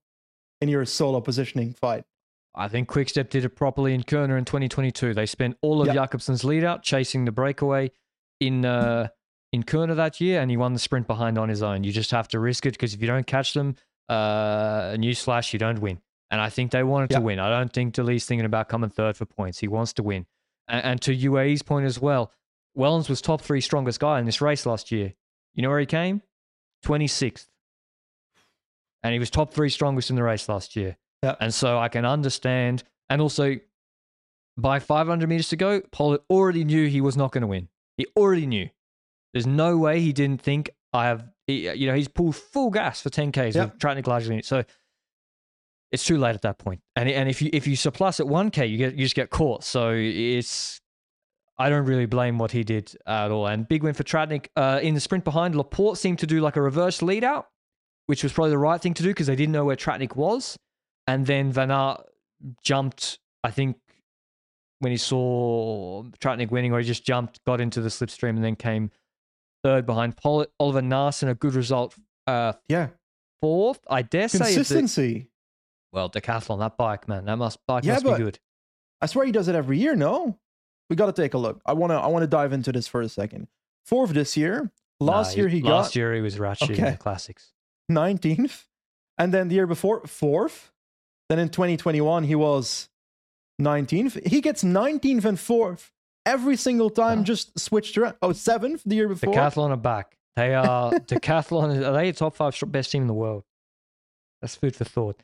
in 0.61 0.68
your 0.68 0.85
solo 0.85 1.20
positioning 1.20 1.75
fight. 1.75 2.05
I 2.55 2.68
think 2.68 2.88
Quickstep 2.88 3.30
did 3.30 3.44
it 3.44 3.50
properly 3.50 3.94
in 3.94 4.02
Kuurne 4.02 4.36
in 4.38 4.44
2022. 4.44 5.14
They 5.14 5.26
spent 5.26 5.57
all 5.61 5.80
of 5.80 5.88
yep. 5.88 5.96
Jakobsen's 5.96 6.44
lead 6.44 6.62
out 6.62 6.82
chasing 6.82 7.24
the 7.24 7.32
breakaway 7.32 7.90
in 8.40 8.64
uh, 8.64 9.09
in 9.52 9.64
Kuurne 9.64 9.94
that 9.96 10.20
year, 10.20 10.40
and 10.40 10.50
he 10.50 10.57
won 10.57 10.72
the 10.72 10.78
sprint 10.78 11.07
behind 11.07 11.38
on 11.38 11.48
his 11.48 11.62
own. 11.62 11.84
You 11.84 11.92
just 11.92 12.11
have 12.12 12.28
to 12.28 12.38
risk 12.38 12.66
it 12.66 12.72
because 12.72 12.94
if 12.94 13.00
you 13.00 13.07
don't 13.07 13.26
catch 13.26 13.55
them, 13.55 13.76
uh, 14.09 14.92
newsflash, 14.92 15.52
you 15.52 15.59
don't 15.59 15.80
win. 15.80 16.00
And 16.30 16.40
I 16.40 16.48
think 16.48 16.70
they 16.70 16.82
wanted 16.82 17.11
yep. 17.11 17.20
to 17.20 17.24
win. 17.24 17.38
I 17.38 17.50
don't 17.50 17.72
think 17.72 17.94
De 17.94 18.02
Lie's 18.02 18.26
thinking 18.26 18.46
about 18.46 18.68
coming 18.68 18.90
third 18.90 19.16
for 19.16 19.24
points. 19.24 19.59
He 19.59 19.68
wants 19.68 19.92
to 19.94 20.02
win. 20.02 20.26
And, 20.68 20.84
and 20.84 21.02
to 21.02 21.16
UAE's 21.16 21.62
point 21.62 21.86
as 21.86 22.00
well, 22.00 22.32
Wellens 22.76 23.09
was 23.09 23.20
top 23.20 23.40
three 23.40 23.61
strongest 23.61 24.00
guy 24.00 24.18
in 24.18 24.26
this 24.26 24.40
race 24.40 24.66
last 24.66 24.90
year. 24.90 25.14
You 25.55 25.62
know 25.62 25.70
where 25.70 25.80
he 25.80 25.86
came? 25.86 26.22
26th. 26.84 27.46
And 29.02 29.12
he 29.12 29.18
was 29.18 29.30
top 29.30 29.55
three 29.55 29.68
strongest 29.68 30.11
in 30.11 30.16
the 30.16 30.22
race 30.22 30.48
last 30.48 30.74
year. 30.74 30.96
Yeah. 31.25 31.37
And 31.41 31.53
so 31.53 31.79
I 31.79 31.89
can 31.89 32.05
understand. 32.05 32.83
And 33.11 33.20
also, 33.20 33.57
by 34.57 34.79
500 34.79 35.29
meters 35.29 35.49
to 35.49 35.57
go, 35.57 35.81
Politt 35.93 36.22
already 36.31 36.64
knew 36.64 36.87
he 36.87 37.01
was 37.01 37.16
not 37.16 37.33
going 37.33 37.43
to 37.43 37.49
win. 37.49 37.68
He 37.97 38.07
already 38.16 38.47
knew. 38.47 38.68
There's 39.33 39.47
no 39.47 39.77
way 39.77 40.01
he 40.01 40.12
didn't 40.12 40.41
think 40.41 40.70
I 40.93 41.07
have. 41.07 41.25
He, 41.47 41.70
you 41.72 41.87
know, 41.87 41.95
he's 41.95 42.09
pulled 42.09 42.37
full 42.37 42.70
gas 42.70 43.01
for 43.01 43.11
10ks 43.11 43.55
yep. 43.55 43.72
with 43.72 43.79
Tratnik 43.81 44.07
largely. 44.07 44.43
So 44.43 44.64
it's 45.91 46.05
too 46.05 46.18
late 46.18 46.35
at 46.35 46.43
that 46.43 46.59
point. 46.59 46.81
And 46.97 47.09
and 47.09 47.29
if 47.29 47.43
you 47.43 47.51
if 47.53 47.66
you 47.66 47.77
surplus 47.77 48.20
at 48.20 48.27
1k, 48.27 48.68
you 48.68 48.79
get 48.79 48.95
you 48.95 49.05
just 49.05 49.14
get 49.14 49.31
caught. 49.31 49.64
So 49.64 49.91
it's 49.93 50.81
I 51.59 51.68
don't 51.68 51.87
really 51.87 52.07
blame 52.07 52.39
what 52.39 52.51
he 52.51 52.64
did 52.64 52.97
at 53.07 53.31
all. 53.31 53.47
And 53.47 53.66
big 53.66 53.83
win 53.83 53.95
for 53.95 54.03
Tratnik. 54.03 54.47
Uh, 54.57 54.81
in 54.83 54.95
the 54.95 55.01
sprint 55.01 55.25
behind, 55.25 55.55
Laporte 55.55 55.99
seemed 55.99 56.18
to 56.20 56.27
do 56.27 56.41
like 56.41 56.57
a 56.57 56.62
reverse 56.62 57.01
lead 57.01 57.22
out, 57.22 57.49
which 58.07 58.22
was 58.22 58.33
probably 58.33 58.51
the 58.51 58.59
right 58.59 58.81
thing 58.81 58.95
to 58.95 59.03
do 59.03 59.11
because 59.11 59.29
they 59.29 59.37
didn't 59.37 59.53
know 59.53 59.64
where 59.64 59.77
Tratnik 59.77 60.16
was. 60.16 60.57
And 61.07 61.26
then 61.26 61.52
Van 61.52 61.70
Aert 61.70 62.02
jumped, 62.62 63.18
I 63.42 63.50
think, 63.50 63.76
when 64.80 64.90
he 64.90 64.96
saw 64.98 66.02
Tratnik 66.20 66.50
winning, 66.50 66.72
or 66.72 66.78
he 66.80 66.84
just 66.86 67.05
jumped, 67.05 67.42
got 67.44 67.61
into 67.61 67.80
the 67.80 67.88
slipstream, 67.88 68.30
and 68.30 68.44
then 68.44 68.57
came 68.57 68.90
third 69.62 69.86
behind 69.86 70.16
Pol- 70.16 70.46
Oliver 70.59 70.80
Naesen. 70.82 71.28
A 71.28 71.34
good 71.34 71.55
result. 71.55 71.94
Uh, 72.26 72.52
yeah. 72.68 72.88
Fourth, 73.40 73.80
I 73.88 74.02
dare 74.02 74.28
say. 74.28 74.38
Consistency. 74.38 75.28
Well, 75.92 76.11
decathlon, 76.11 76.59
that 76.61 76.76
bike, 76.76 77.07
man, 77.07 77.26
that 77.26 77.36
must 77.36 77.59
bike 77.68 77.84
Yeah, 77.84 77.94
must 77.94 78.05
be 78.05 78.14
good. 78.14 78.38
I 79.00 79.07
swear 79.07 79.26
he 79.26 79.32
does 79.32 79.48
it 79.48 79.55
every 79.55 79.78
year. 79.78 79.94
No, 79.94 80.38
we 80.90 80.96
got 80.96 81.07
to 81.14 81.22
take 81.22 81.34
a 81.34 81.38
look. 81.38 81.61
I 81.66 81.72
want 81.74 81.90
to. 81.92 81.96
I 81.96 82.07
want 82.09 82.22
to 82.22 82.26
dive 82.26 82.52
into 82.52 82.72
this 82.72 82.88
for 82.88 83.00
a 83.02 83.09
second. 83.09 83.48
Fourth 83.84 84.11
this 84.11 84.36
year. 84.36 84.70
Last 85.00 85.36
Nah, 85.36 85.42
year 85.42 85.48
he 85.48 85.61
last 85.61 85.68
got 85.70 85.76
Last 85.76 85.96
year 85.96 86.14
he 86.14 86.20
was 86.20 86.38
ratchet 86.38 86.70
in 86.70 86.76
Okay. 86.76 86.90
the 86.92 86.96
classics. 86.96 87.52
19th, 87.92 88.64
and 89.18 89.32
then 89.34 89.48
the 89.48 89.55
year 89.57 89.66
before 89.66 90.07
fourth. 90.07 90.72
Then 91.29 91.39
in 91.39 91.49
2021 91.49 92.25
he 92.25 92.35
was 92.35 92.89
19th. 93.61 94.27
He 94.27 94.41
gets 94.41 94.62
19th 94.62 95.25
and 95.25 95.41
fourth 95.41 95.93
every 96.27 96.57
single 96.57 96.91
time. 96.91 97.18
Wow. 97.18 97.25
Just 97.25 97.59
switched 97.59 97.97
around. 97.97 98.16
Oh, 98.22 98.33
seventh 98.33 98.83
the 98.85 98.97
year 98.97 99.09
before. 99.09 99.33
Decathlon 99.33 99.70
are 99.70 99.77
back. 99.77 100.18
They 100.37 100.55
are 100.55 100.93
Decathlon. 100.93 101.87
Are 101.87 101.93
they 101.93 102.09
a 102.09 102.12
top 102.12 102.37
five 102.37 102.59
best 102.68 102.93
team 102.93 103.03
in 103.03 103.09
the 103.09 103.14
world? 103.14 103.45
That's 104.41 104.57
food 104.57 104.77
for 104.77 104.85
thought. 104.85 105.22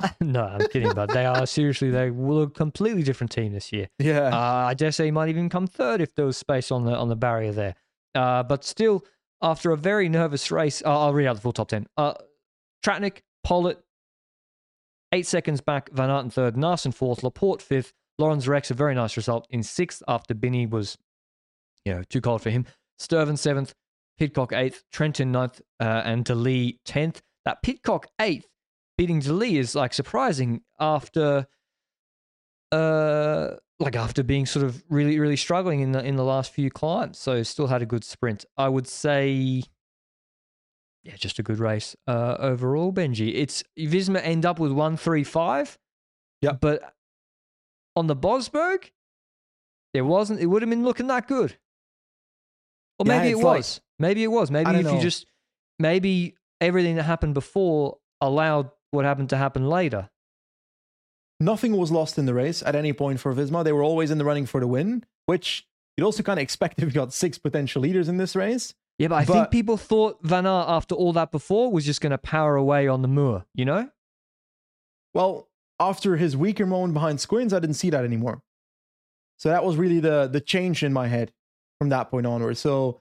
no, 0.20 0.42
I'm 0.42 0.66
kidding, 0.68 0.92
but 0.94 1.10
they 1.10 1.26
are 1.26 1.46
seriously. 1.46 1.90
They 1.90 2.10
will 2.10 2.42
a 2.42 2.50
completely 2.50 3.02
different 3.02 3.30
team 3.30 3.52
this 3.52 3.72
year. 3.72 3.88
Yeah. 3.98 4.28
Uh, 4.28 4.66
I 4.68 4.74
dare 4.74 4.92
say 4.92 5.06
he 5.06 5.10
might 5.10 5.28
even 5.28 5.48
come 5.48 5.66
third 5.66 6.00
if 6.00 6.14
there 6.14 6.24
was 6.24 6.36
space 6.36 6.70
on 6.70 6.84
the 6.84 6.96
on 6.96 7.08
the 7.08 7.16
barrier 7.16 7.52
there. 7.52 7.74
Uh, 8.14 8.42
but 8.42 8.64
still, 8.64 9.04
after 9.42 9.72
a 9.72 9.76
very 9.76 10.08
nervous 10.08 10.50
race, 10.50 10.82
uh, 10.84 11.00
I'll 11.00 11.12
read 11.12 11.26
out 11.26 11.36
the 11.36 11.42
full 11.42 11.52
top 11.52 11.68
ten. 11.68 11.86
Uh, 11.96 12.14
Tratnik, 12.84 13.18
Pollitt, 13.44 13.78
eight 15.12 15.26
seconds 15.26 15.60
back. 15.60 15.90
Van 15.92 16.10
Aert 16.10 16.24
in 16.24 16.30
third, 16.30 16.56
Naesen 16.56 16.92
fourth, 16.94 17.22
Laporte 17.22 17.62
fifth, 17.62 17.92
Laurenz 18.20 18.48
Rex 18.48 18.70
a 18.70 18.74
very 18.74 18.94
nice 18.94 19.16
result 19.16 19.46
in 19.50 19.62
sixth 19.62 20.02
after 20.08 20.34
Binney 20.34 20.66
was, 20.66 20.98
you 21.84 21.94
know, 21.94 22.02
too 22.08 22.20
cold 22.20 22.42
for 22.42 22.50
him. 22.50 22.66
Stuyven 23.00 23.38
seventh, 23.38 23.74
Pidcock 24.18 24.52
eighth, 24.52 24.84
Trenton 24.92 25.32
ninth, 25.32 25.60
uh, 25.80 26.02
and 26.04 26.24
De 26.24 26.34
Lie 26.34 26.78
tenth. 26.84 27.22
That 27.44 27.62
Pidcock 27.62 28.06
eighth 28.20 28.46
beating 28.96 29.20
De 29.20 29.32
Lie 29.32 29.58
is 29.58 29.74
like 29.74 29.92
surprising 29.92 30.62
after 30.78 31.46
uh 32.70 33.50
like 33.78 33.96
after 33.96 34.22
being 34.22 34.46
sort 34.46 34.64
of 34.64 34.82
really 34.88 35.18
really 35.18 35.36
struggling 35.36 35.80
in 35.80 35.92
the 35.92 36.02
in 36.02 36.16
the 36.16 36.24
last 36.24 36.52
few 36.52 36.70
climbs 36.70 37.18
so 37.18 37.42
still 37.42 37.66
had 37.66 37.82
a 37.82 37.86
good 37.86 38.02
sprint 38.02 38.46
i 38.56 38.66
would 38.66 38.86
say 38.86 39.62
yeah 41.04 41.16
just 41.16 41.38
a 41.38 41.42
good 41.42 41.58
race 41.58 41.96
uh 42.06 42.36
overall 42.38 42.92
benji. 42.92 43.32
It's 43.34 43.62
visma 43.78 44.20
end 44.22 44.44
up 44.46 44.58
with 44.58 44.72
135 44.72 45.78
Yeah. 46.40 46.52
but 46.52 46.94
on 47.96 48.06
the 48.06 48.16
bosberg 48.16 48.90
there 49.94 50.04
wasn't 50.04 50.40
it 50.40 50.46
would 50.46 50.62
have 50.62 50.70
been 50.70 50.84
looking 50.84 51.06
that 51.08 51.26
good. 51.28 51.58
Or 52.98 53.06
Yeah, 53.06 53.18
maybe 53.18 53.28
it 53.30 53.34
it's 53.34 53.42
like- 53.42 53.56
was. 53.58 53.80
Maybe 53.98 54.22
it 54.24 54.28
was. 54.28 54.50
Maybe 54.50 54.70
if 54.70 54.86
you 54.92 55.00
just 55.00 55.26
maybe 55.78 56.34
everything 56.60 56.96
that 56.96 57.04
happened 57.04 57.34
before 57.34 57.98
allowed 58.20 58.70
what 58.90 59.04
happened 59.04 59.30
to 59.30 59.36
happen 59.36 59.68
later. 59.68 60.10
Nothing 61.40 61.76
was 61.76 61.90
lost 61.90 62.18
in 62.18 62.26
the 62.26 62.34
race 62.34 62.62
at 62.62 62.74
any 62.76 62.92
point 62.92 63.18
for 63.20 63.32
Visma. 63.34 63.64
They 63.64 63.72
were 63.72 63.82
always 63.82 64.10
in 64.10 64.18
the 64.18 64.24
running 64.24 64.46
for 64.46 64.60
the 64.60 64.66
win, 64.68 65.04
which 65.26 65.66
you'd 65.96 66.04
also 66.04 66.22
kind 66.22 66.38
of 66.38 66.42
expect 66.42 66.78
if 66.80 66.84
you 66.86 66.92
got 66.92 67.12
six 67.12 67.36
potential 67.38 67.82
leaders 67.82 68.08
in 68.08 68.16
this 68.16 68.36
race. 68.36 68.74
Yeah, 69.02 69.08
but 69.08 69.16
I 69.16 69.24
But- 69.24 69.32
think 69.32 69.50
people 69.50 69.76
thought 69.76 70.18
Van 70.22 70.46
Aert, 70.46 70.68
after 70.68 70.94
all 70.94 71.12
that 71.14 71.32
before, 71.32 71.72
was 71.72 71.84
just 71.84 72.00
going 72.00 72.12
to 72.12 72.18
power 72.18 72.54
away 72.54 72.86
on 72.86 73.02
the 73.02 73.08
Muur, 73.08 73.44
you 73.52 73.64
know? 73.64 73.90
Well, 75.12 75.48
after 75.80 76.16
his 76.16 76.36
weaker 76.36 76.66
moment 76.66 76.94
behind 76.94 77.18
Skujiņš, 77.18 77.52
I 77.52 77.58
didn't 77.58 77.74
see 77.74 77.90
that 77.90 78.04
anymore. 78.04 78.42
So 79.38 79.48
that 79.48 79.64
was 79.64 79.76
really 79.76 79.98
the 79.98 80.28
the 80.28 80.40
change 80.40 80.84
in 80.84 80.92
my 80.92 81.08
head 81.08 81.32
from 81.80 81.88
that 81.88 82.10
point 82.10 82.26
onward. 82.26 82.56
So 82.58 83.00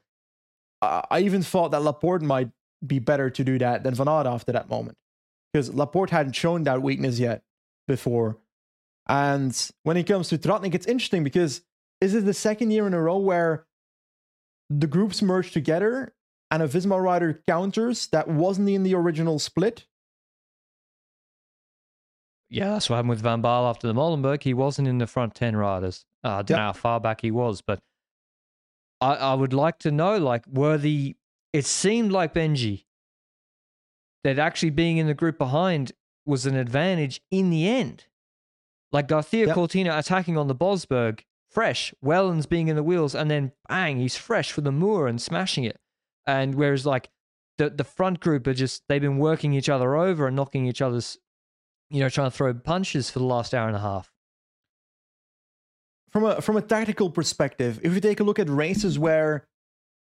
I 0.81 1.03
I 1.11 1.19
even 1.19 1.43
thought 1.43 1.69
that 1.69 1.83
Laporte 1.83 2.23
might 2.23 2.49
be 2.85 2.97
better 2.97 3.29
to 3.29 3.43
do 3.43 3.59
that 3.59 3.83
than 3.83 3.93
Van 3.93 4.07
Aert 4.07 4.25
after 4.25 4.51
that 4.53 4.67
moment, 4.69 4.97
because 5.53 5.71
Laporte 5.71 6.09
hadn't 6.09 6.33
shown 6.33 6.63
that 6.63 6.81
weakness 6.81 7.19
yet 7.19 7.43
before. 7.87 8.39
And 9.07 9.55
when 9.83 9.97
it 9.97 10.07
comes 10.07 10.29
to 10.29 10.39
Tratnik, 10.39 10.73
it's 10.73 10.87
interesting 10.87 11.23
because 11.23 11.61
is 12.01 12.15
it 12.15 12.25
the 12.25 12.33
second 12.33 12.71
year 12.71 12.87
in 12.87 12.95
a 12.95 13.01
row 13.01 13.19
where 13.19 13.67
the 14.79 14.87
groups 14.87 15.21
merge 15.21 15.51
together 15.51 16.13
and 16.49 16.61
a 16.63 16.67
Visma 16.67 17.01
rider 17.01 17.41
counters 17.47 18.07
that 18.07 18.27
wasn't 18.27 18.69
in 18.69 18.83
the 18.83 18.95
original 18.95 19.39
split? 19.39 19.85
Yeah, 22.49 22.71
that's 22.73 22.89
what 22.89 22.97
happened 22.97 23.11
with 23.11 23.21
Van 23.21 23.41
Baarle 23.41 23.69
after 23.69 23.87
the 23.87 23.93
Molenberg. 23.93 24.43
He 24.43 24.53
wasn't 24.53 24.87
in 24.87 24.97
the 24.97 25.07
front 25.07 25.35
10 25.35 25.55
riders. 25.55 26.05
Uh, 26.23 26.27
I 26.29 26.41
don't 26.41 26.49
Yep. 26.49 26.57
know 26.57 26.63
how 26.63 26.73
far 26.73 26.99
back 26.99 27.21
he 27.21 27.31
was, 27.31 27.61
but 27.61 27.79
I, 28.99 29.13
I 29.15 29.33
would 29.33 29.53
like 29.53 29.79
to 29.79 29.91
know, 29.91 30.17
like, 30.17 30.45
were 30.47 30.77
the. 30.77 31.15
It 31.53 31.65
seemed 31.65 32.11
like 32.11 32.33
Benji 32.33 32.85
that 34.23 34.37
actually 34.37 34.69
being 34.69 34.97
in 34.97 35.07
the 35.07 35.13
group 35.13 35.37
behind 35.37 35.91
was 36.25 36.45
an 36.45 36.55
advantage 36.55 37.21
in 37.31 37.49
the 37.49 37.67
end. 37.67 38.05
Like 38.91 39.07
Garcia 39.07 39.47
Yep. 39.47 39.55
Cortina 39.55 39.97
attacking 39.97 40.37
on 40.37 40.47
the 40.47 40.55
Bosberg, 40.55 41.21
fresh. 41.51 41.93
Wellens 42.03 42.47
being 42.47 42.69
in 42.69 42.75
the 42.75 42.83
wheels, 42.83 43.13
and 43.13 43.29
then 43.29 43.51
bang, 43.69 43.99
he's 43.99 44.17
fresh 44.17 44.51
for 44.51 44.61
the 44.61 44.71
Moor 44.71 45.07
and 45.07 45.21
smashing 45.21 45.65
it. 45.65 45.77
And 46.25 46.55
whereas, 46.55 46.85
like, 46.85 47.09
the, 47.57 47.69
the 47.69 47.83
front 47.83 48.19
group 48.19 48.47
are 48.47 48.53
just, 48.53 48.83
they've 48.87 49.01
been 49.01 49.17
working 49.17 49.53
each 49.53 49.69
other 49.69 49.95
over 49.95 50.27
and 50.27 50.35
knocking 50.35 50.65
each 50.65 50.81
other's, 50.81 51.17
you 51.89 51.99
know, 51.99 52.09
trying 52.09 52.31
to 52.31 52.35
throw 52.35 52.53
punches 52.53 53.09
for 53.11 53.19
the 53.19 53.25
last 53.25 53.53
hour 53.53 53.67
and 53.67 53.75
a 53.75 53.81
half. 53.81 54.11
from 56.11 56.25
a 56.25 56.41
from 56.41 56.57
a 56.57 56.61
tactical 56.61 57.09
perspective, 57.09 57.79
if 57.83 57.93
you 57.93 58.01
take 58.01 58.19
a 58.19 58.23
look 58.23 58.39
at 58.39 58.49
races 58.49 58.99
where 58.99 59.47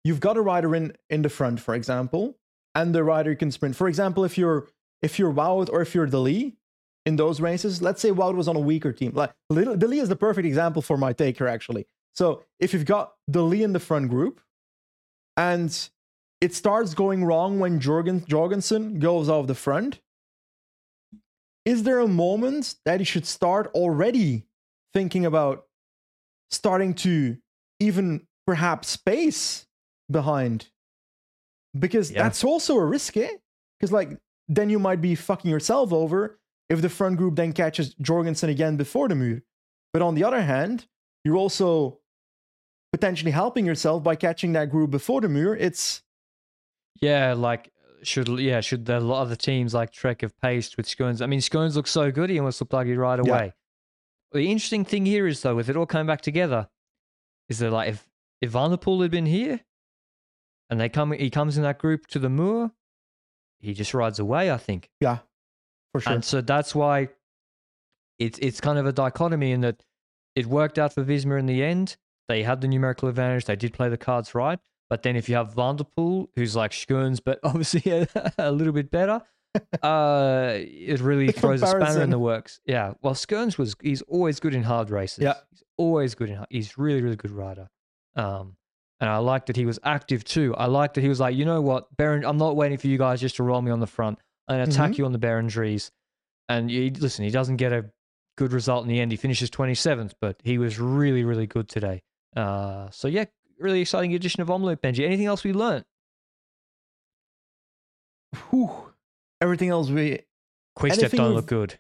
you've 0.04 0.20
got 0.20 0.38
a 0.38 0.42
rider 0.42 0.76
in 0.76 0.94
in 1.10 1.22
the 1.22 1.30
front, 1.30 1.60
for 1.60 1.74
example, 1.74 2.38
and 2.76 2.94
the 2.94 3.04
rider 3.04 3.36
can 3.36 3.52
sprint. 3.52 3.76
For 3.76 3.88
example, 3.88 4.24
if 4.24 4.38
you're 4.38 4.68
if 5.02 5.18
you're 5.20 5.32
Wout 5.34 5.70
or 5.72 5.82
if 5.82 5.96
you're 5.96 6.06
De 6.06 6.20
Lie 6.20 6.54
in 7.06 7.16
those 7.16 7.40
races, 7.40 7.82
let's 7.82 8.02
say 8.02 8.10
Wout 8.12 8.36
was 8.36 8.48
on 8.48 8.56
a 8.56 8.60
weaker 8.60 8.92
team. 8.92 9.12
Like 9.14 9.32
De 9.52 9.88
Lie 9.88 9.98
is 9.98 10.10
the 10.10 10.16
perfect 10.16 10.46
example 10.46 10.82
for 10.82 10.98
my 10.98 11.14
take 11.14 11.38
here, 11.38 11.48
actually. 11.48 11.86
So 12.14 12.44
if 12.60 12.74
you've 12.74 12.86
got 12.86 13.14
De 13.30 13.42
Lie 13.42 13.58
in 13.64 13.74
the 13.74 13.80
front 13.80 14.10
group, 14.10 14.42
and 15.38 15.90
it 16.42 16.54
starts 16.56 16.94
going 16.94 17.24
wrong 17.26 17.60
when 17.60 17.80
Jorgen 17.80 18.26
Jorgenson 18.28 19.00
goes 19.00 19.30
off 19.30 19.48
the 19.48 19.56
front, 19.56 20.00
is 21.66 21.84
there 21.84 22.00
a 22.00 22.08
moment 22.08 22.76
that 22.86 23.00
he 23.00 23.04
should 23.06 23.26
start 23.26 23.68
already 23.74 24.46
thinking 24.94 25.26
about 25.26 25.66
starting 26.52 26.94
to 26.94 27.38
even 27.80 28.26
perhaps 28.48 28.88
space 28.88 29.66
behind 30.10 30.70
because 31.78 32.12
Yeah. 32.12 32.24
that's 32.24 32.44
also 32.44 32.78
a 32.78 32.86
risk 32.86 33.18
eh 33.18 33.30
because 33.80 33.92
like 33.92 34.18
then 34.48 34.70
you 34.70 34.78
might 34.80 35.02
be 35.02 35.16
fucking 35.16 35.50
yourself 35.50 35.92
over 35.92 36.40
if 36.70 36.82
the 36.82 36.90
front 36.90 37.18
group 37.18 37.36
then 37.36 37.54
catches 37.54 37.94
Jorgenson 37.96 38.50
again 38.50 38.76
before 38.78 39.08
the 39.08 39.16
move 39.16 39.42
but 39.94 40.02
on 40.02 40.16
the 40.16 40.24
other 40.24 40.42
hand 40.42 40.88
you're 41.24 41.38
also 41.38 42.00
potentially 42.92 43.32
helping 43.32 43.66
yourself 43.66 44.04
by 44.04 44.16
catching 44.16 44.54
that 44.54 44.70
group 44.70 44.90
before 44.90 45.20
the 45.22 45.28
Muur. 45.28 45.56
It's 45.60 46.02
Yeah, 47.02 47.34
like 47.34 47.72
should 48.04 48.30
yeah 48.40 48.62
should 48.62 48.86
the 48.86 49.00
lot 49.02 49.24
of 49.24 49.30
the 49.30 49.36
teams 49.36 49.74
like 49.74 49.92
Trek 49.92 50.22
have 50.22 50.40
paced 50.40 50.78
with 50.78 50.86
Skujiņš? 50.88 51.22
I 51.22 51.26
mean, 51.26 51.42
Skujiņš 51.42 51.76
looks 51.76 51.92
so 51.92 52.12
good; 52.12 52.30
he 52.30 52.40
almost 52.40 52.62
looked 52.62 52.72
like 52.74 52.88
ride 52.88 53.20
Yeah. 53.26 53.32
away. 53.34 53.54
The 54.32 54.50
interesting 54.52 54.86
thing 54.86 55.06
here 55.06 55.28
is 55.28 55.42
though, 55.42 55.56
with 55.56 55.68
it 55.70 55.76
all 55.76 55.86
coming 55.86 56.08
back 56.08 56.22
together, 56.22 56.70
is 57.50 57.60
that 57.60 57.72
like 57.72 57.90
if 57.90 58.08
if 58.42 58.52
Van 58.52 58.70
der 58.70 58.78
Poel 58.78 59.02
had 59.02 59.12
been 59.12 59.26
here, 59.26 59.62
and 60.70 60.80
they 60.80 60.88
come, 60.88 61.12
he 61.12 61.30
comes 61.30 61.58
in 61.58 61.64
that 61.64 61.80
group 61.80 62.08
to 62.08 62.20
the 62.20 62.30
Muur, 62.30 62.72
he 63.60 63.74
just 63.74 63.94
rides 63.94 64.20
away. 64.20 64.52
I 64.52 64.58
think. 64.58 64.90
yeah, 65.02 65.20
for 65.96 66.02
sure. 66.02 66.14
And 66.14 66.24
so 66.26 66.42
that's 66.42 66.76
why 66.76 67.10
it's 68.20 68.38
it's 68.40 68.60
kind 68.62 68.78
of 68.78 68.86
a 68.86 68.92
dichotomy 68.92 69.52
in 69.52 69.62
that 69.62 69.84
it 70.36 70.46
worked 70.46 70.78
out 70.78 70.94
for 70.94 71.04
Visma 71.04 71.40
in 71.40 71.46
the 71.46 71.64
end. 71.64 71.96
They 72.28 72.44
had 72.44 72.60
the 72.62 72.68
numerical 72.68 73.08
advantage. 73.08 73.46
They 73.46 73.56
did 73.56 73.74
play 73.74 73.88
the 73.90 73.98
cards 73.98 74.36
right. 74.36 74.60
But 74.90 75.04
then 75.04 75.16
if 75.16 75.30
you 75.30 75.36
have 75.36 75.54
Van 75.56 75.78
der 75.78 75.86
Poel, 75.98 76.28
who's 76.36 76.56
like 76.56 76.72
Skujiņš, 76.72 77.20
but 77.26 77.40
obviously 77.44 77.92
a, 77.92 78.08
a 78.38 78.52
little 78.52 78.74
bit 78.74 78.92
better, 78.92 79.22
uh, 79.84 80.54
it 80.58 81.00
really 81.00 81.28
The 81.28 81.32
throws 81.34 81.62
a 81.64 81.68
spanner 81.68 82.02
in 82.02 82.10
the 82.10 82.20
works. 82.20 82.60
Yeah. 82.66 82.94
Well, 83.02 83.14
Skujiņš 83.14 83.58
was 83.58 83.76
he's 83.82 84.02
always 84.04 84.40
good 84.40 84.54
in 84.54 84.64
hard 84.64 84.90
races. 84.90 85.24
Yeah. 85.24 85.36
He's 85.52 85.64
always 85.78 86.14
good 86.16 86.30
in. 86.30 86.36
hard- 86.36 86.48
He's 86.50 86.78
really 86.78 87.02
really 87.02 87.16
good 87.16 87.32
rider. 87.32 87.70
Um, 88.16 88.58
and 89.00 89.10
I 89.10 89.18
like 89.18 89.46
that 89.48 89.56
he 89.58 89.66
was 89.66 89.78
active 89.84 90.24
too. 90.24 90.56
I 90.56 90.68
like 90.68 90.94
that 90.94 91.02
he 91.02 91.10
was 91.10 91.20
like, 91.20 91.36
you 91.36 91.44
know 91.46 91.62
what, 91.62 91.96
Baron, 91.98 92.24
I'm 92.26 92.38
not 92.38 92.56
waiting 92.56 92.78
for 92.78 92.88
you 92.88 92.98
guys 92.98 93.20
just 93.20 93.36
to 93.38 93.44
roll 93.44 93.62
me 93.62 93.70
on 93.72 93.80
the 93.82 93.88
front. 93.88 94.20
I'm 94.48 94.56
gonna 94.60 94.70
attack 94.70 94.92
Mhm. 94.92 94.98
you 95.00 95.06
on 95.06 95.12
the 95.12 95.20
Berendries. 95.20 95.92
And 96.50 96.70
you, 96.70 96.92
listen, 96.92 97.26
he 97.26 97.32
doesn't 97.32 97.58
get 97.58 97.74
a 97.74 97.90
good 98.38 98.54
result 98.54 98.84
in 98.84 98.90
the 98.90 99.00
end. 99.00 99.12
He 99.12 99.18
finishes 99.18 99.50
27th, 99.50 100.14
but 100.22 100.40
he 100.44 100.58
was 100.58 100.80
really, 100.80 101.24
really 101.24 101.48
good 101.48 101.68
today. 101.68 102.04
Uh, 102.36 102.90
so 102.92 103.08
yeah, 103.08 103.26
really 103.58 103.82
exciting 103.82 104.14
addition 104.14 104.42
of 104.42 104.50
Omloop, 104.50 104.78
Benji. 104.82 105.06
Anything 105.06 105.26
else 105.26 105.44
we 105.44 105.54
learned? 105.54 105.86
Whew. 108.50 108.92
Everything 109.42 109.70
else 109.70 109.90
we 109.90 110.22
Quick 110.76 110.94
step 110.94 111.04
Anything 111.06 111.18
don't 111.20 111.34
look 111.36 111.46
good. 111.48 111.80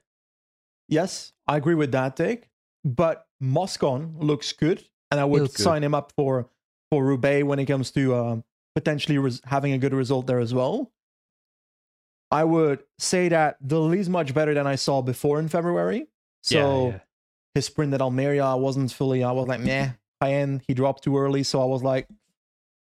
yes, 0.88 1.34
I 1.48 1.58
agree 1.58 1.76
with 1.76 1.92
that 1.92 2.16
take. 2.16 2.50
But 2.86 3.28
Moscon 3.42 4.16
looks 4.20 4.54
good, 4.54 4.88
and 5.12 5.20
I 5.20 5.26
would 5.26 5.42
looks 5.42 5.58
good. 5.58 5.64
sign 5.64 5.84
him 5.84 5.94
up 5.94 6.14
for 6.16 6.50
for 6.92 7.04
Roubaix 7.04 7.44
when 7.44 7.60
it 7.60 7.66
comes 7.66 7.92
to 7.92 8.16
um, 8.16 8.44
potentially 8.74 9.18
res- 9.18 9.42
having 9.46 9.74
a 9.74 9.78
good 9.78 9.94
result 9.94 10.28
there 10.28 10.40
as 10.40 10.54
well. 10.54 10.92
I 12.32 12.44
would 12.44 12.84
say 13.00 13.30
that 13.30 13.58
the 13.62 13.82
is 13.92 14.10
much 14.10 14.34
better 14.34 14.54
than 14.54 14.68
I 14.68 14.76
saw 14.76 15.02
before 15.02 15.40
in 15.40 15.48
February. 15.48 16.08
So 16.44 16.88
yeah, 16.88 16.92
yeah. 16.92 17.00
his 17.54 17.66
sprint 17.66 17.94
at 17.94 18.02
Almeria 18.02 18.56
wasn't 18.58 18.92
fully. 18.92 19.24
I 19.24 19.32
was 19.32 19.48
like, 19.48 19.62
nah, 19.62 19.88
high 20.22 20.34
end. 20.34 20.62
He 20.68 20.74
dropped 20.74 21.04
too 21.04 21.18
early, 21.18 21.44
so 21.44 21.62
I 21.62 21.66
was 21.66 21.84
like, 21.84 22.08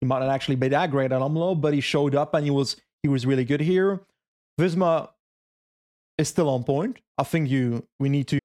he 0.01 0.07
might 0.07 0.19
not 0.19 0.29
actually 0.29 0.55
be 0.55 0.69
that 0.69 0.91
great 0.91 1.11
at 1.11 1.21
Omloop, 1.21 1.61
but 1.61 1.73
he 1.73 1.81
showed 1.81 2.15
up 2.15 2.33
and 2.33 2.43
he 2.43 2.51
was 2.51 2.75
he 3.03 3.09
was 3.09 3.25
really 3.25 3.45
good 3.45 3.61
here. 3.61 4.01
Visma 4.59 5.09
is 6.17 6.27
still 6.27 6.49
on 6.49 6.63
point. 6.63 6.97
I 7.17 7.23
think 7.23 7.49
you 7.49 7.87
we 7.99 8.09
need 8.09 8.27
to 8.29 8.39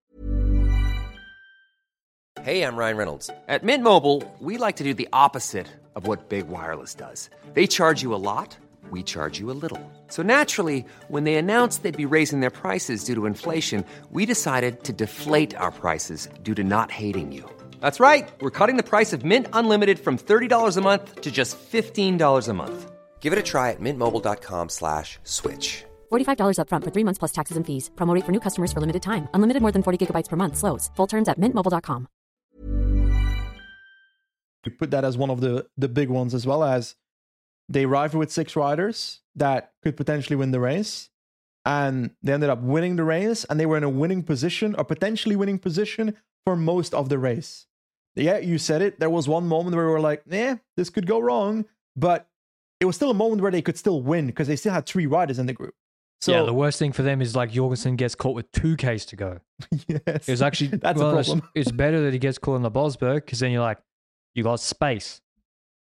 Hey, 2.45 2.62
I'm 2.62 2.76
Ryan 2.76 2.99
Reynolds. 2.99 3.30
At 3.49 3.64
Mint 3.64 3.82
Mobile, 3.82 4.22
we 4.38 4.59
like 4.59 4.76
to 4.76 4.84
do 4.84 4.92
the 4.92 5.09
opposite 5.14 5.66
of 5.95 6.07
what 6.07 6.28
Big 6.28 6.47
Wireless 6.47 6.95
does. 6.95 7.30
They 7.55 7.66
charge 7.66 8.03
you 8.03 8.14
a 8.14 8.20
lot, 8.20 8.55
we 8.91 9.03
charge 9.03 9.39
you 9.39 9.51
a 9.51 9.57
little. 9.62 9.80
So 10.09 10.22
naturally, 10.22 10.85
when 11.09 11.24
they 11.24 11.37
announced 11.37 11.82
they'd 11.82 11.97
be 11.97 12.12
raising 12.14 12.41
their 12.41 12.51
prices 12.51 13.05
due 13.05 13.14
to 13.14 13.24
inflation, 13.24 13.85
we 14.11 14.26
decided 14.26 14.82
to 14.85 14.93
deflate 14.93 15.57
our 15.57 15.70
prices 15.72 16.28
due 16.43 16.55
to 16.57 16.64
not 16.64 16.91
hating 16.91 17.32
you. 17.32 17.49
That's 17.80 18.01
right. 18.01 18.30
We're 18.41 18.59
cutting 18.59 18.76
the 18.76 18.91
price 18.91 19.14
of 19.14 19.24
Mint 19.24 19.47
Unlimited 19.55 19.99
from 19.99 20.18
$30 20.18 20.76
a 20.76 20.80
month 20.82 21.20
to 21.22 21.30
just 21.30 21.57
$15 21.57 22.49
a 22.49 22.53
month. 22.53 22.91
Give 23.20 23.32
it 23.32 23.39
a 23.39 23.43
try 23.43 23.70
at 23.70 23.80
mintmobile.com 23.80 24.68
slash 24.68 25.18
switch. 25.24 25.85
$45 26.12 26.59
upfront 26.59 26.85
for 26.85 26.91
three 26.93 27.05
months 27.05 27.18
plus 27.18 27.32
taxes 27.32 27.57
and 27.57 27.66
fees. 27.66 27.91
Promo 27.97 28.14
rate 28.14 28.26
for 28.26 28.32
new 28.32 28.41
customers 28.41 28.72
for 28.72 28.80
limited 28.80 29.03
time. 29.03 29.28
Unlimited 29.32 29.62
more 29.62 29.72
than 29.72 29.82
40 29.82 29.97
gigabytes 29.99 30.28
per 30.28 30.37
month. 30.37 30.57
Slows. 30.57 30.91
Full 30.97 31.07
terms 31.07 31.28
at 31.28 31.41
mintmobile.com. 31.41 32.07
We 34.64 34.72
put 34.72 34.91
that 34.93 35.05
as 35.05 35.18
one 35.18 35.30
of 35.30 35.41
the 35.41 35.66
the 35.76 35.89
big 35.89 36.09
ones 36.09 36.35
as 36.35 36.47
well 36.47 36.64
as 36.64 36.97
they 37.68 37.84
arrived 37.84 38.14
with 38.14 38.30
six 38.30 38.56
riders 38.56 39.20
that 39.36 39.72
could 39.82 39.96
potentially 39.96 40.36
win 40.36 40.50
the 40.50 40.60
race 40.60 41.10
and 41.64 42.10
they 42.22 42.32
ended 42.32 42.50
up 42.50 42.60
winning 42.60 42.96
the 42.96 43.04
race 43.04 43.44
and 43.44 43.58
they 43.58 43.66
were 43.66 43.76
in 43.76 43.84
a 43.84 43.88
winning 43.88 44.22
position 44.22 44.74
a 44.78 44.84
potentially 44.84 45.36
winning 45.36 45.58
position 45.58 46.14
for 46.44 46.56
most 46.56 46.92
of 46.94 47.08
the 47.08 47.18
race. 47.18 47.66
Yeah 48.14 48.38
you 48.38 48.58
said 48.58 48.82
it. 48.82 49.00
There 49.00 49.10
was 49.10 49.26
one 49.28 49.46
moment 49.48 49.74
where 49.74 49.86
we 49.86 49.92
were 49.92 50.00
like 50.00 50.22
yeah 50.26 50.56
this 50.76 50.90
could 50.90 51.06
go 51.06 51.18
wrong 51.20 51.64
but 51.96 52.28
it 52.80 52.84
was 52.86 52.96
still 52.96 53.10
a 53.10 53.14
moment 53.14 53.40
where 53.40 53.50
they 53.52 53.62
could 53.62 53.78
still 53.78 54.02
win 54.02 54.26
because 54.26 54.46
they 54.48 54.56
still 54.56 54.72
had 54.72 54.84
three 54.86 55.06
riders 55.06 55.38
in 55.38 55.46
the 55.46 55.52
group. 55.52 55.74
So 56.20 56.32
yeah, 56.32 56.42
the 56.42 56.54
worst 56.54 56.78
thing 56.78 56.92
for 56.92 57.02
them 57.02 57.20
is 57.20 57.36
like 57.36 57.50
Jorgenson 57.50 57.96
gets 57.96 58.14
caught 58.14 58.34
with 58.34 58.50
two 58.52 58.76
Ks 58.76 59.04
to 59.06 59.16
go. 59.16 59.40
yes, 59.88 60.00
It 60.06 60.28
was 60.28 60.42
actually 60.42 60.68
that's 60.82 60.98
well, 60.98 61.10
a 61.10 61.20
it's- 61.20 61.26
problem. 61.26 61.48
It's, 61.54 61.70
better 61.70 62.02
that 62.02 62.12
he 62.12 62.18
gets 62.18 62.38
caught 62.38 62.56
in 62.56 62.62
the 62.62 62.70
Bosberg 62.70 63.16
because 63.16 63.40
then 63.40 63.50
you're 63.52 63.62
like, 63.62 63.78
you 64.34 64.42
got 64.42 64.60
space 64.60 65.20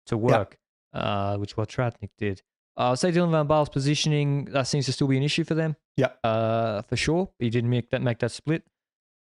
to 0.08 0.18
work, 0.18 0.58
uh, 0.94 1.38
which 1.38 1.58
what 1.58 1.70
Tratnik 1.70 2.10
did. 2.18 2.42
Uh, 2.78 2.90
I'll 2.90 2.96
say 2.96 3.12
Dylan 3.12 3.32
Van 3.32 3.48
Baarle's 3.48 3.70
positioning 3.70 4.46
that 4.46 4.68
seems 4.68 4.86
to 4.86 4.92
still 4.92 5.08
be 5.08 5.18
an 5.18 5.24
issue 5.24 5.44
for 5.44 5.54
them. 5.54 5.76
Yeah. 5.96 6.10
uh, 6.24 6.82
for 6.84 6.96
sure. 6.96 7.30
He 7.40 7.50
didn't 7.50 7.70
make 7.70 7.90
that 7.92 8.02
make 8.02 8.20
that 8.20 8.32
split 8.32 8.64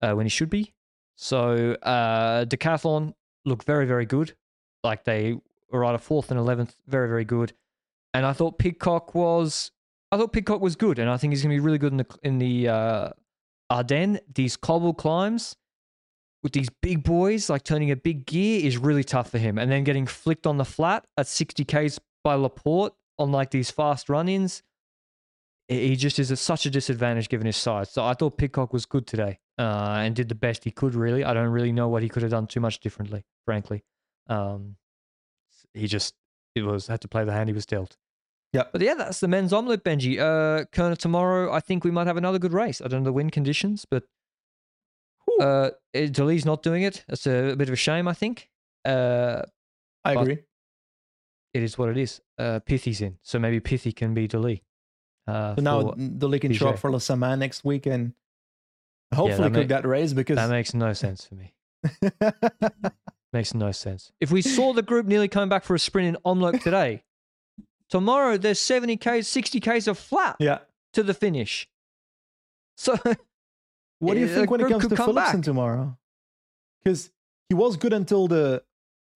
uh, 0.02 0.14
when 0.14 0.26
he 0.26 0.30
should 0.30 0.50
be. 0.50 0.74
So 1.16 1.74
uh, 1.82 2.46
Decathlon 2.46 3.14
looked 3.46 3.66
very 3.66 3.86
very 3.86 4.06
good. 4.06 4.36
Like 4.84 5.04
they 5.04 5.36
were 5.72 5.84
either 5.86 5.98
fourth 5.98 6.32
and 6.32 6.40
eleventh, 6.40 6.76
very 6.88 7.08
very 7.08 7.26
good. 7.26 7.54
And 8.14 8.26
I 8.26 8.34
thought 8.34 8.58
Pidcock 8.58 9.14
was, 9.14 9.72
I 10.12 10.18
thought 10.18 10.34
Pidcock 10.34 10.62
was 10.62 10.76
good, 10.76 10.98
and 10.98 11.10
I 11.10 11.18
think 11.18 11.32
he's 11.32 11.44
going 11.44 11.56
to 11.56 11.62
be 11.62 11.66
really 11.66 11.78
good 11.78 11.92
in 11.92 11.98
the 11.98 12.08
in 12.24 12.40
the 12.40 12.68
uh, 12.68 13.10
Ardennes. 13.70 14.20
These 14.34 14.58
cobble 14.58 14.94
climbs 14.94 15.56
with 16.42 16.54
these 16.54 16.70
big 16.82 17.04
boys, 17.04 17.50
like 17.50 17.64
turning 17.64 17.92
a 17.92 17.96
big 17.96 18.26
gear, 18.26 18.66
is 18.66 18.78
really 18.78 19.04
tough 19.04 19.30
for 19.30 19.38
him. 19.38 19.58
And 19.58 19.72
then 19.72 19.84
getting 19.84 20.06
flicked 20.06 20.48
on 20.48 20.58
the 20.58 20.66
flat 20.66 21.06
at 21.18 21.28
60 21.28 21.66
k's 21.66 22.00
by 22.24 22.36
Laporte 22.36 22.94
on 23.18 23.32
like 23.32 23.52
these 23.52 23.72
fast 23.72 24.10
run-ins, 24.10 24.64
he 25.68 25.96
just 25.96 26.18
is 26.18 26.32
at 26.32 26.40
such 26.40 26.66
a 26.66 26.70
disadvantage 26.70 27.30
given 27.30 27.46
his 27.46 27.58
size. 27.58 27.92
So 27.92 28.04
I 28.04 28.14
thought 28.14 28.38
Pidcock 28.38 28.74
was 28.74 28.86
good 28.86 29.06
today 29.06 29.40
uh, 29.58 29.98
and 30.00 30.16
did 30.16 30.30
the 30.30 30.36
best 30.36 30.64
he 30.64 30.72
could. 30.72 30.96
Really, 30.96 31.24
I 31.24 31.34
don't 31.34 31.50
really 31.50 31.72
know 31.72 31.88
what 31.88 32.02
he 32.02 32.10
could 32.10 32.24
have 32.24 32.32
done 32.32 32.48
too 32.48 32.60
much 32.60 32.80
differently, 32.80 33.26
frankly. 33.46 33.84
Um, 34.28 34.78
he 35.74 35.88
just 35.88 36.16
it 36.56 36.64
was 36.64 36.88
had 36.88 37.02
to 37.02 37.08
play 37.08 37.24
the 37.24 37.34
hand 37.34 37.50
he 37.50 37.54
was 37.54 37.66
dealt. 37.66 37.98
Yeah, 38.52 38.64
But 38.72 38.82
yeah, 38.82 38.96
that's 38.96 39.20
the 39.20 39.28
men's 39.28 39.54
omelette, 39.54 39.84
Benji. 39.84 40.18
Uh, 40.18 40.66
Kuurne 40.74 40.98
tomorrow. 40.98 41.54
I 41.54 41.60
think 41.60 41.84
we 41.84 41.92
might 41.92 42.08
have 42.08 42.18
another 42.18 42.40
good 42.40 42.54
race. 42.54 42.82
I 42.82 42.88
don't 42.88 43.02
know 43.02 43.06
the 43.06 43.14
wind 43.14 43.32
conditions, 43.32 43.86
but 43.90 44.06
uh, 45.40 45.72
De 45.94 46.24
Lie's 46.24 46.46
not 46.46 46.64
doing 46.64 46.84
it. 46.84 47.04
That's 47.08 47.26
a, 47.28 47.52
a 47.52 47.56
bit 47.56 47.70
of 47.70 47.74
a 47.74 47.78
shame, 47.78 48.08
I 48.08 48.14
think. 48.14 48.50
Uh, 48.86 49.42
i 50.06 50.14
agree 50.14 50.40
it 51.54 51.64
is 51.64 51.78
what 51.78 51.90
it 51.90 51.98
is. 51.98 52.22
Uh, 52.38 52.60
Pithie's 52.60 53.02
in, 53.02 53.18
so 53.22 53.40
maybe 53.40 53.60
Pithie 53.60 53.92
can 53.96 54.14
be 54.14 54.28
De 54.28 54.40
Lie. 54.40 54.62
Uh, 55.28 55.56
so 55.56 55.62
now 55.62 55.94
league 56.28 56.42
can 56.42 56.54
show 56.54 56.70
up 56.70 56.80
for 56.80 56.92
Le 56.92 56.98
Samyn 56.98 57.38
next 57.38 57.64
week 57.64 57.86
and 57.86 58.14
hopefully 59.14 59.50
that 59.50 59.54
cook 59.54 59.70
ma- 59.70 59.76
that 59.76 59.86
race 59.86 60.14
because 60.14 60.38
that 60.38 60.50
makes 60.50 60.74
no 60.74 60.94
sense 60.94 61.26
for 61.26 61.36
me. 61.36 61.54
Makes 63.32 63.54
no 63.54 63.72
sense. 63.72 64.12
If 64.20 64.32
we 64.32 64.42
saw 64.42 64.74
the 64.74 64.82
group 64.82 65.06
nearly 65.06 65.28
coming 65.28 65.50
back 65.50 65.64
for 65.64 65.76
a 65.76 65.80
sprint 65.80 66.08
in 66.08 66.18
Omloop 66.26 66.64
today, 66.64 67.04
tomorrow 67.88 68.38
there's 68.38 68.60
70 68.60 68.98
k's, 68.98 69.28
60 69.28 69.60
k's 69.60 69.88
of 69.88 70.00
flat 70.00 70.36
yeah 70.40 70.60
to 70.94 71.04
the 71.04 71.14
finish. 71.14 71.70
So 72.76 72.98
What 74.00 74.14
do 74.16 74.20
you 74.22 74.26
Uh, 74.28 74.34
think 74.36 74.50
when 74.52 74.62
it 74.62 74.70
comes 74.70 74.88
to 74.88 74.96
come 74.96 75.10
Philipsen 75.10 75.16
back. 75.40 75.42
tomorrow? 75.44 75.98
Because 76.84 77.12
he 77.50 77.56
was 77.56 77.78
good 77.78 77.94
until 77.94 78.28
the 78.28 78.64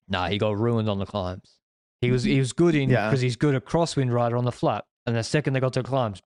Nah, 0.07 0.27
he 0.27 0.37
got 0.37 0.57
ruined 0.57 0.89
on 0.89 0.99
the 0.99 1.05
climbs. 1.05 1.57
He 2.01 2.11
was 2.11 2.23
he 2.23 2.37
was 2.39 2.51
good 2.53 2.75
in 2.75 2.89
Yeah. 2.89 3.09
because 3.09 3.21
he's 3.21 3.37
good 3.37 3.55
at 3.55 3.63
crosswind 3.65 4.11
rider 4.11 4.35
on 4.35 4.43
the 4.45 4.51
flat, 4.51 4.85
and 5.05 5.15
the 5.15 5.23
second 5.23 5.53
they 5.53 5.59
got 5.61 5.73
to 5.73 5.81
the 5.81 5.87
climbs, 5.87 6.21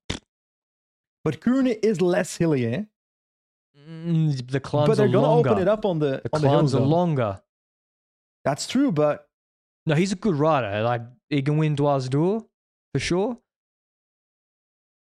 but 1.23 1.39
Kuurne 1.39 1.77
is 1.83 2.01
less 2.01 2.37
hilly, 2.37 2.65
eh? 2.65 2.83
mm, 3.77 4.49
the 4.49 4.59
climbs 4.59 4.87
but 4.87 4.97
they're 4.97 5.07
gonna 5.07 5.27
longer. 5.27 5.49
open 5.51 5.61
it 5.61 5.67
up 5.67 5.85
on 5.85 5.99
the 5.99 6.21
The 6.23 6.29
on 6.33 6.41
the 6.41 6.49
hills. 6.49 6.71
climbs 6.71 6.75
are 6.75 6.81
longer. 6.81 7.41
That's 8.43 8.67
true, 8.67 8.91
but 8.91 9.29
No, 9.85 9.93
he's 9.95 10.11
a 10.11 10.15
good 10.15 10.35
rider. 10.35 10.81
Like 10.83 11.03
he 11.29 11.41
can 11.43 11.57
win 11.57 11.75
Dwars 11.75 12.09
D'Or 12.09 12.45
for 12.93 12.99
sure. 12.99 13.37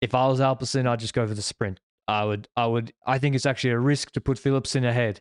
If 0.02 0.14
I 0.14 0.26
was 0.26 0.40
Alpecin, 0.40 0.86
I'd 0.86 1.00
just 1.00 1.14
go 1.14 1.26
for 1.26 1.32
the 1.34 1.40
sprint. 1.42 1.80
I 2.08 2.24
would, 2.24 2.48
I 2.56 2.66
would, 2.66 2.92
I 3.06 3.18
think 3.18 3.34
it's 3.34 3.46
actually 3.46 3.70
a 3.70 3.78
risk 3.78 4.12
to 4.12 4.20
put 4.20 4.38
Phillips 4.38 4.76
in 4.76 4.84
ahead, 4.84 5.20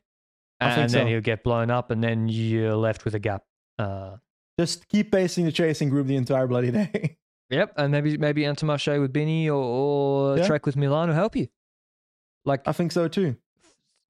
I 0.59 0.65
and 0.67 0.75
think 0.75 0.91
then 0.91 1.05
so. 1.05 1.09
he'll 1.09 1.21
get 1.21 1.43
blown 1.43 1.71
up, 1.71 1.89
and 1.91 2.03
then 2.03 2.27
you're 2.29 2.75
left 2.75 3.05
with 3.05 3.15
a 3.15 3.19
gap. 3.19 3.43
Uh, 3.79 4.17
just 4.59 4.87
keep 4.87 5.11
pacing 5.11 5.45
the 5.45 5.51
chasing 5.51 5.89
group 5.89 6.07
the 6.07 6.15
entire 6.15 6.47
bloody 6.47 6.71
day. 6.71 7.17
yep, 7.49 7.73
and 7.77 7.91
maybe 7.91 8.17
maybe 8.17 8.45
Antomache 8.45 8.99
with 8.99 9.11
Binny 9.11 9.49
or, 9.49 9.61
or 9.63 10.37
Yeah. 10.37 10.45
Trek 10.47 10.65
with 10.65 10.75
Milan 10.77 11.09
will 11.09 11.15
help 11.15 11.35
you. 11.35 11.47
Like 12.45 12.67
I 12.67 12.71
think 12.71 12.91
so 12.91 13.07
too. 13.07 13.35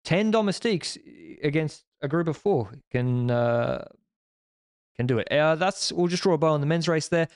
ten 0.04 0.30
domestiques 0.32 0.98
against 1.42 1.86
a 2.02 2.08
group 2.10 2.28
of 2.28 2.36
four 2.38 2.72
can 2.92 3.32
uh, 3.32 3.86
can 4.98 5.08
do 5.08 5.18
it. 5.18 5.32
Uh, 5.32 5.56
that's 5.56 5.92
we'll 5.94 6.08
just 6.08 6.24
draw 6.24 6.34
a 6.34 6.38
bow 6.38 6.50
on 6.54 6.60
the 6.60 6.68
men's 6.68 6.88
race 6.90 7.08
there. 7.08 7.30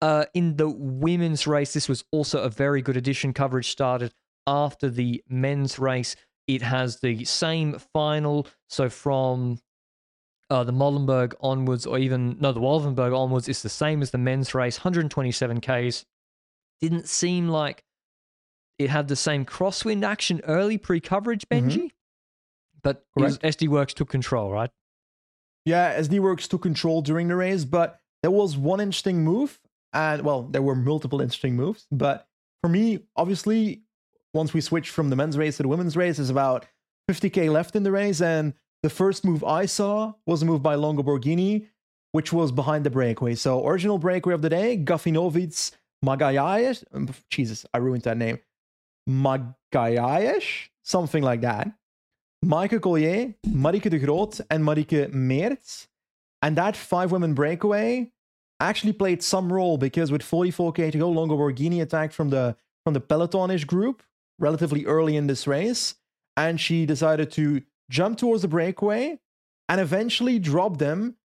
Uh, 0.00 0.24
in 0.34 0.56
the 0.56 0.68
women's 0.68 1.46
race, 1.46 1.72
this 1.72 1.88
was 1.88 2.04
also 2.12 2.40
a 2.42 2.48
very 2.48 2.80
good 2.82 2.96
addition. 2.96 3.32
Coverage 3.32 3.70
started 3.70 4.12
after 4.46 4.88
the 4.90 5.22
men's 5.28 5.78
race. 5.78 6.16
It 6.46 6.62
has 6.62 7.00
the 7.00 7.24
same 7.24 7.78
final, 7.92 8.46
so 8.68 8.88
from 8.90 9.58
uh, 10.50 10.62
the 10.64 10.72
Molenberg 10.72 11.34
onwards, 11.40 11.86
or 11.86 11.98
even 11.98 12.36
no, 12.38 12.52
the 12.52 12.60
Wolvenberg 12.60 13.16
onwards, 13.16 13.48
it's 13.48 13.62
the 13.62 13.68
same 13.70 14.02
as 14.02 14.10
the 14.10 14.18
men's 14.18 14.54
race. 14.54 14.78
127 14.78 15.60
k's. 15.60 16.04
Didn't 16.80 17.08
seem 17.08 17.48
like 17.48 17.84
it 18.78 18.90
had 18.90 19.08
the 19.08 19.16
same 19.16 19.46
crosswind 19.46 20.04
action 20.04 20.40
early 20.44 20.76
pre-coverage, 20.76 21.46
Mhm. 21.48 21.62
Benji. 21.70 21.90
But 22.82 23.06
it 23.16 23.22
was, 23.22 23.38
SD 23.38 23.68
Worx 23.68 23.94
took 23.94 24.10
control, 24.10 24.50
right? 24.52 24.70
Yeah, 25.64 25.98
SD 25.98 26.18
Worx 26.20 26.46
took 26.46 26.60
control 26.60 27.00
during 27.00 27.28
the 27.28 27.36
race, 27.36 27.64
but 27.64 27.98
there 28.22 28.30
was 28.30 28.58
one 28.58 28.80
interesting 28.80 29.24
move, 29.24 29.58
and 29.94 30.20
well, 30.22 30.42
there 30.42 30.60
were 30.60 30.74
multiple 30.74 31.22
interesting 31.22 31.56
moves. 31.56 31.86
But 31.90 32.28
for 32.60 32.68
me, 32.68 33.06
obviously, 33.16 33.83
once 34.34 34.52
we 34.52 34.60
switch 34.60 34.90
from 34.90 35.10
the 35.10 35.16
men's 35.16 35.38
race 35.38 35.56
to 35.56 35.62
the 35.62 35.68
women's 35.68 35.96
race, 35.96 36.16
there's 36.16 36.30
about 36.30 36.66
50k 37.10 37.50
left 37.50 37.76
in 37.76 37.82
the 37.84 37.92
race, 37.92 38.20
and 38.20 38.54
the 38.82 38.90
first 38.90 39.24
move 39.24 39.44
I 39.44 39.66
saw 39.66 40.14
was 40.26 40.42
a 40.42 40.44
move 40.44 40.62
by 40.62 40.74
Longo 40.74 41.02
Borghini, 41.02 41.68
which 42.12 42.32
was 42.32 42.52
behind 42.52 42.84
the 42.84 42.90
breakaway. 42.90 43.34
So 43.34 43.66
original 43.66 43.98
breakaway 43.98 44.34
of 44.34 44.42
the 44.42 44.50
day, 44.50 44.76
Gafinovic 44.76 45.72
Magayash. 46.04 46.84
um, 46.92 47.08
Jesus, 47.30 47.64
I 47.72 47.78
ruined 47.78 48.02
that 48.02 48.16
name. 48.16 48.40
Magayash, 49.08 50.68
something 50.82 51.22
like 51.22 51.40
that. 51.42 51.72
Maaike 52.44 52.80
Collier, 52.80 53.34
Marieke 53.46 53.88
de 53.88 53.98
Groot, 53.98 54.40
and 54.50 54.64
Marieke 54.64 55.12
Meerts. 55.12 55.86
And 56.42 56.56
that 56.58 56.76
five 56.76 57.10
women 57.10 57.32
breakaway 57.32 58.12
actually 58.60 58.92
played 58.92 59.22
some 59.22 59.50
role 59.52 59.78
because 59.78 60.12
with 60.12 60.22
44k 60.22 60.92
to 60.92 60.98
go, 60.98 61.08
Longo 61.08 61.36
Borghini 61.36 61.80
attacked 61.80 62.12
from 62.12 62.30
the 62.30 62.56
from 62.84 62.92
the 62.92 63.00
pelotonish 63.00 63.66
group 63.66 64.02
relatively 64.38 64.84
early 64.86 65.16
in 65.16 65.26
this 65.26 65.46
race, 65.46 65.94
and 66.36 66.60
she 66.60 66.86
decided 66.86 67.30
to 67.32 67.62
jump 67.90 68.18
towards 68.18 68.42
the 68.42 68.48
breakaway 68.48 69.18
and 69.68 69.80
eventually 69.80 70.38
drop 70.38 70.78
them 70.78 71.16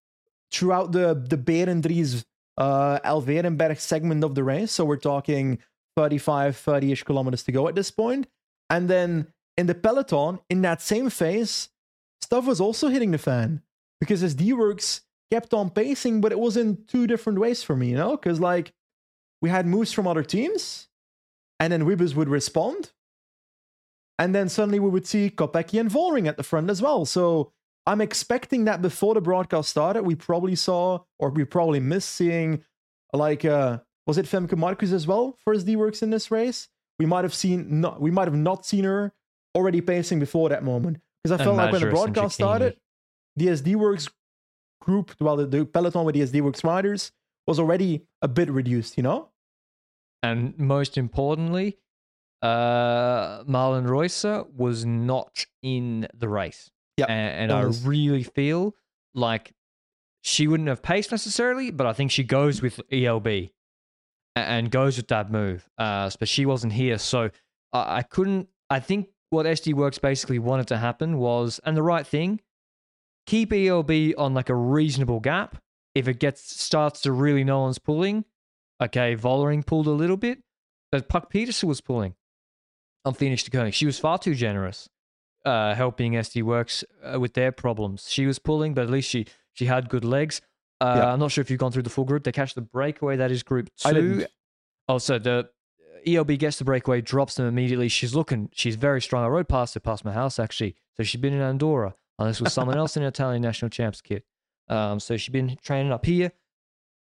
throughout 0.51 0.91
the 0.91 1.13
the 1.13 1.37
Berendries 1.37 2.25
uh 2.57 3.75
segment 3.75 4.23
of 4.23 4.35
the 4.35 4.43
race. 4.43 4.71
So 4.71 4.85
we're 4.85 4.97
talking 4.97 5.59
35, 5.95 6.57
30 6.57 6.91
ish 6.91 7.03
kilometers 7.03 7.43
to 7.43 7.51
go 7.51 7.67
at 7.67 7.75
this 7.75 7.91
point. 7.91 8.27
And 8.69 8.89
then 8.89 9.27
in 9.57 9.67
the 9.67 9.75
peloton, 9.75 10.39
in 10.49 10.61
that 10.61 10.81
same 10.81 11.09
phase, 11.09 11.69
stuff 12.21 12.45
was 12.45 12.61
also 12.61 12.87
hitting 12.87 13.11
the 13.11 13.17
fan 13.17 13.61
because 13.99 14.23
SD 14.23 14.53
Worx 14.53 15.01
kept 15.31 15.53
on 15.53 15.69
pacing, 15.69 16.21
but 16.21 16.31
it 16.31 16.39
was 16.39 16.57
in 16.57 16.85
two 16.85 17.07
different 17.07 17.39
ways 17.39 17.63
for 17.63 17.75
me, 17.75 17.89
you 17.89 17.97
know? 17.97 18.11
Because 18.11 18.39
like 18.39 18.73
we 19.41 19.49
had 19.49 19.65
moves 19.65 19.91
from 19.91 20.07
other 20.07 20.23
teams, 20.23 20.87
and 21.59 21.73
then 21.73 21.85
Wiebes 21.85 22.15
would 22.15 22.29
respond. 22.29 22.91
And 24.19 24.35
then 24.35 24.49
suddenly 24.49 24.79
we 24.79 24.89
would 24.89 25.07
see 25.07 25.29
Kopecky 25.29 25.79
and 25.79 25.89
Vollering 25.89 26.27
at 26.27 26.35
the 26.35 26.43
front 26.43 26.69
as 26.69 26.81
well. 26.81 27.05
So 27.05 27.53
I'm 27.85 28.01
expecting 28.01 28.65
that 28.65 28.81
before 28.81 29.13
the 29.13 29.21
broadcast 29.21 29.69
started, 29.69 30.03
we 30.03 30.13
probably 30.13 30.55
saw, 30.55 30.99
or 31.17 31.29
we 31.29 31.45
probably 31.45 31.79
missed 31.79 32.09
seeing, 32.09 32.63
like, 33.13 33.45
uh, 33.45 33.79
was 34.05 34.17
it 34.17 34.25
Femke 34.25 34.57
Markus 34.57 34.91
as 34.91 35.07
well 35.07 35.37
for 35.43 35.55
SD 35.55 35.77
Worx 35.77 36.03
in 36.03 36.09
this 36.09 36.29
race? 36.29 36.67
We 36.99 37.05
might 37.05 37.23
have 37.23 37.33
seen, 37.33 37.79
not, 37.79 38.01
we 38.01 38.11
might 38.11 38.27
have 38.27 38.35
not 38.35 38.65
seen 38.65 38.83
her 38.83 39.13
already 39.55 39.79
pacing 39.79 40.19
before 40.19 40.49
that 40.49 40.63
moment 40.63 40.99
because 41.23 41.39
I 41.39 41.43
felt 41.43 41.55
like 41.55 41.71
when 41.71 41.81
the 41.81 41.89
broadcast 41.89 42.35
started, 42.35 42.77
the 43.37 43.47
SD 43.47 43.75
Worx 43.75 44.11
group, 44.81 45.15
well, 45.21 45.37
the, 45.37 45.45
the 45.45 45.65
peloton 45.65 46.03
with 46.03 46.15
the 46.15 46.21
SD 46.21 46.41
Worx 46.41 46.63
riders 46.63 47.13
was 47.47 47.57
already 47.57 48.05
a 48.21 48.27
bit 48.27 48.49
reduced, 48.49 48.97
you 48.97 49.03
know. 49.03 49.29
And 50.21 50.57
most 50.59 50.97
importantly, 50.97 51.77
uh, 52.41 53.43
Marlen 53.43 53.85
Reusser 53.85 54.45
was 54.55 54.85
not 54.85 55.45
in 55.61 56.07
the 56.13 56.29
race. 56.29 56.69
Yeah, 56.97 57.05
and, 57.05 57.51
and 57.51 57.51
I 57.51 57.63
really 57.87 58.23
feel 58.23 58.75
like 59.13 59.53
she 60.21 60.47
wouldn't 60.47 60.69
have 60.69 60.81
paced 60.81 61.11
necessarily, 61.11 61.71
but 61.71 61.87
I 61.87 61.93
think 61.93 62.11
she 62.11 62.23
goes 62.23 62.61
with 62.61 62.79
ELB 62.91 63.49
and 64.35 64.71
goes 64.71 64.97
with 64.97 65.07
that 65.09 65.31
move. 65.31 65.69
Uh, 65.77 66.09
but 66.19 66.27
she 66.27 66.45
wasn't 66.45 66.73
here, 66.73 66.97
so 66.97 67.29
I, 67.73 67.97
I 67.97 68.01
couldn't. 68.03 68.49
I 68.69 68.79
think 68.79 69.09
what 69.29 69.45
SD 69.45 69.73
Worx 69.73 69.99
basically 69.99 70.39
wanted 70.39 70.67
to 70.67 70.77
happen 70.77 71.17
was, 71.17 71.59
and 71.65 71.75
the 71.75 71.83
right 71.83 72.05
thing, 72.05 72.41
keep 73.25 73.51
ELB 73.53 73.91
on 74.17 74.33
like 74.33 74.49
a 74.49 74.55
reasonable 74.55 75.19
gap. 75.19 75.61
If 75.95 76.07
it 76.07 76.19
gets 76.19 76.61
starts 76.61 77.01
to 77.01 77.11
really 77.11 77.43
no 77.43 77.61
one's 77.61 77.79
pulling, 77.79 78.23
okay, 78.81 79.15
Vollering 79.15 79.65
pulled 79.65 79.87
a 79.87 79.91
little 79.91 80.17
bit, 80.17 80.39
but 80.91 81.09
Puck 81.09 81.33
Pieterse 81.33 81.63
was 81.63 81.81
pulling 81.81 82.13
on 83.05 83.13
to 83.13 83.51
Koenig. 83.51 83.73
She 83.73 83.85
was 83.85 83.99
far 83.99 84.17
too 84.17 84.35
generous, 84.35 84.89
uh, 85.45 85.73
helping 85.75 86.13
SD 86.13 86.43
Worx 86.43 86.83
uh, 87.03 87.19
with 87.19 87.33
their 87.33 87.51
problems. 87.51 88.07
She 88.09 88.25
was 88.25 88.39
pulling, 88.39 88.73
but 88.73 88.83
at 88.83 88.89
least 88.89 89.09
she 89.09 89.25
she 89.53 89.65
had 89.65 89.89
good 89.89 90.05
legs. 90.05 90.41
Uh, 90.81 90.93
yeah. 90.97 91.13
I'm 91.13 91.19
not 91.19 91.31
sure 91.31 91.41
if 91.41 91.49
you've 91.49 91.59
gone 91.59 91.71
through 91.71 91.83
the 91.83 91.89
full 91.89 92.05
group. 92.05 92.23
They 92.23 92.31
catch 92.31 92.53
the 92.53 92.61
breakaway. 92.61 93.17
That 93.17 93.31
is 93.31 93.43
group 93.43 93.69
two. 93.77 94.25
Also, 94.87 95.15
oh, 95.15 95.19
the 95.19 95.49
ELB 96.07 96.37
gets 96.39 96.57
the 96.57 96.63
breakaway, 96.63 97.01
drops 97.01 97.35
them 97.35 97.45
immediately. 97.45 97.87
She's 97.89 98.15
looking, 98.15 98.49
she's 98.53 98.75
very 98.75 99.01
strong. 99.01 99.23
I 99.23 99.27
rode 99.27 99.47
past 99.47 99.73
her, 99.73 99.79
past 99.79 100.05
my 100.05 100.11
house 100.11 100.39
actually. 100.39 100.75
So 100.97 101.03
she's 101.03 101.21
been 101.21 101.33
in 101.33 101.41
Andorra. 101.41 101.95
And 102.17 102.29
this 102.29 102.41
was 102.41 102.51
someone 102.53 102.77
else 102.77 102.97
in 102.97 103.03
an 103.03 103.07
Italian 103.07 103.41
national 103.41 103.69
champs 103.69 104.01
kit. 104.01 104.25
Um, 104.67 104.99
so 104.99 105.15
she's 105.15 105.31
been 105.31 105.57
training 105.63 105.91
up 105.91 106.05
here 106.05 106.31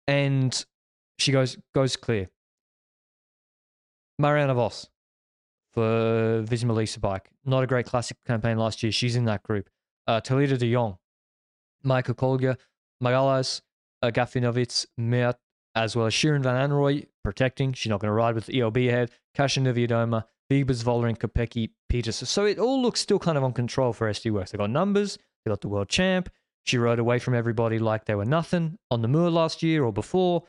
and 0.07 0.65
she 1.17 1.31
goes 1.31 1.57
goes 1.73 1.95
clear. 1.95 2.29
Marianne 4.19 4.53
Vos 4.53 4.87
for 5.75 6.43
Visma 6.47 6.73
Lease 6.73 6.97
bike. 6.97 7.29
Not 7.43 7.63
a 7.63 7.67
great 7.67 7.85
classic 7.85 8.17
campaign 8.25 8.57
last 8.57 8.81
year. 8.81 8.91
She's 8.91 9.15
in 9.15 9.25
that 9.25 9.43
group. 9.43 9.69
Uh, 10.07 10.21
Talita 10.21 10.57
de 10.57 10.71
Jong, 10.71 10.97
Michael 11.83 12.15
Kolga, 12.15 12.57
Magalas, 13.03 13.61
uh, 14.01 14.09
Gafinovitz, 14.09 14.85
Mert, 14.97 15.35
as 15.75 15.95
well 15.95 16.05
as 16.05 16.13
Shirin 16.13 16.41
Van 16.41 16.69
Anrooy 16.69 17.05
protecting. 17.23 17.73
She's 17.73 17.89
not 17.89 17.99
going 17.99 18.09
to 18.09 18.13
ride 18.13 18.35
with 18.35 18.49
ELB 18.53 18.77
ahead. 18.77 19.11
Kasia 19.35 19.61
Niewiadoma, 19.61 20.23
Wiebes, 20.51 20.83
Vollering, 20.83 21.17
Kopecky, 21.17 21.71
Peters. 21.89 22.27
So 22.29 22.45
it 22.45 22.57
all 22.57 22.81
looks 22.81 23.01
still 23.01 23.19
kind 23.19 23.37
of 23.37 23.43
on 23.43 23.51
control 23.51 23.91
for 23.91 24.09
SD 24.09 24.31
Worx. 24.31 24.51
They 24.51 24.57
got 24.57 24.69
numbers. 24.69 25.17
They 25.43 25.49
got 25.49 25.61
the 25.61 25.67
world 25.67 25.89
champ. 25.89 26.29
She 26.63 26.77
rode 26.77 26.99
away 26.99 27.19
from 27.19 27.35
everybody 27.35 27.77
like 27.77 28.05
they 28.05 28.15
were 28.15 28.25
nothing 28.25 28.77
on 28.89 29.01
the 29.01 29.07
Muur 29.07 29.31
last 29.31 29.61
year 29.61 29.83
or 29.83 29.91
before. 29.91 30.43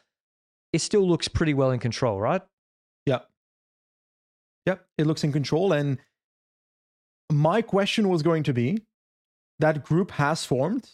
It 0.73 0.81
still 0.81 1.07
looks 1.07 1.29
pretty 1.29 1.55
well 1.55 1.73
in 1.73 1.81
control, 1.81 2.21
right? 2.21 2.43
Yep, 4.67 4.85
it 4.99 5.07
looks 5.07 5.25
in 5.25 5.33
control. 5.33 5.73
And 5.73 5.99
my 7.31 7.63
question 7.63 8.09
was 8.09 8.23
going 8.23 8.43
to 8.45 8.53
be 8.53 8.83
that 9.59 9.85
group 9.85 10.11
has 10.13 10.45
formed, 10.45 10.91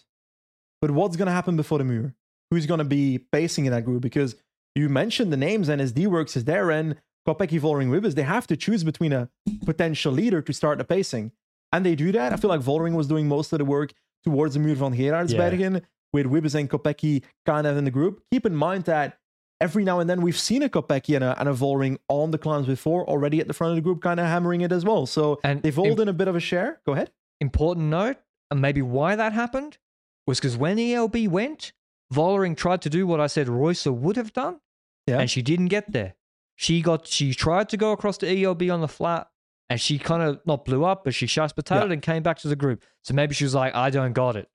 but 0.80 0.90
what's 0.90 1.16
going 1.16 1.26
to 1.26 1.32
happen 1.32 1.56
before 1.56 1.78
the 1.78 1.84
Muur? 1.84 2.14
Who's 2.50 2.66
going 2.66 2.78
to 2.78 2.84
be 2.84 3.18
pacing 3.32 3.64
in 3.64 3.72
that 3.72 3.84
group? 3.84 4.02
Because 4.02 4.36
you 4.74 4.88
mentioned 4.88 5.32
the 5.32 5.36
names 5.36 5.68
and 5.68 5.80
SD 5.80 6.06
Worx 6.06 6.36
is 6.36 6.44
there 6.44 6.70
and 6.70 6.96
Kopecky 7.26 7.60
Vollering 7.60 7.88
Wiebes, 7.88 8.14
they 8.14 8.22
have 8.22 8.46
to 8.48 8.56
choose 8.56 8.84
between 8.84 9.12
a 9.12 9.28
potential 9.64 10.12
leader 10.12 10.42
to 10.42 10.52
start 10.52 10.78
the 10.78 10.84
pacing. 10.84 11.32
And 11.72 11.86
they 11.86 11.94
do 11.94 12.12
that. 12.12 12.32
I 12.32 12.36
feel 12.36 12.50
like 12.50 12.60
Vollering 12.60 12.94
was 12.94 13.06
doing 13.06 13.28
most 13.28 13.52
of 13.52 13.58
the 13.58 13.64
work 13.64 13.92
towards 14.24 14.54
the 14.54 14.60
Muur 14.60 14.74
van 14.74 14.94
Geraardsbergen 14.94 15.74
yeah. 15.74 15.80
with 16.12 16.26
Wiebes 16.26 16.54
and 16.54 16.68
Kopecky 16.68 17.22
kind 17.46 17.66
of 17.66 17.76
in 17.76 17.84
the 17.84 17.90
group. 17.90 18.22
Keep 18.30 18.46
in 18.46 18.54
mind 18.54 18.84
that 18.84 19.18
every 19.62 19.84
now 19.84 20.00
and 20.00 20.10
then 20.10 20.20
we've 20.20 20.38
seen 20.38 20.62
a 20.62 20.68
Kopecky 20.68 21.14
and 21.14 21.24
a, 21.24 21.38
and 21.38 21.48
a 21.48 21.52
Vollering 21.52 21.96
on 22.08 22.32
the 22.32 22.38
climbs 22.38 22.66
before 22.66 23.08
already 23.08 23.40
at 23.40 23.46
the 23.46 23.54
front 23.54 23.70
of 23.70 23.76
the 23.76 23.80
group 23.80 24.02
kind 24.02 24.18
of 24.18 24.26
hammering 24.26 24.60
it 24.60 24.72
as 24.72 24.84
well. 24.84 25.06
So 25.06 25.38
and 25.44 25.62
they've 25.62 25.78
all 25.78 26.00
in 26.00 26.08
a 26.08 26.12
bit 26.12 26.28
of 26.28 26.34
a 26.34 26.40
share. 26.40 26.80
Go 26.84 26.92
ahead. 26.92 27.12
Important 27.40 27.86
note, 27.86 28.16
and 28.50 28.60
maybe 28.60 28.82
why 28.82 29.16
that 29.16 29.32
happened 29.32 29.78
was 30.26 30.38
because 30.38 30.56
when 30.56 30.78
ELB 30.78 31.28
went, 31.28 31.72
Vollering 32.12 32.56
tried 32.56 32.82
to 32.82 32.90
do 32.90 33.06
what 33.06 33.20
I 33.20 33.26
said 33.26 33.46
Reusser 33.46 33.94
would 33.94 34.16
have 34.16 34.32
done, 34.32 34.60
yeah. 35.06 35.18
and 35.18 35.30
she 35.30 35.42
didn't 35.42 35.68
get 35.68 35.92
there. 35.92 36.14
She 36.56 36.82
got 36.82 37.06
she 37.06 37.32
tried 37.32 37.68
to 37.70 37.76
go 37.76 37.92
across 37.92 38.18
the 38.18 38.44
ELB 38.44 38.64
on 38.70 38.80
the 38.80 38.88
flat, 38.88 39.28
and 39.70 39.80
she 39.80 39.98
kind 39.98 40.22
of 40.22 40.40
not 40.44 40.64
blew 40.64 40.84
up, 40.84 41.04
but 41.04 41.14
she 41.14 41.26
shot 41.26 41.54
potatoed 41.56 41.86
yeah. 41.86 41.92
and 41.94 42.02
came 42.02 42.22
back 42.22 42.38
to 42.38 42.48
the 42.48 42.56
group. 42.56 42.82
So 43.02 43.14
maybe 43.14 43.34
she 43.34 43.44
was 43.44 43.54
like, 43.54 43.74
I 43.74 43.90
don't 43.90 44.12
got 44.12 44.36
it 44.36 44.48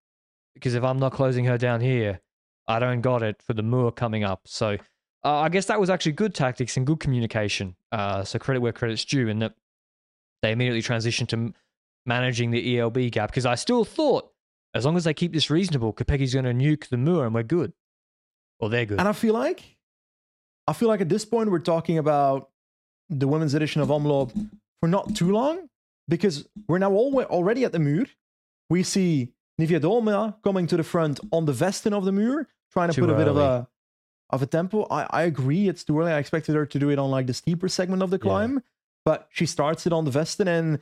because 0.53 0.75
if 0.75 0.83
I'm 0.83 0.99
not 0.99 1.13
closing 1.13 1.45
her 1.45 1.57
down 1.57 1.81
here, 1.81 2.21
I 2.67 2.79
don't 2.79 3.01
got 3.01 3.23
it 3.23 3.41
for 3.41 3.53
the 3.53 3.63
Muur 3.63 3.91
coming 3.95 4.23
up. 4.23 4.41
So 4.45 4.77
uh, 5.23 5.39
I 5.39 5.49
guess 5.49 5.65
that 5.65 5.79
was 5.79 5.89
actually 5.89 6.13
good 6.13 6.33
tactics 6.33 6.77
and 6.77 6.85
good 6.85 6.99
communication. 6.99 7.75
Uh, 7.91 8.23
so 8.23 8.39
credit 8.39 8.61
where 8.61 8.71
credit's 8.71 9.05
due, 9.05 9.27
in 9.27 9.39
that 9.39 9.53
they 10.41 10.51
immediately 10.51 10.81
transitioned 10.81 11.27
to 11.29 11.53
managing 12.05 12.51
the 12.51 12.79
ELB 12.79 13.11
gap 13.11 13.29
because 13.29 13.45
I 13.45 13.55
still 13.55 13.83
thought 13.83 14.31
as 14.73 14.85
long 14.85 14.95
as 14.95 15.03
they 15.03 15.13
keep 15.13 15.33
this 15.33 15.49
reasonable, 15.49 15.93
Kopecky's 15.93 16.33
going 16.33 16.45
to 16.45 16.53
nuke 16.53 16.87
the 16.89 16.97
Muur 16.97 17.25
and 17.25 17.33
we're 17.33 17.43
good. 17.43 17.73
Or 18.59 18.69
they're 18.69 18.85
good. 18.85 18.99
And 18.99 19.07
I 19.07 19.13
feel 19.13 19.33
like, 19.33 19.77
I 20.67 20.73
feel 20.73 20.87
like 20.87 21.01
at 21.01 21.09
this 21.09 21.25
point 21.25 21.51
we're 21.51 21.59
talking 21.59 21.97
about 21.97 22.49
the 23.09 23.27
women's 23.27 23.53
edition 23.53 23.81
of 23.81 23.89
Omloop 23.89 24.49
for 24.79 24.87
not 24.87 25.15
too 25.15 25.31
long 25.31 25.69
because 26.07 26.47
we're 26.67 26.77
now 26.77 26.91
all, 26.91 27.23
already 27.23 27.63
at 27.63 27.71
the 27.71 27.79
Muur. 27.79 28.07
We 28.69 28.83
see 28.83 29.33
Niewiadoma 29.59 30.35
coming 30.43 30.67
to 30.67 30.77
the 30.77 30.83
front 30.83 31.19
on 31.31 31.45
the 31.45 31.53
Vesten 31.53 31.93
of 31.93 32.05
the 32.05 32.11
Muur, 32.11 32.47
trying 32.71 32.89
to 32.89 32.93
too 32.93 33.01
put 33.01 33.09
a 33.09 33.13
early. 33.13 33.23
bit 33.23 33.27
of 33.29 33.37
a 33.37 33.67
of 34.29 34.41
a 34.41 34.45
tempo. 34.45 34.87
I, 34.91 35.07
I 35.09 35.23
agree, 35.23 35.67
it's 35.67 35.83
too 35.83 35.99
early. 35.99 36.11
I 36.11 36.19
expected 36.19 36.55
her 36.55 36.65
to 36.65 36.79
do 36.79 36.89
it 36.89 36.99
on 36.99 37.11
like 37.11 37.27
the 37.27 37.33
steeper 37.33 37.67
segment 37.67 38.03
of 38.03 38.09
the 38.09 38.19
climb, 38.19 38.55
yeah. 38.55 38.59
but 39.05 39.27
she 39.31 39.45
starts 39.45 39.85
it 39.85 39.93
on 39.93 40.05
the 40.05 40.11
Vesten 40.11 40.47
and 40.47 40.79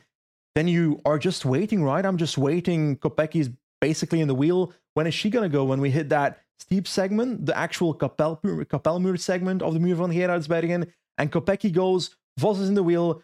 then 0.56 0.68
you 0.68 1.02
are 1.06 1.20
just 1.20 1.46
waiting, 1.46 1.84
right? 1.84 2.06
I'm 2.06 2.18
just 2.18 2.38
waiting. 2.38 2.98
Kopecky's 2.98 3.50
basically 3.82 4.22
in 4.22 4.28
the 4.28 4.36
wheel. 4.36 4.74
When 4.94 5.06
is 5.06 5.14
she 5.14 5.30
going 5.30 5.44
to 5.44 5.54
go? 5.54 5.66
When 5.66 5.82
we 5.82 5.92
hit 5.92 6.10
that 6.10 6.40
steep 6.60 6.88
segment, 6.88 7.46
the 7.46 7.58
actual 7.58 7.94
Kapel, 7.94 8.40
Kapelmuur 8.44 9.20
segment 9.20 9.62
of 9.62 9.74
the 9.74 9.80
Muur 9.80 9.96
van 9.96 10.12
Geraardsbergen, 10.12 10.90
and 11.18 11.32
Kopecky 11.32 11.72
goes, 11.72 12.16
Vos 12.38 12.60
is 12.60 12.70
in 12.70 12.76
the 12.76 12.84
wheel. 12.84 13.22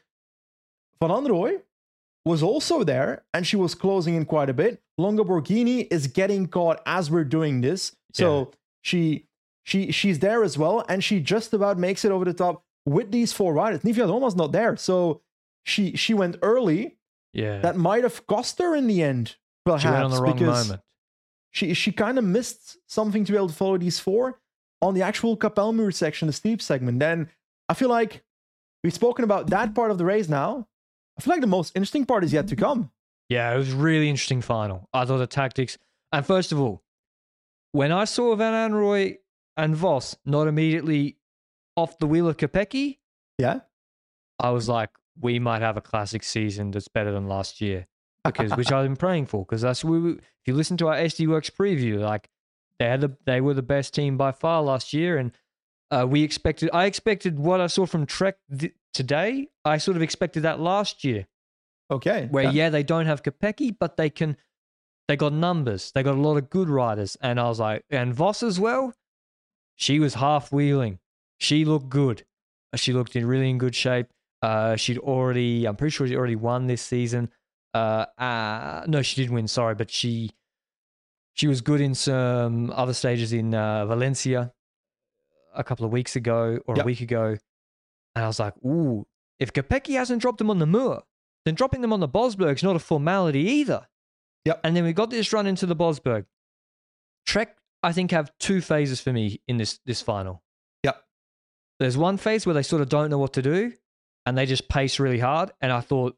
Van 0.99 1.09
Anrooy 1.09 1.61
was 2.25 2.43
also 2.43 2.83
there, 2.83 3.23
and 3.33 3.47
she 3.47 3.55
was 3.55 3.75
closing 3.75 4.15
in 4.15 4.25
quite 4.25 4.49
a 4.49 4.53
bit. 4.53 4.81
Longo 4.97 5.23
Borghini 5.23 5.87
is 5.89 6.07
getting 6.07 6.47
caught 6.47 6.81
as 6.85 7.09
we're 7.09 7.23
doing 7.23 7.61
this. 7.61 7.95
So 8.13 8.39
yeah. 8.39 8.45
she 8.81 9.25
she 9.63 9.91
she's 9.91 10.19
there 10.19 10.43
as 10.43 10.57
well, 10.57 10.83
and 10.89 11.03
she 11.03 11.19
just 11.19 11.53
about 11.53 11.77
makes 11.77 12.03
it 12.05 12.11
over 12.11 12.25
the 12.25 12.33
top 12.33 12.63
with 12.85 13.11
these 13.11 13.33
four 13.33 13.53
riders. 13.53 13.81
Niewiadoma's 13.81 14.35
not 14.35 14.51
there. 14.51 14.75
So 14.77 15.21
she 15.63 15.95
she 15.95 16.13
went 16.13 16.37
early. 16.41 16.97
Yeah. 17.33 17.59
That 17.59 17.77
might 17.77 18.03
have 18.03 18.27
cost 18.27 18.59
her 18.59 18.75
in 18.75 18.87
the 18.87 19.01
end 19.01 19.37
Perhaps, 19.65 19.83
she 19.83 19.89
went 19.89 20.03
on 20.03 20.11
the 20.11 20.21
wrong 20.21 20.43
moment. 20.43 20.81
She 21.51 21.73
she 21.73 21.91
kind 21.91 22.17
of 22.17 22.23
missed 22.23 22.77
something 22.87 23.23
to 23.25 23.31
be 23.31 23.37
able 23.37 23.49
to 23.49 23.53
follow 23.53 23.77
these 23.77 23.99
four 23.99 24.39
on 24.81 24.93
the 24.93 25.01
actual 25.01 25.37
Kapelmuur 25.37 25.93
section, 25.93 26.27
the 26.27 26.33
steep 26.33 26.61
segment. 26.61 26.99
Then 26.99 27.29
I 27.69 27.73
feel 27.73 27.89
like 27.89 28.23
we've 28.83 28.93
spoken 28.93 29.23
about 29.23 29.49
that 29.51 29.75
part 29.75 29.91
of 29.91 29.97
the 29.97 30.05
race 30.05 30.27
now. 30.27 30.67
I 31.17 31.21
feel 31.21 31.33
like 31.33 31.41
the 31.41 31.47
most 31.47 31.75
interesting 31.75 32.05
part 32.05 32.23
is 32.23 32.33
yet 32.33 32.47
to 32.47 32.55
come. 32.55 32.91
Yeah, 33.29 33.53
it 33.53 33.57
was 33.57 33.71
really 33.71 34.09
interesting 34.09 34.41
final. 34.41 34.89
I 34.93 35.05
thought 35.05 35.19
the 35.19 35.27
tactics, 35.27 35.77
and 36.11 36.25
first 36.25 36.51
of 36.51 36.59
all, 36.59 36.83
when 37.71 37.91
I 37.91 38.05
saw 38.05 38.35
Van 38.35 38.71
Anrooy 38.71 39.17
and 39.61 39.75
Vos 39.75 40.15
not 40.25 40.47
immediately 40.47 41.17
off 41.75 41.97
the 41.99 42.07
wheel 42.07 42.27
of 42.27 42.37
Kopecky, 42.37 42.97
yeah, 43.37 43.61
I 44.39 44.49
was 44.49 44.67
like, 44.67 44.89
we 45.19 45.39
might 45.39 45.61
have 45.61 45.77
a 45.77 45.81
classic 45.81 46.23
season 46.23 46.71
that's 46.71 46.87
better 46.87 47.11
than 47.11 47.27
last 47.27 47.61
year 47.61 47.87
because 48.25 48.55
which 48.55 48.71
I've 48.71 48.85
been 48.85 48.95
praying 48.95 49.25
for 49.27 49.45
because 49.45 49.61
that's 49.61 49.83
we, 49.83 50.13
if 50.13 50.19
you 50.47 50.53
listen 50.53 50.77
to 50.77 50.87
our 50.87 50.95
SD 50.95 51.27
Worx 51.27 51.49
preview, 51.51 51.99
like 51.99 52.29
they 52.79 52.85
had 52.87 53.01
the, 53.01 53.15
they 53.25 53.41
were 53.41 53.53
the 53.53 53.61
best 53.61 53.93
team 53.93 54.17
by 54.17 54.31
far 54.31 54.61
last 54.63 54.93
year, 54.93 55.17
and 55.17 55.31
Uh, 55.91 56.05
we 56.07 56.23
expected. 56.23 56.69
I 56.73 56.85
expected 56.85 57.37
what 57.37 57.59
I 57.59 57.67
saw 57.67 57.85
from 57.85 58.05
Trek 58.05 58.37
th- 58.57 58.73
today. 58.93 59.49
I 59.65 59.77
sort 59.77 59.97
of 59.97 60.01
expected 60.03 60.43
that 60.43 60.57
last 60.59 61.03
year, 61.03 61.27
Okay. 61.89 62.27
where 62.31 62.49
yeah. 62.49 62.69
they 62.71 62.83
don't 62.83 63.07
have 63.07 63.21
Kopecky, 63.23 63.75
but 63.77 63.97
they 63.97 64.09
can. 64.09 64.37
They 65.07 65.17
got 65.17 65.33
numbers. 65.33 65.91
They 65.91 66.03
got 66.03 66.15
a 66.15 66.21
lot 66.21 66.37
of 66.37 66.49
good 66.49 66.69
riders, 66.69 67.17
and 67.21 67.37
I 67.39 67.43
was 67.49 67.59
like, 67.59 67.83
and 67.89 68.13
Vos 68.13 68.41
as 68.43 68.57
well. 68.57 68.93
She 69.81 69.99
was 69.99 70.13
half 70.13 70.51
wheeling. 70.51 70.99
She 71.39 71.65
looked 71.65 71.89
good. 71.89 72.23
Uh, 72.71 72.77
She 72.77 72.93
looked 72.93 73.15
in 73.15 73.25
really 73.25 73.49
in 73.49 73.57
good 73.57 73.73
shape. 73.75 74.07
Uh, 74.43 74.75
she'd 74.75 74.99
already. 74.99 75.65
I'm 75.65 75.75
pretty 75.75 75.89
sure 75.91 76.07
she 76.07 76.15
already 76.15 76.35
won 76.35 76.67
this 76.67 76.83
season. 76.83 77.29
Uh, 77.73 78.05
uh, 78.17 78.85
no, 78.87 79.01
she 79.01 79.15
didn't 79.21 79.33
win. 79.33 79.47
Sorry, 79.47 79.73
but 79.75 79.89
she 79.89 80.29
she 81.33 81.47
was 81.47 81.61
good 81.61 81.81
in 81.81 81.95
some 81.95 82.69
other 82.71 82.93
stages 82.93 83.33
in 83.33 83.55
uh, 83.55 83.85
Valencia 83.87 84.53
a 85.55 85.63
couple 85.63 85.85
of 85.85 85.91
weeks 85.91 86.15
ago 86.15 86.59
or 86.67 86.75
Yep. 86.75 86.83
a 86.83 86.85
week 86.85 87.01
ago, 87.01 87.25
and 88.15 88.23
I 88.25 88.27
was 88.27 88.39
like, 88.39 88.53
"Ooh, 88.63 89.07
if 89.39 89.51
Kopecky 89.51 89.95
hasn't 89.95 90.21
dropped 90.21 90.37
them 90.37 90.49
on 90.51 90.59
the 90.59 90.67
Muur, 90.67 91.01
then 91.45 91.55
dropping 91.55 91.81
them 91.81 91.93
on 91.93 92.01
the 92.01 92.09
Bosberg's 92.09 92.61
not 92.63 92.75
a 92.75 92.79
formality 92.79 93.41
either." 93.59 93.87
Yep. 94.45 94.59
And 94.63 94.75
then 94.75 94.83
we 94.83 94.93
got 94.93 95.09
this 95.09 95.33
run 95.33 95.47
into 95.47 95.65
the 95.65 95.75
Bosberg. 95.75 96.25
Trek, 97.25 97.57
I 97.83 97.91
think, 97.91 98.11
have 98.11 98.31
two 98.39 98.61
phases 98.61 99.01
for 99.01 99.11
me 99.11 99.41
in 99.47 99.57
this 99.57 99.79
this 99.85 100.01
final. 100.01 100.43
Yep. 100.83 101.03
There's 101.79 101.97
one 101.97 102.17
phase 102.17 102.45
where 102.45 102.53
they 102.53 102.63
sort 102.63 102.81
of 102.81 102.89
don't 102.89 103.09
know 103.09 103.17
what 103.17 103.33
to 103.33 103.41
do, 103.41 103.73
and 104.25 104.37
they 104.37 104.45
just 104.45 104.69
pace 104.69 104.99
really 104.99 105.19
hard. 105.19 105.51
And 105.61 105.71
I 105.71 105.81
thought, 105.81 106.15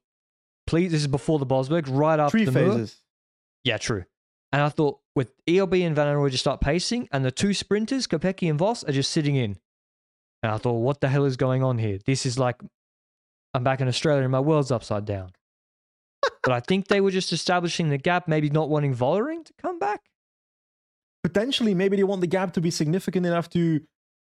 please, 0.68 0.92
this 0.92 1.02
is 1.02 1.08
before 1.08 1.40
the 1.40 1.46
Bosberg, 1.46 1.86
right 1.88 2.20
after 2.20 2.38
Three 2.38 2.46
the 2.46 2.52
Muur. 2.52 2.72
phases. 2.74 3.02
Yeah, 3.64 3.78
true. 3.78 4.04
And 4.52 4.62
I 4.62 4.70
thought 4.70 5.00
with 5.16 5.32
ELB 5.48 5.74
and 5.76 5.96
Van 5.96 6.08
Anrooy 6.08 6.30
just 6.30 6.44
start 6.44 6.62
pacing, 6.62 7.08
and 7.12 7.24
the 7.24 7.32
two 7.32 7.54
sprinters, 7.54 8.08
Kopecky 8.08 8.50
and 8.50 8.60
Vos, 8.60 8.84
are 8.84 8.92
just 8.92 9.12
sitting 9.12 9.36
in. 9.36 9.58
And 10.44 10.52
I 10.52 10.58
thought, 10.58 10.74
what 10.74 11.00
the 11.00 11.08
hell 11.08 11.26
is 11.26 11.38
going 11.38 11.64
on 11.64 11.78
here? 11.78 11.98
This 12.06 12.26
is 12.26 12.38
like, 12.38 12.62
I'm 13.54 13.64
back 13.64 13.80
in 13.80 13.88
Australia 13.88 14.24
and 14.24 14.32
my 14.32 14.42
world's 14.42 14.72
upside 14.72 15.06
down. 15.06 15.32
but 16.44 16.52
I 16.52 16.60
think 16.60 16.88
they 16.88 17.00
were 17.00 17.12
just 17.12 17.32
establishing 17.32 17.90
the 17.90 17.98
gap, 17.98 18.28
maybe 18.28 18.50
not 18.50 18.70
wanting 18.70 18.94
Vollering 18.94 19.46
to 19.46 19.54
come 19.62 19.80
back. 19.80 20.02
Potentially, 21.24 21.74
maybe 21.74 21.96
they 21.96 22.04
want 22.04 22.22
the 22.22 22.28
gap 22.28 22.54
to 22.54 22.62
be 22.62 22.70
significant 22.70 23.26
enough 23.26 23.50
to 23.52 23.82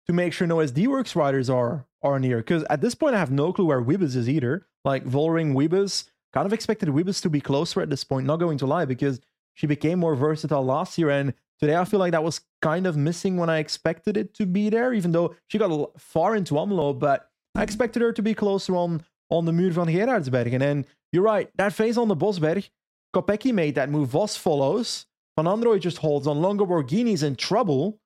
to 0.06 0.12
make 0.12 0.32
sure 0.32 0.46
no 0.46 0.58
SD 0.58 0.86
Worx 0.86 1.16
riders 1.16 1.50
are 1.50 1.86
are 2.02 2.20
near. 2.20 2.38
Because 2.38 2.64
at 2.70 2.80
this 2.80 2.94
point, 2.94 3.14
I 3.14 3.18
have 3.18 3.30
no 3.30 3.52
clue 3.52 3.66
where 3.66 3.82
Wiebes 3.82 4.14
is 4.14 4.28
either. 4.28 4.66
Like 4.84 5.04
Vollering, 5.04 5.54
Wiebes, 5.54 6.08
kind 6.32 6.46
of 6.46 6.52
expected 6.52 6.90
Wiebes 6.90 7.20
to 7.22 7.30
be 7.30 7.40
closer 7.40 7.80
at 7.80 7.90
this 7.90 8.04
point. 8.04 8.26
Not 8.26 8.36
going 8.36 8.58
to 8.58 8.66
lie, 8.66 8.84
because 8.84 9.20
she 9.54 9.66
became 9.66 9.98
more 9.98 10.14
versatile 10.14 10.64
last 10.64 10.96
year, 10.96 11.10
and 11.10 11.34
today 11.58 11.76
I 11.76 11.84
feel 11.84 11.98
like 11.98 12.12
that 12.12 12.22
was 12.22 12.42
kind 12.62 12.86
of 12.86 12.96
missing 12.96 13.36
when 13.36 13.50
I 13.50 13.58
expected 13.58 14.16
it 14.16 14.34
to 14.34 14.46
be 14.46 14.70
there. 14.70 14.92
Even 14.92 15.10
though 15.12 15.34
she 15.48 15.58
got 15.58 16.00
far 16.00 16.36
into 16.36 16.54
Omlo, 16.54 16.96
but 16.96 17.28
I 17.56 17.62
expected 17.62 18.02
her 18.02 18.12
to 18.12 18.22
be 18.22 18.34
closer 18.34 18.76
on 18.76 19.02
on 19.28 19.44
the 19.44 19.52
Muur 19.52 19.72
van 19.72 19.86
Gerardsberg. 19.86 20.60
And 20.60 20.86
you're 21.10 21.24
right, 21.24 21.50
that 21.56 21.72
phase 21.72 21.98
on 21.98 22.06
the 22.06 22.16
Bosberg, 22.16 22.68
Kopecky 23.14 23.52
made 23.52 23.74
that 23.74 23.90
move. 23.90 24.10
Vos 24.10 24.36
follows. 24.36 25.06
Van 25.36 25.80
just 25.80 25.98
holds 25.98 26.26
on. 26.26 26.40
Longo 26.40 26.64
Borghini's 26.64 27.22
in 27.22 27.36
trouble, 27.36 27.98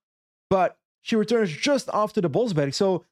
but 0.49 0.76
she 1.03 1.16
returns 1.16 1.51
just 1.51 1.89
after 1.93 2.20
the 2.20 2.31
Bosberg. 2.31 2.74
So 2.74 3.05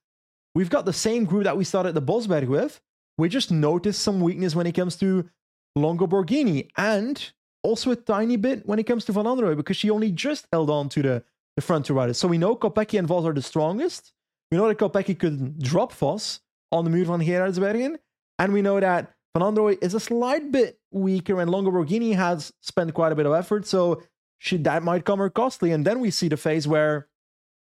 we've 0.55 0.71
got 0.71 0.85
the 0.85 0.93
same 0.93 1.25
group 1.25 1.45
that 1.45 1.57
we 1.57 1.64
started 1.64 1.95
the 1.95 2.03
Bosberg 2.03 2.49
with. 2.49 2.81
We 3.16 3.29
just 3.29 3.51
noticed 3.51 4.03
some 4.03 4.21
weakness 4.21 4.55
when 4.55 4.66
it 4.66 4.73
comes 4.73 4.97
to 4.97 5.29
Longo 5.77 6.07
Borghini 6.07 6.69
and 6.77 7.33
also 7.62 7.91
a 7.91 7.97
tiny 7.97 8.37
bit 8.37 8.66
when 8.66 8.79
it 8.79 8.85
comes 8.85 9.05
to 9.07 9.12
Van 9.12 9.25
Anrooy 9.25 9.57
because 9.57 9.77
she 9.77 9.91
only 9.91 10.11
just 10.11 10.47
held 10.53 10.71
on 10.71 10.89
to 10.91 11.03
the, 11.03 11.25
the 11.57 11.62
front 11.62 11.87
two 11.87 11.95
riders. 11.95 12.19
So 12.19 12.29
we 12.29 12.39
know 12.39 12.57
Kopecky 12.57 12.99
and 12.99 13.09
Vos 13.09 13.25
are 13.25 13.33
the 13.33 13.43
strongest. 13.43 14.12
We 14.51 14.59
know 14.59 14.69
that 14.69 14.79
Kopecky 14.79 15.19
could 15.19 15.61
drop 15.62 15.93
Vos 15.93 16.41
on 16.73 16.85
the 16.85 16.91
Muur 16.91 17.07
van 17.07 17.21
Geraardsbergen. 17.21 17.97
And 18.39 18.53
we 18.53 18.62
know 18.62 18.79
that 18.79 19.14
Van 19.39 19.55
Anrooy 19.55 19.78
is 19.82 19.95
a 19.95 20.01
slight 20.01 20.51
bit 20.51 20.78
weaker 20.91 21.41
and 21.41 21.51
Longo 21.51 21.70
Borghini 21.70 22.14
has 22.14 22.53
spent 22.61 22.93
quite 22.95 23.12
a 23.12 23.14
bit 23.14 23.26
of 23.26 23.32
effort. 23.32 23.66
So 23.66 24.03
she, 24.39 24.57
that 24.59 24.82
might 24.82 25.05
come 25.05 25.18
her 25.18 25.30
costly. 25.30 25.72
And 25.72 25.84
then 25.84 26.01
we 26.01 26.11
see 26.11 26.28
the 26.28 26.36
phase 26.36 26.66
where 26.66 27.09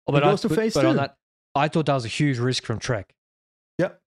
Oh, 0.09 0.15
It 0.17 0.23
I- 0.23 0.31
goes 0.31 0.43
to 0.43 0.49
phase 0.49 0.75
but 0.75 0.85
on 0.85 0.95
two. 0.95 0.99
that, 0.99 1.17
I 1.55 1.69
thought 1.69 1.87
that 1.87 1.95
was 1.95 2.05
a 2.05 2.09
huge 2.09 2.39
risk 2.39 2.65
from 2.65 2.79
Trek 2.79 3.15
Yep. 3.79 4.01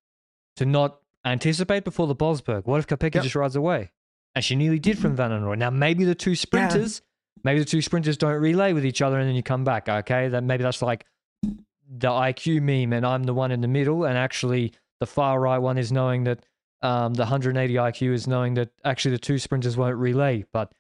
to 0.58 0.66
not 0.66 1.00
anticipate 1.26 1.84
before 1.84 2.08
the 2.08 2.16
Bosberg. 2.16 2.66
What 2.66 2.80
if 2.80 2.88
Kopecky 2.88 3.16
Yep. 3.16 3.24
just 3.24 3.36
rides 3.36 3.56
away? 3.56 3.92
And 4.36 4.46
she 4.46 4.56
nearly 4.56 4.80
did 4.80 4.98
from 4.98 5.12
mm-hmm. 5.12 5.18
Van 5.18 5.32
Anrooy. 5.32 5.58
Now, 5.58 5.70
maybe 5.72 6.06
the 6.06 6.16
two 6.16 6.36
sprinters, 6.36 7.02
maybe 7.44 7.60
the 7.60 7.66
two 7.66 7.82
sprinters 7.82 8.18
don't 8.18 8.40
relay 8.40 8.72
with 8.74 8.86
each 8.86 9.02
other 9.02 9.20
and 9.20 9.28
then 9.28 9.36
you 9.36 9.44
come 9.44 9.64
back, 9.64 9.90
okay? 9.90 10.30
That 10.30 10.44
Maybe 10.44 10.64
that's 10.64 10.82
like 10.82 11.06
the 11.44 12.10
IQ 12.10 12.62
meme 12.62 12.94
and 12.94 13.06
I'm 13.06 13.24
the 13.24 13.34
one 13.34 13.52
in 13.52 13.62
the 13.62 13.68
middle. 13.68 14.06
And 14.06 14.18
actually, 14.18 14.72
the 15.00 15.06
far 15.06 15.40
right 15.40 15.58
one 15.58 15.78
is 15.78 15.92
knowing 15.92 16.24
that 16.26 16.46
um, 16.82 17.14
the 17.14 17.24
180 17.24 17.74
IQ 17.74 18.14
is 18.14 18.28
knowing 18.28 18.54
that 18.56 18.70
actually 18.84 19.12
the 19.12 19.20
two 19.20 19.38
sprinters 19.38 19.78
won't 19.78 19.98
relay. 19.98 20.46
But 20.52 20.72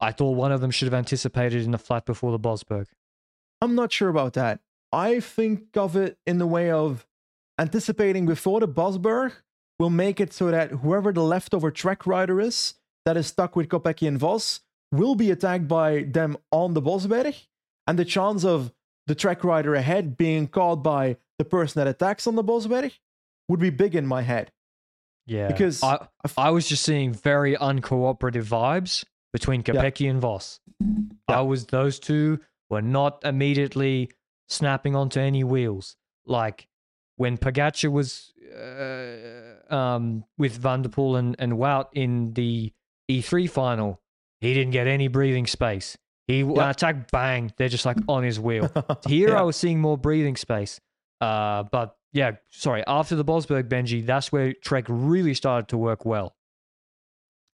I 0.00 0.12
thought 0.12 0.32
one 0.32 0.52
of 0.52 0.60
them 0.60 0.70
should 0.70 0.86
have 0.86 0.94
anticipated 0.94 1.62
in 1.64 1.70
the 1.70 1.78
flat 1.78 2.04
before 2.06 2.32
the 2.32 2.38
Bosberg. 2.38 2.86
I'm 3.60 3.74
not 3.74 3.92
sure 3.92 4.08
about 4.08 4.34
that. 4.34 4.60
I 4.92 5.20
think 5.20 5.76
of 5.76 5.96
it 5.96 6.18
in 6.26 6.38
the 6.38 6.46
way 6.46 6.70
of 6.70 7.06
anticipating 7.58 8.26
before 8.26 8.60
the 8.60 8.68
Bosberg 8.68 9.32
will 9.78 9.90
make 9.90 10.20
it 10.20 10.32
so 10.32 10.50
that 10.50 10.70
whoever 10.70 11.12
the 11.12 11.22
leftover 11.22 11.70
track 11.70 12.06
rider 12.06 12.40
is 12.40 12.74
that 13.04 13.16
is 13.16 13.26
stuck 13.26 13.56
with 13.56 13.68
Kopecky 13.68 14.06
and 14.06 14.18
Voss 14.18 14.60
will 14.92 15.14
be 15.14 15.30
attacked 15.30 15.66
by 15.66 16.02
them 16.02 16.36
on 16.50 16.74
the 16.74 16.82
Bosberg. 16.82 17.34
And 17.86 17.98
the 17.98 18.04
chance 18.04 18.44
of 18.44 18.72
the 19.06 19.14
track 19.14 19.44
rider 19.44 19.74
ahead 19.74 20.16
being 20.16 20.46
caught 20.46 20.82
by 20.82 21.16
the 21.38 21.44
person 21.44 21.80
that 21.80 21.88
attacks 21.88 22.26
on 22.26 22.36
the 22.36 22.44
Bosberg 22.44 22.92
would 23.48 23.60
be 23.60 23.70
big 23.70 23.94
in 23.94 24.06
my 24.06 24.22
head. 24.22 24.52
Yeah. 25.26 25.48
Because 25.48 25.82
I, 25.82 26.06
I 26.36 26.50
was 26.50 26.68
just 26.68 26.82
seeing 26.84 27.12
very 27.12 27.56
uncooperative 27.56 28.44
vibes 28.44 29.04
between 29.32 29.62
Kopecky 29.62 30.08
and 30.10 30.20
Vos. 30.20 30.60
Yeah. 30.80 31.38
I 31.38 31.40
was 31.40 31.66
those 31.66 31.98
two 31.98 32.40
were 32.70 32.82
not 32.82 33.22
immediately 33.24 34.10
snapping 34.48 34.94
onto 34.94 35.20
any 35.20 35.44
wheels. 35.44 35.96
Like 36.26 36.66
when 37.16 37.38
Pogačar 37.38 37.90
was 37.90 38.32
uh, 38.54 39.74
um, 39.74 40.24
with 40.38 40.56
Van 40.56 40.82
der 40.82 40.88
Poel 40.88 41.18
and, 41.18 41.36
and 41.38 41.54
Wout 41.54 41.86
in 41.92 42.32
the 42.34 42.72
E3 43.10 43.48
final, 43.48 44.00
he 44.40 44.52
didn't 44.54 44.72
get 44.72 44.86
any 44.86 45.08
breathing 45.08 45.46
space. 45.46 45.96
He 46.26 46.40
Yeah. 46.40 46.70
attack 46.70 47.10
bang, 47.10 47.52
they're 47.56 47.68
just 47.68 47.84
like 47.86 47.98
on 48.08 48.22
his 48.24 48.40
wheel. 48.40 48.70
Here 49.06 49.30
Yeah. 49.30 49.40
I 49.40 49.42
was 49.42 49.56
seeing 49.56 49.80
more 49.80 49.98
breathing 49.98 50.36
space. 50.36 50.80
Uh, 51.20 51.64
but 51.64 51.96
yeah, 52.14 52.32
sorry, 52.48 52.84
after 52.86 53.16
the 53.16 53.24
Bosberg 53.24 53.68
Benji, 53.68 54.06
that's 54.06 54.30
where 54.30 54.52
Trek 54.52 54.84
really 54.88 55.34
started 55.34 55.68
to 55.68 55.76
work 55.76 56.04
well. 56.04 56.36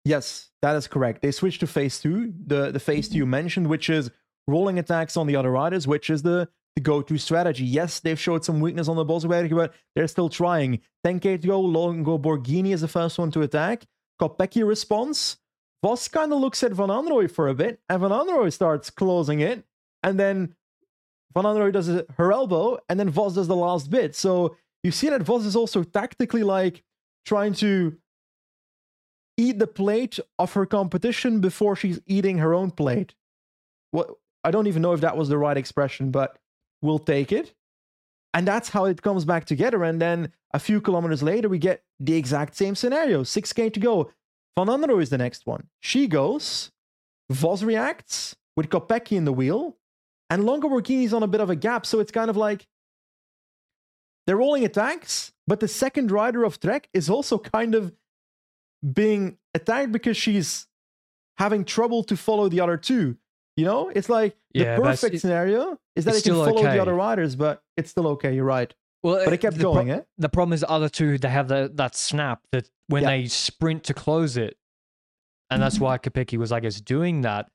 Yes, 0.05 0.51
that 0.61 0.77
is 0.77 0.87
correct. 0.87 1.23
They 1.23 1.31
switched 1.31 1.61
to 1.61 1.67
phase 1.67 1.99
two, 1.99 2.33
the, 2.47 2.71
the 2.71 2.79
phase 2.79 3.09
two 3.09 3.17
you 3.17 3.25
mm-hmm. 3.25 3.31
mentioned, 3.31 3.67
which 3.69 3.89
is 3.89 4.11
rolling 4.47 4.79
attacks 4.79 5.17
on 5.17 5.27
the 5.27 5.35
other 5.35 5.51
riders, 5.51 5.87
which 5.87 6.11
is 6.11 6.21
the, 6.23 6.47
the 6.77 6.83
go-to 6.83 7.17
strategy. 7.17 7.65
Yes, 7.65 8.01
they've 8.01 8.21
showed 8.21 8.45
some 8.45 8.61
weakness 8.61 8.87
on 8.87 8.97
the 8.97 9.05
Bosberg, 9.05 9.55
but 9.55 9.73
they're 9.97 10.07
still 10.07 10.29
trying. 10.29 10.81
10k 11.07 11.41
to 11.41 11.49
go, 11.49 11.61
Longo 11.61 12.19
Borghini 12.19 12.75
is 12.75 12.83
the 12.83 12.89
first 12.89 13.19
one 13.19 13.31
to 13.31 13.41
attack. 13.41 13.87
Kopecky 14.21 14.67
responds. 14.67 15.39
Vos 15.83 16.07
kind 16.09 16.35
of 16.35 16.39
looks 16.39 16.63
at 16.63 16.73
Van 16.73 16.89
Anrooy 16.89 17.31
for 17.31 17.49
a 17.49 17.55
bit, 17.55 17.81
and 17.89 18.03
Van 18.03 18.11
Anrooy 18.11 18.53
starts 18.53 18.91
closing 18.91 19.41
it, 19.41 19.65
and 20.03 20.21
then 20.21 20.55
Van 21.35 21.45
Anrooy 21.45 21.73
does 21.73 21.89
her 21.89 22.33
elbow, 22.33 22.79
and 22.89 22.99
then 22.99 23.11
Vos 23.11 23.35
does 23.35 23.49
the 23.49 23.57
last 23.57 23.91
bit. 23.91 24.15
So 24.17 24.57
you 24.83 24.91
see 24.91 25.09
that 25.09 25.23
Vos 25.23 25.45
is 25.45 25.57
also 25.57 25.83
tactically 25.83 26.43
like 26.43 26.83
trying 27.25 27.53
to 27.55 27.97
eat 29.37 29.59
the 29.59 29.67
plate 29.67 30.19
of 30.39 30.53
her 30.55 30.67
competition 30.67 31.41
before 31.41 31.77
she's 31.77 32.01
eating 32.07 32.39
her 32.39 32.53
own 32.53 32.71
plate. 32.71 33.15
What 33.91 34.11
I 34.45 34.51
don't 34.51 34.67
even 34.67 34.83
know 34.83 34.93
if 34.93 35.01
that 35.01 35.17
was 35.17 35.29
the 35.29 35.39
right 35.39 35.57
expression, 35.57 36.11
but 36.11 36.39
we'll 36.83 36.99
take 36.99 37.33
it. 37.33 37.55
And 38.33 38.47
that's 38.47 38.71
how 38.71 38.85
it 38.85 39.03
comes 39.03 39.25
back 39.25 39.45
together. 39.45 39.83
And 39.85 40.01
then 40.01 40.33
a 40.53 40.59
few 40.59 40.81
kilometers 40.81 41.23
later, 41.23 41.49
we 41.49 41.59
get 41.59 41.83
the 41.99 42.17
exact 42.17 42.57
same 42.57 42.75
scenario. 42.75 43.23
6k 43.23 43.73
to 43.75 43.81
go. 43.81 44.13
Van 44.57 44.69
Anrooy 44.69 45.03
is 45.03 45.11
the 45.11 45.19
next 45.19 45.47
one. 45.47 45.69
She 45.81 46.07
goes. 46.07 46.71
Vos 47.29 47.63
reacts 47.63 48.37
with 48.57 48.69
Kopecky 48.69 49.17
in 49.17 49.25
the 49.25 49.33
wheel. 49.33 49.77
And 50.31 50.45
Longo 50.47 50.69
Borghini's 50.69 51.13
on 51.13 51.23
a 51.23 51.27
bit 51.27 51.41
of 51.41 51.51
a 51.51 51.57
gap. 51.57 51.85
So 51.85 51.99
it's 52.01 52.13
kind 52.13 52.31
of 52.31 52.37
like 52.37 52.67
they're 54.27 54.37
rolling 54.37 54.65
attacks, 54.65 55.33
but 55.47 55.61
the 55.61 55.69
second 55.69 56.11
rider 56.11 56.45
of 56.45 56.61
Trek 56.61 56.89
is 56.95 57.11
also 57.11 57.37
kind 57.39 57.75
of 57.75 57.93
being 58.95 59.39
attacked 59.55 59.93
because 59.93 60.17
she's 60.17 60.67
having 61.39 61.65
trouble 61.65 62.05
to 62.05 62.17
follow 62.17 62.49
the 62.49 62.61
other 62.61 62.77
two. 62.77 63.17
You 63.57 63.65
know, 63.65 63.89
it's 63.89 64.09
like 64.09 64.37
Yeah, 64.55 64.77
the 64.77 64.83
perfect 64.83 65.17
it- 65.17 65.21
scenario 65.21 65.79
is 65.97 66.05
that 66.05 66.15
they 66.15 66.21
can 66.23 66.35
follow 66.35 66.61
okay. 66.61 66.77
the 66.77 66.83
other 66.83 66.95
riders, 66.95 67.35
but 67.37 67.63
it's 67.77 67.91
still 67.91 68.07
okay. 68.09 68.35
You're 68.35 68.45
right. 68.45 68.73
Well, 69.03 69.25
But 69.25 69.33
it 69.33 69.39
kept 69.39 69.57
the 69.57 69.63
pro- 69.63 69.75
going, 69.75 69.91
eh? 69.91 70.03
The 70.19 70.29
problem 70.29 70.53
is 70.53 70.61
the 70.61 70.71
other 70.71 70.89
two 70.91 71.19
they 71.19 71.29
have 71.29 71.49
the, 71.49 71.71
that 71.75 71.95
snap 71.97 72.43
that 72.53 72.71
when 72.89 73.03
Yeah. 73.03 73.09
they 73.11 73.27
sprint 73.27 73.83
to 73.85 73.95
close 73.95 74.37
it, 74.37 74.57
and 75.51 75.61
that's 75.61 75.81
why 75.81 75.99
Kopecky 75.99 76.39
was, 76.39 76.53
I 76.53 76.61
guess, 76.61 76.81
doing 76.81 77.23
that. 77.23 77.51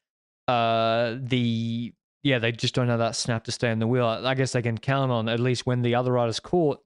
Uh, 0.47 1.15
the 1.19 1.93
yeah, 2.25 2.39
they 2.39 2.51
just 2.51 2.73
don't 2.73 2.89
have 2.89 2.97
that 2.97 3.15
snap 3.15 3.43
to 3.43 3.51
stay 3.51 3.69
on 3.69 3.77
the 3.77 3.85
wheel. 3.85 4.07
I 4.07 4.33
guess 4.33 4.53
they 4.53 4.63
can 4.63 4.79
count 4.79 5.11
on 5.11 5.29
at 5.29 5.39
least 5.39 5.67
when 5.67 5.83
the 5.83 5.93
other 5.93 6.11
riders 6.11 6.39
caught, 6.39 6.79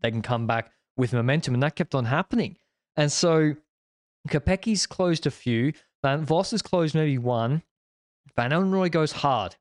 they 0.00 0.10
can 0.10 0.22
come 0.22 0.46
back 0.46 0.72
with 0.96 1.12
momentum, 1.12 1.52
and 1.52 1.62
that 1.62 1.76
kept 1.76 1.94
on 1.94 2.06
happening. 2.06 2.56
And 2.96 3.12
so 3.12 3.56
Kopecky's 4.26 4.86
closed 4.86 5.26
a 5.26 5.30
few. 5.30 5.74
Van 6.02 6.24
Vos 6.24 6.52
has 6.52 6.62
closed 6.62 6.94
maybe 6.94 7.18
one. 7.18 7.62
Van 8.36 8.54
Elroy 8.54 8.88
goes 8.88 9.12
hard. 9.12 9.56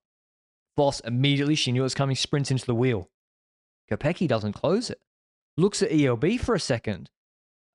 Vos 0.77 1.01
immediately, 1.01 1.55
she 1.55 1.73
knew 1.73 1.81
it 1.81 1.83
was 1.83 1.93
coming, 1.93 2.15
sprints 2.15 2.49
into 2.49 2.65
the 2.65 2.73
wheel. 2.73 3.09
Kopecky 3.91 4.25
doesn't 4.25 4.53
close 4.53 4.89
it. 4.89 5.01
Looks 5.57 5.81
at 5.81 5.91
ELB 5.91 6.39
for 6.39 6.55
a 6.55 6.61
second. 6.61 7.09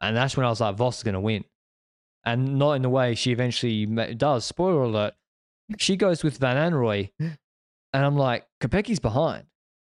And 0.01 0.17
that's 0.17 0.35
when 0.35 0.47
I 0.47 0.49
was 0.49 0.63
like, 0.63 0.77
Vos 0.77 0.97
is 0.97 1.03
going 1.03 1.13
to 1.13 1.21
win. 1.21 1.45
And 2.25 2.59
not 2.59 2.73
in 2.73 2.83
the 2.83 2.89
way 2.89 3.15
she 3.15 3.33
eventually 3.33 3.85
does. 4.15 4.47
Spoiler 4.47 4.85
alert. 4.85 5.13
She 5.79 5.97
goes 5.97 6.23
with 6.23 6.39
Van 6.39 6.57
Anrooij. 6.57 7.11
And 7.21 7.37
I'm 8.07 8.17
like, 8.17 8.47
Kopecky's 8.61 9.01
behind. 9.01 9.45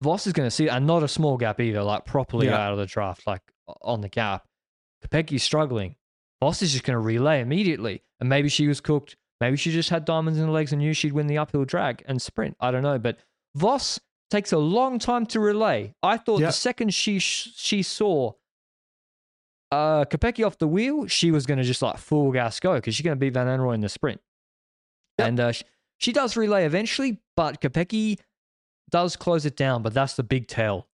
Vos 0.01 0.25
is 0.27 0.33
going 0.33 0.47
to 0.47 0.51
see, 0.51 0.69
and 0.69 0.87
not 0.87 1.03
a 1.03 1.07
small 1.09 1.35
gap 1.37 1.59
either, 1.59 1.83
like 1.83 2.05
properly 2.05 2.47
Yeah. 2.47 2.57
out 2.57 2.71
of 2.71 2.77
the 2.79 2.85
draft, 2.85 3.27
like 3.27 3.41
on 3.81 3.99
the 4.01 4.07
gap. 4.09 4.45
Kopecky's 5.05 5.43
struggling. 5.43 5.95
Vos 6.41 6.61
is 6.61 6.71
just 6.71 6.85
going 6.85 6.95
to 6.95 6.99
relay 7.01 7.41
immediately. 7.41 8.01
And 8.21 8.29
maybe 8.29 8.47
she 8.49 8.67
was 8.67 8.79
cooked. 8.79 9.17
Maybe 9.41 9.57
she 9.57 9.71
just 9.71 9.89
had 9.89 10.05
diamonds 10.05 10.39
in 10.39 10.45
the 10.45 10.51
legs 10.51 10.71
and 10.71 10.81
knew 10.81 10.93
she'd 10.93 11.11
win 11.13 11.27
the 11.27 11.37
uphill 11.37 11.65
drag 11.65 12.03
and 12.07 12.21
sprint. 12.21 12.55
I 12.61 12.71
don't 12.71 12.83
know. 12.83 12.97
But 12.99 13.17
Vos 13.55 13.99
takes 14.31 14.51
a 14.53 14.57
long 14.57 14.99
time 14.99 15.25
to 15.27 15.39
relay. 15.41 15.93
I 16.03 16.17
thought 16.17 16.39
Yeah. 16.39 16.47
the 16.47 16.53
second 16.53 16.93
she 16.93 17.19
sh- 17.19 17.49
she 17.55 17.83
saw 17.83 18.33
uh, 19.71 20.05
Kopecky 20.05 20.45
off 20.45 20.57
the 20.57 20.67
wheel, 20.67 21.07
she 21.07 21.31
was 21.31 21.45
going 21.45 21.57
to 21.59 21.63
just 21.63 21.81
like 21.81 21.97
full 21.97 22.31
gas 22.31 22.59
go 22.59 22.75
because 22.75 22.95
she's 22.95 23.03
going 23.03 23.15
to 23.15 23.19
beat 23.19 23.33
Van 23.33 23.47
Anrooij 23.47 23.75
in 23.75 23.81
the 23.81 23.89
sprint. 23.89 24.19
Yep. 25.19 25.27
And 25.27 25.39
uh, 25.39 25.51
sh- 25.51 25.63
she 25.97 26.11
does 26.11 26.35
relay 26.35 26.65
eventually, 26.65 27.19
but 27.35 27.61
Kopecky 27.61 28.19
does 28.89 29.15
close 29.15 29.45
it 29.45 29.55
down. 29.55 29.83
But 29.83 29.93
that's 29.93 30.15
the 30.15 30.23
big 30.23 30.47
tell 30.47 30.87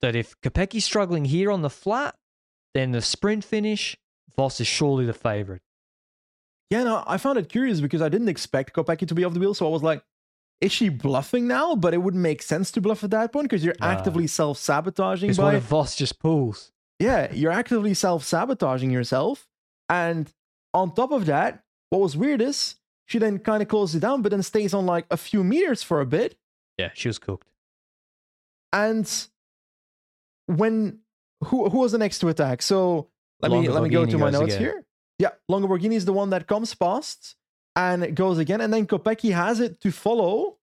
that 0.00 0.16
if 0.16 0.40
Kopecky's 0.40 0.84
struggling 0.84 1.24
here 1.24 1.50
on 1.50 1.62
the 1.62 1.70
flat, 1.70 2.16
then 2.74 2.92
the 2.92 3.02
sprint 3.02 3.44
finish, 3.44 3.96
Vos 4.36 4.60
is 4.60 4.66
surely 4.66 5.06
the 5.06 5.12
favorite. 5.12 5.62
Yeah, 6.70 6.82
no, 6.82 7.04
I 7.06 7.16
found 7.16 7.38
it 7.38 7.48
curious 7.48 7.80
because 7.80 8.02
I 8.02 8.08
didn't 8.08 8.28
expect 8.28 8.74
Kopecky 8.74 9.06
to 9.08 9.14
be 9.14 9.24
off 9.24 9.34
the 9.34 9.40
wheel. 9.40 9.54
So 9.54 9.66
I 9.66 9.70
was 9.70 9.82
like, 9.82 10.02
is 10.60 10.72
she 10.72 10.88
bluffing 10.88 11.46
now? 11.46 11.76
But 11.76 11.94
it 11.94 11.98
wouldn't 11.98 12.22
make 12.22 12.42
sense 12.42 12.70
to 12.72 12.80
bluff 12.80 13.04
at 13.04 13.10
that 13.10 13.32
point 13.32 13.48
because 13.48 13.64
you're 13.64 13.74
actively 13.80 14.26
self 14.26 14.58
sabotaging 14.58 15.30
what 15.30 15.38
by 15.38 15.54
if 15.56 15.64
Vos 15.64 15.94
just 15.94 16.18
pulls? 16.18 16.72
Yeah, 16.98 17.32
you're 17.32 17.52
actively 17.52 17.94
self 17.94 18.24
sabotaging 18.24 18.90
yourself. 18.90 19.46
And 19.88 20.32
on 20.74 20.94
top 20.94 21.12
of 21.12 21.26
that, 21.26 21.62
what 21.90 22.00
was 22.00 22.16
weird 22.16 22.40
is 22.40 22.76
she 23.06 23.18
then 23.18 23.38
kind 23.38 23.62
of 23.62 23.68
closes 23.68 23.96
it 23.96 24.00
down, 24.00 24.22
but 24.22 24.30
then 24.30 24.42
stays 24.42 24.74
on 24.74 24.84
like 24.84 25.06
a 25.10 25.16
few 25.16 25.42
meters 25.42 25.82
for 25.82 26.00
a 26.00 26.06
bit. 26.06 26.36
Yeah, 26.76 26.90
she 26.92 27.08
was 27.08 27.18
cooked. 27.18 27.48
And 28.72 29.10
when 30.46 30.98
who 31.44 31.68
who 31.68 31.78
was 31.78 31.92
the 31.92 31.98
next 31.98 32.18
to 32.18 32.28
attack? 32.28 32.62
So 32.62 33.08
let 33.40 33.52
me 33.52 33.68
let 33.68 33.82
me 33.82 33.88
go 33.88 34.04
to 34.04 34.18
my 34.18 34.30
notes 34.30 34.54
again. 34.54 34.60
here. 34.60 34.84
Yeah, 35.18 35.30
Longo 35.48 35.68
Borghini 35.68 35.94
is 35.94 36.04
the 36.04 36.12
one 36.12 36.30
that 36.30 36.46
comes 36.46 36.74
past 36.74 37.36
and 37.74 38.14
goes 38.14 38.38
again, 38.38 38.60
and 38.60 38.72
then 38.72 38.86
Kopecky 38.86 39.32
has 39.32 39.60
it 39.60 39.80
to 39.80 39.90
follow. 39.90 40.58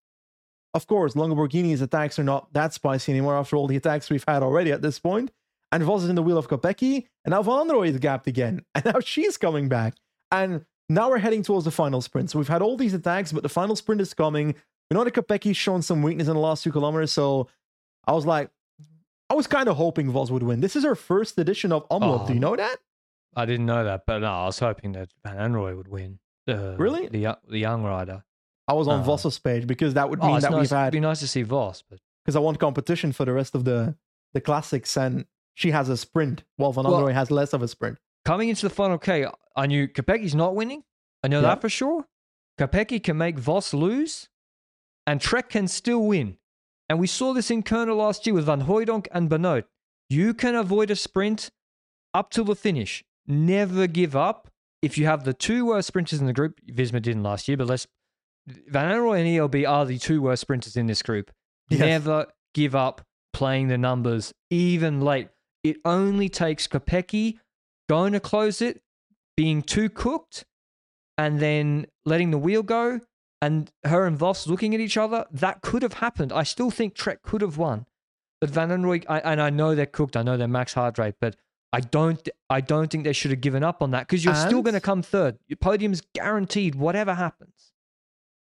Of 0.75 0.87
course, 0.87 1.15
Longo 1.15 1.35
Borghini's 1.35 1.81
attacks 1.81 2.17
are 2.17 2.23
not 2.23 2.51
that 2.53 2.73
spicy 2.73 3.11
anymore 3.11 3.37
after 3.37 3.55
all 3.55 3.67
the 3.67 3.75
attacks 3.75 4.09
we've 4.09 4.25
had 4.27 4.41
already 4.41 4.71
at 4.71 4.81
this 4.81 4.99
point. 4.99 5.31
And 5.71 5.83
Vos 5.83 6.03
is 6.03 6.09
in 6.09 6.15
the 6.15 6.23
wheel 6.23 6.37
of 6.37 6.47
Kopecky, 6.47 7.07
and 7.25 7.31
now 7.31 7.41
Van 7.41 7.69
is 7.85 7.97
gapped 7.97 8.27
again, 8.27 8.63
and 8.75 8.85
now 8.85 8.99
she's 8.99 9.37
coming 9.37 9.69
back. 9.69 9.95
And 10.31 10.65
now 10.89 11.09
we're 11.09 11.17
heading 11.19 11.43
towards 11.43 11.65
the 11.65 11.71
final 11.71 12.01
sprint. 12.01 12.29
So 12.31 12.39
we've 12.39 12.47
had 12.47 12.61
all 12.61 12.77
these 12.77 12.93
attacks, 12.93 13.31
but 13.31 13.43
the 13.43 13.49
final 13.49 13.75
sprint 13.75 14.01
is 14.01 14.13
coming. 14.13 14.55
We 14.89 14.95
know 14.95 15.03
that 15.03 15.13
shown 15.55 15.81
some 15.81 16.01
weakness 16.01 16.27
in 16.27 16.33
the 16.33 16.39
last 16.39 16.63
two 16.63 16.71
kilometers, 16.71 17.11
so 17.11 17.47
I 18.05 18.11
was 18.13 18.25
like, 18.25 18.49
I 19.29 19.35
was 19.35 19.47
kind 19.47 19.67
of 19.69 19.77
hoping 19.77 20.11
Vos 20.11 20.29
would 20.29 20.43
win. 20.43 20.59
This 20.59 20.75
is 20.75 20.83
her 20.83 20.95
first 20.95 21.37
edition 21.39 21.71
of 21.71 21.87
Omloop. 21.89 22.27
Do 22.27 22.33
you 22.33 22.39
Oh. 22.39 22.41
know 22.49 22.55
that? 22.55 22.77
I 23.35 23.45
didn't 23.45 23.65
know 23.65 23.83
that, 23.83 24.05
but 24.05 24.19
no, 24.19 24.27
I 24.27 24.45
was 24.45 24.59
hoping 24.59 24.91
that 24.91 25.09
Van 25.25 25.37
Anrooij 25.37 25.75
would 25.75 25.87
win. 25.87 26.19
Uh, 26.47 26.75
Really? 26.77 27.07
The 27.07 27.37
the 27.47 27.57
young 27.57 27.83
rider. 27.83 28.23
I 28.67 28.73
was 28.73 28.87
on 28.87 28.99
Uh, 28.99 29.03
Vos's 29.03 29.39
page 29.39 29.65
because 29.65 29.93
that 29.95 30.09
would 30.09 30.19
Oh, 30.21 30.27
mean 30.27 30.35
it's 30.35 30.45
that 30.45 30.51
nice, 30.51 30.59
we've 30.59 30.65
it'd 30.71 30.77
had 30.77 30.91
be 30.93 30.99
nice 30.99 31.19
to 31.21 31.27
see 31.27 31.41
Vos, 31.41 31.81
but 31.89 31.99
because 32.23 32.35
I 32.35 32.39
want 32.39 32.59
competition 32.59 33.11
for 33.11 33.25
the 33.25 33.33
rest 33.33 33.55
of 33.55 33.63
the 33.65 33.95
the 34.33 34.41
classics, 34.41 34.95
and 34.97 35.25
she 35.55 35.71
has 35.71 35.89
a 35.89 35.97
sprint 35.97 36.43
while 36.57 36.71
Van 36.73 36.83
Well- 36.85 37.07
has 37.07 37.31
less 37.31 37.53
of 37.53 37.61
a 37.63 37.67
sprint. 37.67 37.97
coming 38.25 38.49
into 38.49 38.67
the 38.67 38.73
final 38.73 38.97
K, 38.97 39.25
I 39.55 39.67
knew 39.67 39.87
Kopecky's 39.87 40.35
not 40.35 40.55
winning. 40.55 40.83
I 41.23 41.27
know 41.27 41.37
Yeah. 41.41 41.47
that 41.49 41.61
for 41.61 41.69
sure. 41.69 42.05
Kopecky 42.59 43.01
can 43.03 43.17
make 43.17 43.37
Vos 43.39 43.73
lose, 43.73 44.29
and 45.07 45.19
Trek 45.21 45.49
can 45.49 45.67
still 45.67 46.05
win. 46.05 46.37
And 46.89 46.99
we 46.99 47.07
saw 47.07 47.33
this 47.33 47.49
in 47.49 47.63
Kuurne 47.63 47.95
last 47.95 48.25
year 48.27 48.33
with 48.35 48.45
Van 48.45 48.63
Hooydonck 48.63 49.07
and 49.11 49.29
Benoot. 49.29 49.65
You 50.09 50.33
can 50.33 50.53
avoid 50.55 50.91
a 50.91 50.95
sprint 50.95 51.49
up 52.13 52.29
till 52.29 52.43
the 52.45 52.55
finish. 52.55 53.03
Never 53.25 53.87
give 53.87 54.15
up. 54.15 54.49
If 54.81 54.97
you 54.97 55.05
have 55.05 55.23
the 55.23 55.33
two 55.33 55.65
worst 55.67 55.87
sprinters 55.87 56.19
in 56.19 56.27
the 56.27 56.33
group, 56.33 56.59
Visma 56.69 57.01
didn't 57.01 57.23
last 57.23 57.47
year, 57.47 57.57
but 57.57 57.67
let's. 57.67 57.87
Van 58.45 58.91
Anrooij 58.91 59.19
and 59.19 59.27
ELB 59.27 59.65
are 59.65 59.85
the 59.85 59.97
two 59.97 60.21
worst 60.21 60.41
sprinters 60.41 60.75
in 60.75 60.85
this 60.87 61.01
group. 61.01 61.31
Yes. 61.69 61.79
Never 61.79 62.27
give 62.53 62.75
up 62.75 63.01
playing 63.31 63.69
the 63.69 63.77
numbers, 63.77 64.33
even 64.49 64.99
late. 64.99 65.29
It 65.63 65.77
only 65.85 66.27
takes 66.27 66.67
Kopecky 66.67 67.39
going 67.87 68.11
to 68.11 68.19
close 68.19 68.61
it, 68.61 68.81
being 69.35 69.61
too 69.61 69.89
cooked, 69.89 70.45
and 71.17 71.39
then 71.39 71.87
letting 72.05 72.31
the 72.31 72.37
wheel 72.37 72.63
go, 72.63 72.99
and 73.41 73.71
her 73.83 74.05
and 74.05 74.17
Vos 74.17 74.47
looking 74.47 74.73
at 74.73 74.79
each 74.79 74.97
other. 74.97 75.25
That 75.31 75.61
could 75.61 75.83
have 75.83 75.93
happened. 75.93 76.31
I 76.31 76.43
still 76.43 76.71
think 76.71 76.95
Trek 76.95 77.21
could 77.21 77.41
have 77.41 77.57
won, 77.57 77.85
but 78.41 78.49
Van 78.49 78.69
Anrooij, 78.69 79.05
I, 79.09 79.19
and 79.19 79.41
I 79.41 79.49
know 79.49 79.75
they're 79.75 79.85
cooked. 79.85 80.15
I 80.15 80.23
know 80.23 80.37
they're 80.37 80.47
max 80.47 80.73
heart 80.73 80.97
rate, 80.97 81.15
but 81.19 81.35
I 81.71 81.79
don't. 81.79 82.27
I 82.49 82.61
don't 82.61 82.91
think 82.91 83.03
they 83.03 83.13
should 83.13 83.31
have 83.31 83.41
given 83.41 83.63
up 83.63 83.81
on 83.81 83.91
that 83.91 84.07
because 84.07 84.23
you're 84.23 84.35
still 84.35 84.61
going 84.61 84.75
to 84.75 84.81
come 84.81 85.01
third. 85.01 85.39
Your 85.47 85.57
podium's 85.57 86.01
guaranteed, 86.13 86.75
whatever 86.75 87.15
happens. 87.15 87.73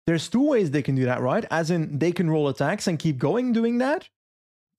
There's 0.06 0.28
two 0.28 0.46
ways 0.46 0.70
they 0.70 0.82
can 0.82 0.96
do 0.96 1.04
that, 1.04 1.20
right? 1.20 1.44
As 1.50 1.70
in, 1.70 1.98
they 1.98 2.12
can 2.12 2.28
roll 2.28 2.48
attacks 2.48 2.86
and 2.86 2.98
keep 2.98 3.18
going 3.18 3.52
doing 3.52 3.78
that. 3.78 4.08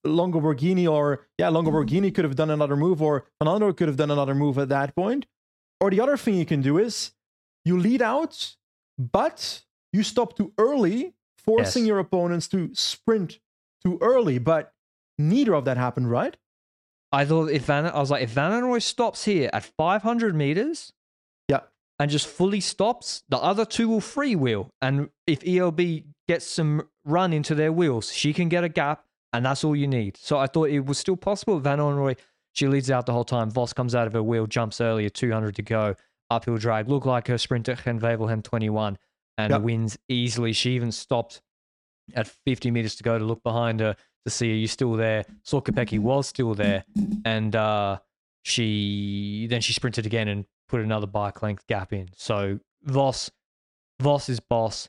Longo 0.04 0.40
Borghini 0.40 0.88
or 0.88 1.26
yeah, 1.38 1.48
Longo 1.48 1.70
Borghini 1.70 2.14
could 2.14 2.24
have 2.24 2.36
done 2.36 2.50
another 2.50 2.76
move, 2.76 3.02
or 3.02 3.26
Fernando 3.38 3.72
could 3.72 3.88
have 3.88 3.96
done 3.96 4.10
another 4.10 4.34
move 4.34 4.58
at 4.58 4.68
that 4.68 4.94
point. 4.94 5.26
Or 5.84 5.90
the 5.90 6.00
other 6.00 6.16
thing 6.16 6.34
you 6.36 6.46
can 6.46 6.62
do 6.62 6.78
is 6.78 7.10
you 7.66 7.78
lead 7.78 8.00
out, 8.00 8.56
but 8.96 9.64
you 9.92 10.02
stop 10.02 10.34
too 10.34 10.54
early, 10.56 11.12
forcing 11.36 11.82
Yes. 11.82 11.88
your 11.88 11.98
opponents 11.98 12.48
to 12.48 12.70
sprint 12.74 13.38
too 13.84 13.98
early. 14.00 14.38
But 14.38 14.72
neither 15.18 15.52
of 15.54 15.66
that 15.66 15.76
happened, 15.76 16.10
right? 16.10 16.38
I 17.12 17.26
thought 17.26 17.50
if 17.50 17.66
Van, 17.66 17.84
I 17.84 17.98
was 18.00 18.10
like, 18.10 18.22
if 18.22 18.30
Van 18.30 18.50
Anrooij 18.50 18.80
stops 18.80 19.26
here 19.26 19.50
at 19.52 19.62
500 19.62 20.34
meters 20.34 20.94
Yeah. 21.50 21.60
and 21.98 22.10
just 22.10 22.26
fully 22.26 22.60
stops, 22.60 23.22
the 23.28 23.36
other 23.36 23.66
two 23.66 23.86
will 23.90 24.00
freewheel. 24.00 24.70
And 24.80 25.10
if 25.26 25.46
ELB 25.46 26.04
gets 26.26 26.46
some 26.46 26.88
run 27.04 27.34
into 27.34 27.54
their 27.54 27.72
wheels, 27.74 28.10
she 28.10 28.32
can 28.32 28.48
get 28.48 28.64
a 28.64 28.70
gap, 28.70 29.04
and 29.34 29.44
that's 29.44 29.62
all 29.64 29.76
you 29.76 29.86
need. 29.86 30.16
So 30.16 30.38
I 30.38 30.46
thought 30.46 30.70
it 30.70 30.86
was 30.86 30.98
still 30.98 31.18
possible. 31.18 31.58
Van 31.60 31.78
Anrooij, 31.78 32.16
she 32.54 32.66
leads 32.66 32.90
out 32.90 33.04
the 33.04 33.12
whole 33.12 33.24
time. 33.24 33.50
Vos 33.50 33.72
comes 33.74 33.94
out 33.94 34.06
of 34.06 34.14
her 34.14 34.22
wheel, 34.22 34.46
jumps 34.46 34.80
earlier, 34.80 35.10
200 35.10 35.54
to 35.56 35.62
go, 35.62 35.94
uphill 36.30 36.56
drag. 36.56 36.88
Looked 36.88 37.06
like 37.06 37.26
her 37.28 37.36
sprint 37.36 37.68
at 37.68 37.84
Gent-Wevelgem 37.84 38.42
21 38.42 38.96
and 39.36 39.50
Yep. 39.50 39.60
wins 39.62 39.98
easily. 40.08 40.52
She 40.52 40.70
even 40.76 40.90
stopped 40.92 41.42
at 42.14 42.26
50 42.46 42.70
meters 42.70 42.94
to 42.96 43.02
go 43.02 43.18
to 43.18 43.24
look 43.24 43.42
behind 43.42 43.80
her 43.80 43.96
to 44.24 44.30
see 44.30 44.50
are 44.52 44.54
you 44.56 44.66
still 44.68 44.92
there. 44.94 45.24
Saw 45.42 45.60
Kopecky 45.60 45.98
was 45.98 46.26
still 46.28 46.54
there, 46.54 46.84
and 47.26 47.54
uh, 47.54 47.98
she 48.42 49.46
then 49.50 49.60
she 49.60 49.72
sprinted 49.72 50.06
again 50.06 50.28
and 50.28 50.44
put 50.68 50.80
another 50.80 51.06
bike 51.06 51.42
length 51.42 51.66
gap 51.66 51.92
in. 51.92 52.08
So 52.16 52.60
Vos, 52.84 53.30
Vos 54.00 54.28
is 54.28 54.40
boss. 54.40 54.88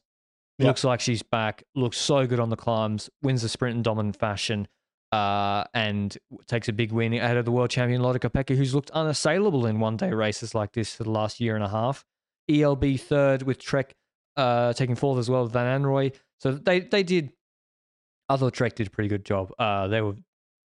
Yep. 0.60 0.68
Looks 0.68 0.84
like 0.86 1.00
she's 1.02 1.22
back. 1.24 1.64
Looks 1.76 1.98
so 1.98 2.26
good 2.28 2.40
on 2.40 2.50
the 2.50 2.56
climbs. 2.56 3.10
Wins 3.22 3.42
the 3.42 3.50
sprint 3.50 3.76
in 3.76 3.84
dominant 3.84 4.16
fashion. 4.18 4.68
Uh, 5.16 5.64
and 5.74 6.18
takes 6.48 6.68
a 6.68 6.74
big 6.74 6.92
win 6.92 7.14
ahead 7.14 7.38
of 7.38 7.46
the 7.46 7.52
world 7.52 7.70
champion 7.70 8.02
Lotte 8.02 8.20
Kopecky, 8.22 8.56
who's 8.58 8.76
looked 8.76 8.90
unassailable 8.92 9.66
in 9.66 9.80
one 9.80 9.96
day 9.96 10.12
races 10.12 10.54
like 10.54 10.74
this 10.74 10.94
for 10.96 11.04
the 11.04 11.10
last 11.12 11.40
year 11.40 11.56
and 11.56 11.64
a 11.64 11.70
half. 11.70 12.04
ELB 12.50 12.98
third 13.00 13.44
with 13.44 13.58
Trek 13.60 13.94
uh, 14.36 14.74
taking 14.74 14.96
fourth 14.96 15.18
as 15.20 15.30
well 15.30 15.44
with 15.44 15.54
Van 15.54 15.82
Anrooij. 15.82 16.14
So 16.40 16.52
they 16.52 16.82
they 16.82 17.04
did. 17.04 17.32
I 18.28 18.36
thought 18.38 18.54
Trek 18.54 18.76
did 18.76 18.88
a 18.88 18.90
pretty 18.90 19.08
good 19.08 19.24
job. 19.24 19.54
Uh, 19.58 19.88
they 19.88 20.02
were 20.02 20.16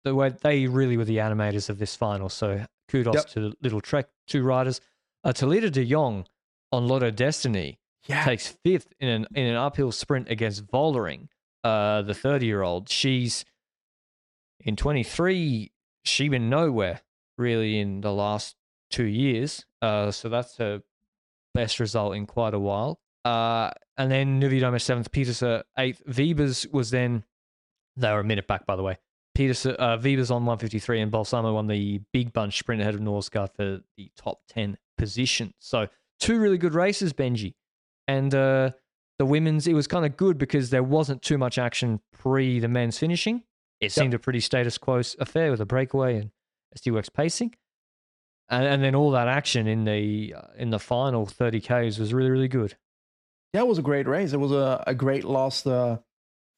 the 0.05 0.15
way 0.15 0.31
they 0.43 0.67
really 0.67 0.97
were 0.97 1.05
the 1.05 1.19
animators 1.19 1.71
of 1.71 1.79
this 1.79 1.95
final. 1.95 2.29
So 2.29 2.65
kudos 2.89 3.15
Yep. 3.15 3.27
to 3.35 3.53
little 3.63 3.81
Trek 3.81 4.09
two 4.27 4.43
riders. 4.43 4.81
Uh, 5.23 5.33
Thalita 5.33 5.71
De 5.71 5.85
Jong 5.85 6.27
on 6.73 6.89
Lotto 6.89 7.11
Dstny 7.13 7.77
Yeah. 8.09 8.25
takes 8.25 8.49
fifth 8.65 8.93
in 8.99 9.09
an 9.09 9.27
in 9.35 9.47
an 9.47 9.57
uphill 9.57 9.93
sprint 9.93 10.29
against 10.31 10.67
Vollering, 10.67 11.29
uh, 11.63 12.03
the 12.03 12.15
thirty 12.15 12.47
year 12.47 12.63
old. 12.63 12.89
She's 12.89 13.45
in 14.63 14.77
twenty 14.77 15.03
three. 15.03 15.73
She 16.05 16.29
been 16.29 16.51
nowhere 16.51 17.01
really 17.39 17.79
in 17.79 18.01
the 18.01 18.13
last 18.13 18.57
two 18.91 19.05
years. 19.05 19.65
Uh, 19.81 20.11
so 20.11 20.29
that's 20.29 20.57
her 20.59 20.83
best 21.55 21.81
result 21.81 22.15
in 22.15 22.27
quite 22.27 22.55
a 22.55 22.59
while. 22.59 23.01
Uh, 23.25 23.71
and 23.97 24.11
then 24.11 24.41
Niewiadoma 24.41 24.81
seventh, 24.81 25.11
Peterson 25.13 25.63
eighth. 25.79 26.03
Wiebes 26.09 26.71
was 26.73 26.91
then, 26.91 27.25
they 27.97 28.11
were 28.13 28.21
a 28.21 28.25
minute 28.25 28.47
back, 28.47 28.67
by 28.67 28.77
the 28.77 28.83
way. 28.83 28.99
Peterson, 29.35 29.77
uh, 29.79 29.97
Wiebes 29.97 30.31
on 30.31 30.45
153, 30.45 31.01
and 31.01 31.11
Balsamo 31.11 31.55
won 31.55 31.67
the 31.67 32.01
big 32.13 32.33
bunch 32.33 32.59
sprint 32.59 32.83
ahead 32.83 32.95
of 32.95 33.01
Norsgaard 33.01 33.55
for 33.55 33.81
the 33.97 34.11
top 34.17 34.41
10 34.49 34.77
position. 34.99 35.55
So, 35.59 35.89
two 36.21 36.39
really 36.39 36.59
good 36.59 36.75
races, 36.75 37.13
Benji. 37.13 37.55
And 38.07 38.35
uh, 38.35 38.73
the 39.19 39.25
women's, 39.25 39.67
it 39.67 39.73
was 39.73 39.87
kind 39.87 40.05
of 40.05 40.17
good 40.17 40.37
because 40.37 40.71
there 40.71 40.83
wasn't 40.83 41.23
too 41.23 41.39
much 41.39 41.57
action 41.57 42.01
pre 42.13 42.61
the 42.61 42.69
men's 42.69 42.99
finishing. 42.99 43.43
It 43.83 43.91
seemed 43.91 44.15
a 44.15 44.19
pretty 44.19 44.41
status 44.41 44.79
quo 44.79 45.03
affair 45.19 45.51
with 45.51 45.61
a 45.61 45.67
breakaway 45.67 46.17
and 46.17 46.31
SD 46.79 46.93
Worx 46.93 47.13
pacing. 47.13 47.55
And, 48.49 48.65
and 48.65 48.85
then 48.85 48.95
all 48.95 49.11
that 49.11 49.29
action 49.29 49.67
in 49.67 49.85
the 49.85 50.35
uh, 50.37 50.49
in 50.57 50.71
the 50.71 50.79
final 50.79 51.27
30 51.27 51.61
Ks 51.61 51.99
was 51.99 52.15
really, 52.15 52.31
really 52.31 52.49
good. 52.49 52.77
Yeah, 53.53 53.61
it 53.63 53.67
was 53.67 53.79
a 53.79 53.83
great 53.83 54.07
race. 54.07 54.33
It 54.33 54.41
was 54.41 54.53
a, 54.53 54.83
a 54.87 54.95
great 54.95 55.25
last 55.25 55.67
uh, 55.67 55.99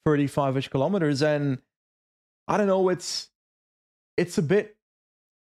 35-ish 0.06 0.68
kilometers. 0.68 1.22
And 1.22 1.58
I 2.46 2.58
don't 2.58 2.66
know, 2.66 2.90
it's 2.90 3.30
it's 4.16 4.36
a 4.36 4.42
bit 4.42 4.76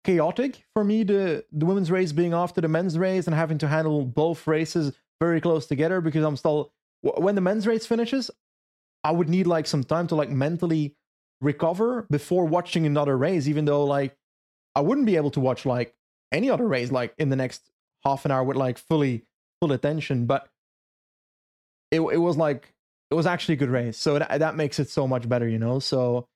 chaotic 0.05 0.65
for 0.75 0.85
me, 0.85 1.03
the, 1.03 1.45
the 1.53 1.67
women's 1.67 1.91
race 1.91 2.13
being 2.13 2.33
after 2.33 2.61
the 2.61 2.69
men's 2.69 2.99
race 2.99 3.27
and 3.27 3.35
having 3.35 3.59
to 3.59 3.69
handle 3.69 4.05
both 4.05 4.47
races 4.47 4.93
very 5.21 5.41
close 5.41 5.67
together 5.67 6.01
because 6.01 6.25
I'm 6.25 6.37
still 6.37 6.73
when 7.03 7.35
the 7.35 7.41
men's 7.41 7.67
race 7.67 7.87
finishes, 7.87 8.31
I 9.03 9.13
would 9.13 9.29
need 9.29 9.47
like 9.47 9.67
some 9.67 9.83
time 9.83 10.07
to 10.09 10.15
like 10.15 10.29
mentally 10.31 10.97
recover 11.41 12.07
before 12.11 12.45
watching 12.47 12.87
another 12.87 13.17
race, 13.17 13.49
even 13.49 13.65
though 13.65 13.85
like 13.85 14.17
I 14.75 14.81
wouldn't 14.81 15.07
be 15.07 15.17
able 15.17 15.31
to 15.33 15.41
watch 15.41 15.67
like 15.67 15.95
any 16.33 16.51
other 16.51 16.67
race 16.67 16.91
like 16.93 17.15
in 17.19 17.29
the 17.29 17.37
next 17.37 17.71
half 18.05 18.25
an 18.25 18.31
hour 18.31 18.45
with 18.45 18.57
like 18.57 18.79
fully 18.79 19.25
full 19.61 19.73
attention. 19.73 20.27
But 20.27 20.49
it 21.91 22.01
it 22.01 22.19
was 22.19 22.37
like 22.37 22.73
it 23.11 23.15
was 23.15 23.27
actually 23.27 23.55
a 23.55 23.59
good 23.59 23.71
race, 23.71 23.97
so 23.99 24.19
that 24.19 24.39
that 24.39 24.55
makes 24.57 24.79
it 24.79 24.89
so 24.89 25.07
much 25.09 25.29
better, 25.29 25.49
you 25.49 25.59
know. 25.59 25.79
So 25.79 26.29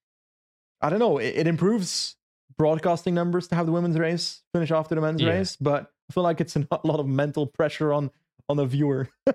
I 0.80 0.90
don't 0.90 0.98
know, 0.98 1.18
it, 1.18 1.34
it 1.36 1.46
improves 1.46 2.16
broadcasting 2.56 3.14
numbers 3.14 3.48
to 3.48 3.54
have 3.54 3.66
the 3.66 3.72
women's 3.72 3.98
race 3.98 4.42
finish 4.52 4.70
after 4.70 4.94
the 4.94 5.00
men's 5.00 5.22
Yeah. 5.22 5.30
race, 5.30 5.56
but 5.56 5.90
I 6.10 6.12
feel 6.12 6.22
like 6.22 6.40
it's 6.40 6.56
a 6.56 6.66
lot 6.84 7.00
of 7.00 7.06
mental 7.06 7.46
pressure 7.46 7.92
on 7.92 8.10
on 8.48 8.56
the 8.58 8.66
viewer, 8.66 9.08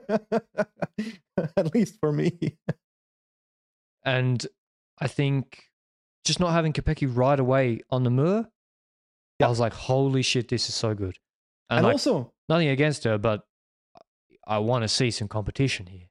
at 1.57 1.73
least 1.73 1.99
for 1.99 2.11
me. 2.11 2.57
And 4.03 4.45
I 5.01 5.07
think 5.07 5.63
just 6.25 6.39
not 6.39 6.51
having 6.51 6.73
Kopecky 6.73 7.09
right 7.13 7.39
away 7.39 7.79
on 7.89 8.03
the 8.03 8.09
Muur, 8.09 8.45
Yeah. 9.39 9.47
I 9.47 9.49
was 9.49 9.59
like, 9.59 9.73
holy 9.73 10.21
shit, 10.21 10.47
this 10.49 10.67
is 10.69 10.75
so 10.75 10.93
good. 10.93 11.17
And, 11.69 11.77
And 11.79 11.85
like, 11.85 11.93
also, 11.93 12.33
nothing 12.49 12.67
against 12.69 13.03
her, 13.05 13.17
but 13.17 13.43
I 14.47 14.57
want 14.59 14.83
to 14.83 14.87
see 14.87 15.11
some 15.11 15.27
competition 15.27 15.85
here. 15.87 16.07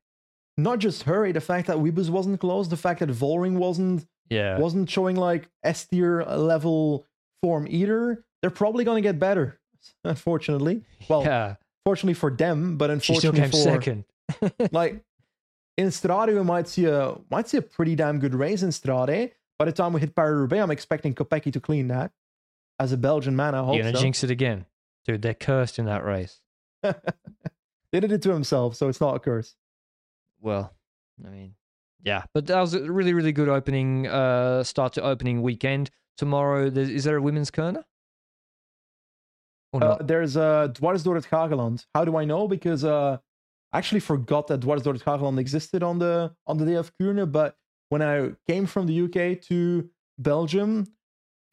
not 0.57 0.79
just 0.81 1.05
her, 1.05 1.25
eh, 1.27 1.33
the 1.33 1.41
fact 1.41 1.67
that 1.69 1.77
Wiebes 1.77 2.09
wasn't 2.11 2.41
close, 2.41 2.69
the 2.69 2.77
fact 2.77 3.01
that 3.01 3.09
Vollering 3.11 3.59
wasn't 3.59 4.07
Yeah. 4.31 4.59
wasn't 4.59 4.91
showing 4.91 5.17
like 5.17 5.49
S 5.63 5.87
tier 5.87 6.23
uh, 6.23 6.37
level 6.37 7.07
form 7.43 7.67
either. 7.69 8.25
They're 8.41 8.51
probably 8.51 8.85
going 8.85 9.03
to 9.03 9.07
get 9.09 9.19
better, 9.21 9.61
unfortunately. 10.05 10.83
Well, 11.09 11.23
yeah. 11.31 11.57
fortunately 11.85 12.15
for 12.15 12.31
them, 12.31 12.77
but 12.77 12.91
She 13.03 13.15
still 13.15 13.31
unfortunately 13.37 13.41
came 13.41 13.51
for 13.51 13.57
second. 13.57 14.05
like 14.73 15.05
in 15.79 15.89
Strade, 15.89 16.35
we 16.35 16.43
might 16.43 16.69
see 16.69 16.87
a 16.87 17.15
might 17.31 17.49
see 17.49 17.57
a 17.57 17.63
pretty 17.63 17.95
damn 17.95 18.19
good 18.19 18.35
race 18.35 18.63
in 18.63 18.71
Strade. 18.71 19.31
By 19.59 19.65
the 19.65 19.73
time 19.73 19.93
we 19.93 20.01
hit 20.01 20.15
Paris 20.15 20.37
Roubaix, 20.37 20.63
I'm 20.63 20.71
expecting 20.73 21.15
Kopecky 21.15 21.53
to 21.53 21.61
clean 21.61 21.89
that. 21.89 22.11
As 22.81 22.93
a 22.93 22.97
Belgian 22.97 23.35
man, 23.35 23.55
I 23.55 23.65
hope 23.65 23.77
You're 23.77 23.91
to 23.91 23.97
so. 23.97 24.03
jinx 24.03 24.23
it 24.23 24.31
again. 24.31 24.67
Dude, 25.07 25.23
they're 25.23 25.35
cursed 25.35 25.79
in 25.79 25.87
that 25.87 26.05
race. 26.05 26.41
they 26.83 28.01
did 28.01 28.13
it 28.13 28.23
to 28.23 28.33
himself, 28.33 28.75
so 28.77 28.89
it's 28.89 29.01
not 29.01 29.17
a 29.17 29.19
curse. 29.21 29.55
Well, 30.41 30.75
I 31.25 31.31
mean, 31.31 31.55
yeah. 32.03 32.25
But 32.35 32.47
that 32.47 32.61
was 32.61 32.75
a 32.75 32.91
really, 32.91 33.15
really 33.15 33.33
good 33.33 33.49
opening, 33.49 34.07
uh, 34.07 34.63
start 34.65 34.93
to 34.95 35.03
opening 35.03 35.43
weekend. 35.43 35.91
Tomorrow, 36.17 36.71
there's, 36.71 36.89
is 36.89 37.05
there 37.05 37.17
a 37.17 37.23
women's 37.23 37.51
Kuurne? 37.51 37.83
Or 39.73 39.83
Uh, 39.83 39.97
there's 40.01 40.37
uh, 40.37 40.69
Dwars 40.73 41.03
door 41.05 41.17
Hageland. 41.17 41.87
How 41.95 42.05
do 42.05 42.17
I 42.17 42.25
know? 42.25 42.47
Because 42.47 42.85
uh, 42.85 43.19
I 43.73 43.79
actually 43.79 44.01
forgot 44.01 44.47
that 44.47 44.61
Dwars 44.61 44.83
door 44.83 44.95
het 44.95 45.03
Hageland 45.05 45.39
existed 45.39 45.83
on 45.83 45.99
the 45.99 46.35
on 46.47 46.57
the 46.59 46.65
day 46.65 46.77
of 46.77 46.93
Kuurne. 46.97 47.27
But 47.31 47.57
when 47.91 48.03
I 48.03 48.35
came 48.47 48.67
from 48.67 48.87
the 48.87 49.03
UK 49.03 49.41
to 49.49 49.89
Belgium, 50.19 50.87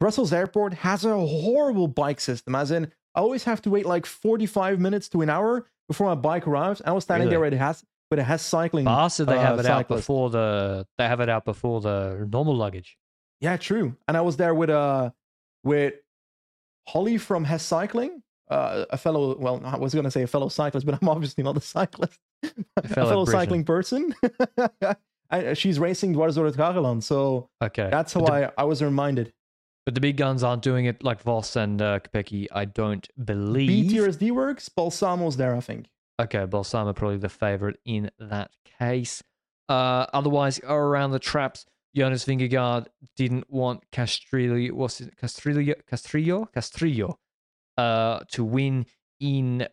Brussels 0.00 0.32
Airport 0.32 0.74
has 0.74 1.04
a 1.04 1.16
horrible 1.16 1.88
bike 1.88 2.20
system. 2.20 2.54
As 2.54 2.70
in, 2.70 2.84
I 3.14 3.20
always 3.20 3.44
have 3.44 3.60
to 3.62 3.70
wait 3.70 3.86
like 3.86 4.06
45 4.06 4.78
minutes 4.78 5.08
to 5.10 5.22
an 5.22 5.30
hour 5.30 5.66
before 5.88 6.08
my 6.08 6.14
bike 6.14 6.46
arrives. 6.46 6.82
I 6.84 6.92
was 6.92 7.04
standing 7.04 7.28
there 7.28 7.38
Really? 7.40 7.50
with 7.56 7.60
a 7.60 7.64
has 7.64 7.84
with 8.10 8.18
a 8.20 8.24
has 8.24 8.42
cycling. 8.42 8.84
Bastard, 8.84 9.28
they 9.28 9.36
uh, 9.36 9.40
have 9.40 9.58
it 9.58 9.66
out 9.66 9.88
before 9.88 10.30
the 10.30 10.86
they 10.98 11.06
have 11.06 11.20
it 11.20 11.28
out 11.28 11.44
before 11.44 11.80
the 11.80 12.26
normal 12.30 12.56
luggage. 12.56 12.96
Yeah, 13.40 13.56
true. 13.58 13.94
And 14.08 14.16
I 14.16 14.20
was 14.22 14.36
there 14.36 14.54
with 14.54 14.70
uh 14.70 15.10
with 15.64 15.94
Holly 16.88 17.18
from 17.18 17.44
Hess 17.44 17.64
Cycling, 17.64 18.22
uh, 18.48 18.84
a 18.90 18.96
fellow. 18.96 19.36
Well, 19.38 19.60
I 19.64 19.76
was 19.76 19.94
going 19.94 20.04
to 20.04 20.10
say 20.10 20.22
a 20.22 20.26
fellow 20.26 20.48
cyclist, 20.48 20.86
but 20.86 20.98
I'm 21.00 21.08
obviously 21.08 21.44
not 21.44 21.56
a 21.56 21.60
cyclist. 21.60 22.18
a 22.76 22.88
fellow 22.88 23.10
fellow, 23.10 23.24
cycling 23.24 23.64
person. 23.64 24.14
I, 25.30 25.54
she's 25.54 25.78
racing 25.78 26.12
door 26.12 26.26
het 26.28 27.04
so 27.04 27.48
Okay, 27.62 27.88
that's 27.90 28.12
how 28.12 28.20
but 28.20 28.26
the, 28.26 28.52
I, 28.56 28.62
I 28.62 28.64
was 28.64 28.80
reminded. 28.82 29.32
but 29.84 29.94
the 29.94 30.00
big 30.00 30.16
guns 30.16 30.44
aren't 30.44 30.62
doing 30.62 30.84
it 30.84 31.02
like 31.02 31.20
Vos 31.22 31.56
and 31.56 31.82
uh, 31.82 31.98
Kopecky. 31.98 32.46
I 32.52 32.64
don't 32.64 33.08
believe. 33.24 33.90
BTRSD 33.90 34.30
works. 34.30 34.68
Balsamo's 34.68 35.36
there, 35.36 35.56
I 35.56 35.60
think. 35.60 35.86
Okay, 36.20 36.44
Balsamo 36.46 36.92
probably 36.92 37.18
the 37.18 37.28
favorite 37.28 37.78
in 37.84 38.10
that 38.18 38.50
case. 38.78 39.22
Uh, 39.68 40.06
otherwise, 40.12 40.60
around 40.60 41.10
the 41.10 41.18
traps, 41.18 41.66
Jonas 41.94 42.24
Vingegaard 42.24 42.86
didn't 43.16 43.50
want 43.50 43.82
Castrillo, 43.90 44.70
was 44.72 45.00
it 45.00 45.16
Castrillo, 45.16 45.74
Castrillo, 45.90 46.46
Castrillo, 46.54 47.16
uh, 47.76 48.20
to 48.32 48.44
win 48.44 48.86
in 49.20 49.66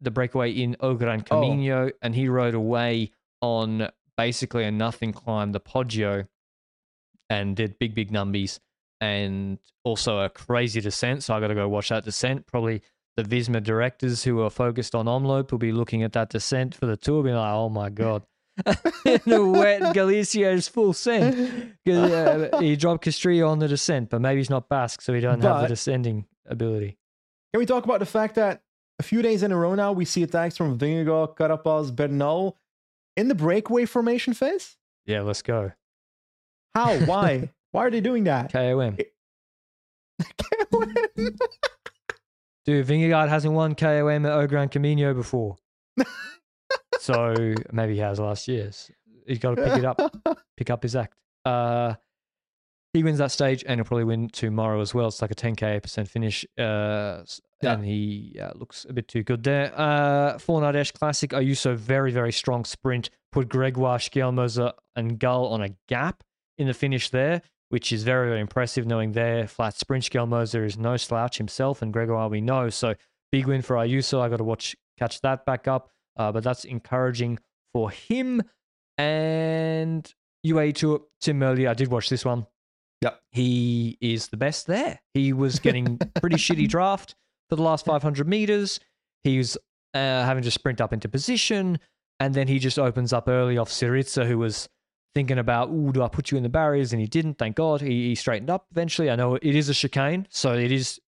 the 0.00 0.10
breakaway 0.10 0.52
in 0.52 0.76
O 0.80 0.94
Gran 0.94 1.24
Oh. 1.30 1.40
Camino, 1.40 1.90
and 2.02 2.14
he 2.14 2.28
rode 2.28 2.54
away 2.54 3.12
on 3.40 3.88
basically 4.16 4.64
a 4.64 4.70
nothing 4.70 5.12
climb, 5.12 5.52
the 5.52 5.60
Poggio, 5.60 6.26
and 7.30 7.56
did 7.56 7.78
big, 7.78 7.94
big 7.94 8.10
numbies, 8.10 8.58
and 9.00 9.58
also 9.84 10.18
a 10.20 10.28
crazy 10.28 10.80
descent. 10.80 11.22
So 11.22 11.34
I 11.34 11.40
got 11.40 11.48
to 11.48 11.54
go 11.54 11.68
watch 11.68 11.88
that 11.90 12.04
descent. 12.04 12.46
Probably 12.46 12.82
the 13.16 13.22
Visma 13.24 13.62
directors 13.62 14.22
who 14.24 14.40
are 14.42 14.50
focused 14.50 14.94
on 14.94 15.06
Omloop 15.06 15.50
will 15.50 15.58
be 15.58 15.72
looking 15.72 16.02
at 16.02 16.12
that 16.12 16.30
descent 16.30 16.74
for 16.74 16.86
the 16.86 16.96
tour, 16.96 17.22
being 17.22 17.36
like, 17.36 17.52
"Oh 17.52 17.68
my 17.68 17.90
god." 17.90 18.22
the 18.64 19.44
wet 19.54 19.94
Galicia's 19.94 20.66
full 20.66 20.92
send. 20.92 21.74
uh, 21.88 22.58
he 22.60 22.74
dropped 22.74 23.04
Castrillo 23.04 23.48
on 23.48 23.60
the 23.60 23.68
descent, 23.68 24.10
but 24.10 24.20
maybe 24.20 24.38
he's 24.40 24.50
not 24.50 24.68
Basque, 24.68 25.00
so 25.00 25.14
he 25.14 25.20
don't 25.20 25.40
have 25.42 25.62
the 25.62 25.68
descending 25.68 26.26
ability. 26.46 26.97
Can 27.52 27.60
we 27.60 27.66
talk 27.66 27.84
about 27.84 28.00
the 28.00 28.06
fact 28.06 28.34
that 28.34 28.62
a 28.98 29.02
few 29.02 29.22
days 29.22 29.42
in 29.42 29.52
a 29.52 29.56
row 29.56 29.74
now 29.74 29.92
we 29.92 30.04
see 30.04 30.22
attacks 30.22 30.56
from 30.56 30.78
Vingegaard, 30.78 31.36
Carapaz, 31.36 31.94
Bernal 31.94 32.58
in 33.16 33.28
the 33.28 33.34
breakaway 33.34 33.86
formation 33.86 34.34
phase? 34.34 34.76
Yeah, 35.06 35.22
let's 35.22 35.40
go. 35.42 35.72
How? 36.74 36.98
Why? 37.06 37.50
Why 37.72 37.86
are 37.86 37.90
they 37.90 38.00
doing 38.00 38.24
that? 38.24 38.52
KOM. 38.52 38.98
Dude, 42.66 42.86
Vingegaard 42.86 43.28
hasn't 43.28 43.54
won 43.54 43.74
KOM 43.74 44.26
at 44.26 44.32
O 44.32 44.46
Gran 44.46 44.68
Camino 44.68 45.14
before. 45.14 45.56
so 47.00 47.54
maybe 47.72 47.94
he 47.94 48.00
has 48.00 48.20
last 48.20 48.46
year's. 48.46 48.90
He's 49.26 49.38
got 49.38 49.56
to 49.56 49.62
pick 49.62 49.78
it 49.78 49.84
up, 49.84 50.00
pick 50.56 50.68
up 50.70 50.82
his 50.82 50.94
act. 50.96 51.14
Uh, 51.44 51.94
he 52.92 53.02
wins 53.02 53.18
that 53.18 53.30
stage 53.30 53.64
and 53.66 53.78
he'll 53.78 53.84
probably 53.84 54.04
win 54.04 54.28
tomorrow 54.28 54.80
as 54.80 54.94
well. 54.94 55.08
It's 55.08 55.20
like 55.22 55.30
a 55.30 55.34
10k 55.34 55.82
percent 55.82 56.08
finish. 56.08 56.44
Uh, 56.56 57.22
Yeah. 57.62 57.72
And 57.74 57.84
he 57.84 58.38
uh, 58.40 58.52
looks 58.54 58.86
a 58.88 58.92
bit 58.92 59.08
too 59.08 59.22
good 59.24 59.42
there. 59.42 59.72
Uh, 59.78 60.38
for 60.38 60.60
Nadesh 60.60 60.92
Classic, 60.92 61.30
Ayuso, 61.30 61.74
very, 61.76 62.12
very 62.12 62.32
strong 62.32 62.64
sprint. 62.64 63.10
Put 63.32 63.48
Gregoire, 63.48 63.98
Schielmoser, 63.98 64.72
and 64.96 65.18
Gull 65.18 65.46
on 65.48 65.62
a 65.62 65.70
gap 65.88 66.22
in 66.56 66.66
the 66.66 66.74
finish 66.74 67.10
there, 67.10 67.42
which 67.68 67.92
is 67.92 68.04
very, 68.04 68.28
very 68.28 68.40
impressive 68.40 68.86
knowing 68.86 69.12
their 69.12 69.46
flat 69.48 69.76
sprint. 69.76 70.04
Schielmoser 70.04 70.64
is 70.64 70.78
no 70.78 70.96
slouch 70.96 71.36
himself, 71.36 71.82
and 71.82 71.92
Gregoire 71.92 72.28
we 72.28 72.40
know. 72.40 72.70
So 72.70 72.94
big 73.32 73.46
win 73.46 73.60
for 73.62 73.76
Ayuso. 73.76 74.20
I 74.20 74.28
got 74.28 74.38
to 74.38 74.44
watch, 74.44 74.76
catch 74.98 75.20
that 75.22 75.44
back 75.44 75.66
up. 75.68 75.90
Uh, 76.16 76.32
but 76.32 76.42
that's 76.42 76.64
encouraging 76.64 77.38
for 77.72 77.90
him. 77.90 78.42
And 78.96 80.12
UAE 80.46 80.74
Tour, 80.74 81.00
Tim 81.20 81.38
Merlier, 81.40 81.68
I 81.70 81.74
did 81.74 81.88
watch 81.88 82.08
this 82.08 82.24
one. 82.24 82.46
Yep. 83.02 83.20
He 83.30 83.96
is 84.00 84.28
the 84.28 84.36
best 84.36 84.66
there. 84.66 85.00
He 85.14 85.32
was 85.32 85.58
getting 85.60 85.98
pretty 86.20 86.36
shitty 86.38 86.68
draft 86.68 87.14
for 87.48 87.56
the 87.56 87.62
last 87.62 87.84
500 87.84 88.26
meters. 88.26 88.80
He 89.24 89.38
was 89.38 89.56
uh, 89.94 89.98
having 89.98 90.42
to 90.42 90.50
sprint 90.50 90.80
up 90.80 90.92
into 90.92 91.08
position. 91.08 91.78
And 92.20 92.34
then 92.34 92.48
he 92.48 92.58
just 92.58 92.78
opens 92.78 93.12
up 93.12 93.28
early 93.28 93.56
off 93.58 93.70
Syriza, 93.70 94.26
who 94.26 94.38
was 94.38 94.68
thinking 95.14 95.38
about, 95.38 95.70
ooh, 95.70 95.92
do 95.92 96.02
I 96.02 96.08
put 96.08 96.30
you 96.30 96.36
in 96.36 96.42
the 96.42 96.48
barriers? 96.48 96.92
And 96.92 97.00
he 97.00 97.06
didn't, 97.06 97.34
thank 97.38 97.54
God. 97.56 97.80
He, 97.80 98.08
he 98.08 98.14
straightened 98.16 98.50
up 98.50 98.66
eventually. 98.72 99.10
I 99.10 99.16
know 99.16 99.36
it 99.36 99.42
is 99.44 99.68
a 99.68 99.74
chicane. 99.74 100.26
So 100.30 100.54
it 100.54 100.72
is, 100.72 101.00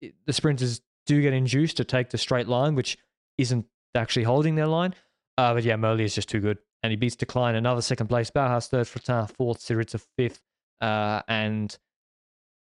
it- 0.00 0.14
the 0.26 0.32
sprinters 0.32 0.80
do 1.04 1.20
get 1.20 1.34
induced 1.34 1.76
to 1.76 1.84
take 1.84 2.10
the 2.10 2.18
straight 2.18 2.48
line, 2.48 2.74
which 2.74 2.96
isn't 3.38 3.66
actually 3.94 4.24
holding 4.24 4.54
their 4.54 4.66
line. 4.66 4.94
Uh, 5.38 5.52
but 5.52 5.62
yeah, 5.64 5.76
Merlier 5.76 6.04
is 6.04 6.14
just 6.14 6.28
too 6.30 6.40
good. 6.40 6.58
And 6.82 6.90
he 6.90 6.96
beats 6.96 7.16
De 7.16 7.26
Kleijn, 7.26 7.54
another 7.54 7.82
second 7.82 8.06
place. 8.08 8.30
Bauhaus 8.30 8.68
third, 8.68 8.86
Fratin 8.86 9.30
fourth, 9.30 9.58
Syriza 9.60 10.00
fifth. 10.16 10.40
Uh, 10.80 11.22
and 11.28 11.76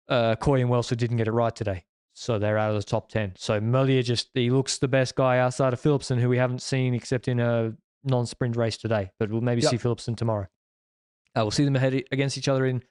uh, 0.10 0.35
Kooij 0.35 0.61
and 0.61 0.69
Welser 0.69 0.95
didn't 0.98 1.18
get 1.18 1.27
it 1.27 1.31
right 1.31 1.56
today. 1.56 1.85
So 2.14 2.38
they're 2.38 2.57
out 2.60 2.69
of 2.69 2.77
the 2.77 2.84
top 2.84 3.10
10. 3.10 3.34
So 3.38 3.60
Merlier 3.60 4.03
just, 4.03 4.30
he 4.35 4.52
looks 4.52 4.77
the 4.77 4.88
best 4.88 5.15
guy 5.15 5.40
outside 5.40 5.73
of 5.73 5.81
Philipsen, 5.81 6.19
who 6.19 6.30
we 6.30 6.38
haven't 6.38 6.61
seen 6.61 6.94
except 6.94 7.27
in 7.27 7.40
a 7.40 7.73
non 8.03 8.26
sprint 8.27 8.56
race 8.56 8.77
today. 8.77 9.10
But 9.19 9.31
we'll 9.31 9.41
maybe 9.41 9.61
Yep. 9.61 9.72
see 9.72 9.77
Philipsen 9.77 10.15
tomorrow. 10.15 10.48
Uh, 11.35 11.41
we'll 11.41 11.52
see 11.52 11.65
them 11.65 11.76
ahead 11.76 12.03
against 12.11 12.38
each 12.38 12.48
other 12.48 12.65
in, 12.68 12.84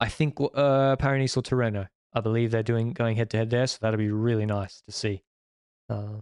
I 0.00 0.08
think, 0.08 0.38
uh, 0.54 0.96
Paris 0.96 1.36
or 1.36 1.42
Tirreno. 1.42 1.88
I 2.14 2.20
believe 2.20 2.50
they're 2.50 2.62
doing 2.62 2.92
going 2.94 3.16
head 3.16 3.28
to 3.30 3.36
head 3.36 3.50
there. 3.50 3.66
So 3.66 3.78
that'll 3.82 3.98
be 3.98 4.10
really 4.10 4.46
nice 4.46 4.80
to 4.86 4.92
see. 4.92 5.22
Uh, 5.90 6.20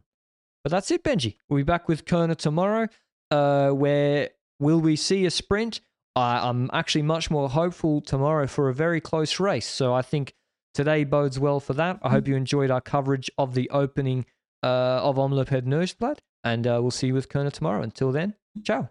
but 0.64 0.72
that's 0.72 0.90
it, 0.90 1.04
Benji. 1.04 1.36
We'll 1.48 1.58
be 1.58 1.62
back 1.62 1.86
with 1.86 2.04
Kuurne 2.04 2.34
tomorrow. 2.36 2.88
Uh, 3.30 3.70
where 3.70 4.30
will 4.58 4.80
we 4.80 4.96
see 4.96 5.24
a 5.26 5.30
sprint? 5.30 5.80
I, 6.18 6.48
I'm 6.48 6.68
actually 6.72 7.02
much 7.02 7.30
more 7.30 7.48
hopeful 7.48 8.00
tomorrow 8.00 8.46
for 8.46 8.68
a 8.68 8.74
very 8.74 9.00
close 9.00 9.40
race. 9.40 9.66
So 9.66 9.94
I 9.94 10.02
think 10.02 10.34
today 10.74 11.04
bodes 11.04 11.38
well 11.38 11.60
for 11.60 11.74
that. 11.74 11.98
I 12.02 12.10
hope 12.10 12.28
you 12.28 12.36
enjoyed 12.36 12.70
our 12.70 12.80
coverage 12.80 13.30
of 13.38 13.54
the 13.54 13.70
opening 13.70 14.26
uh, 14.62 15.00
of 15.02 15.16
Omloop 15.16 15.48
Het 15.48 15.64
Nieuwsblad, 15.64 16.18
and 16.44 16.66
uh, 16.66 16.78
we'll 16.80 16.90
see 16.90 17.08
you 17.08 17.14
with 17.14 17.28
Kuurne 17.28 17.52
tomorrow. 17.52 17.82
Until 17.82 18.12
then, 18.12 18.34
ciao. 18.64 18.90